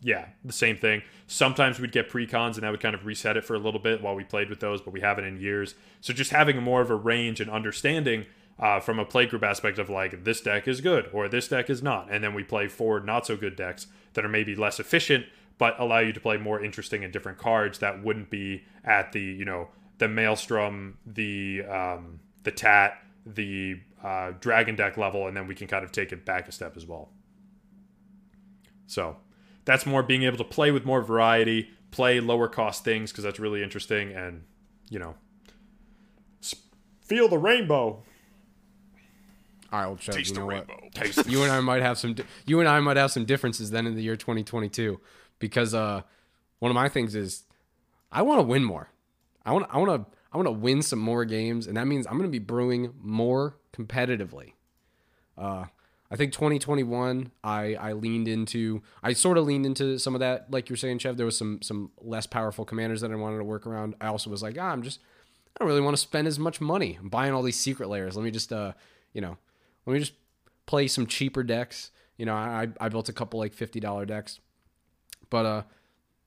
yeah, 0.00 0.26
the 0.44 0.52
same 0.52 0.76
thing. 0.76 1.02
Sometimes 1.26 1.78
we'd 1.78 1.92
get 1.92 2.10
precons 2.10 2.54
and 2.54 2.62
that 2.62 2.70
would 2.70 2.80
kind 2.80 2.94
of 2.94 3.06
reset 3.06 3.36
it 3.36 3.44
for 3.44 3.54
a 3.54 3.58
little 3.58 3.80
bit 3.80 4.02
while 4.02 4.16
we 4.16 4.24
played 4.24 4.50
with 4.50 4.60
those, 4.60 4.80
but 4.80 4.92
we 4.92 5.00
haven't 5.00 5.24
in 5.24 5.40
years. 5.40 5.74
So 6.00 6.12
just 6.12 6.32
having 6.32 6.60
more 6.60 6.80
of 6.80 6.90
a 6.90 6.96
range 6.96 7.40
and 7.40 7.50
understanding 7.50 8.26
uh, 8.58 8.80
from 8.80 8.98
a 8.98 9.04
play 9.04 9.26
group 9.26 9.44
aspect 9.44 9.78
of 9.78 9.88
like 9.88 10.24
this 10.24 10.40
deck 10.40 10.66
is 10.66 10.80
good 10.80 11.08
or 11.12 11.28
this 11.28 11.48
deck 11.48 11.70
is 11.70 11.82
not, 11.82 12.10
and 12.10 12.22
then 12.22 12.34
we 12.34 12.42
play 12.42 12.68
four 12.68 13.00
not 13.00 13.26
so 13.26 13.36
good 13.36 13.56
decks 13.56 13.86
that 14.14 14.24
are 14.24 14.28
maybe 14.28 14.54
less 14.54 14.78
efficient 14.80 15.26
but 15.58 15.78
allow 15.78 15.98
you 15.98 16.12
to 16.12 16.20
play 16.20 16.36
more 16.36 16.62
interesting 16.62 17.04
and 17.04 17.12
different 17.12 17.38
cards 17.38 17.78
that 17.78 18.02
wouldn't 18.02 18.30
be 18.30 18.64
at 18.84 19.12
the 19.12 19.20
you 19.20 19.44
know 19.44 19.68
the 20.02 20.08
Maelstrom, 20.08 20.98
the 21.06 21.62
um, 21.62 22.18
the 22.42 22.50
Tat, 22.50 22.98
the 23.24 23.80
uh, 24.02 24.32
Dragon 24.40 24.74
deck 24.74 24.96
level, 24.96 25.28
and 25.28 25.36
then 25.36 25.46
we 25.46 25.54
can 25.54 25.68
kind 25.68 25.84
of 25.84 25.92
take 25.92 26.10
it 26.10 26.24
back 26.24 26.48
a 26.48 26.52
step 26.52 26.76
as 26.76 26.84
well. 26.84 27.10
So 28.88 29.16
that's 29.64 29.86
more 29.86 30.02
being 30.02 30.24
able 30.24 30.38
to 30.38 30.44
play 30.44 30.72
with 30.72 30.84
more 30.84 31.02
variety, 31.02 31.70
play 31.92 32.18
lower 32.18 32.48
cost 32.48 32.82
things 32.82 33.12
because 33.12 33.22
that's 33.22 33.38
really 33.38 33.62
interesting, 33.62 34.10
and 34.10 34.42
you 34.90 34.98
know, 34.98 35.14
feel 37.02 37.28
the 37.28 37.38
rainbow. 37.38 38.02
All 39.72 39.78
right, 39.78 39.86
well, 39.86 39.96
Chubb, 39.96 40.16
Taste 40.16 40.34
you 40.34 40.40
know 40.40 40.46
what? 40.46 40.68
Taste 40.94 41.26
you 41.30 41.44
and 41.44 41.52
I 41.52 41.60
might 41.60 41.82
have 41.82 41.96
some. 41.96 42.16
You 42.44 42.58
and 42.58 42.68
I 42.68 42.80
might 42.80 42.96
have 42.96 43.12
some 43.12 43.24
differences 43.24 43.70
then 43.70 43.86
in 43.86 43.94
the 43.94 44.02
year 44.02 44.16
2022 44.16 44.98
because 45.38 45.74
uh, 45.74 46.02
one 46.58 46.72
of 46.72 46.74
my 46.74 46.88
things 46.88 47.14
is 47.14 47.44
I 48.10 48.22
want 48.22 48.40
to 48.40 48.42
win 48.42 48.64
more. 48.64 48.88
I 49.44 49.52
want 49.52 49.66
I 49.70 49.78
want 49.78 49.90
to 49.90 50.18
I 50.32 50.36
want 50.36 50.46
to 50.46 50.52
win 50.52 50.82
some 50.82 50.98
more 50.98 51.24
games, 51.24 51.66
and 51.66 51.76
that 51.76 51.86
means 51.86 52.06
I'm 52.06 52.14
going 52.14 52.28
to 52.28 52.28
be 52.28 52.38
brewing 52.38 52.94
more 53.00 53.56
competitively. 53.72 54.52
Uh, 55.36 55.66
I 56.10 56.16
think 56.16 56.32
2021, 56.32 57.32
I 57.42 57.74
I 57.74 57.92
leaned 57.92 58.28
into 58.28 58.82
I 59.02 59.14
sort 59.14 59.38
of 59.38 59.46
leaned 59.46 59.64
into 59.64 59.98
some 59.98 60.14
of 60.14 60.20
that, 60.20 60.50
like 60.50 60.68
you're 60.68 60.76
saying, 60.76 60.98
Chev. 60.98 61.16
There 61.16 61.26
was 61.26 61.38
some 61.38 61.62
some 61.62 61.90
less 62.00 62.26
powerful 62.26 62.64
commanders 62.64 63.00
that 63.00 63.10
I 63.10 63.14
wanted 63.14 63.38
to 63.38 63.44
work 63.44 63.66
around. 63.66 63.94
I 64.00 64.08
also 64.08 64.30
was 64.30 64.42
like, 64.42 64.56
ah, 64.60 64.70
I'm 64.70 64.82
just 64.82 65.00
I 65.56 65.58
don't 65.58 65.68
really 65.68 65.80
want 65.80 65.96
to 65.96 66.00
spend 66.02 66.26
as 66.28 66.38
much 66.38 66.60
money 66.60 66.98
I'm 67.00 67.08
buying 67.08 67.32
all 67.32 67.42
these 67.42 67.58
Secret 67.58 67.88
Lairs. 67.88 68.16
Let 68.16 68.24
me 68.24 68.30
just 68.30 68.52
uh 68.52 68.72
you 69.14 69.20
know 69.22 69.38
let 69.86 69.94
me 69.94 70.00
just 70.00 70.12
play 70.66 70.86
some 70.86 71.06
cheaper 71.06 71.42
decks. 71.42 71.90
You 72.18 72.26
know, 72.26 72.34
I 72.34 72.68
I 72.78 72.88
built 72.90 73.08
a 73.08 73.12
couple 73.14 73.40
like 73.40 73.54
fifty 73.54 73.80
dollar 73.80 74.04
decks, 74.04 74.38
but 75.30 75.46
uh 75.46 75.62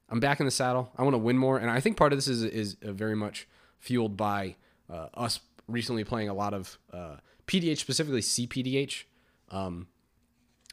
I'm 0.10 0.20
back 0.20 0.40
in 0.40 0.46
the 0.46 0.52
saddle. 0.52 0.92
I 0.98 1.04
want 1.04 1.14
to 1.16 1.20
win 1.20 1.38
more, 1.38 1.58
and 1.58 1.70
I 1.70 1.80
think 1.80 1.98
part 1.98 2.14
of 2.14 2.18
this 2.18 2.28
is 2.28 2.44
is 2.44 2.78
uh, 2.84 2.92
very 2.92 3.16
much 3.16 3.48
fueled 3.80 4.16
by 4.16 4.56
uh, 4.90 5.08
us 5.16 5.40
recently 5.68 6.04
playing 6.04 6.30
a 6.30 6.34
lot 6.34 6.54
of 6.54 6.78
uh, 6.94 7.16
PDH, 7.48 7.78
specifically 7.78 8.22
CPDH. 8.22 9.04
Um, 9.50 9.88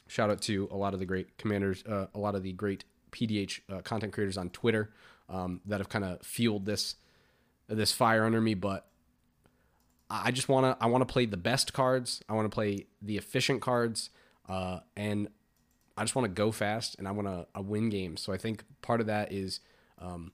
shout 0.07 0.29
out 0.29 0.41
to 0.43 0.67
a 0.71 0.77
lot 0.77 0.93
of 0.93 0.99
the 0.99 1.05
great 1.05 1.37
commanders, 1.37 1.83
uh, 1.85 2.07
a 2.13 2.19
lot 2.19 2.35
of 2.35 2.43
the 2.43 2.53
great 2.53 2.83
PDH 3.11 3.61
uh, 3.71 3.81
content 3.81 4.13
creators 4.13 4.37
on 4.37 4.49
Twitter 4.49 4.91
um, 5.29 5.61
that 5.65 5.79
have 5.79 5.89
kind 5.89 6.05
of 6.05 6.21
fueled 6.21 6.65
this 6.65 6.95
this 7.67 7.91
fire 7.91 8.25
under 8.25 8.41
me. 8.41 8.53
But 8.53 8.87
I 10.09 10.31
just 10.31 10.47
wanna 10.47 10.77
I 10.79 10.85
want 10.87 11.07
to 11.07 11.11
play 11.11 11.25
the 11.25 11.37
best 11.37 11.73
cards. 11.73 12.21
I 12.29 12.33
want 12.33 12.45
to 12.45 12.53
play 12.53 12.85
the 13.01 13.17
efficient 13.17 13.61
cards, 13.61 14.11
uh, 14.47 14.81
and 14.95 15.29
I 15.95 16.03
just 16.03 16.15
want 16.15 16.25
to 16.25 16.33
go 16.33 16.51
fast 16.51 16.95
and 16.97 17.07
I 17.07 17.11
want 17.11 17.27
to 17.27 17.61
win 17.61 17.89
games. 17.89 18.21
So 18.21 18.33
I 18.33 18.37
think 18.37 18.63
part 18.81 18.99
of 18.99 19.07
that 19.07 19.31
is, 19.31 19.59
um, 19.99 20.31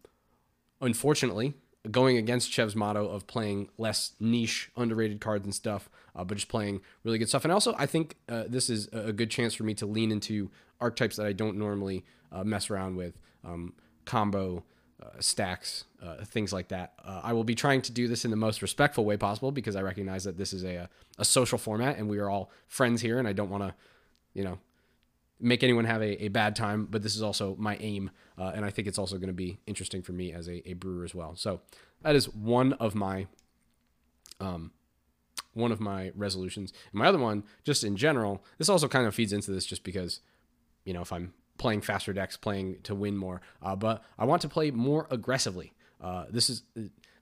unfortunately, 0.80 1.54
going 1.92 2.18
against 2.18 2.52
Chev's 2.52 2.76
motto 2.76 3.08
of 3.08 3.28
playing 3.28 3.70
less 3.78 4.14
niche, 4.20 4.72
underrated 4.76 5.20
cards 5.22 5.46
and 5.46 5.54
stuff, 5.54 5.90
uh, 6.16 6.24
but 6.24 6.36
just 6.36 6.50
playing 6.50 6.82
really 7.04 7.18
good 7.18 7.30
stuff. 7.30 7.44
And 7.44 7.52
also, 7.52 7.76
I 7.78 7.86
think 7.86 8.16
uh, 8.28 8.44
this 8.48 8.70
is 8.70 8.88
a 8.94 9.12
good 9.12 9.30
chance 9.30 9.54
for 9.54 9.64
me 9.64 9.74
to 9.76 9.86
lean 9.86 10.12
into 10.12 10.50
archetypes 10.80 11.18
that 11.18 11.26
I 11.26 11.34
don't 11.34 11.58
normally 11.58 12.06
uh, 12.32 12.44
mess 12.44 12.70
around 12.70 12.96
with, 12.96 13.18
um, 13.44 13.74
combo. 14.06 14.64
Uh, 15.02 15.18
stacks, 15.22 15.86
uh, 16.04 16.26
things 16.26 16.52
like 16.52 16.68
that. 16.68 16.92
Uh, 17.06 17.22
I 17.24 17.32
will 17.32 17.46
be 17.46 17.56
trying 17.56 17.82
to 17.84 17.92
do 17.94 18.10
this 18.10 18.26
in 18.26 18.32
the 18.32 18.36
most 18.36 18.62
respectful 18.62 19.06
way 19.06 19.16
possible 19.16 19.50
because 19.50 19.78
I 19.78 19.82
recognize 19.82 20.26
that 20.26 20.38
this 20.38 20.52
is 20.52 20.66
a, 20.66 20.90
a 21.18 21.24
social 21.24 21.58
format 21.58 21.98
and 21.98 22.10
we 22.10 22.20
are 22.20 22.30
all 22.30 22.52
friends 22.68 23.00
here, 23.00 23.18
and 23.18 23.26
I 23.26 23.32
don't 23.32 23.50
want 23.50 23.64
to, 23.64 23.74
you 24.34 24.44
know, 24.44 24.60
make 25.40 25.64
anyone 25.64 25.86
have 25.86 26.02
a, 26.02 26.26
a 26.26 26.28
bad 26.28 26.56
time, 26.56 26.88
but 26.90 27.02
this 27.02 27.16
is 27.16 27.22
also 27.22 27.56
my 27.58 27.78
aim. 27.78 28.12
Uh, 28.38 28.52
and 28.56 28.66
I 28.66 28.70
think 28.70 28.88
it's 28.88 28.98
also 28.98 29.18
going 29.18 29.28
to 29.28 29.34
be 29.34 29.60
interesting 29.68 30.02
for 30.02 30.12
me 30.12 30.32
as 30.34 30.48
a, 30.48 30.68
a 30.70 30.74
brewer 30.74 31.04
as 31.04 31.16
well. 31.16 31.36
So 31.36 31.62
that 32.02 32.16
is 32.16 32.34
one 32.34 32.74
of 32.74 32.96
my 32.96 33.28
um, 34.40 34.72
one 35.54 35.72
of 35.72 35.80
my 35.80 36.12
resolutions. 36.16 36.72
And 36.92 37.00
my 37.00 37.08
other 37.08 37.18
one, 37.18 37.44
just 37.64 37.84
in 37.84 37.98
general, 37.98 38.44
this 38.58 38.70
also 38.70 38.88
kind 38.88 39.08
of 39.08 39.16
feeds 39.16 39.34
into 39.34 39.52
this 39.52 39.66
just 39.66 39.84
because, 39.84 40.22
you 40.86 40.94
know, 40.94 41.02
if 41.02 41.12
I'm 41.12 41.34
playing 41.58 41.82
faster 41.82 42.14
decks, 42.14 42.38
playing 42.38 42.78
to 42.84 42.96
win 42.96 43.18
more, 43.18 43.42
uh, 43.62 43.76
but 43.76 44.04
I 44.18 44.26
want 44.26 44.42
to 44.44 44.50
play 44.50 44.72
more 44.72 45.08
aggressively. 45.12 45.74
Uh, 46.02 46.26
this 46.30 46.50
is 46.50 46.64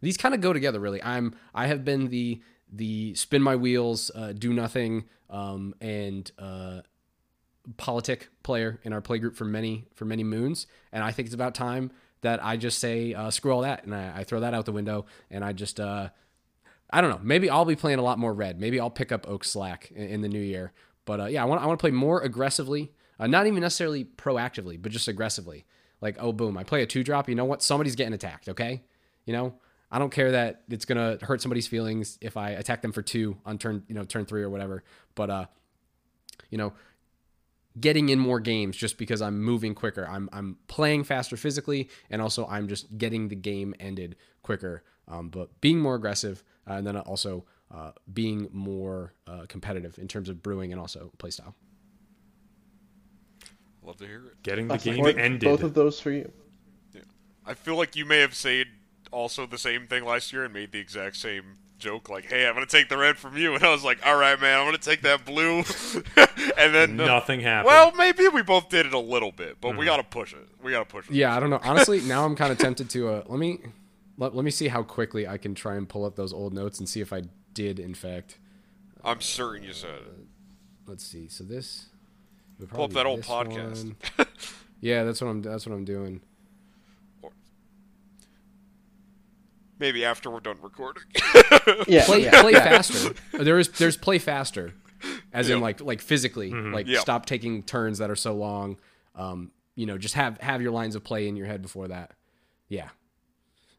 these 0.01 0.17
kind 0.17 0.35
of 0.35 0.41
go 0.41 0.53
together 0.53 0.79
really. 0.79 1.01
I'm 1.01 1.35
I 1.53 1.67
have 1.67 1.83
been 1.83 2.09
the 2.09 2.41
the 2.71 3.15
spin 3.15 3.41
my 3.41 3.55
wheels, 3.55 4.11
uh, 4.13 4.33
do 4.33 4.53
nothing, 4.53 5.05
um, 5.29 5.73
and 5.81 6.29
uh, 6.37 6.81
politic 7.75 8.29
player 8.43 8.79
in 8.83 8.93
our 8.93 9.01
play 9.01 9.17
group 9.19 9.35
for 9.35 9.45
many 9.45 9.87
for 9.95 10.05
many 10.05 10.23
moons, 10.23 10.67
and 10.91 11.03
I 11.03 11.11
think 11.11 11.27
it's 11.27 11.35
about 11.35 11.53
time 11.53 11.91
that 12.21 12.43
I 12.43 12.57
just 12.57 12.79
say 12.79 13.13
uh, 13.13 13.29
screw 13.29 13.51
all 13.51 13.61
that 13.61 13.83
and 13.83 13.93
I, 13.93 14.19
I 14.19 14.23
throw 14.23 14.39
that 14.39 14.53
out 14.53 14.65
the 14.65 14.71
window 14.71 15.05
and 15.29 15.43
I 15.43 15.53
just 15.53 15.79
uh, 15.79 16.09
I 16.89 17.01
don't 17.01 17.09
know. 17.09 17.19
Maybe 17.21 17.49
I'll 17.49 17.65
be 17.65 17.75
playing 17.75 17.99
a 17.99 18.03
lot 18.03 18.17
more 18.17 18.33
red. 18.33 18.59
Maybe 18.59 18.79
I'll 18.79 18.89
pick 18.89 19.11
up 19.11 19.27
Oak 19.27 19.43
Slack 19.43 19.91
in, 19.91 20.07
in 20.07 20.21
the 20.21 20.29
new 20.29 20.41
year. 20.41 20.71
But 21.05 21.19
uh, 21.19 21.25
yeah, 21.25 21.41
I 21.41 21.45
want 21.45 21.61
I 21.61 21.65
want 21.65 21.79
to 21.79 21.83
play 21.83 21.91
more 21.91 22.21
aggressively. 22.21 22.91
Uh, 23.19 23.27
not 23.27 23.47
even 23.47 23.61
necessarily 23.61 24.05
proactively, 24.05 24.81
but 24.81 24.91
just 24.91 25.07
aggressively. 25.07 25.65
Like 26.01 26.17
oh 26.19 26.31
boom, 26.31 26.57
I 26.57 26.63
play 26.63 26.83
a 26.83 26.85
two 26.85 27.03
drop. 27.03 27.29
You 27.29 27.35
know 27.35 27.45
what? 27.45 27.63
Somebody's 27.63 27.95
getting 27.95 28.13
attacked. 28.13 28.49
Okay, 28.49 28.83
you 29.25 29.33
know. 29.33 29.55
I 29.89 29.99
don't 29.99 30.09
care 30.09 30.31
that 30.31 30.63
it's 30.69 30.83
gonna 30.83 31.17
hurt 31.21 31.41
somebody's 31.41 31.65
feelings 31.65 32.17
if 32.19 32.35
I 32.35 32.49
attack 32.49 32.81
them 32.81 32.91
for 32.91 33.01
two 33.01 33.37
on 33.45 33.57
turn, 33.57 33.83
you 33.87 33.95
know, 33.95 34.03
turn 34.03 34.25
three 34.25 34.43
or 34.43 34.49
whatever. 34.49 34.83
But 35.15 35.29
uh, 35.29 35.45
you 36.49 36.57
know, 36.57 36.73
getting 37.79 38.09
in 38.09 38.19
more 38.19 38.39
games 38.39 38.75
just 38.75 38.97
because 38.97 39.21
I'm 39.21 39.41
moving 39.41 39.75
quicker. 39.75 40.07
I'm 40.07 40.29
I'm 40.31 40.57
playing 40.67 41.03
faster 41.03 41.37
physically, 41.37 41.89
and 42.09 42.21
also 42.21 42.45
I'm 42.47 42.67
just 42.67 42.97
getting 42.97 43.27
the 43.27 43.35
game 43.35 43.73
ended 43.79 44.15
quicker. 44.43 44.83
Um, 45.07 45.29
but 45.29 45.61
being 45.61 45.79
more 45.79 45.95
aggressive, 45.95 46.43
uh, 46.69 46.73
and 46.73 46.87
then 46.87 46.97
also 46.97 47.45
uh, 47.71 47.91
being 48.11 48.49
more 48.51 49.13
uh, 49.25 49.45
competitive 49.47 49.97
in 49.99 50.07
terms 50.07 50.29
of 50.29 50.43
brewing 50.43 50.71
and 50.71 50.81
also 50.81 51.11
playstyle. 51.17 51.53
Love 53.83 53.97
to 53.97 54.05
hear 54.05 54.25
it. 54.27 54.43
Getting 54.43 54.67
the 54.67 54.73
I 54.73 54.77
game 54.77 54.95
support 54.95 55.17
ended. 55.17 55.41
Both 55.41 55.63
of 55.63 55.73
those 55.73 55.99
for 55.99 56.11
you. 56.11 56.31
I 57.45 57.53
feel 57.53 57.77
like 57.77 57.95
you 57.95 58.05
may 58.05 58.19
have 58.19 58.35
said 58.35 58.67
also 59.11 59.45
the 59.45 59.57
same 59.57 59.87
thing 59.87 60.03
last 60.03 60.33
year 60.33 60.43
and 60.43 60.53
made 60.53 60.73
the 60.73 60.79
exact 60.79 61.15
same 61.15 61.57
joke, 61.77 62.09
like, 62.09 62.25
"Hey, 62.25 62.47
I'm 62.47 62.53
gonna 62.53 62.65
take 62.65 62.89
the 62.89 62.97
red 62.97 63.17
from 63.17 63.37
you," 63.37 63.55
and 63.55 63.63
I 63.63 63.71
was 63.71 63.83
like, 63.83 64.05
"All 64.05 64.17
right, 64.17 64.39
man, 64.39 64.59
I'm 64.59 64.65
gonna 64.65 64.77
take 64.77 65.01
that 65.01 65.25
blue," 65.25 65.59
and 66.57 66.75
then 66.75 66.99
uh, 66.99 67.05
Nothing 67.05 67.41
happened. 67.41 67.67
Well, 67.67 67.91
maybe 67.95 68.27
we 68.27 68.41
both 68.41 68.69
did 68.69 68.85
it 68.85 68.93
a 68.93 68.99
little 68.99 69.31
bit, 69.31 69.57
but 69.61 69.69
we 69.69 69.77
mm-hmm. 69.77 69.85
gotta 69.85 70.03
push 70.03 70.33
it. 70.33 70.47
We 70.61 70.71
gotta 70.71 70.85
push 70.85 71.09
it. 71.09 71.15
Yeah, 71.15 71.35
I 71.35 71.39
don't 71.39 71.49
know. 71.49 71.59
Honestly, 71.63 72.01
now 72.01 72.25
I'm 72.25 72.35
kind 72.35 72.51
of 72.51 72.57
tempted 72.57 72.89
to. 72.91 73.09
Uh, 73.09 73.23
let 73.27 73.39
me 73.39 73.59
let, 74.17 74.35
let 74.35 74.43
me 74.43 74.51
see 74.51 74.67
how 74.67 74.83
quickly 74.83 75.27
I 75.27 75.37
can 75.37 75.55
try 75.55 75.75
and 75.75 75.87
pull 75.87 76.05
up 76.05 76.15
those 76.15 76.33
old 76.33 76.53
notes 76.53 76.79
and 76.79 76.89
see 76.89 77.01
if 77.01 77.13
I 77.13 77.23
did 77.53 77.79
in 77.79 77.93
fact. 77.93 78.37
I'm 79.03 79.21
certain 79.21 79.63
you 79.63 79.73
said 79.73 79.95
it. 79.95 80.01
Uh, 80.07 80.21
let's 80.87 81.03
see. 81.03 81.27
So 81.27 81.43
this. 81.43 81.87
Pull 82.69 82.85
up 82.85 82.93
that 82.93 83.05
old 83.05 83.21
podcast. 83.21 83.93
yeah, 84.81 85.03
that's 85.03 85.21
what 85.21 85.27
I'm. 85.27 85.41
That's 85.41 85.65
what 85.67 85.75
I'm 85.75 85.85
doing. 85.85 86.21
Maybe 89.79 90.03
after 90.05 90.29
we're 90.31 90.39
done 90.39 90.57
recording. 90.61 91.03
Yeah, 91.87 92.05
play 92.05 92.23
yeah. 92.23 92.41
play 92.41 92.53
faster. 92.53 93.13
There 93.33 93.59
is 93.59 93.69
there's 93.69 93.97
play 93.97 94.19
faster, 94.19 94.73
as 95.33 95.49
in 95.49 95.59
like 95.61 95.81
like 95.81 96.01
physically, 96.01 96.51
like 96.51 96.87
Yeah. 96.87 96.99
stop 96.99 97.25
taking 97.25 97.63
turns 97.63 97.97
that 97.99 98.09
are 98.09 98.15
so 98.15 98.33
long. 98.35 98.77
Um, 99.15 99.51
you 99.75 99.85
know, 99.85 99.97
just 99.97 100.15
have 100.15 100.39
have 100.39 100.61
your 100.61 100.71
lines 100.71 100.95
of 100.95 101.03
play 101.03 101.27
in 101.27 101.35
your 101.35 101.45
head 101.45 101.61
before 101.61 101.87
that. 101.89 102.11
Yeah, 102.69 102.89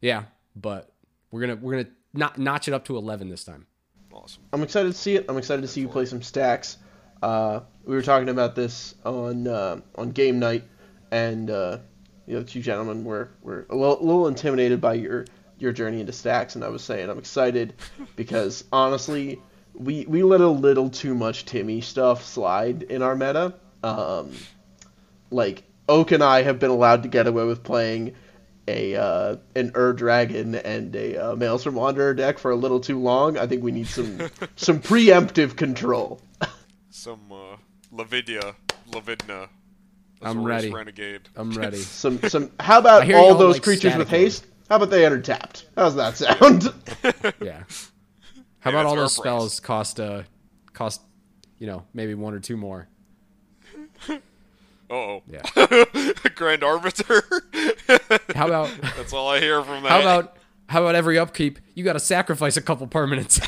yeah, 0.00 0.24
but 0.54 0.92
we're 1.30 1.40
gonna 1.40 1.56
we're 1.56 1.72
gonna 1.82 1.94
not 2.14 2.38
notch 2.38 2.68
it 2.68 2.74
up 2.74 2.84
to 2.86 2.96
eleven 2.96 3.28
this 3.28 3.44
time. 3.44 3.66
awesome. 4.12 4.42
I'm 4.52 4.62
excited 4.62 4.92
to 4.92 4.98
see 4.98 5.16
it. 5.16 5.26
I'm 5.28 5.36
excited 5.38 5.62
to 5.62 5.68
see 5.68 5.80
you 5.80 5.88
play 5.88 6.04
some 6.04 6.22
stacks. 6.22 6.76
Uh, 7.22 7.60
we 7.84 7.94
were 7.96 8.02
talking 8.02 8.28
about 8.28 8.54
this 8.54 8.94
on 9.04 9.46
uh, 9.48 9.80
on 9.96 10.10
game 10.10 10.38
night, 10.38 10.64
and 11.10 11.50
uh, 11.50 11.78
the 12.26 12.36
other 12.36 12.44
two 12.44 12.60
gentlemen 12.62 13.04
were, 13.04 13.30
were 13.42 13.66
a 13.70 13.74
little, 13.74 13.98
a 14.00 14.04
little 14.04 14.28
intimidated 14.28 14.80
by 14.80 14.94
your 14.94 15.24
your 15.58 15.72
journey 15.72 16.00
into 16.00 16.12
stacks, 16.12 16.54
and 16.54 16.64
I 16.64 16.68
was 16.68 16.82
saying 16.82 17.10
I'm 17.10 17.18
excited 17.18 17.74
because 18.16 18.64
honestly, 18.72 19.40
we 19.74 20.04
we 20.06 20.22
let 20.22 20.40
a 20.40 20.48
little 20.48 20.90
too 20.90 21.14
much 21.14 21.44
Timmy 21.44 21.80
stuff 21.80 22.24
slide 22.24 22.82
in 22.84 23.02
our 23.02 23.14
meta. 23.14 23.54
Um, 23.82 24.32
like 25.30 25.62
Oak 25.88 26.12
and 26.12 26.22
I 26.22 26.42
have 26.42 26.58
been 26.58 26.70
allowed 26.70 27.02
to 27.04 27.08
get 27.08 27.26
away 27.26 27.44
with 27.44 27.62
playing 27.62 28.14
a 28.68 28.94
uh, 28.94 29.36
an 29.54 29.72
Ur 29.74 29.92
Dragon 29.94 30.54
and 30.54 30.94
a 30.94 31.16
uh, 31.16 31.36
Maelstrom 31.36 31.74
Wanderer 31.74 32.14
deck 32.14 32.38
for 32.38 32.50
a 32.50 32.56
little 32.56 32.80
too 32.80 33.00
long. 33.00 33.38
I 33.38 33.46
think 33.46 33.62
we 33.62 33.72
need 33.72 33.86
some 33.86 34.18
some 34.56 34.80
preemptive 34.80 35.56
control. 35.56 36.20
Some 36.90 37.30
uh, 37.30 37.56
Lavidia, 37.94 38.56
Lavidna. 38.90 39.48
I'm 40.20 40.42
ready. 40.42 40.70
Renegade. 40.72 41.28
I'm 41.36 41.52
ready. 41.52 41.76
Some 41.76 42.20
some. 42.28 42.50
How 42.58 42.80
about 42.80 43.08
all 43.12 43.36
those 43.36 43.56
like 43.56 43.62
creatures 43.62 43.94
with 43.96 44.10
mode. 44.10 44.20
haste? 44.20 44.46
How 44.68 44.76
about 44.76 44.90
they 44.90 45.04
enter 45.06 45.20
tapped? 45.20 45.66
How's 45.76 45.94
that 45.96 46.16
sound? 46.16 46.72
Yeah. 47.42 47.62
How 48.60 48.70
Yeah, 48.70 48.80
about 48.80 48.86
all 48.86 48.96
those 48.96 49.18
our 49.18 49.22
price. 49.22 49.34
spells 49.34 49.60
cost 49.60 50.00
uh 50.00 50.22
cost 50.72 51.00
you 51.58 51.66
know 51.66 51.84
maybe 51.94 52.14
one 52.14 52.34
or 52.34 52.40
two 52.40 52.56
more? 52.56 52.88
Uh-oh. 54.90 55.22
Yeah. 55.26 55.42
Grand 56.34 56.64
Arbiter. 56.64 57.22
How 58.34 58.46
about 58.46 58.70
That's 58.96 59.12
all 59.12 59.28
I 59.28 59.38
hear 59.40 59.62
from 59.62 59.82
that. 59.82 59.90
how 59.90 60.00
about 60.00 60.36
how 60.68 60.82
about 60.82 60.94
every 60.94 61.18
upkeep 61.18 61.58
you 61.74 61.84
got 61.84 61.92
to 61.94 62.00
sacrifice 62.00 62.56
a 62.56 62.62
couple 62.62 62.86
permanents? 62.86 63.38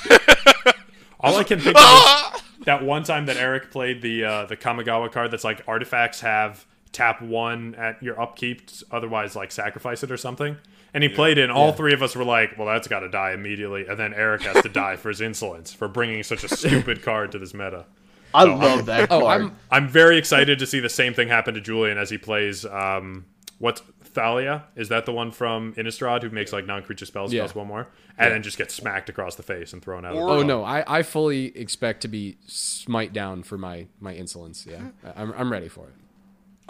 All 1.20 1.36
I 1.36 1.44
can 1.44 1.60
think 1.60 1.76
of 1.76 2.40
is 2.60 2.64
that 2.66 2.82
one 2.84 3.02
time 3.04 3.26
that 3.26 3.36
Eric 3.36 3.70
played 3.70 4.00
the 4.02 4.24
uh, 4.24 4.46
the 4.46 4.56
Kamigawa 4.56 5.10
card 5.12 5.30
that's 5.30 5.44
like 5.44 5.62
artifacts 5.66 6.20
have 6.20 6.66
tap 6.92 7.22
one 7.22 7.74
at 7.76 8.02
your 8.02 8.20
upkeep, 8.20 8.62
otherwise 8.90 9.36
like 9.36 9.52
sacrifice 9.52 10.02
it 10.02 10.10
or 10.10 10.16
something. 10.16 10.56
And 10.92 11.04
he 11.04 11.08
played 11.08 11.38
it, 11.38 11.42
and 11.42 11.52
all 11.52 11.72
three 11.72 11.92
of 11.92 12.02
us 12.02 12.16
were 12.16 12.24
like, 12.24 12.58
"Well, 12.58 12.66
that's 12.66 12.88
got 12.88 13.00
to 13.00 13.08
die 13.08 13.32
immediately." 13.32 13.86
And 13.86 13.96
then 13.96 14.12
Eric 14.12 14.42
has 14.42 14.62
to 14.62 14.68
die 14.82 14.96
for 14.96 15.08
his 15.08 15.20
insolence 15.20 15.72
for 15.72 15.86
bringing 15.86 16.22
such 16.24 16.42
a 16.42 16.48
stupid 16.48 17.02
card 17.04 17.30
to 17.32 17.38
this 17.38 17.54
meta. 17.54 17.86
I 18.34 18.44
love 18.44 18.86
that 18.86 19.10
oh, 19.10 19.20
card. 19.20 19.42
I'm 19.42 19.56
I'm 19.70 19.88
very 19.88 20.18
excited 20.18 20.58
to 20.58 20.66
see 20.66 20.80
the 20.80 20.88
same 20.88 21.14
thing 21.14 21.28
happen 21.28 21.54
to 21.54 21.60
Julian 21.60 21.96
as 21.96 22.10
he 22.10 22.18
plays. 22.18 22.64
Um, 22.64 23.26
what's 23.58 23.82
Thalia? 24.02 24.64
Is 24.74 24.88
that 24.88 25.06
the 25.06 25.12
one 25.12 25.30
from 25.30 25.74
Innistrad 25.74 26.22
who 26.22 26.30
makes 26.30 26.52
like 26.52 26.66
non-creature 26.66 27.06
spells, 27.06 27.32
Yeah. 27.32 27.42
cost 27.42 27.54
one 27.54 27.68
more, 27.68 27.86
and 28.18 28.32
then 28.32 28.42
just 28.42 28.58
gets 28.58 28.74
smacked 28.74 29.08
across 29.08 29.36
the 29.36 29.42
face 29.44 29.72
and 29.72 29.80
thrown 29.82 30.04
out? 30.04 30.14
Or- 30.14 30.22
of 30.22 30.28
the 30.28 30.34
Oh 30.34 30.42
no, 30.42 30.64
I, 30.64 30.98
I 30.98 31.02
fully 31.02 31.56
expect 31.56 32.02
to 32.02 32.08
be 32.08 32.38
smite 32.46 33.12
down 33.12 33.44
for 33.44 33.56
my 33.56 33.86
my 34.00 34.14
insolence. 34.14 34.66
Yeah, 34.68 34.80
I'm 35.14 35.32
I'm 35.36 35.52
ready 35.52 35.68
for 35.68 35.86
it. 35.86 35.94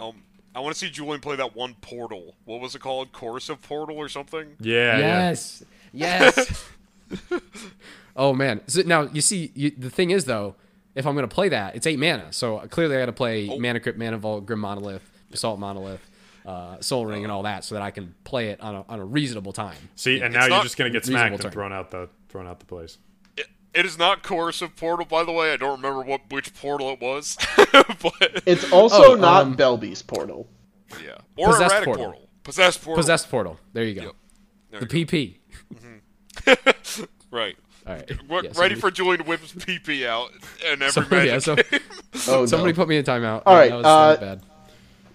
Um, 0.01 0.23
I 0.53 0.59
want 0.59 0.73
to 0.73 0.79
see 0.79 0.89
Julian 0.89 1.21
play 1.21 1.35
that 1.37 1.55
one 1.55 1.75
portal. 1.81 2.35
What 2.45 2.59
was 2.59 2.75
it 2.75 2.79
called? 2.79 3.13
Corrosive 3.13 3.61
Portal 3.61 3.95
or 3.97 4.09
something? 4.09 4.55
Yeah, 4.59 4.97
yeah. 4.97 5.29
yes, 5.29 5.63
yes. 5.93 6.65
oh 8.15 8.33
man, 8.33 8.61
so 8.67 8.81
now 8.81 9.03
you 9.03 9.21
see 9.21 9.51
you, 9.55 9.71
the 9.77 9.89
thing 9.89 10.11
is 10.11 10.25
though, 10.25 10.55
if 10.95 11.05
I'm 11.05 11.15
gonna 11.15 11.27
play 11.27 11.49
that, 11.49 11.75
it's 11.75 11.87
eight 11.87 11.99
mana. 11.99 12.33
So 12.33 12.59
clearly 12.69 12.95
I 12.97 12.99
got 12.99 13.05
to 13.07 13.13
play 13.13 13.47
Oh. 13.49 13.59
Mana 13.59 13.79
Crypt, 13.79 13.97
Mana 13.97 14.17
Vault, 14.17 14.45
Grim 14.45 14.59
Monolith, 14.59 15.09
Basalt 15.29 15.59
Monolith, 15.59 16.01
uh, 16.45 16.77
Sol 16.81 17.05
Ring, 17.05 17.23
and 17.23 17.31
all 17.31 17.43
that, 17.43 17.63
so 17.63 17.75
that 17.75 17.81
I 17.81 17.91
can 17.91 18.13
play 18.23 18.49
it 18.49 18.59
on 18.61 18.75
a 18.75 18.85
on 18.89 18.99
a 18.99 19.05
reasonable 19.05 19.53
time. 19.53 19.77
See, 19.95 20.15
and 20.21 20.35
It's 20.35 20.47
now 20.47 20.53
you're 20.55 20.63
just 20.63 20.77
gonna 20.77 20.89
get 20.89 21.05
smacked 21.05 21.33
and 21.33 21.41
turn. 21.41 21.51
thrown 21.51 21.71
out 21.73 21.91
the 21.91 22.09
thrown 22.29 22.47
out 22.47 22.59
the 22.59 22.65
place. 22.65 22.97
It, 23.73 23.79
it 23.79 23.85
is 23.85 23.97
not 23.97 24.23
Corrosive 24.23 24.75
Portal, 24.75 25.05
by 25.05 25.23
the 25.23 25.31
way. 25.31 25.53
I 25.53 25.57
don't 25.57 25.81
remember 25.81 26.01
what 26.03 26.21
which 26.29 26.53
portal 26.55 26.89
it 26.91 27.01
was, 27.01 27.37
but 27.57 28.43
it's 28.45 28.71
also 28.71 29.13
Oh, 29.13 29.15
not 29.15 29.43
um, 29.43 29.55
Belby's 29.57 30.01
portal. 30.01 30.47
yeah, 31.03 31.15
or 31.37 31.47
Possessed 31.49 31.71
Erratic 31.71 31.85
Portal. 31.85 32.05
Portal. 32.05 32.29
Possessed 32.43 32.81
Portal. 32.83 33.01
Possessed 33.01 33.29
Portal. 33.29 33.59
There 33.73 33.83
you 33.83 33.95
go. 33.95 34.01
Yep. 34.03 34.15
There 34.71 34.79
The 34.81 34.99
you 34.99 35.05
PP. 35.05 35.37
Right. 37.31 37.55
All 37.87 37.93
right. 37.95 38.09
We're 38.27 38.35
Yeah, 38.35 38.41
ready 38.41 38.53
somebody- 38.53 38.75
for 38.75 38.91
Julian 38.91 39.19
to 39.19 39.23
whip 39.23 39.39
his 39.39 39.53
PP 39.53 40.05
out 40.05 40.31
and 40.65 40.81
every 40.83 40.91
So, 40.91 41.01
magic 41.09 41.25
yeah, 41.31 41.39
so 41.39 41.55
game. 41.55 41.65
Oh 42.27 42.45
somebody 42.45 42.73
no. 42.73 42.75
put 42.75 42.87
me 42.89 42.97
in 42.97 43.05
timeout. 43.05 43.43
All 43.45 43.55
right, 43.55 43.69
that 43.69 43.77
was, 43.77 43.85
uh, 43.85 44.17
bad. 44.19 44.41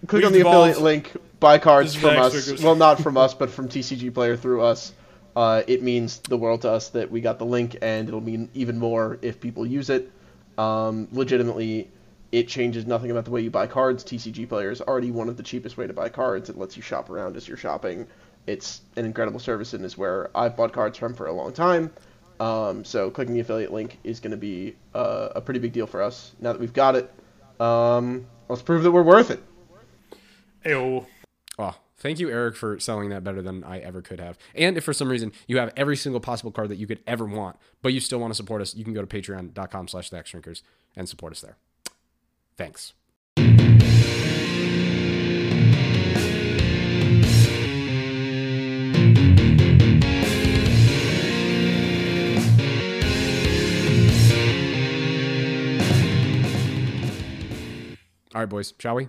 Click 0.06 0.20
We've 0.20 0.26
on 0.26 0.32
the 0.32 0.40
evolved. 0.40 0.70
affiliate 0.70 0.82
link. 0.82 1.12
Buy 1.40 1.58
cards 1.58 1.94
from 1.94 2.16
us. 2.16 2.62
Well, 2.62 2.74
not 2.74 3.02
from 3.02 3.16
us, 3.18 3.34
but 3.34 3.50
from 3.50 3.68
TCGplayer 3.68 4.38
through 4.38 4.62
us. 4.62 4.94
Uh, 5.36 5.62
it 5.66 5.82
means 5.82 6.18
the 6.20 6.36
world 6.36 6.62
to 6.62 6.70
us 6.70 6.88
that 6.88 7.10
we 7.10 7.20
got 7.20 7.38
the 7.38 7.44
link, 7.44 7.76
and 7.82 8.08
it'll 8.08 8.22
mean 8.22 8.48
even 8.54 8.78
more 8.78 9.18
if 9.20 9.38
people 9.38 9.66
use 9.66 9.90
it. 9.90 10.10
Um, 10.56 11.08
legitimately, 11.12 11.90
it 12.32 12.48
changes 12.48 12.86
nothing 12.86 13.10
about 13.10 13.26
the 13.26 13.30
way 13.30 13.42
you 13.42 13.50
buy 13.50 13.66
cards. 13.66 14.02
TCGplayer 14.02 14.72
is 14.72 14.80
already 14.80 15.10
one 15.10 15.28
of 15.28 15.36
the 15.36 15.42
cheapest 15.42 15.76
way 15.76 15.86
to 15.86 15.92
buy 15.92 16.08
cards. 16.08 16.48
It 16.48 16.56
lets 16.56 16.74
you 16.76 16.82
shop 16.82 17.10
around 17.10 17.36
as 17.36 17.46
you're 17.46 17.58
shopping. 17.58 18.06
It's 18.46 18.80
an 18.96 19.04
incredible 19.04 19.38
service 19.38 19.74
and 19.74 19.84
is 19.84 19.98
where 19.98 20.30
I've 20.34 20.56
bought 20.56 20.72
cards 20.72 20.96
from 20.96 21.14
for 21.14 21.26
a 21.26 21.32
long 21.32 21.52
time. 21.52 21.92
Um, 22.40 22.84
so 22.84 23.10
clicking 23.10 23.34
the 23.34 23.40
affiliate 23.40 23.72
link 23.72 23.98
is 24.04 24.20
going 24.20 24.30
to 24.30 24.36
be 24.38 24.76
uh, 24.94 25.30
a 25.36 25.40
pretty 25.42 25.60
big 25.60 25.72
deal 25.72 25.86
for 25.86 26.02
us. 26.02 26.32
Now 26.40 26.52
that 26.52 26.60
we've 26.60 26.72
got 26.72 26.96
it, 26.96 27.12
um, 27.60 28.26
let's 28.48 28.62
prove 28.62 28.82
that 28.84 28.90
we're 28.90 29.02
worth 29.02 29.30
it. 29.30 29.42
Ew. 30.64 31.06
Thank 32.06 32.20
you, 32.20 32.30
Eric, 32.30 32.54
for 32.54 32.78
selling 32.78 33.08
that 33.08 33.24
better 33.24 33.42
than 33.42 33.64
I 33.64 33.80
ever 33.80 34.00
could 34.00 34.20
have. 34.20 34.38
And 34.54 34.76
if 34.76 34.84
for 34.84 34.92
some 34.92 35.08
reason 35.08 35.32
you 35.48 35.58
have 35.58 35.72
every 35.76 35.96
single 35.96 36.20
possible 36.20 36.52
card 36.52 36.68
that 36.68 36.76
you 36.76 36.86
could 36.86 37.00
ever 37.04 37.24
want, 37.24 37.56
but 37.82 37.92
you 37.92 37.98
still 37.98 38.20
want 38.20 38.30
to 38.30 38.36
support 38.36 38.62
us, 38.62 38.76
you 38.76 38.84
can 38.84 38.94
go 38.94 39.04
to 39.04 39.08
patreon.com 39.08 39.88
slash 39.88 40.10
the 40.10 40.16
Hexdrinkers 40.16 40.62
and 40.94 41.08
support 41.08 41.32
us 41.32 41.40
there. 41.40 41.56
Thanks. 42.56 42.92
All 58.32 58.42
right, 58.42 58.48
boys, 58.48 58.74
shall 58.78 58.94
we? 58.94 59.08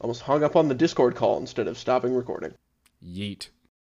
Almost 0.00 0.22
hung 0.22 0.42
up 0.42 0.56
on 0.56 0.68
the 0.68 0.74
Discord 0.74 1.14
call 1.14 1.38
instead 1.38 1.66
of 1.66 1.78
stopping 1.78 2.14
recording. 2.14 2.54
Yeet. 3.02 3.48